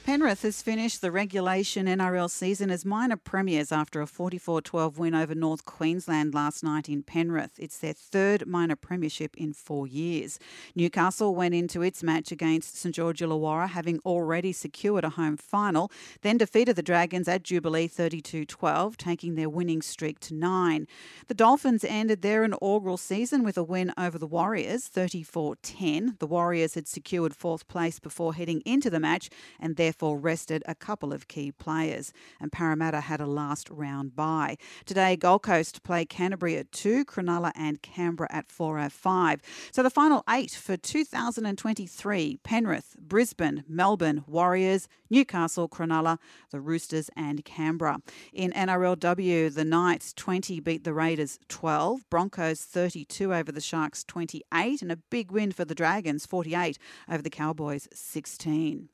[0.06, 5.16] Penrith has finished the regulation NRL season as minor premiers after a 44 12 win
[5.16, 7.54] over North Queensland last night in Penrith.
[7.58, 10.38] It's their third minor premiership in four years.
[10.76, 15.92] Newcastle went into its match against St George Illawarra having already secured a home final,
[16.22, 20.86] then defeated the Dragons at Jubilee 32 12, taking their winning streak to nine.
[21.30, 26.18] The Dolphins ended their inaugural season with a win over the Warriors 34 10.
[26.20, 30.62] The Warriors had secured fourth place before heading into the match and their therefore rested
[30.66, 32.12] a couple of key players.
[32.40, 34.58] And Parramatta had a last round bye.
[34.86, 39.40] Today, Gold Coast play Canterbury at 2, Cronulla and Canberra at 4.05.
[39.72, 46.18] So the final eight for 2023 Penrith, Brisbane, Melbourne, Warriors, Newcastle, Cronulla,
[46.52, 48.00] the Roosters, and Canberra.
[48.34, 54.82] In NRLW, the Knights 20 beat the Raiders 12, Broncos 32 over the Sharks 28,
[54.82, 56.78] and a big win for the Dragons 48
[57.10, 58.90] over the Cowboys 16.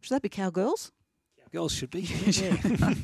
[0.00, 0.92] Should that be cowgirls?
[1.50, 2.02] Girls should be.
[2.02, 2.56] yeah.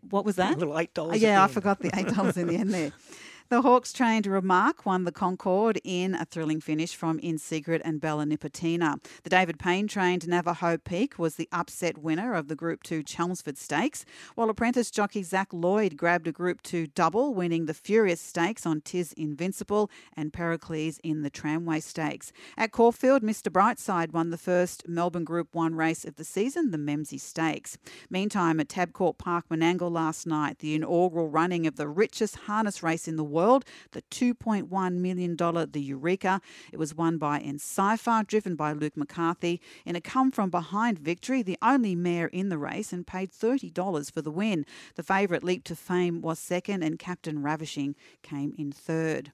[0.08, 0.54] What was that?
[0.54, 1.20] A little eight dollars.
[1.20, 2.92] Yeah, I forgot the eight dollars in the end there.
[3.50, 8.00] The Hawkes trained Remark won the Concord in a thrilling finish from In Secret and
[8.00, 9.04] Bella Nipotina.
[9.24, 13.58] The David Payne trained Navajo Peak was the upset winner of the Group 2 Chelmsford
[13.58, 14.06] Stakes,
[14.36, 18.80] while apprentice jockey Zach Lloyd grabbed a Group 2 double, winning the Furious Stakes on
[18.80, 22.32] Tiz Invincible and Pericles in the Tramway Stakes.
[22.58, 23.52] At Caulfield, Mr.
[23.52, 27.78] Brightside won the first Melbourne Group 1 race of the season, the Memsie Stakes.
[28.10, 33.08] Meantime, at Tabcorp Park, Menangle last night, the inaugural running of the richest harness race
[33.08, 36.42] in the world the $2.1 million The Eureka.
[36.72, 41.42] It was won by Encipher, driven by Luke McCarthy, in a come from behind victory,
[41.42, 44.66] the only mare in the race, and paid $30 for the win.
[44.96, 49.32] The favourite Leap to Fame was second, and Captain Ravishing came in third.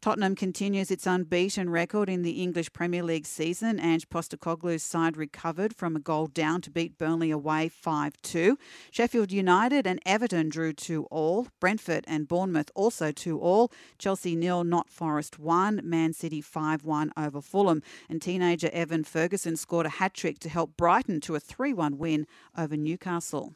[0.00, 3.80] Tottenham continues its unbeaten record in the English Premier League season.
[3.80, 8.56] Ange Postecoglou's side recovered from a goal down to beat Burnley away 5-2.
[8.90, 11.48] Sheffield United and Everton drew 2 all.
[11.60, 13.72] Brentford and Bournemouth also 2 all.
[13.98, 15.80] Chelsea nil, Notts Forest 1.
[15.82, 17.82] Man City 5-1 over Fulham.
[18.08, 22.26] And teenager Evan Ferguson scored a hat-trick to help Brighton to a 3-1 win
[22.56, 23.54] over Newcastle.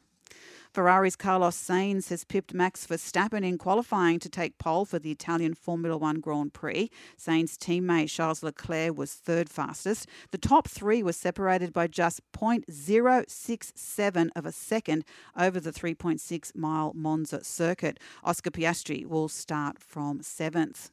[0.73, 5.55] Ferrari's Carlos Sainz has pipped Max Verstappen in qualifying to take pole for the Italian
[5.55, 6.89] Formula One Grand Prix.
[7.19, 10.07] Sainz' teammate Charles Leclerc was third fastest.
[10.31, 15.05] The top three were separated by just 0.067 of a second
[15.37, 17.99] over the 3.6 mile Monza circuit.
[18.23, 20.93] Oscar Piastri will start from seventh.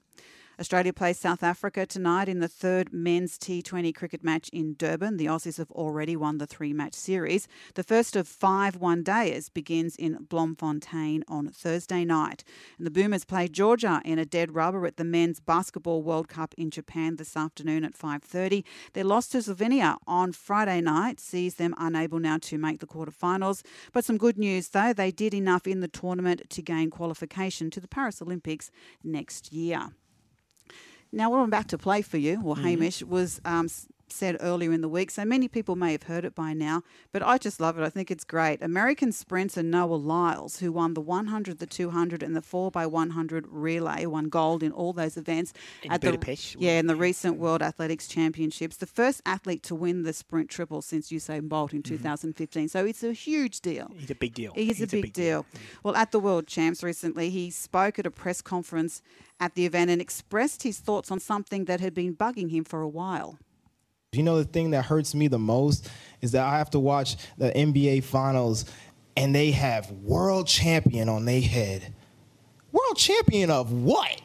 [0.60, 5.18] Australia plays South Africa tonight in the third men's T20 cricket match in Durban.
[5.18, 7.48] The Aussies have already won the three match series.
[7.76, 12.44] The first of five one dayers begins in Bloemfontein on Thursday night.
[12.80, 16.56] And the Boomers play Georgia in a dead rubber at the men's basketball World Cup
[16.58, 18.66] in Japan this afternoon at 5:30.
[18.94, 23.64] Their loss to Slovenia on Friday night sees them unable now to make the quarterfinals.
[23.94, 27.80] But some good news though, they did enough in the tournament to gain qualification to
[27.80, 28.72] the Paris Olympics
[29.03, 29.92] next year.
[31.18, 32.62] Now, what I'm about to play for you, or Mhm.
[32.62, 33.68] Hamish, was um,
[34.11, 37.22] said earlier in the week, so many people may have heard it by now, but
[37.24, 37.84] I just love it.
[37.84, 38.61] I think it's great.
[38.61, 44.30] American sprinter Noah Lyles, who won the 100, the 200, and the 4x100 relay, won
[44.30, 45.53] gold in all those events
[45.84, 48.77] In at Budapest, the yeah in the recent World Athletics Championships.
[48.77, 51.98] The first athlete to win the sprint triple since Usain Bolt in mm-hmm.
[51.98, 52.69] 2015.
[52.69, 53.92] So it's a huge deal.
[53.98, 54.53] He's a big deal.
[54.53, 55.45] He is He's a big, deal.
[55.84, 59.02] Well, at the World Champs recently, he spoke at a press conference
[59.40, 62.82] at the event and expressed his thoughts on something that had been bugging him for
[62.82, 63.38] a while.
[64.14, 65.90] You know, the thing that hurts me the most
[66.22, 68.64] is that I have to watch the NBA finals
[69.18, 71.94] and they have world champion on their head.
[72.72, 74.22] World champion of what?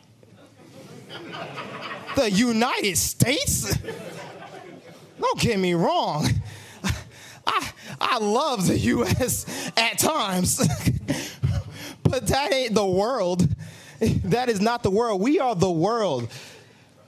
[2.14, 3.76] the United States?
[5.20, 6.28] Don't get me wrong.
[7.44, 7.70] I,
[8.00, 9.72] I love the U.S.
[9.76, 10.58] at times,
[12.04, 13.48] but that ain't the world.
[14.00, 15.20] That is not the world.
[15.20, 16.28] We are the world.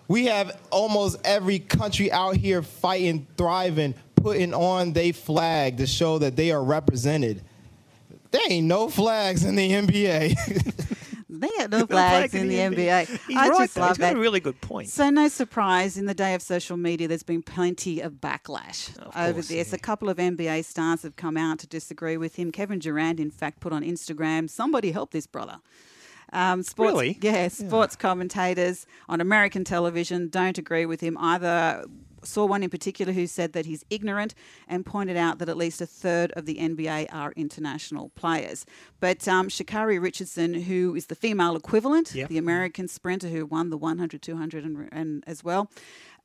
[0.09, 6.19] We have almost every country out here fighting, thriving, putting on their flag to show
[6.19, 7.43] that they are represented.
[8.31, 10.91] There ain't no flags in the NBA.
[11.41, 13.07] They got no flags in the NBA.
[13.27, 13.81] He's I right, just though.
[13.83, 14.17] love He's got that.
[14.17, 14.89] a really good point.
[14.89, 19.43] So no surprise, in the day of social media, there's been plenty of backlash over
[19.43, 19.73] this.
[19.73, 22.51] A couple of NBA stars have come out to disagree with him.
[22.53, 25.59] Kevin Durant, in fact, put on Instagram, "Somebody help this brother."
[26.35, 27.19] Um, sports, Really?
[27.23, 31.85] Yeah, sports commentators on American television don't agree with him either.
[32.23, 34.35] Saw one in particular who said that he's ignorant
[34.67, 38.65] and pointed out that at least a third of the NBA are international players.
[38.99, 42.31] But um, Sha'Carri Richardson, who is the female equivalent, Yep.
[42.31, 45.71] the American sprinter who won the 100, 200, and, and as well.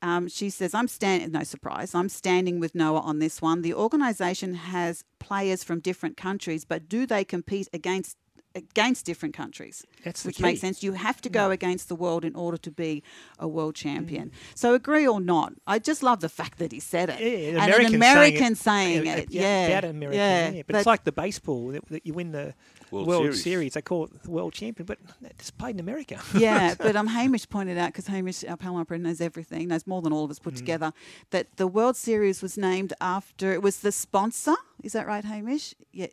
[0.01, 3.61] Um, she says, I'm standing, no surprise, I'm standing with Noah on this one.
[3.61, 8.15] The organisation has players from different countries, but do they compete against
[8.55, 9.85] against different countries?
[10.03, 10.83] That's the which makes sense.
[10.83, 13.03] You have to go against the world in order to be
[13.37, 14.31] a world champion.
[14.55, 17.19] So agree or not, I just love the fact that he said it.
[17.19, 19.29] Yeah, and an American saying it.
[19.31, 20.49] yeah, Yeah, about American, yeah.
[20.49, 20.61] yeah.
[20.65, 22.53] But, it's like the baseball that, that you win the
[22.91, 23.43] World World, Series.
[23.43, 23.73] Series.
[23.75, 26.19] They call it the World Champion, but it's played in America.
[26.35, 30.01] yeah, but um, Hamish pointed out because Hamish, our panel operator, knows everything, knows more
[30.01, 30.43] than all of us Mm.
[30.43, 30.91] put together.
[31.29, 34.55] That the World Series was named after it was the sponsor.
[34.83, 35.75] Is that right, Hamish?
[35.93, 36.07] Yeah.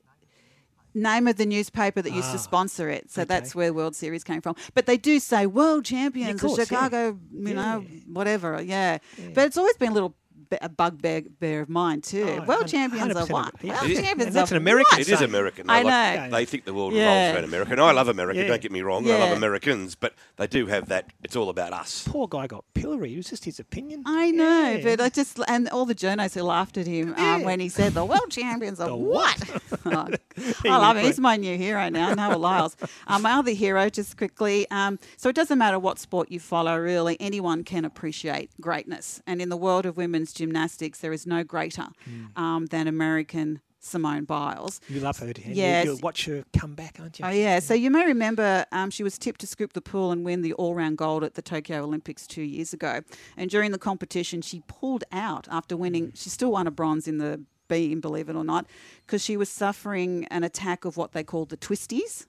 [0.96, 3.26] Name of the newspaper that used Ah, to sponsor it, so okay.
[3.28, 4.56] that's where World Series came from.
[4.74, 6.64] But they do say World Champions, course, the yeah.
[6.64, 8.00] Chicago, you know, Yeah.
[8.10, 8.62] whatever.
[8.62, 8.98] Yeah.
[9.34, 10.14] but it's always been a little
[10.60, 12.38] a bugbear bear of mine too.
[12.40, 13.54] Oh, World champions are 100% what?
[13.62, 13.72] yeah.
[13.74, 15.00] World It is- champions and that's are an American what?
[15.00, 15.66] It is American.
[15.66, 16.36] They I like- know.
[16.38, 17.08] They think the world Yeah.
[17.28, 17.72] revolves around America.
[17.72, 18.46] And I love America, Yeah.
[18.48, 19.10] don't get me wrong.
[19.10, 22.04] I love Americans, but they do have that, it's all about us.
[22.08, 23.12] Poor guy got pilloried.
[23.12, 24.02] It was just his opinion.
[24.06, 24.96] I know, Yeah.
[24.96, 27.94] but I just and all the journos who laughed at him um, when he said
[27.94, 29.38] the world champions are what?
[29.84, 30.20] what?
[30.66, 31.04] Oh, I love him.
[31.06, 32.76] He's my new hero now, Noah Lyles.
[33.06, 34.66] Um, my other hero, just quickly.
[34.70, 37.16] Um, so it doesn't matter what sport you follow, really.
[37.20, 41.86] Anyone can appreciate greatness, and in the world of women's gymnastics, there is no greater
[42.04, 42.42] Hmm.
[42.42, 44.80] um, than American Simone Biles.
[44.88, 45.26] You love her.
[45.26, 45.84] And Yes.
[45.84, 47.24] You, you watch her come back, aren't you?
[47.24, 50.24] Oh yeah, so you may remember um, she was tipped to scoop the pool and
[50.24, 53.02] win the all-round gold at the Tokyo Olympics two years ago.
[53.36, 56.12] And during the competition, she pulled out after winning.
[56.16, 58.66] She still won a bronze in the beam, believe it or not,
[59.04, 62.26] because she was suffering an attack of what they called the twisties.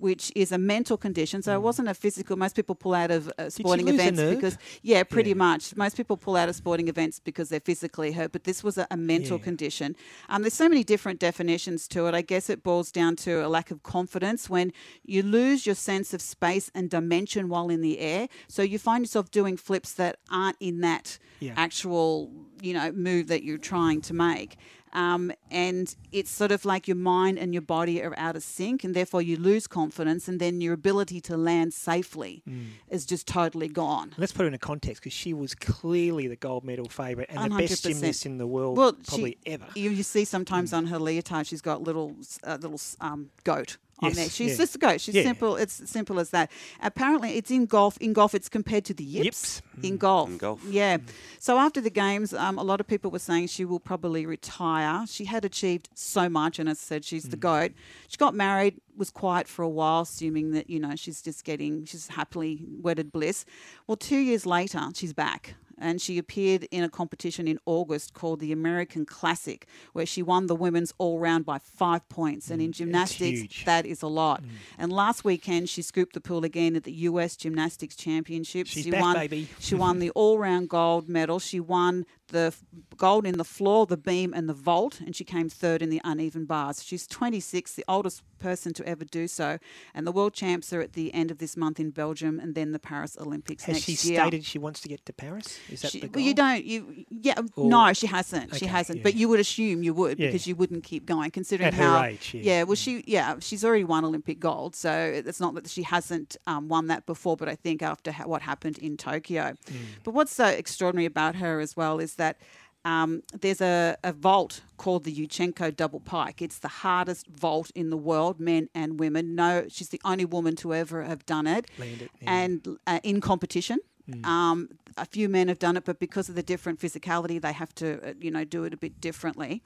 [0.00, 2.36] Which is a mental condition, so it wasn't a physical.
[2.36, 5.34] Most people pull out of uh, sporting events because, yeah, pretty Yeah.
[5.48, 5.74] much.
[5.74, 8.86] Most people pull out of sporting events because they're physically hurt, but this was a,
[8.92, 9.42] a mental Yeah.
[9.42, 9.96] condition.
[10.28, 12.14] Um, there's so many different definitions to it.
[12.14, 14.72] I guess it boils down to a lack of confidence when
[15.04, 18.28] you lose your sense of space and dimension while in the air.
[18.46, 21.54] So you find yourself doing flips that aren't in that Yeah.
[21.56, 22.30] actual,
[22.62, 24.56] you know, move that you're trying to make.
[24.92, 28.84] Um, and it's sort of like your mind and your body are out of sync,
[28.84, 32.66] and therefore you lose confidence, and then your ability to land safely Mm.
[32.88, 34.14] is just totally gone.
[34.18, 37.52] Let's put it in a context because she was clearly the gold medal favourite and
[37.52, 39.66] the best gymnast in the world, Well, probably she, ever.
[39.74, 44.10] You, you see sometimes on her leotard, she's got little uh, little um, goat on
[44.10, 44.28] Yes, there.
[44.30, 44.56] She's yeah.
[44.58, 45.00] just a goat.
[45.00, 45.22] She's Yeah.
[45.24, 45.56] simple.
[45.56, 46.50] It's simple as that.
[46.82, 47.96] Apparently, it's in golf.
[47.98, 49.62] In golf, it's compared to the yips, Yips.
[49.82, 50.28] in golf.
[50.30, 50.60] In golf.
[50.68, 50.98] Yeah.
[51.38, 55.06] So after the games, um, a lot of people were saying she will probably retire.
[55.06, 57.72] She had achieved so much, and as I said, she's the goat.
[58.08, 61.84] She got married, was quiet for a while, assuming that you know she's just getting
[61.84, 63.44] she's happily wedded bliss.
[63.86, 65.54] Well, two years later, she's back.
[65.80, 70.46] And she appeared in a competition in August called the American Classic, where she won
[70.46, 72.50] the women's all round by five points.
[72.50, 74.42] And in mm, gymnastics, that is a lot.
[74.42, 74.48] Mm.
[74.78, 78.70] And last weekend, she scooped the pool again at the US Gymnastics Championships.
[78.70, 79.48] She's she back, won, baby.
[79.58, 81.38] She won the all round gold medal.
[81.38, 82.54] She won the
[82.96, 86.00] gold in the floor, the beam, and the vault, and she came third in the
[86.04, 86.82] uneven bars.
[86.84, 89.58] She's 26, the oldest person to ever do so,
[89.94, 92.72] and the world champs are at the end of this month in Belgium, and then
[92.72, 94.20] the Paris Olympics Has next she year.
[94.20, 95.58] stated she wants to get to Paris?
[95.70, 96.22] Is that She- the well, goal?
[96.22, 96.64] you don't.
[96.64, 97.34] You yeah.
[97.56, 98.54] Or- no, she hasn't.
[98.56, 98.98] she hasn't.
[98.98, 99.02] yeah.
[99.02, 100.26] But you would assume you would Yeah.
[100.28, 102.02] because you wouldn't keep going, considering At her how.
[102.04, 102.62] age, yeah.
[102.62, 106.68] Well, she yeah she's already won Olympic gold, so it's not that she hasn't um,
[106.68, 107.36] won that before.
[107.36, 109.74] But I think after ha- what happened in Tokyo, Mm.
[110.04, 112.38] but what's so extraordinary about her as well is that.
[112.84, 116.40] Um, there's a, a vault called the Yurchenko double pike.
[116.40, 119.34] It's the hardest vault in the world, men and women.
[119.34, 123.80] No, she's the only woman to ever have done it, it, and uh, in competition.
[124.08, 124.24] Mm.
[124.24, 127.74] Um, a few men have done it, but because of the different physicality, they have
[127.76, 129.62] to, uh, you know, do it a bit differently.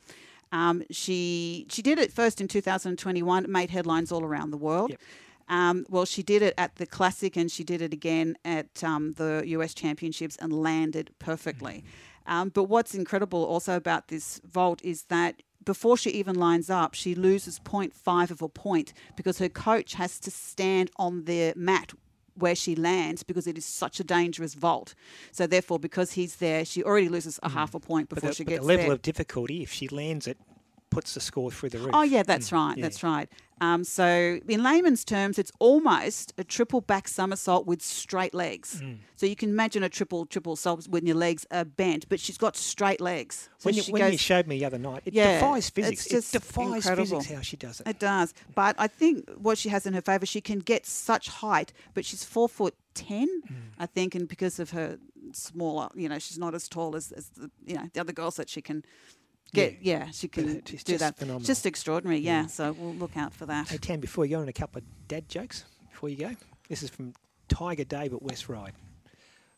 [0.50, 3.44] Um, she she did it first in 2021.
[3.44, 4.92] It made headlines all around the world.
[5.48, 9.14] Um, well, she did it at the Classic, and she did it again at um,
[9.14, 11.84] the US Championships, and landed perfectly.
[12.26, 16.94] Um, but what's incredible also about this vault is that before she even lines up,
[16.94, 21.92] she loses 0.5 of a point because her coach has to stand on the mat
[22.34, 24.94] where she lands because it is such a dangerous vault.
[25.32, 28.44] So therefore, because he's there, she already loses a half a point before the, she
[28.44, 28.94] gets the level there.
[28.94, 30.38] of difficulty, if she lands it,
[30.92, 31.90] puts the score through the roof.
[31.94, 32.76] Oh yeah, that's Mm, right.
[32.78, 32.82] yeah.
[32.82, 33.28] That's right.
[33.60, 38.80] Um, so in layman's terms, it's almost a triple back somersault with straight legs.
[38.82, 38.98] Mm.
[39.14, 42.38] So you can imagine a triple triple somersault when your legs are bent, but she's
[42.38, 43.48] got straight legs.
[43.58, 46.02] So when you, when you showed me the other night, it Yeah, defies physics.
[46.06, 47.20] it's just it defies incredible.
[47.20, 47.86] physics how she does it.
[47.88, 48.34] It does.
[48.54, 52.04] But I think what she has in her favour, she can get such height, but
[52.04, 53.54] she's four foot ten, Mm.
[53.78, 54.98] I think, and because of her
[55.32, 58.36] smaller, you know, she's not as tall as, as the you know the other girls
[58.36, 58.84] that she can
[59.54, 59.78] get.
[59.82, 61.16] Yeah, she can do just that.
[61.16, 61.38] phenomenal.
[61.38, 62.18] It's just extraordinary.
[62.18, 62.42] Yeah.
[62.42, 62.46] Yeah.
[62.46, 63.68] So we'll look out for that.
[63.68, 66.34] Hey, Tam, before you go on a couple of dad jokes, before you go,
[66.68, 67.14] this is from
[67.48, 68.72] Tiger Dave at West Ride.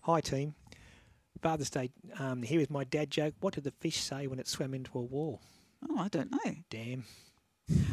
[0.03, 0.55] Hi, team.
[1.41, 3.35] Father's Day, um, here is my dad joke.
[3.41, 5.41] What did the fish say when it swam into a wall?
[5.89, 6.55] Oh, I don't know.
[6.71, 7.05] Damn.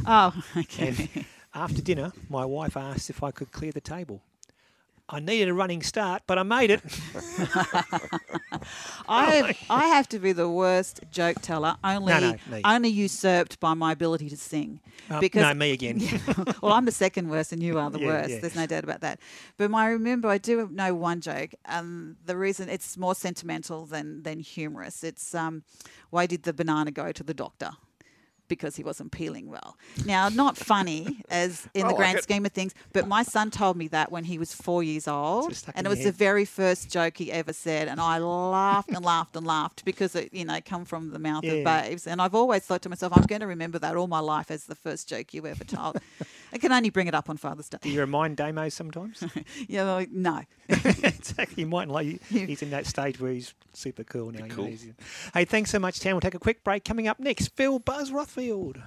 [0.06, 1.10] Oh, okay.
[1.14, 4.24] And after dinner, my wife asked if I could clear the table.
[5.10, 6.82] I needed a running start, but I made it.
[9.08, 13.74] I I have to be the worst joke teller, only No, no, only usurped by
[13.74, 14.80] my ability to sing.
[15.10, 16.02] Uh, no, me again.
[16.62, 18.30] well, I'm the second worst, and you are the Yeah, worst.
[18.30, 18.40] yeah.
[18.40, 19.20] There's no doubt about that.
[19.58, 24.24] But I remember I do know one joke, and the reason it's more sentimental than
[24.24, 25.04] than humorous.
[25.04, 25.64] It's um,
[26.10, 27.72] why did the banana go to the doctor?
[28.52, 29.78] Because he wasn't peeling well.
[30.06, 32.24] Now, not funny as in I the like grand it.
[32.24, 35.54] scheme of things, but my son told me that when he was four years old,
[35.74, 39.06] and it was your the very first joke he ever said, and I laughed and
[39.06, 41.54] laughed and laughed because it, you know, come from the mouth Yeah.
[41.54, 44.20] of babes, and I've always thought to myself, I'm going to remember that all my
[44.20, 45.96] life as the first joke you ever told.
[46.54, 47.78] I can only bring it up on Father's Day.
[47.82, 49.24] Do you remind Damo sometimes?
[49.68, 50.42] yeah, well, no.
[50.70, 51.56] exactly.
[51.56, 54.40] He might like he's in that stage where he's super cool now.
[54.44, 54.66] you know, cool.
[54.66, 54.86] he's-
[55.34, 56.14] Hey, thanks so much, Tam.
[56.14, 56.84] We'll take a quick break.
[56.84, 58.82] Coming up next, Phil Buzz Rothfield.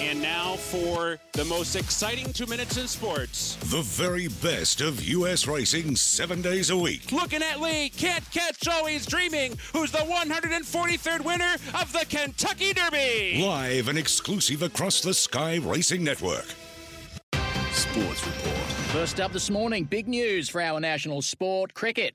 [0.00, 3.56] And now for the most exciting two minutes in sports.
[3.70, 5.46] The very best of U.S.
[5.46, 7.12] racing seven days a week.
[7.12, 12.72] Looking at Lee, can't catch oh, always dreaming, who's the 143rd winner of the Kentucky
[12.72, 13.42] Derby.
[13.44, 16.46] Live and exclusive across the Sky Racing Network.
[17.72, 18.56] Sports Report.
[18.92, 22.14] First up this morning, big news for our national sport, cricket.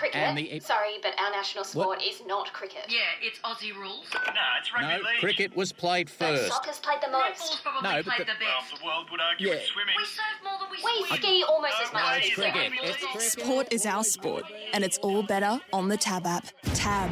[0.00, 0.16] Cricket?
[0.16, 2.86] And the- Sorry, but our national sport is not cricket.
[2.88, 4.06] Yeah, it's Aussie rules.
[4.14, 4.20] No,
[4.58, 6.48] it's no, cricket was played But first.
[6.48, 7.60] soccer's played the most.
[7.82, 9.58] No, but the, the world would argue Yeah.
[9.72, 9.94] swimming.
[9.96, 10.94] We surf more than we swim.
[11.10, 12.72] We ski almost as much no, as it's we cricket.
[12.72, 12.72] swim.
[12.82, 13.22] It's cricket.
[13.46, 16.46] Sport is our sport, and it's all better on the Tab app.
[16.74, 17.10] Tab.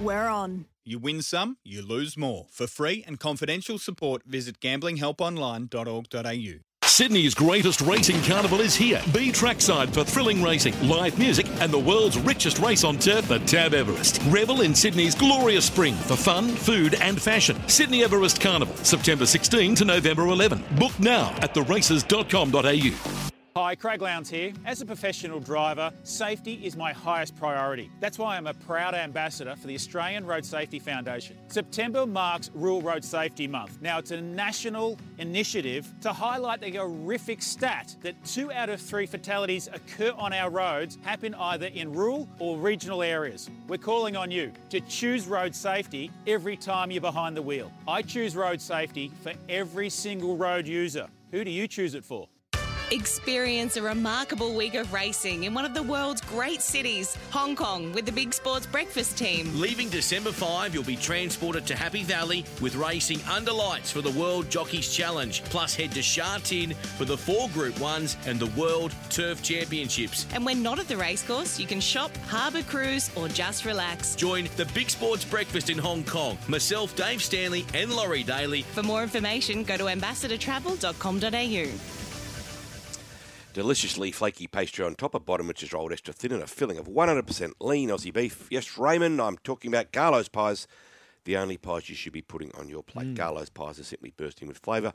[0.00, 0.66] We're on.
[0.84, 2.46] You win some, you lose more.
[2.50, 6.58] For free and confidential support, visit gamblinghelponline.org.au.
[6.94, 9.02] Sydney's greatest racing carnival is here.
[9.12, 13.40] Be trackside for thrilling racing, live music, and the world's richest race on turf, the
[13.40, 14.22] Tab Everest.
[14.28, 17.56] Revel in Sydney's glorious spring for fun, food, and fashion.
[17.68, 20.62] Sydney Everest Carnival, September 16 to November 11.
[20.78, 23.33] Book now at theraces.com.au.
[23.56, 24.52] Hi, Craig Lowndes here.
[24.64, 27.88] As a professional driver, safety is my highest priority.
[28.00, 31.36] That's why I'm a proud ambassador for the Australian Road Safety Foundation.
[31.46, 33.80] September marks Rural Road Safety Month.
[33.80, 39.06] Now, it's a national initiative to highlight the horrific stat that two out of three
[39.06, 43.48] fatalities occur on our roads happen either in rural or regional areas.
[43.68, 47.70] We're calling on you to choose road safety every time you're behind the wheel.
[47.86, 51.06] I choose road safety for every single road user.
[51.30, 52.28] Who do you choose it for?
[52.90, 57.92] Experience a remarkable week of racing in one of the world's great cities, Hong Kong,
[57.92, 59.50] with the Big Sports Breakfast team.
[59.58, 64.10] Leaving December 5, you'll be transported to Happy Valley with racing under lights for the
[64.10, 65.42] World Jockeys Challenge.
[65.44, 70.26] Plus, head to Sha Tin for the four Group 1s and the World Turf Championships.
[70.34, 74.14] And when not at the racecourse, you can shop, harbour cruise, or just relax.
[74.14, 76.36] Join the Big Sports Breakfast in Hong Kong.
[76.48, 78.62] Myself, Dave Stanley, and Laurie Daley.
[78.62, 81.93] For more information, go to ambassadortravel.com.au.
[83.54, 86.76] Deliciously flaky pastry on top, a bottom which is rolled extra thin, and a filling
[86.76, 88.48] of 100% lean Aussie beef.
[88.50, 90.66] Yes, Raymond, I'm talking about Garlo's pies,
[91.24, 93.14] the only pies you should be putting on your plate.
[93.14, 93.16] Mm.
[93.16, 94.92] Garlo's pies are simply bursting with flavour,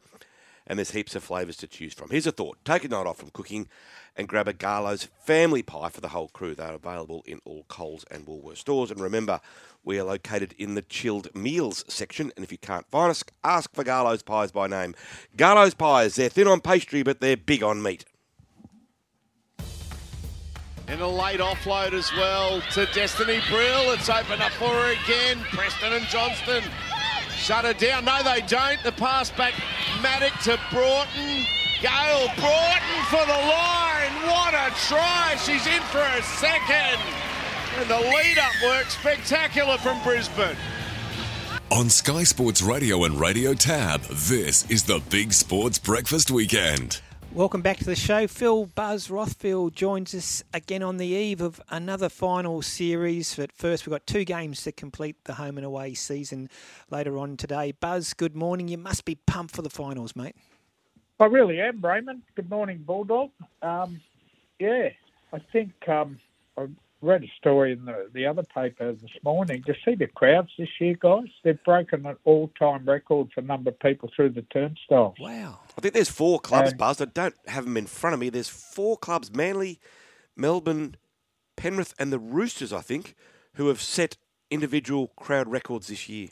[0.67, 2.09] and there's heaps of flavours to choose from.
[2.09, 3.69] Here's a thought take a night off from cooking
[4.17, 6.53] and grab a Garlo's family pie for the whole crew.
[6.53, 8.91] They're available in all Coles and Woolworths stores.
[8.91, 9.39] And remember,
[9.85, 13.73] we are located in the chilled meals section, and if you can't find us, ask
[13.73, 14.95] for Garlo's pies by name.
[15.37, 18.03] Garlo's pies, they're thin on pastry, but they're big on meat.
[20.89, 23.91] And a late offload as well to Destiny Brill.
[23.91, 25.37] It's opened up for her again.
[25.51, 26.63] Preston and Johnston
[27.35, 28.05] shut her down.
[28.05, 28.81] No, they don't.
[28.81, 29.53] The pass back,
[30.01, 31.45] Maddock to Broughton.
[31.79, 34.11] Gail Broughton for the line.
[34.25, 35.35] What a try.
[35.37, 36.99] She's in for a second.
[37.77, 40.57] And the lead-up work spectacular from Brisbane.
[41.71, 46.99] On Sky Sports Radio and Radio Tab, this is the Big Sports Breakfast Weekend.
[47.35, 48.25] Welcome back to the show.
[48.25, 53.35] Phil Buzz Rothfield joins us again on the eve of another final series.
[53.35, 56.49] But first, we've got two games to complete the home and away season
[56.89, 57.71] later on today.
[57.71, 58.67] Buzz, good morning.
[58.67, 60.35] You must be pumped for the finals, mate.
[61.19, 62.23] I really am, Raymond.
[62.33, 63.29] Good morning, Bulldog.
[63.61, 64.01] Um,
[64.57, 64.89] yeah,
[65.31, 66.17] I think um,
[67.01, 69.63] read a story in the, the other paper this morning.
[69.63, 73.79] To see the crowds this year, guys, they've broken an all-time record for number of
[73.79, 75.15] people through the turnstile.
[75.19, 75.59] Wow.
[75.77, 77.01] I think there's four clubs, And- Buzz.
[77.01, 78.29] I don't have them in front of me.
[78.29, 79.79] There's four clubs Manly,
[80.35, 80.95] Melbourne,
[81.55, 83.15] Penrith, and the Roosters, I think,
[83.55, 84.17] who have set
[84.51, 86.29] individual crowd records this year.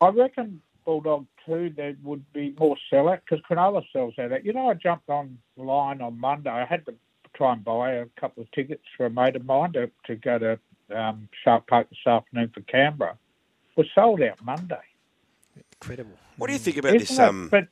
[0.00, 1.72] I reckon Bulldog too.
[1.74, 4.44] There would be more sellout because Cronulla sells out.
[4.44, 6.50] You know, I jumped online on Monday.
[6.50, 6.94] I had to
[7.34, 10.38] try and buy a couple of tickets for a mate of mine to, to go
[10.38, 10.58] to
[10.96, 13.16] um, Shark Park this afternoon for Canberra.
[13.76, 14.80] Was sold out Monday.
[15.82, 16.16] Incredible.
[16.36, 17.18] What do you think about Isn't this?
[17.18, 17.20] it?
[17.20, 17.68] Um, But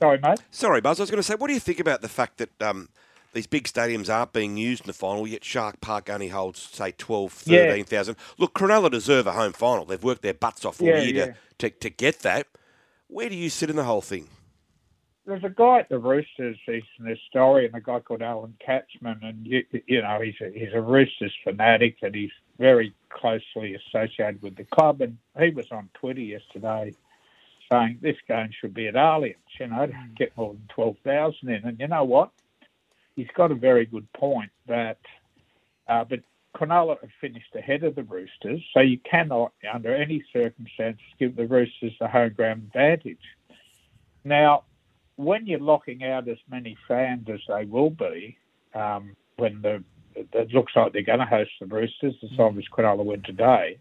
[0.00, 0.40] sorry, mate.
[0.50, 0.98] sorry, Buzz.
[0.98, 2.88] I was going to say, what do you think about the fact that um,
[3.34, 6.92] these big stadiums aren't being used in the final, yet Shark Park only holds, say,
[6.92, 7.66] 12, Yeah.
[7.66, 8.16] 13,000?
[8.38, 9.84] Look, Cronulla deserve a home final.
[9.84, 11.32] They've worked their butts off all Yeah, year yeah.
[11.58, 12.46] To, to, to get that.
[13.08, 14.28] Where do you sit in the whole thing?
[15.24, 16.58] There's a guy at the Roosters.
[16.66, 20.74] He's an historian, a guy called Alan Katzman, and you, you know he's a, he's
[20.74, 25.00] a Roosters fanatic, and he's very closely associated with the club.
[25.00, 26.92] And he was on Twitter yesterday
[27.70, 31.50] saying this game should be at Allianz, you know, to get more than twelve thousand
[31.50, 31.64] in.
[31.66, 32.30] And you know what?
[33.14, 34.98] He's got a very good point that,
[35.86, 36.20] uh, but
[36.56, 41.46] Cronulla have finished ahead of the Roosters, so you cannot, under any circumstances, give the
[41.46, 43.22] Roosters the home ground advantage.
[44.24, 44.64] Now,
[45.24, 48.36] when you're locking out as many fans as they will be,
[48.74, 49.82] um, when the
[50.14, 53.78] it looks like they're going to host the Roosters, as long as Cronulla win today,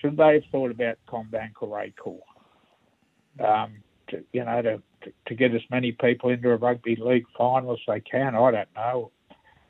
[0.00, 2.20] should they have thought about CommBank or Accor?
[3.44, 3.74] Um,
[4.08, 7.72] to, you know, to, to, to get as many people into a rugby league final
[7.72, 8.34] as they can.
[8.34, 9.10] I don't know.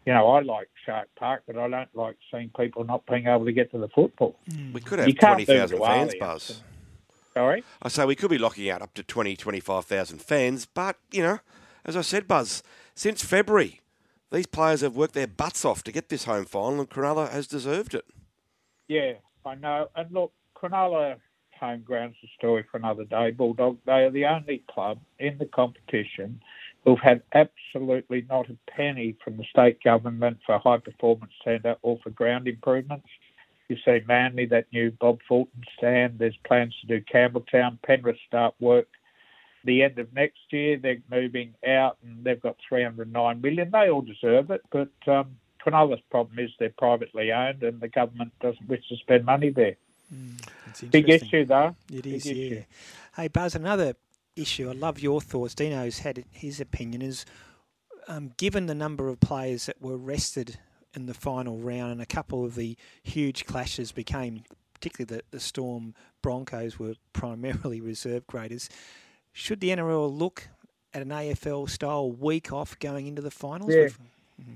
[0.07, 3.47] You know, I like Shark Park, but I don't like seeing people not being able
[3.47, 4.37] to get to the football.
[4.73, 6.61] We could have You 20,000 fans, to Buzz.
[7.35, 7.65] Sorry?
[7.83, 11.41] I say we could be locking out up to 20, 25,000 fans, but, you know,
[11.85, 12.63] as I said, Buzz,
[12.95, 13.81] since February,
[14.31, 17.47] these players have worked their butts off to get this home final, and Cronulla has
[17.47, 18.05] deserved it.
[18.89, 19.15] Yeah,
[19.45, 19.89] I know.
[19.97, 21.17] And look, Cronulla
[21.59, 23.31] home ground's a story for another day.
[23.31, 26.41] Bulldog, they are the only club in the competition
[26.85, 31.99] who've had absolutely not a penny from the state government for high performance centre or
[32.03, 33.07] for ground improvements.
[33.69, 36.19] You see Manly, that new Bob Fulton stand.
[36.19, 37.79] There's plans to do Campbelltown.
[37.83, 38.89] Penrith start work
[39.65, 40.77] the end of next year.
[40.77, 43.71] They're moving out and they've got 309 million.
[43.71, 48.33] They all deserve it, but um, Cronulla's problem is they're privately owned and the government
[48.41, 49.77] doesn't wish to spend money there.
[50.69, 51.75] It's Big issue, though.
[51.93, 52.55] It Big is, issue.
[52.57, 52.61] yeah.
[53.17, 53.95] Hey, Buzz, another
[54.37, 54.69] issue.
[54.69, 55.55] I love your thoughts.
[55.55, 57.03] Dino's had his opinion.
[57.03, 57.25] Is
[58.07, 60.59] um, given the number of players that were rested
[60.95, 65.41] in the final round, and a couple of the huge clashes became, particularly the, the
[65.41, 68.69] Storm Broncos were primarily reserve graders.
[69.33, 70.49] Should the NRL look
[70.93, 73.75] at an AFL style week off going into the finals?
[73.75, 73.89] Yeah.
[74.41, 74.53] Mm-hmm.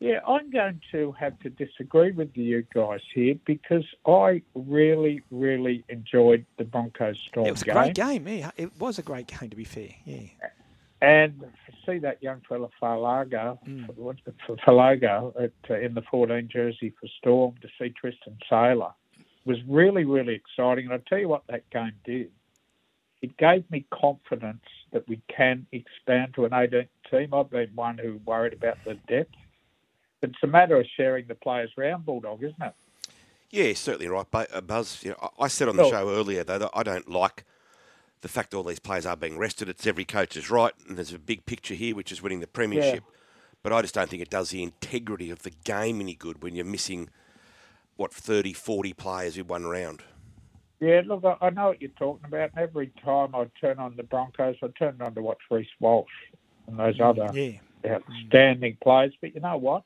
[0.00, 5.84] Yeah, I'm going to have to disagree with you guys here because I really, really
[5.90, 7.48] enjoyed the Broncos Storm game.
[7.48, 7.74] It was a game.
[7.74, 8.28] great game.
[8.28, 9.50] Yeah, it was a great game.
[9.50, 10.28] To be fair, yeah.
[11.02, 11.44] And
[11.86, 13.58] see that young fella Fa'alogo,
[14.48, 18.92] Fa'alogo at, uh, in the 14 jersey for Storm to see Tristan Sailor
[19.44, 20.84] was really, really exciting.
[20.86, 22.30] And I'll tell you what that game did.
[23.22, 27.34] It gave me confidence that we can expand to an 18 team.
[27.34, 29.34] I've been one who worried about the depth.
[30.20, 32.74] But it's a matter of sharing the players round, Bulldog, isn't it?
[33.50, 35.02] Yeah, certainly right, Bu- uh, Buzz.
[35.02, 37.44] You know, I I said on the Well- show earlier though that I don't like
[38.22, 39.68] the fact all these players are being rested.
[39.68, 43.04] It's every coach's right, and there's a big picture here, which is winning the premiership.
[43.62, 46.54] But I just don't think it does the integrity of the game any good when
[46.54, 47.10] you're missing
[47.96, 50.02] what 30, 40 players in one round.
[50.80, 52.50] Yeah, look, I, I know what you're talking about.
[52.54, 56.08] And every time I turn on the Broncos, I turn on to watch Reece Walsh
[56.68, 57.58] and those mm, other Yeah.
[57.86, 59.14] outstanding players.
[59.20, 59.84] But you know what?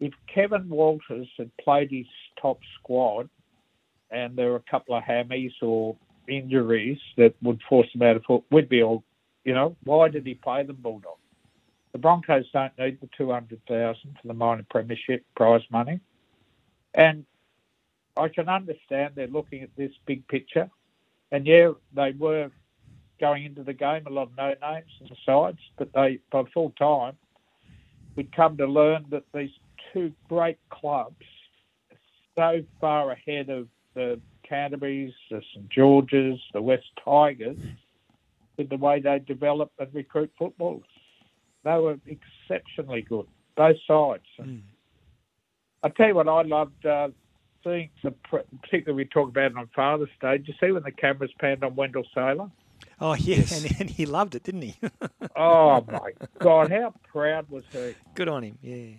[0.00, 2.06] If Kevin Walters had played his
[2.40, 3.28] top squad
[4.10, 5.96] and there were a couple of hammies or
[6.28, 9.04] injuries that would force him out of foot, we'd be all,
[9.44, 11.18] you know, why did he play them, Bulldog?
[11.92, 16.00] The Broncos don't need the 200000 for the minor premiership prize money.
[16.94, 17.24] And
[18.16, 20.70] I can understand they're looking at this big picture.
[21.30, 22.50] And yeah, they were
[23.20, 26.70] going into the game, a lot of no names and sides, but they, by full
[26.78, 27.16] time,
[28.16, 29.50] we'd come to learn that these
[29.92, 31.24] two great clubs
[32.36, 37.56] are so far ahead of the Canterbury's, the St George's, the West Tigers,
[38.56, 40.82] with the way they develop and recruit footballers.
[41.64, 44.24] They were exceptionally good, both sides.
[44.38, 44.62] And
[45.82, 47.08] I tell you what, I loved uh,
[47.64, 48.12] seeing the,
[48.62, 50.38] particularly we talk about it on Father's Day.
[50.38, 52.50] Did you see when the cameras panned on Wendell Sailor?
[53.00, 54.76] Oh yeah, and, and he loved it, didn't he?
[55.36, 57.94] Oh my God, how proud was he?
[58.14, 58.56] Good on him.
[58.62, 58.98] Yeah.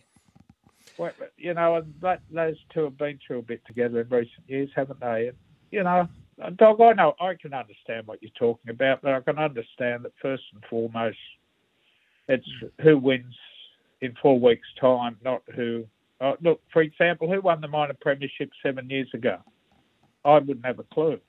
[0.97, 4.43] Well, you know, and that, those two have been through a bit together in recent
[4.47, 5.27] years, haven't they?
[5.27, 5.37] And,
[5.71, 6.07] you know,
[6.55, 10.13] dog, I know I can understand what you're talking about, but I can understand that
[10.21, 11.17] first and foremost,
[12.27, 12.47] it's
[12.81, 13.35] who wins
[14.01, 15.85] in four weeks' time, not who.
[16.21, 19.37] Uh, look, for example, who won the minor premiership seven years ago?
[20.23, 21.19] I wouldn't have a clue.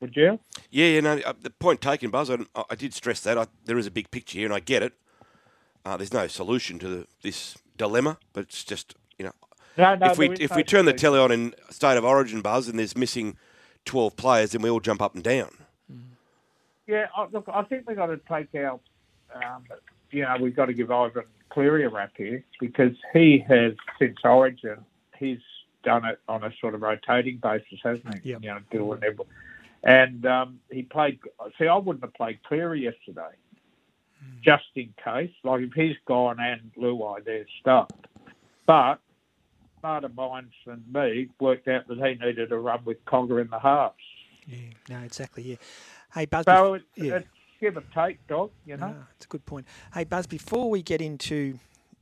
[0.00, 0.38] Would you?
[0.70, 2.30] Yeah, you know, uh, the point taken, Buzz.
[2.30, 2.38] I,
[2.70, 4.94] I did stress that I, there is a big picture here, and I get it.
[5.84, 9.32] Uh, there's no solution to the, this dilemma, but it's just you know,
[9.76, 12.68] No, no, if we if we turn the telly on in state of origin, Buzz,
[12.68, 13.36] and there's missing
[13.84, 15.56] twelve players, then we all jump up and down.
[16.86, 18.80] Yeah, I, look, I think we've got to take our,
[19.34, 19.64] um,
[20.10, 24.16] you know, we've got to give Ivan Cleary a rap here because he has, since
[24.24, 24.78] Origin,
[25.18, 25.40] he's
[25.84, 28.30] done it on a sort of rotating basis, hasn't he?
[28.30, 28.42] Yep.
[28.42, 29.24] You know, doing every,
[29.84, 31.18] and um, he played.
[31.58, 33.36] See, I wouldn't have played Cleary yesterday,
[34.42, 35.32] just in case.
[35.44, 37.92] Like if he's gone and Luai, they're stuck.
[38.66, 39.00] But
[39.80, 43.58] smarter minds than me worked out that he needed a run with Cogger in the
[43.58, 43.94] halves.
[44.46, 44.58] Yeah.
[44.88, 45.42] No, exactly.
[45.42, 45.56] Yeah.
[46.14, 46.44] Hey, Buzz.
[46.46, 47.16] So it's, yeah.
[47.16, 47.28] it's
[47.60, 48.50] give and take, dog.
[48.64, 48.94] You know.
[48.98, 49.66] Ah, it's a good point.
[49.92, 51.58] Hey, Buzz, before we get into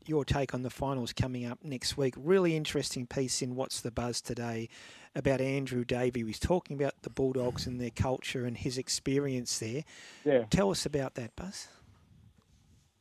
[0.06, 3.90] your take on the finals coming up next week, really interesting piece in What's the
[3.90, 4.68] Buzz today
[5.16, 6.22] about Andrew Davey.
[6.22, 9.82] He's talking about the Bulldogs and their culture and his experience there.
[10.24, 10.44] Yeah.
[10.50, 11.68] Tell us about that, Buzz.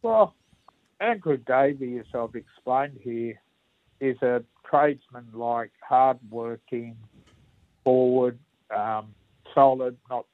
[0.06, 0.36] Well,
[1.00, 3.42] Andrew Davey, as I've explained here,
[4.00, 6.96] is a tradesman like hard working,
[7.84, 8.38] forward,
[8.70, 9.16] um,
[9.56, 10.28] solid, not,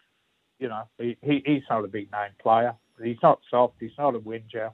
[0.59, 2.75] you know, he, he, he's not a big name player.
[3.01, 4.73] He's not soft, he's not a whinger.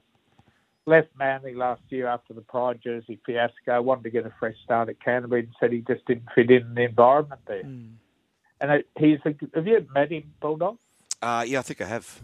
[0.84, 4.88] Left Manly last year after the Pride jersey fiasco, wanted to get a fresh start
[4.88, 7.60] at Canterbury and said he just didn't fit in the environment there.
[8.60, 10.76] And it, he's a, have you met him, Bulldog?
[11.22, 12.20] Uh, yeah, I think I have.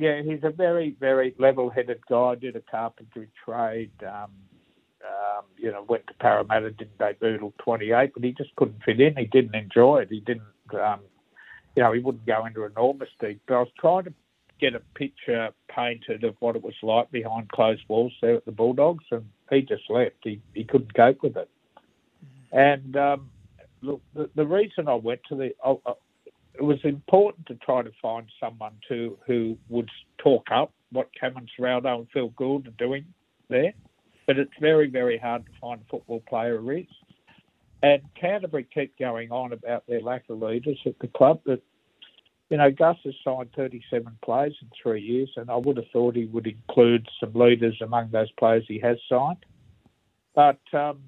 [0.00, 2.34] Yeah, he's a very, very level-headed guy.
[2.36, 3.90] Did a carpentry trade.
[4.02, 4.30] Um,
[5.04, 8.98] um, you know, went to Parramatta, didn't debut till 28, but he just couldn't fit
[8.98, 9.14] in.
[9.16, 10.08] He didn't enjoy it.
[10.10, 11.00] He didn't, um,
[11.76, 13.42] you know, he wouldn't go into enormous deep.
[13.46, 14.14] But I was trying to
[14.58, 18.52] get a picture painted of what it was like behind closed walls there at the
[18.52, 20.16] Bulldogs, and he just left.
[20.22, 21.50] He he couldn't cope with it.
[22.52, 23.30] And um,
[23.82, 25.54] look, the, the reason I went to the,
[26.60, 31.46] it was important to try to find someone too who would talk up what Cameron
[31.58, 33.06] Ciraldo and Phil Gould are doing
[33.48, 33.72] there.
[34.26, 36.86] But it's very, very hard to find a football player who is.
[37.82, 41.40] And Canterbury keep going on about their lack of leaders at the club.
[41.46, 41.62] That
[42.50, 46.14] you know, Gus has signed 37 players in three years, and I would have thought
[46.14, 49.46] he would include some leaders among those players he has signed.
[50.34, 51.00] But um,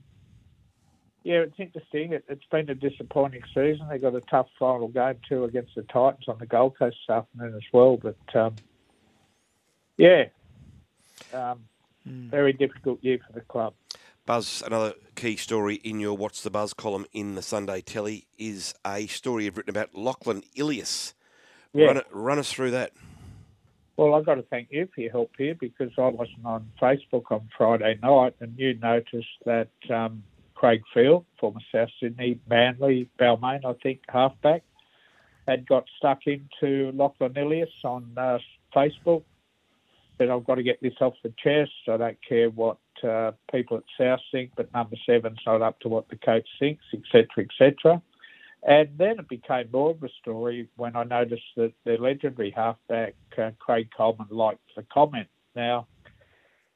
[1.25, 2.13] yeah, it's interesting.
[2.13, 3.87] It, it's been a disappointing season.
[3.89, 7.15] They got a tough final game too against the Titans on the Gold Coast this
[7.15, 7.97] afternoon as well.
[7.97, 8.57] But um,
[9.97, 10.25] yeah,
[11.33, 11.61] um,
[12.05, 13.75] very difficult year for the club.
[14.25, 18.75] Buzz, another key story in your What's the Buzz column in the Sunday Telly is
[18.87, 21.15] a story you've written about Lachlan Ilias.
[21.73, 21.87] Yeah.
[21.87, 22.93] Run, run us through that.
[23.97, 27.31] Well, I've got to thank you for your help here because I wasn't on Facebook
[27.31, 30.23] on Friday night and you noticed that um,
[30.63, 34.63] Craig Field, former South Sydney, Manly, Balmain, I think, halfback,
[35.49, 38.39] had got stuck into Lachlan Ilias on uh,
[38.73, 39.25] Facebook.
[40.19, 41.73] Said, I've got to get this off the chest.
[41.89, 45.89] I don't care what uh, people at South think, but number seven's not up to
[45.89, 48.01] what the coach thinks, etc., etc.
[48.63, 53.17] And then it became more of a story when I noticed that the legendary halfback,
[53.37, 55.27] uh, Craig Coleman, liked the comment.
[55.57, 55.89] Now,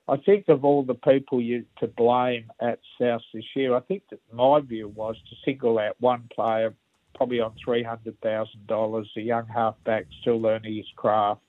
[0.09, 4.05] I think of all the people you to blame at South this year, I think
[4.10, 6.75] that my view was to single out one player,
[7.15, 11.41] probably on $300,000, a young halfback still learning his craft.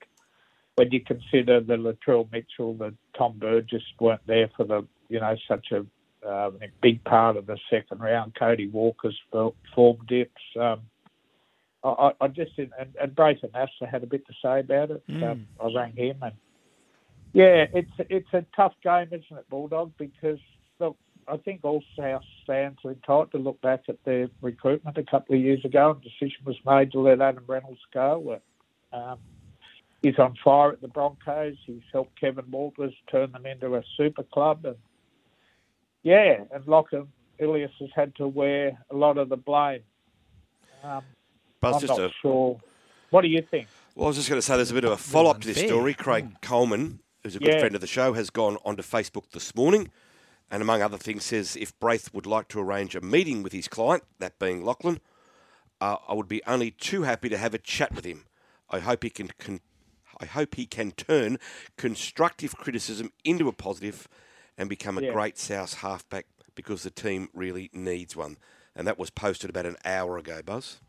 [0.75, 5.35] When you consider the Latrell Mitchell, the Tom Burgess weren't there for the, you know,
[5.47, 5.85] such a
[6.27, 8.33] um, big part of the second round.
[8.35, 10.41] Cody Walker's fo- form dips.
[10.59, 10.81] Um,
[11.83, 12.71] I, I I just and,
[13.01, 15.03] and Braith Anasta had a bit to say about it.
[15.07, 15.31] Mm.
[15.31, 16.33] Um, I rang him and
[17.33, 19.91] yeah, it's it's a tough game, isn't it, Bulldog?
[19.97, 20.39] Because
[20.79, 20.97] look,
[21.27, 25.35] I think all South fans are entitled to look back at their recruitment a couple
[25.35, 28.39] of years ago, and decision was made to let Adam Reynolds go.
[28.93, 29.19] Um,
[30.01, 31.55] he's on fire at the Broncos.
[31.65, 34.77] He's helped Kevin Walters turn them into a super club, and
[36.03, 37.07] yeah, and Lachlan
[37.39, 39.81] Ilias has had to wear a lot of the blame.
[40.83, 41.03] Um,
[41.59, 42.59] Buzz, I'm not a- sure.
[43.09, 43.67] What do you think?
[43.95, 45.47] Well, I was just going to say there's a bit of a follow up to
[45.47, 45.93] this story.
[45.93, 47.59] Craig Coleman, who's a good Yeah.
[47.59, 49.89] friend of the show, has gone onto Facebook this morning
[50.49, 53.67] and, among other things, says if Braith would like to arrange a meeting with his
[53.67, 55.01] client, that being Lachlan,
[55.81, 58.27] uh, I would be only too happy to have a chat with him.
[58.69, 59.59] I hope he can, can
[60.21, 61.37] I hope he can turn
[61.75, 64.07] constructive criticism into a positive
[64.57, 65.11] and become a Yeah.
[65.11, 68.37] great South halfback because the team really needs one.
[68.73, 70.79] And that was posted about an hour ago, Buzz.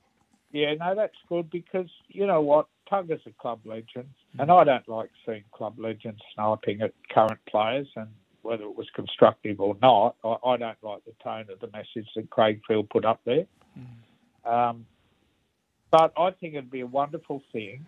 [0.52, 4.08] Yeah, no, that's good because you know what, Tugger's a club legend,
[4.38, 8.08] and I don't like seeing club legends sniping at current players, and
[8.42, 12.08] whether it was constructive or not, I, I don't like the tone of the message
[12.16, 13.46] that Craig Field put up there.
[14.44, 14.86] Um,
[15.90, 17.84] but I think it'd be a wonderful thing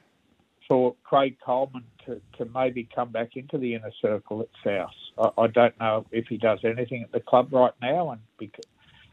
[0.69, 4.91] for Craig Coleman to, to maybe come back into the inner circle at South.
[5.19, 8.65] I, I don't know if he does anything at the club right now, and because,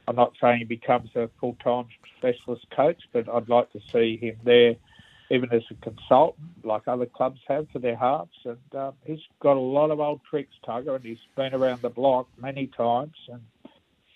[0.08, 4.38] I'm not saying he becomes a full-time specialist coach, but I'd like to see him
[4.44, 4.76] there,
[5.30, 8.38] even as a consultant, like other clubs have for their halves.
[8.46, 11.90] And um, he's got a lot of old tricks, Tugger, and he's been around the
[11.90, 13.16] block many times.
[13.28, 13.42] And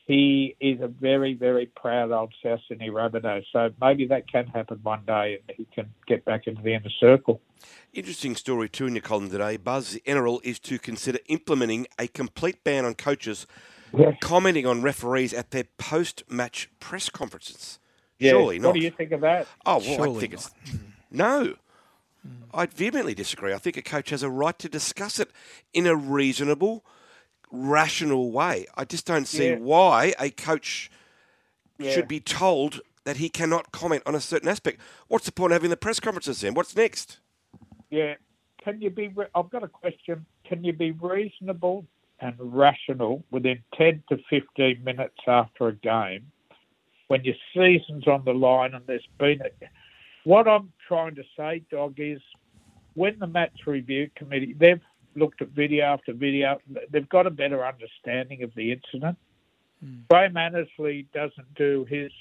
[0.07, 3.43] he is a very, very proud old South Sydney Rabbitoh.
[3.51, 6.89] So maybe that can happen one day, and he can get back into the inner
[6.99, 7.41] circle.
[7.93, 9.57] Interesting story too in your column today.
[9.57, 13.45] Buzz, the NRL is to consider implementing a complete ban on coaches
[14.21, 17.79] commenting on referees at their post-match press conferences.
[18.19, 18.31] Yeah.
[18.31, 18.69] Surely not.
[18.69, 19.47] what do you think of that?
[19.65, 20.51] Oh well, I Surely think it's
[21.11, 21.55] no.
[22.53, 23.51] I vehemently disagree.
[23.51, 25.31] I think a coach has a right to discuss it
[25.73, 26.85] in a reasonable,
[27.51, 28.67] rational way.
[28.77, 29.55] I just don't see Yeah.
[29.55, 30.91] why a coach
[31.79, 31.91] Yeah.
[31.91, 34.79] should be told that he cannot comment on a certain aspect.
[35.07, 36.53] What's the point of having the press conferences then?
[36.53, 37.19] What's next?
[37.89, 38.15] Yeah.
[38.63, 39.07] Can you be?
[39.07, 40.27] Re- I've got a question.
[40.43, 41.87] Can you be reasonable
[42.19, 46.31] and rational within ten to fifteen minutes after a game,
[47.07, 49.49] when your season's on the line and there's been a?
[50.23, 52.21] What I'm trying to say, Dog, is
[52.93, 54.81] when the match review committee they've
[55.15, 56.59] looked at video after video,
[56.89, 59.17] they've got a better understanding of the incident.
[59.83, 60.01] Hmm.
[60.09, 62.11] Graham Annesley doesn't do his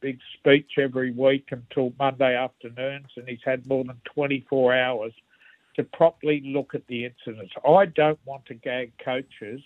[0.00, 5.12] big speech every week until Monday afternoons, and he's had more than 24 hours
[5.76, 7.52] to properly look at the incidents.
[7.66, 9.60] I don't want to gag coaches,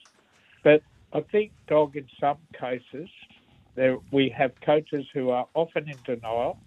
[0.63, 3.09] but I think, Dog, in some cases,
[3.75, 6.59] there we have coaches who are often in denial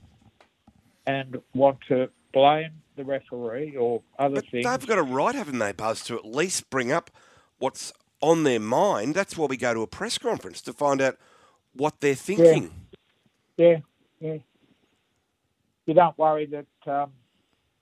[1.06, 4.66] and want to blame the referee or other But things.
[4.66, 7.10] they've got a right, haven't they, Buzz, to at least bring up
[7.58, 7.92] what's
[8.22, 9.16] on their mind.
[9.16, 11.18] That's why we go to a press conference to find out
[11.74, 12.72] what they're thinking.
[13.58, 13.78] Yeah,
[14.20, 14.38] yeah.
[15.86, 17.12] You don't worry that um,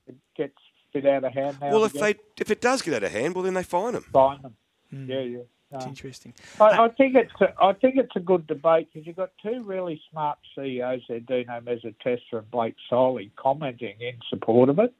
[0.08, 0.56] it gets
[0.93, 1.72] bit out of hand now.
[1.72, 2.16] Well, if again?
[2.38, 4.06] they if it does get out of hand, well then they fine them.
[4.11, 4.56] Fine them.
[4.91, 5.40] Yeah, yeah.
[5.74, 6.33] It's interesting.
[6.59, 9.64] I, I think it's a, I think it's a good debate because you've got two
[9.64, 14.93] really smart CEOs there, Dino Mezzatesta and Blake Solly, commenting in support of it.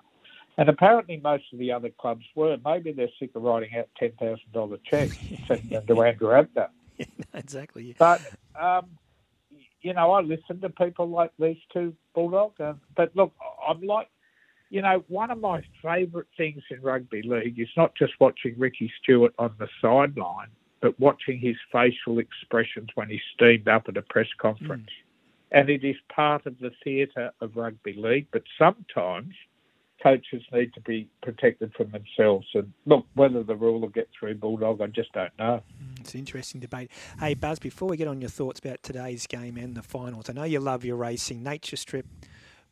[0.58, 2.58] And apparently, most of the other clubs were.
[2.64, 5.18] Maybe they're sick of writing out ten thousand dollar checks,
[5.48, 6.68] sending them to Andrew Abdo.
[7.34, 7.96] exactly.
[7.98, 8.22] But
[8.60, 8.86] um,
[9.82, 12.60] you know, I listen to people like these two Bulldogs.
[12.60, 13.34] Uh, but look,
[13.68, 14.10] I'm like,
[14.70, 18.92] you know, one of my favourite things in rugby league is not just watching Ricky
[19.02, 20.50] Stuart on the sideline,
[20.82, 24.90] but watching his facial expressions when he steamed up at a press conference.
[24.90, 25.60] Hmm.
[25.60, 28.28] And it is part of the theatre of rugby league.
[28.32, 29.34] But sometimes
[30.02, 32.48] coaches need to be protected from themselves.
[32.54, 35.62] And look, whether the rule will get through Bulldog, I just don't know.
[35.78, 36.90] Hmm, it's an interesting debate.
[37.20, 40.34] Hey, Buzz, before we get on your thoughts about today's game and the finals, I
[40.34, 41.44] know you love your racing.
[41.44, 42.06] Nature Strip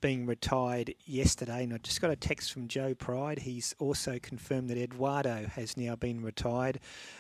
[0.01, 3.39] being retired yesterday, and I just got a text from Joe Pride.
[3.39, 6.79] He's also confirmed that Eduardo has now been retired.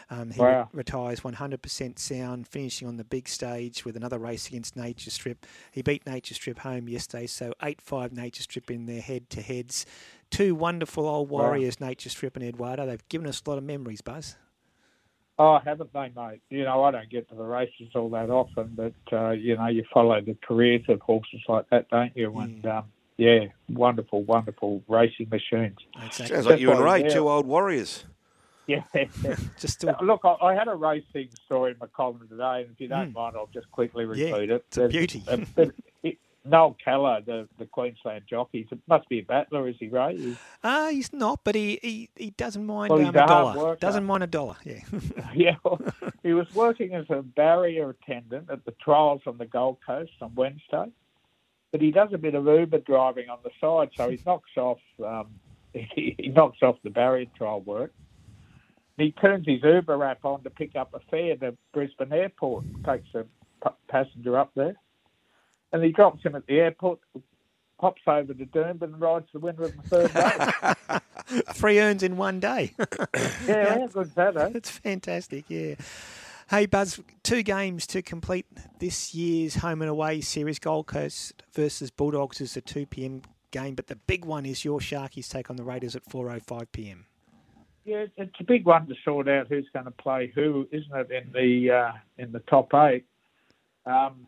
[0.09, 0.69] Um, he Wow.
[0.71, 5.45] retires 100% sound, finishing on the big stage with another race against Nature Strip.
[5.71, 9.41] He beat Nature Strip home yesterday, so 8 5 Nature Strip in their head to
[9.41, 9.85] heads.
[10.29, 11.41] Two wonderful old Wow.
[11.41, 12.85] warriors, Nature Strip and Eduardo.
[12.85, 14.35] They've given us a lot of memories, Buzz.
[15.41, 16.41] Oh, haven't they, mate?
[16.49, 19.67] You know, I don't get to the races all that often, but uh, you know,
[19.67, 22.37] you follow the careers of horses like that, don't you?
[22.39, 22.83] And um,
[23.15, 25.77] yeah, wonderful, wonderful racing machines.
[26.11, 27.09] Sounds like you and Ray, yeah.
[27.09, 28.05] two old warriors.
[28.67, 28.83] Yeah.
[29.59, 29.97] just to...
[30.03, 33.11] look, I, I had a racing story in my column today, and if you don't
[33.13, 34.13] mind, I'll just quickly Hmm.
[34.13, 34.65] Yeah, repeat it.
[34.67, 35.23] it's a beauty.
[35.55, 35.71] But
[36.03, 40.17] it, Noel Keller, the, the Queensland jockey, it must be a battler, is he, Ray?
[40.17, 43.75] He's- Ah, he's not, but he, he, he doesn't mind Well, um, a a dollar.
[43.77, 44.55] Doesn't mind a dollar.
[44.65, 44.81] Yeah.
[45.35, 45.79] yeah, well,
[46.23, 50.33] he was working as a barrier attendant at the trials on the Gold Coast on
[50.35, 50.91] Wednesday,
[51.71, 54.79] but he does a bit of Uber driving on the side, so he knocks off
[55.05, 55.27] um,
[55.73, 57.93] he, he knocks off the barrier trial work.
[58.97, 63.07] He turns his Uber app on to pick up a fare to Brisbane Airport, takes
[63.15, 63.23] a
[63.63, 64.75] p- passenger up there,
[65.71, 66.99] and he drops him at the airport,
[67.79, 71.43] hops over to Doomben and rides the winner of the third race.
[71.53, 72.73] Three earns in one day.
[73.47, 74.51] Yeah, how good's that, eh?
[74.55, 75.75] It's fantastic, yeah.
[76.49, 78.45] Hey, Buzz, two games to complete
[78.79, 80.59] this year's home and away series.
[80.59, 83.21] Gold Coast versus Bulldogs is a 2 p.m.
[83.51, 87.05] game, but the big one is your Sharkies take on the Raiders at 4.05 p.m.
[87.85, 91.11] Yeah, it's a big one to sort out who's going to play who, isn't it?
[91.11, 93.05] In the uh, in the top eight.
[93.85, 94.27] Um,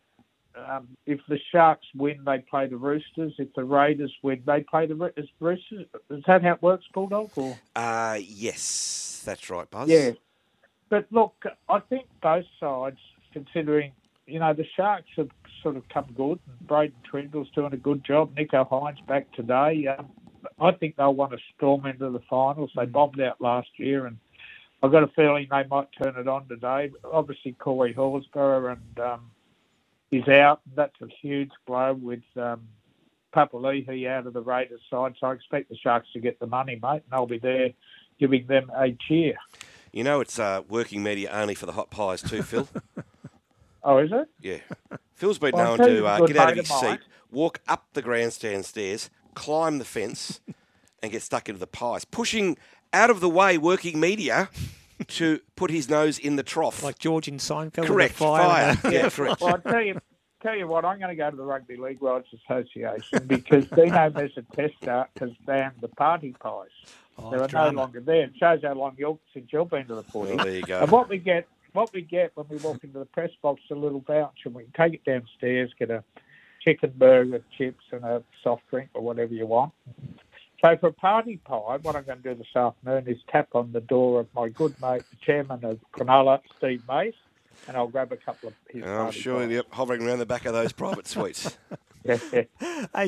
[0.56, 3.34] um, if the Sharks win, they play the Roosters.
[3.38, 4.96] If the Raiders win, they play the
[5.40, 5.88] Roosters.
[6.10, 7.32] Is that how it works, Bulldog?
[7.36, 9.90] Or Uh, yes, that's right, Buzz.
[9.90, 10.12] yeah,
[10.90, 11.36] but look,
[11.70, 13.00] I think both sides,
[13.34, 13.94] considering
[14.28, 15.30] you know the Sharks have
[15.64, 16.40] sort of come good.
[16.48, 18.36] And Braydon Trindall's doing a good job.
[18.36, 19.88] Nicho Hynes back today.
[19.88, 20.08] Um,
[20.60, 22.72] I think they'll want to storm into the finals.
[22.76, 24.18] They bombed out last year, and
[24.84, 26.92] I've got a feeling they might turn it on today.
[27.12, 29.32] Obviously, Corey Horsburgh and um,
[30.12, 30.62] is out.
[30.76, 32.68] That's a huge blow with um,
[33.36, 35.16] Papali'i out of the Raiders side.
[35.20, 37.70] So I expect the Sharks to get the money, mate, and I'll be there
[38.20, 39.36] giving them a cheer.
[39.92, 42.68] You know it's uh, working media only for the hot pies too, Phil.
[43.84, 44.30] Oh, is it?
[44.40, 44.58] Yeah.
[45.16, 47.00] Phil's been Well, known to uh, get out of his seat,
[47.32, 50.40] walk up the grandstand stairs, climb the fence,
[51.02, 52.58] and get stuck into the pies, pushing
[52.94, 54.50] out of the way working media
[55.06, 56.84] to put his nose in the trough.
[56.84, 57.88] Like George in Seinfeld.
[57.88, 58.14] Correct.
[58.14, 58.76] With fire.
[58.76, 58.92] Fire.
[58.94, 59.42] yeah, correct.
[59.42, 60.00] Well, I'll tell you,
[60.42, 64.10] tell you what, I'm going to go to the Rugby League Riders Association because Dino
[64.10, 66.70] Mezzatesta has banned the party pies.
[67.18, 68.24] Oh, They're no longer there.
[68.24, 70.36] It shows how long you've since you've been to the footy.
[70.36, 70.80] Well, there you go.
[70.80, 73.72] And what we get, what we get when we walk into the press box, is
[73.72, 76.04] a little voucher, and we can take it downstairs, get a
[76.64, 79.74] chicken burger, chips, and a soft drink or whatever you want.
[80.62, 83.72] So for a party pie, what I'm going to do this afternoon is tap on
[83.72, 87.16] the door of my good mate, the chairman of Cronulla, Steve Mace,
[87.68, 89.50] and I'll grab a couple of his I'm party sure pies.
[89.52, 91.58] yep, hovering around the back of those private suites.
[92.04, 92.48] hey,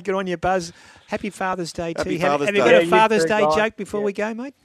[0.03, 0.71] good on you, Buzz.
[1.07, 2.19] Happy Father's Day Happy too.
[2.19, 2.65] Have- Father's have, you Day.
[2.69, 3.55] got Yeah, a you Father's too, Day guys.
[3.55, 4.05] joke before Yeah.
[4.05, 4.55] we go, mate?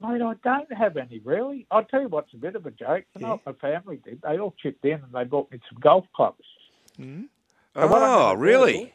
[0.00, 1.66] Mate, I don't have any really.
[1.70, 3.04] I'll tell you what's a bit of a joke.
[3.16, 4.20] You know what my family did?
[4.22, 6.44] They all chipped in and they bought me some golf clubs.
[6.96, 7.24] Hmm?
[7.74, 8.84] And what I'm Oh, gonna really?
[8.84, 8.90] do-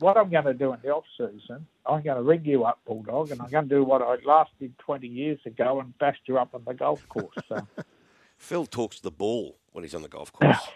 [0.00, 2.80] what I'm going to do in the off season, I'm going to ring you up,
[2.86, 6.22] Bulldog, and I'm going to do what I last did 20 years ago and bashed
[6.26, 7.34] you up on the golf course.
[7.48, 7.66] So.
[8.36, 10.56] Phil talks the ball when he's on the golf course.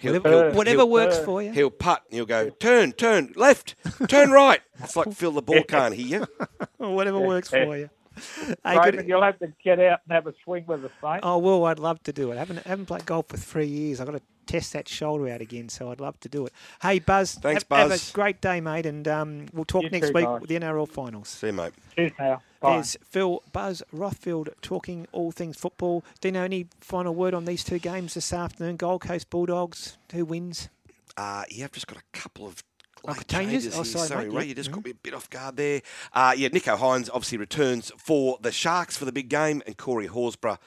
[0.00, 1.50] Whatever- whatever works for you.
[1.50, 3.74] He'll putt and he'll go, turn, turn, left,
[4.08, 4.60] turn right.
[4.80, 6.46] It's like Phil, the ball can't hear you.
[6.76, 7.90] Whatever works for you.
[8.16, 11.20] Hey, Raymond, good- you'll have to get out and have a swing with us, mate.
[11.24, 12.36] Oh well, I'd love to do it.
[12.36, 14.00] I haven't haven't played golf for three years.
[14.00, 16.52] I've got to test that shoulder out again, so I'd love to do it.
[16.82, 17.34] Hey, Buzz.
[17.34, 18.10] Thanks, have, Have Buzz.
[18.10, 20.40] a great day, mate, and um, we'll talk You next too, week guys.
[20.40, 21.28] with the NRL finals.
[21.28, 21.72] See you, mate.
[21.94, 22.42] Cheers now.
[22.60, 22.72] Bye.
[22.74, 26.02] There's Phil Buzz Rothfield talking all things football.
[26.20, 28.76] Dino, any final word on these two games this afternoon?
[28.76, 29.96] Gold Coast Bulldogs.
[30.12, 30.68] Who wins?
[31.16, 32.64] Uh, yeah, I've just got a couple of
[33.06, 33.62] late changes?
[33.64, 33.84] changes Oh, here.
[33.84, 34.48] sorry, Sorry, mate, Ray, yeah.
[34.48, 34.74] you just Mhm.
[34.74, 35.82] got me a bit off guard there.
[36.12, 40.08] Uh, yeah, Nicho Hynes obviously returns for the Sharks for the big game, and Corey
[40.08, 40.58] Horsburgh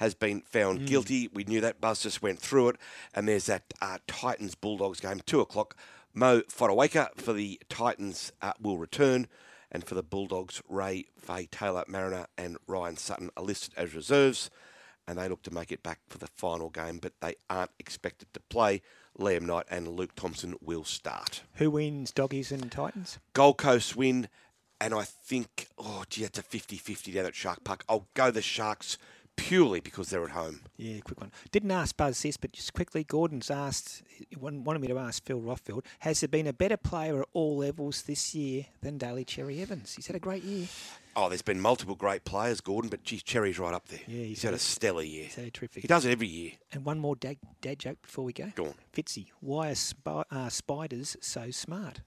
[0.00, 0.86] has been found Mm.
[0.86, 1.28] guilty.
[1.28, 1.80] We knew that.
[1.80, 2.76] Buzz just went through it.
[3.14, 5.76] And there's that uh, Titans Bulldogs game, 2 o'clock.
[6.12, 9.28] Mo Fotuaika for the Titans uh, will return.
[9.70, 14.50] And for the Bulldogs, Ray, Faye, Taylor, Mariner, and Ryan Sutton are listed as reserves.
[15.06, 18.32] And they look to make it back for the final game, but they aren't expected
[18.34, 18.82] to play.
[19.18, 21.42] Liam Knight and Luke Thompson will start.
[21.56, 22.10] Who wins?
[22.10, 23.18] Doggies and Titans.
[23.32, 24.28] Gold Coast win
[24.80, 27.84] and I think, oh, gee, it's a 50-50 down at Shark Park.
[27.88, 28.96] I'll go the Sharks
[29.36, 30.60] purely because they're at home.
[30.76, 31.32] Yeah, quick one.
[31.50, 34.02] Didn't ask Buzz this, but just quickly, Gordon's asked,
[34.38, 38.02] wanted me to ask Phil Rothfield, has there been a better player at all levels
[38.02, 39.94] this year than Daly Cherry Evans?
[39.94, 40.68] He's had a great year.
[41.16, 44.00] Oh, there's been multiple great players, Gordon, but gee, Cherry's right up there.
[44.06, 45.24] Yeah, he's, had a stellar year.
[45.24, 46.52] He's had a terrific He does it every year.
[46.72, 48.52] And one more dad, dad joke before we go.
[48.54, 48.74] Go on.
[48.94, 49.74] Fitzy, why
[50.06, 52.02] are uh, spiders so smart?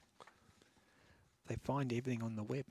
[1.48, 2.66] They find everything on the web.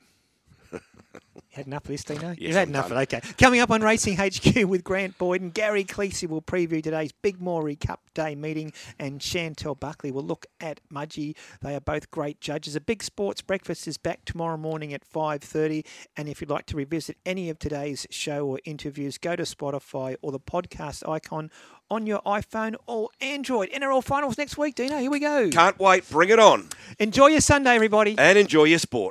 [0.73, 2.29] You had enough of this, Dino?
[2.31, 2.97] Yes, You've had I'm enough done.
[2.97, 3.15] of it.
[3.15, 3.33] Okay.
[3.39, 7.41] Coming up on Racing HQ with Grant Boyd and Gary Cleese will preview today's Big
[7.41, 11.37] Moree Cup Day meeting and Chantel Buckley will look at Mudgee.
[11.61, 12.75] They are both great judges.
[12.75, 15.85] A Big Sports Breakfast is back tomorrow morning at 5.30
[16.17, 20.17] and if you'd like to revisit any of today's show or interviews, go to Spotify
[20.23, 21.51] or the podcast icon
[21.91, 23.69] on your iPhone or Android.
[23.71, 24.97] NRL finals next week, Dino.
[24.99, 25.51] Here we go.
[25.51, 26.09] Can't wait.
[26.09, 26.71] Bring it on.
[26.99, 28.15] Enjoy your Sunday, everybody.
[28.17, 29.11] And enjoy your sport.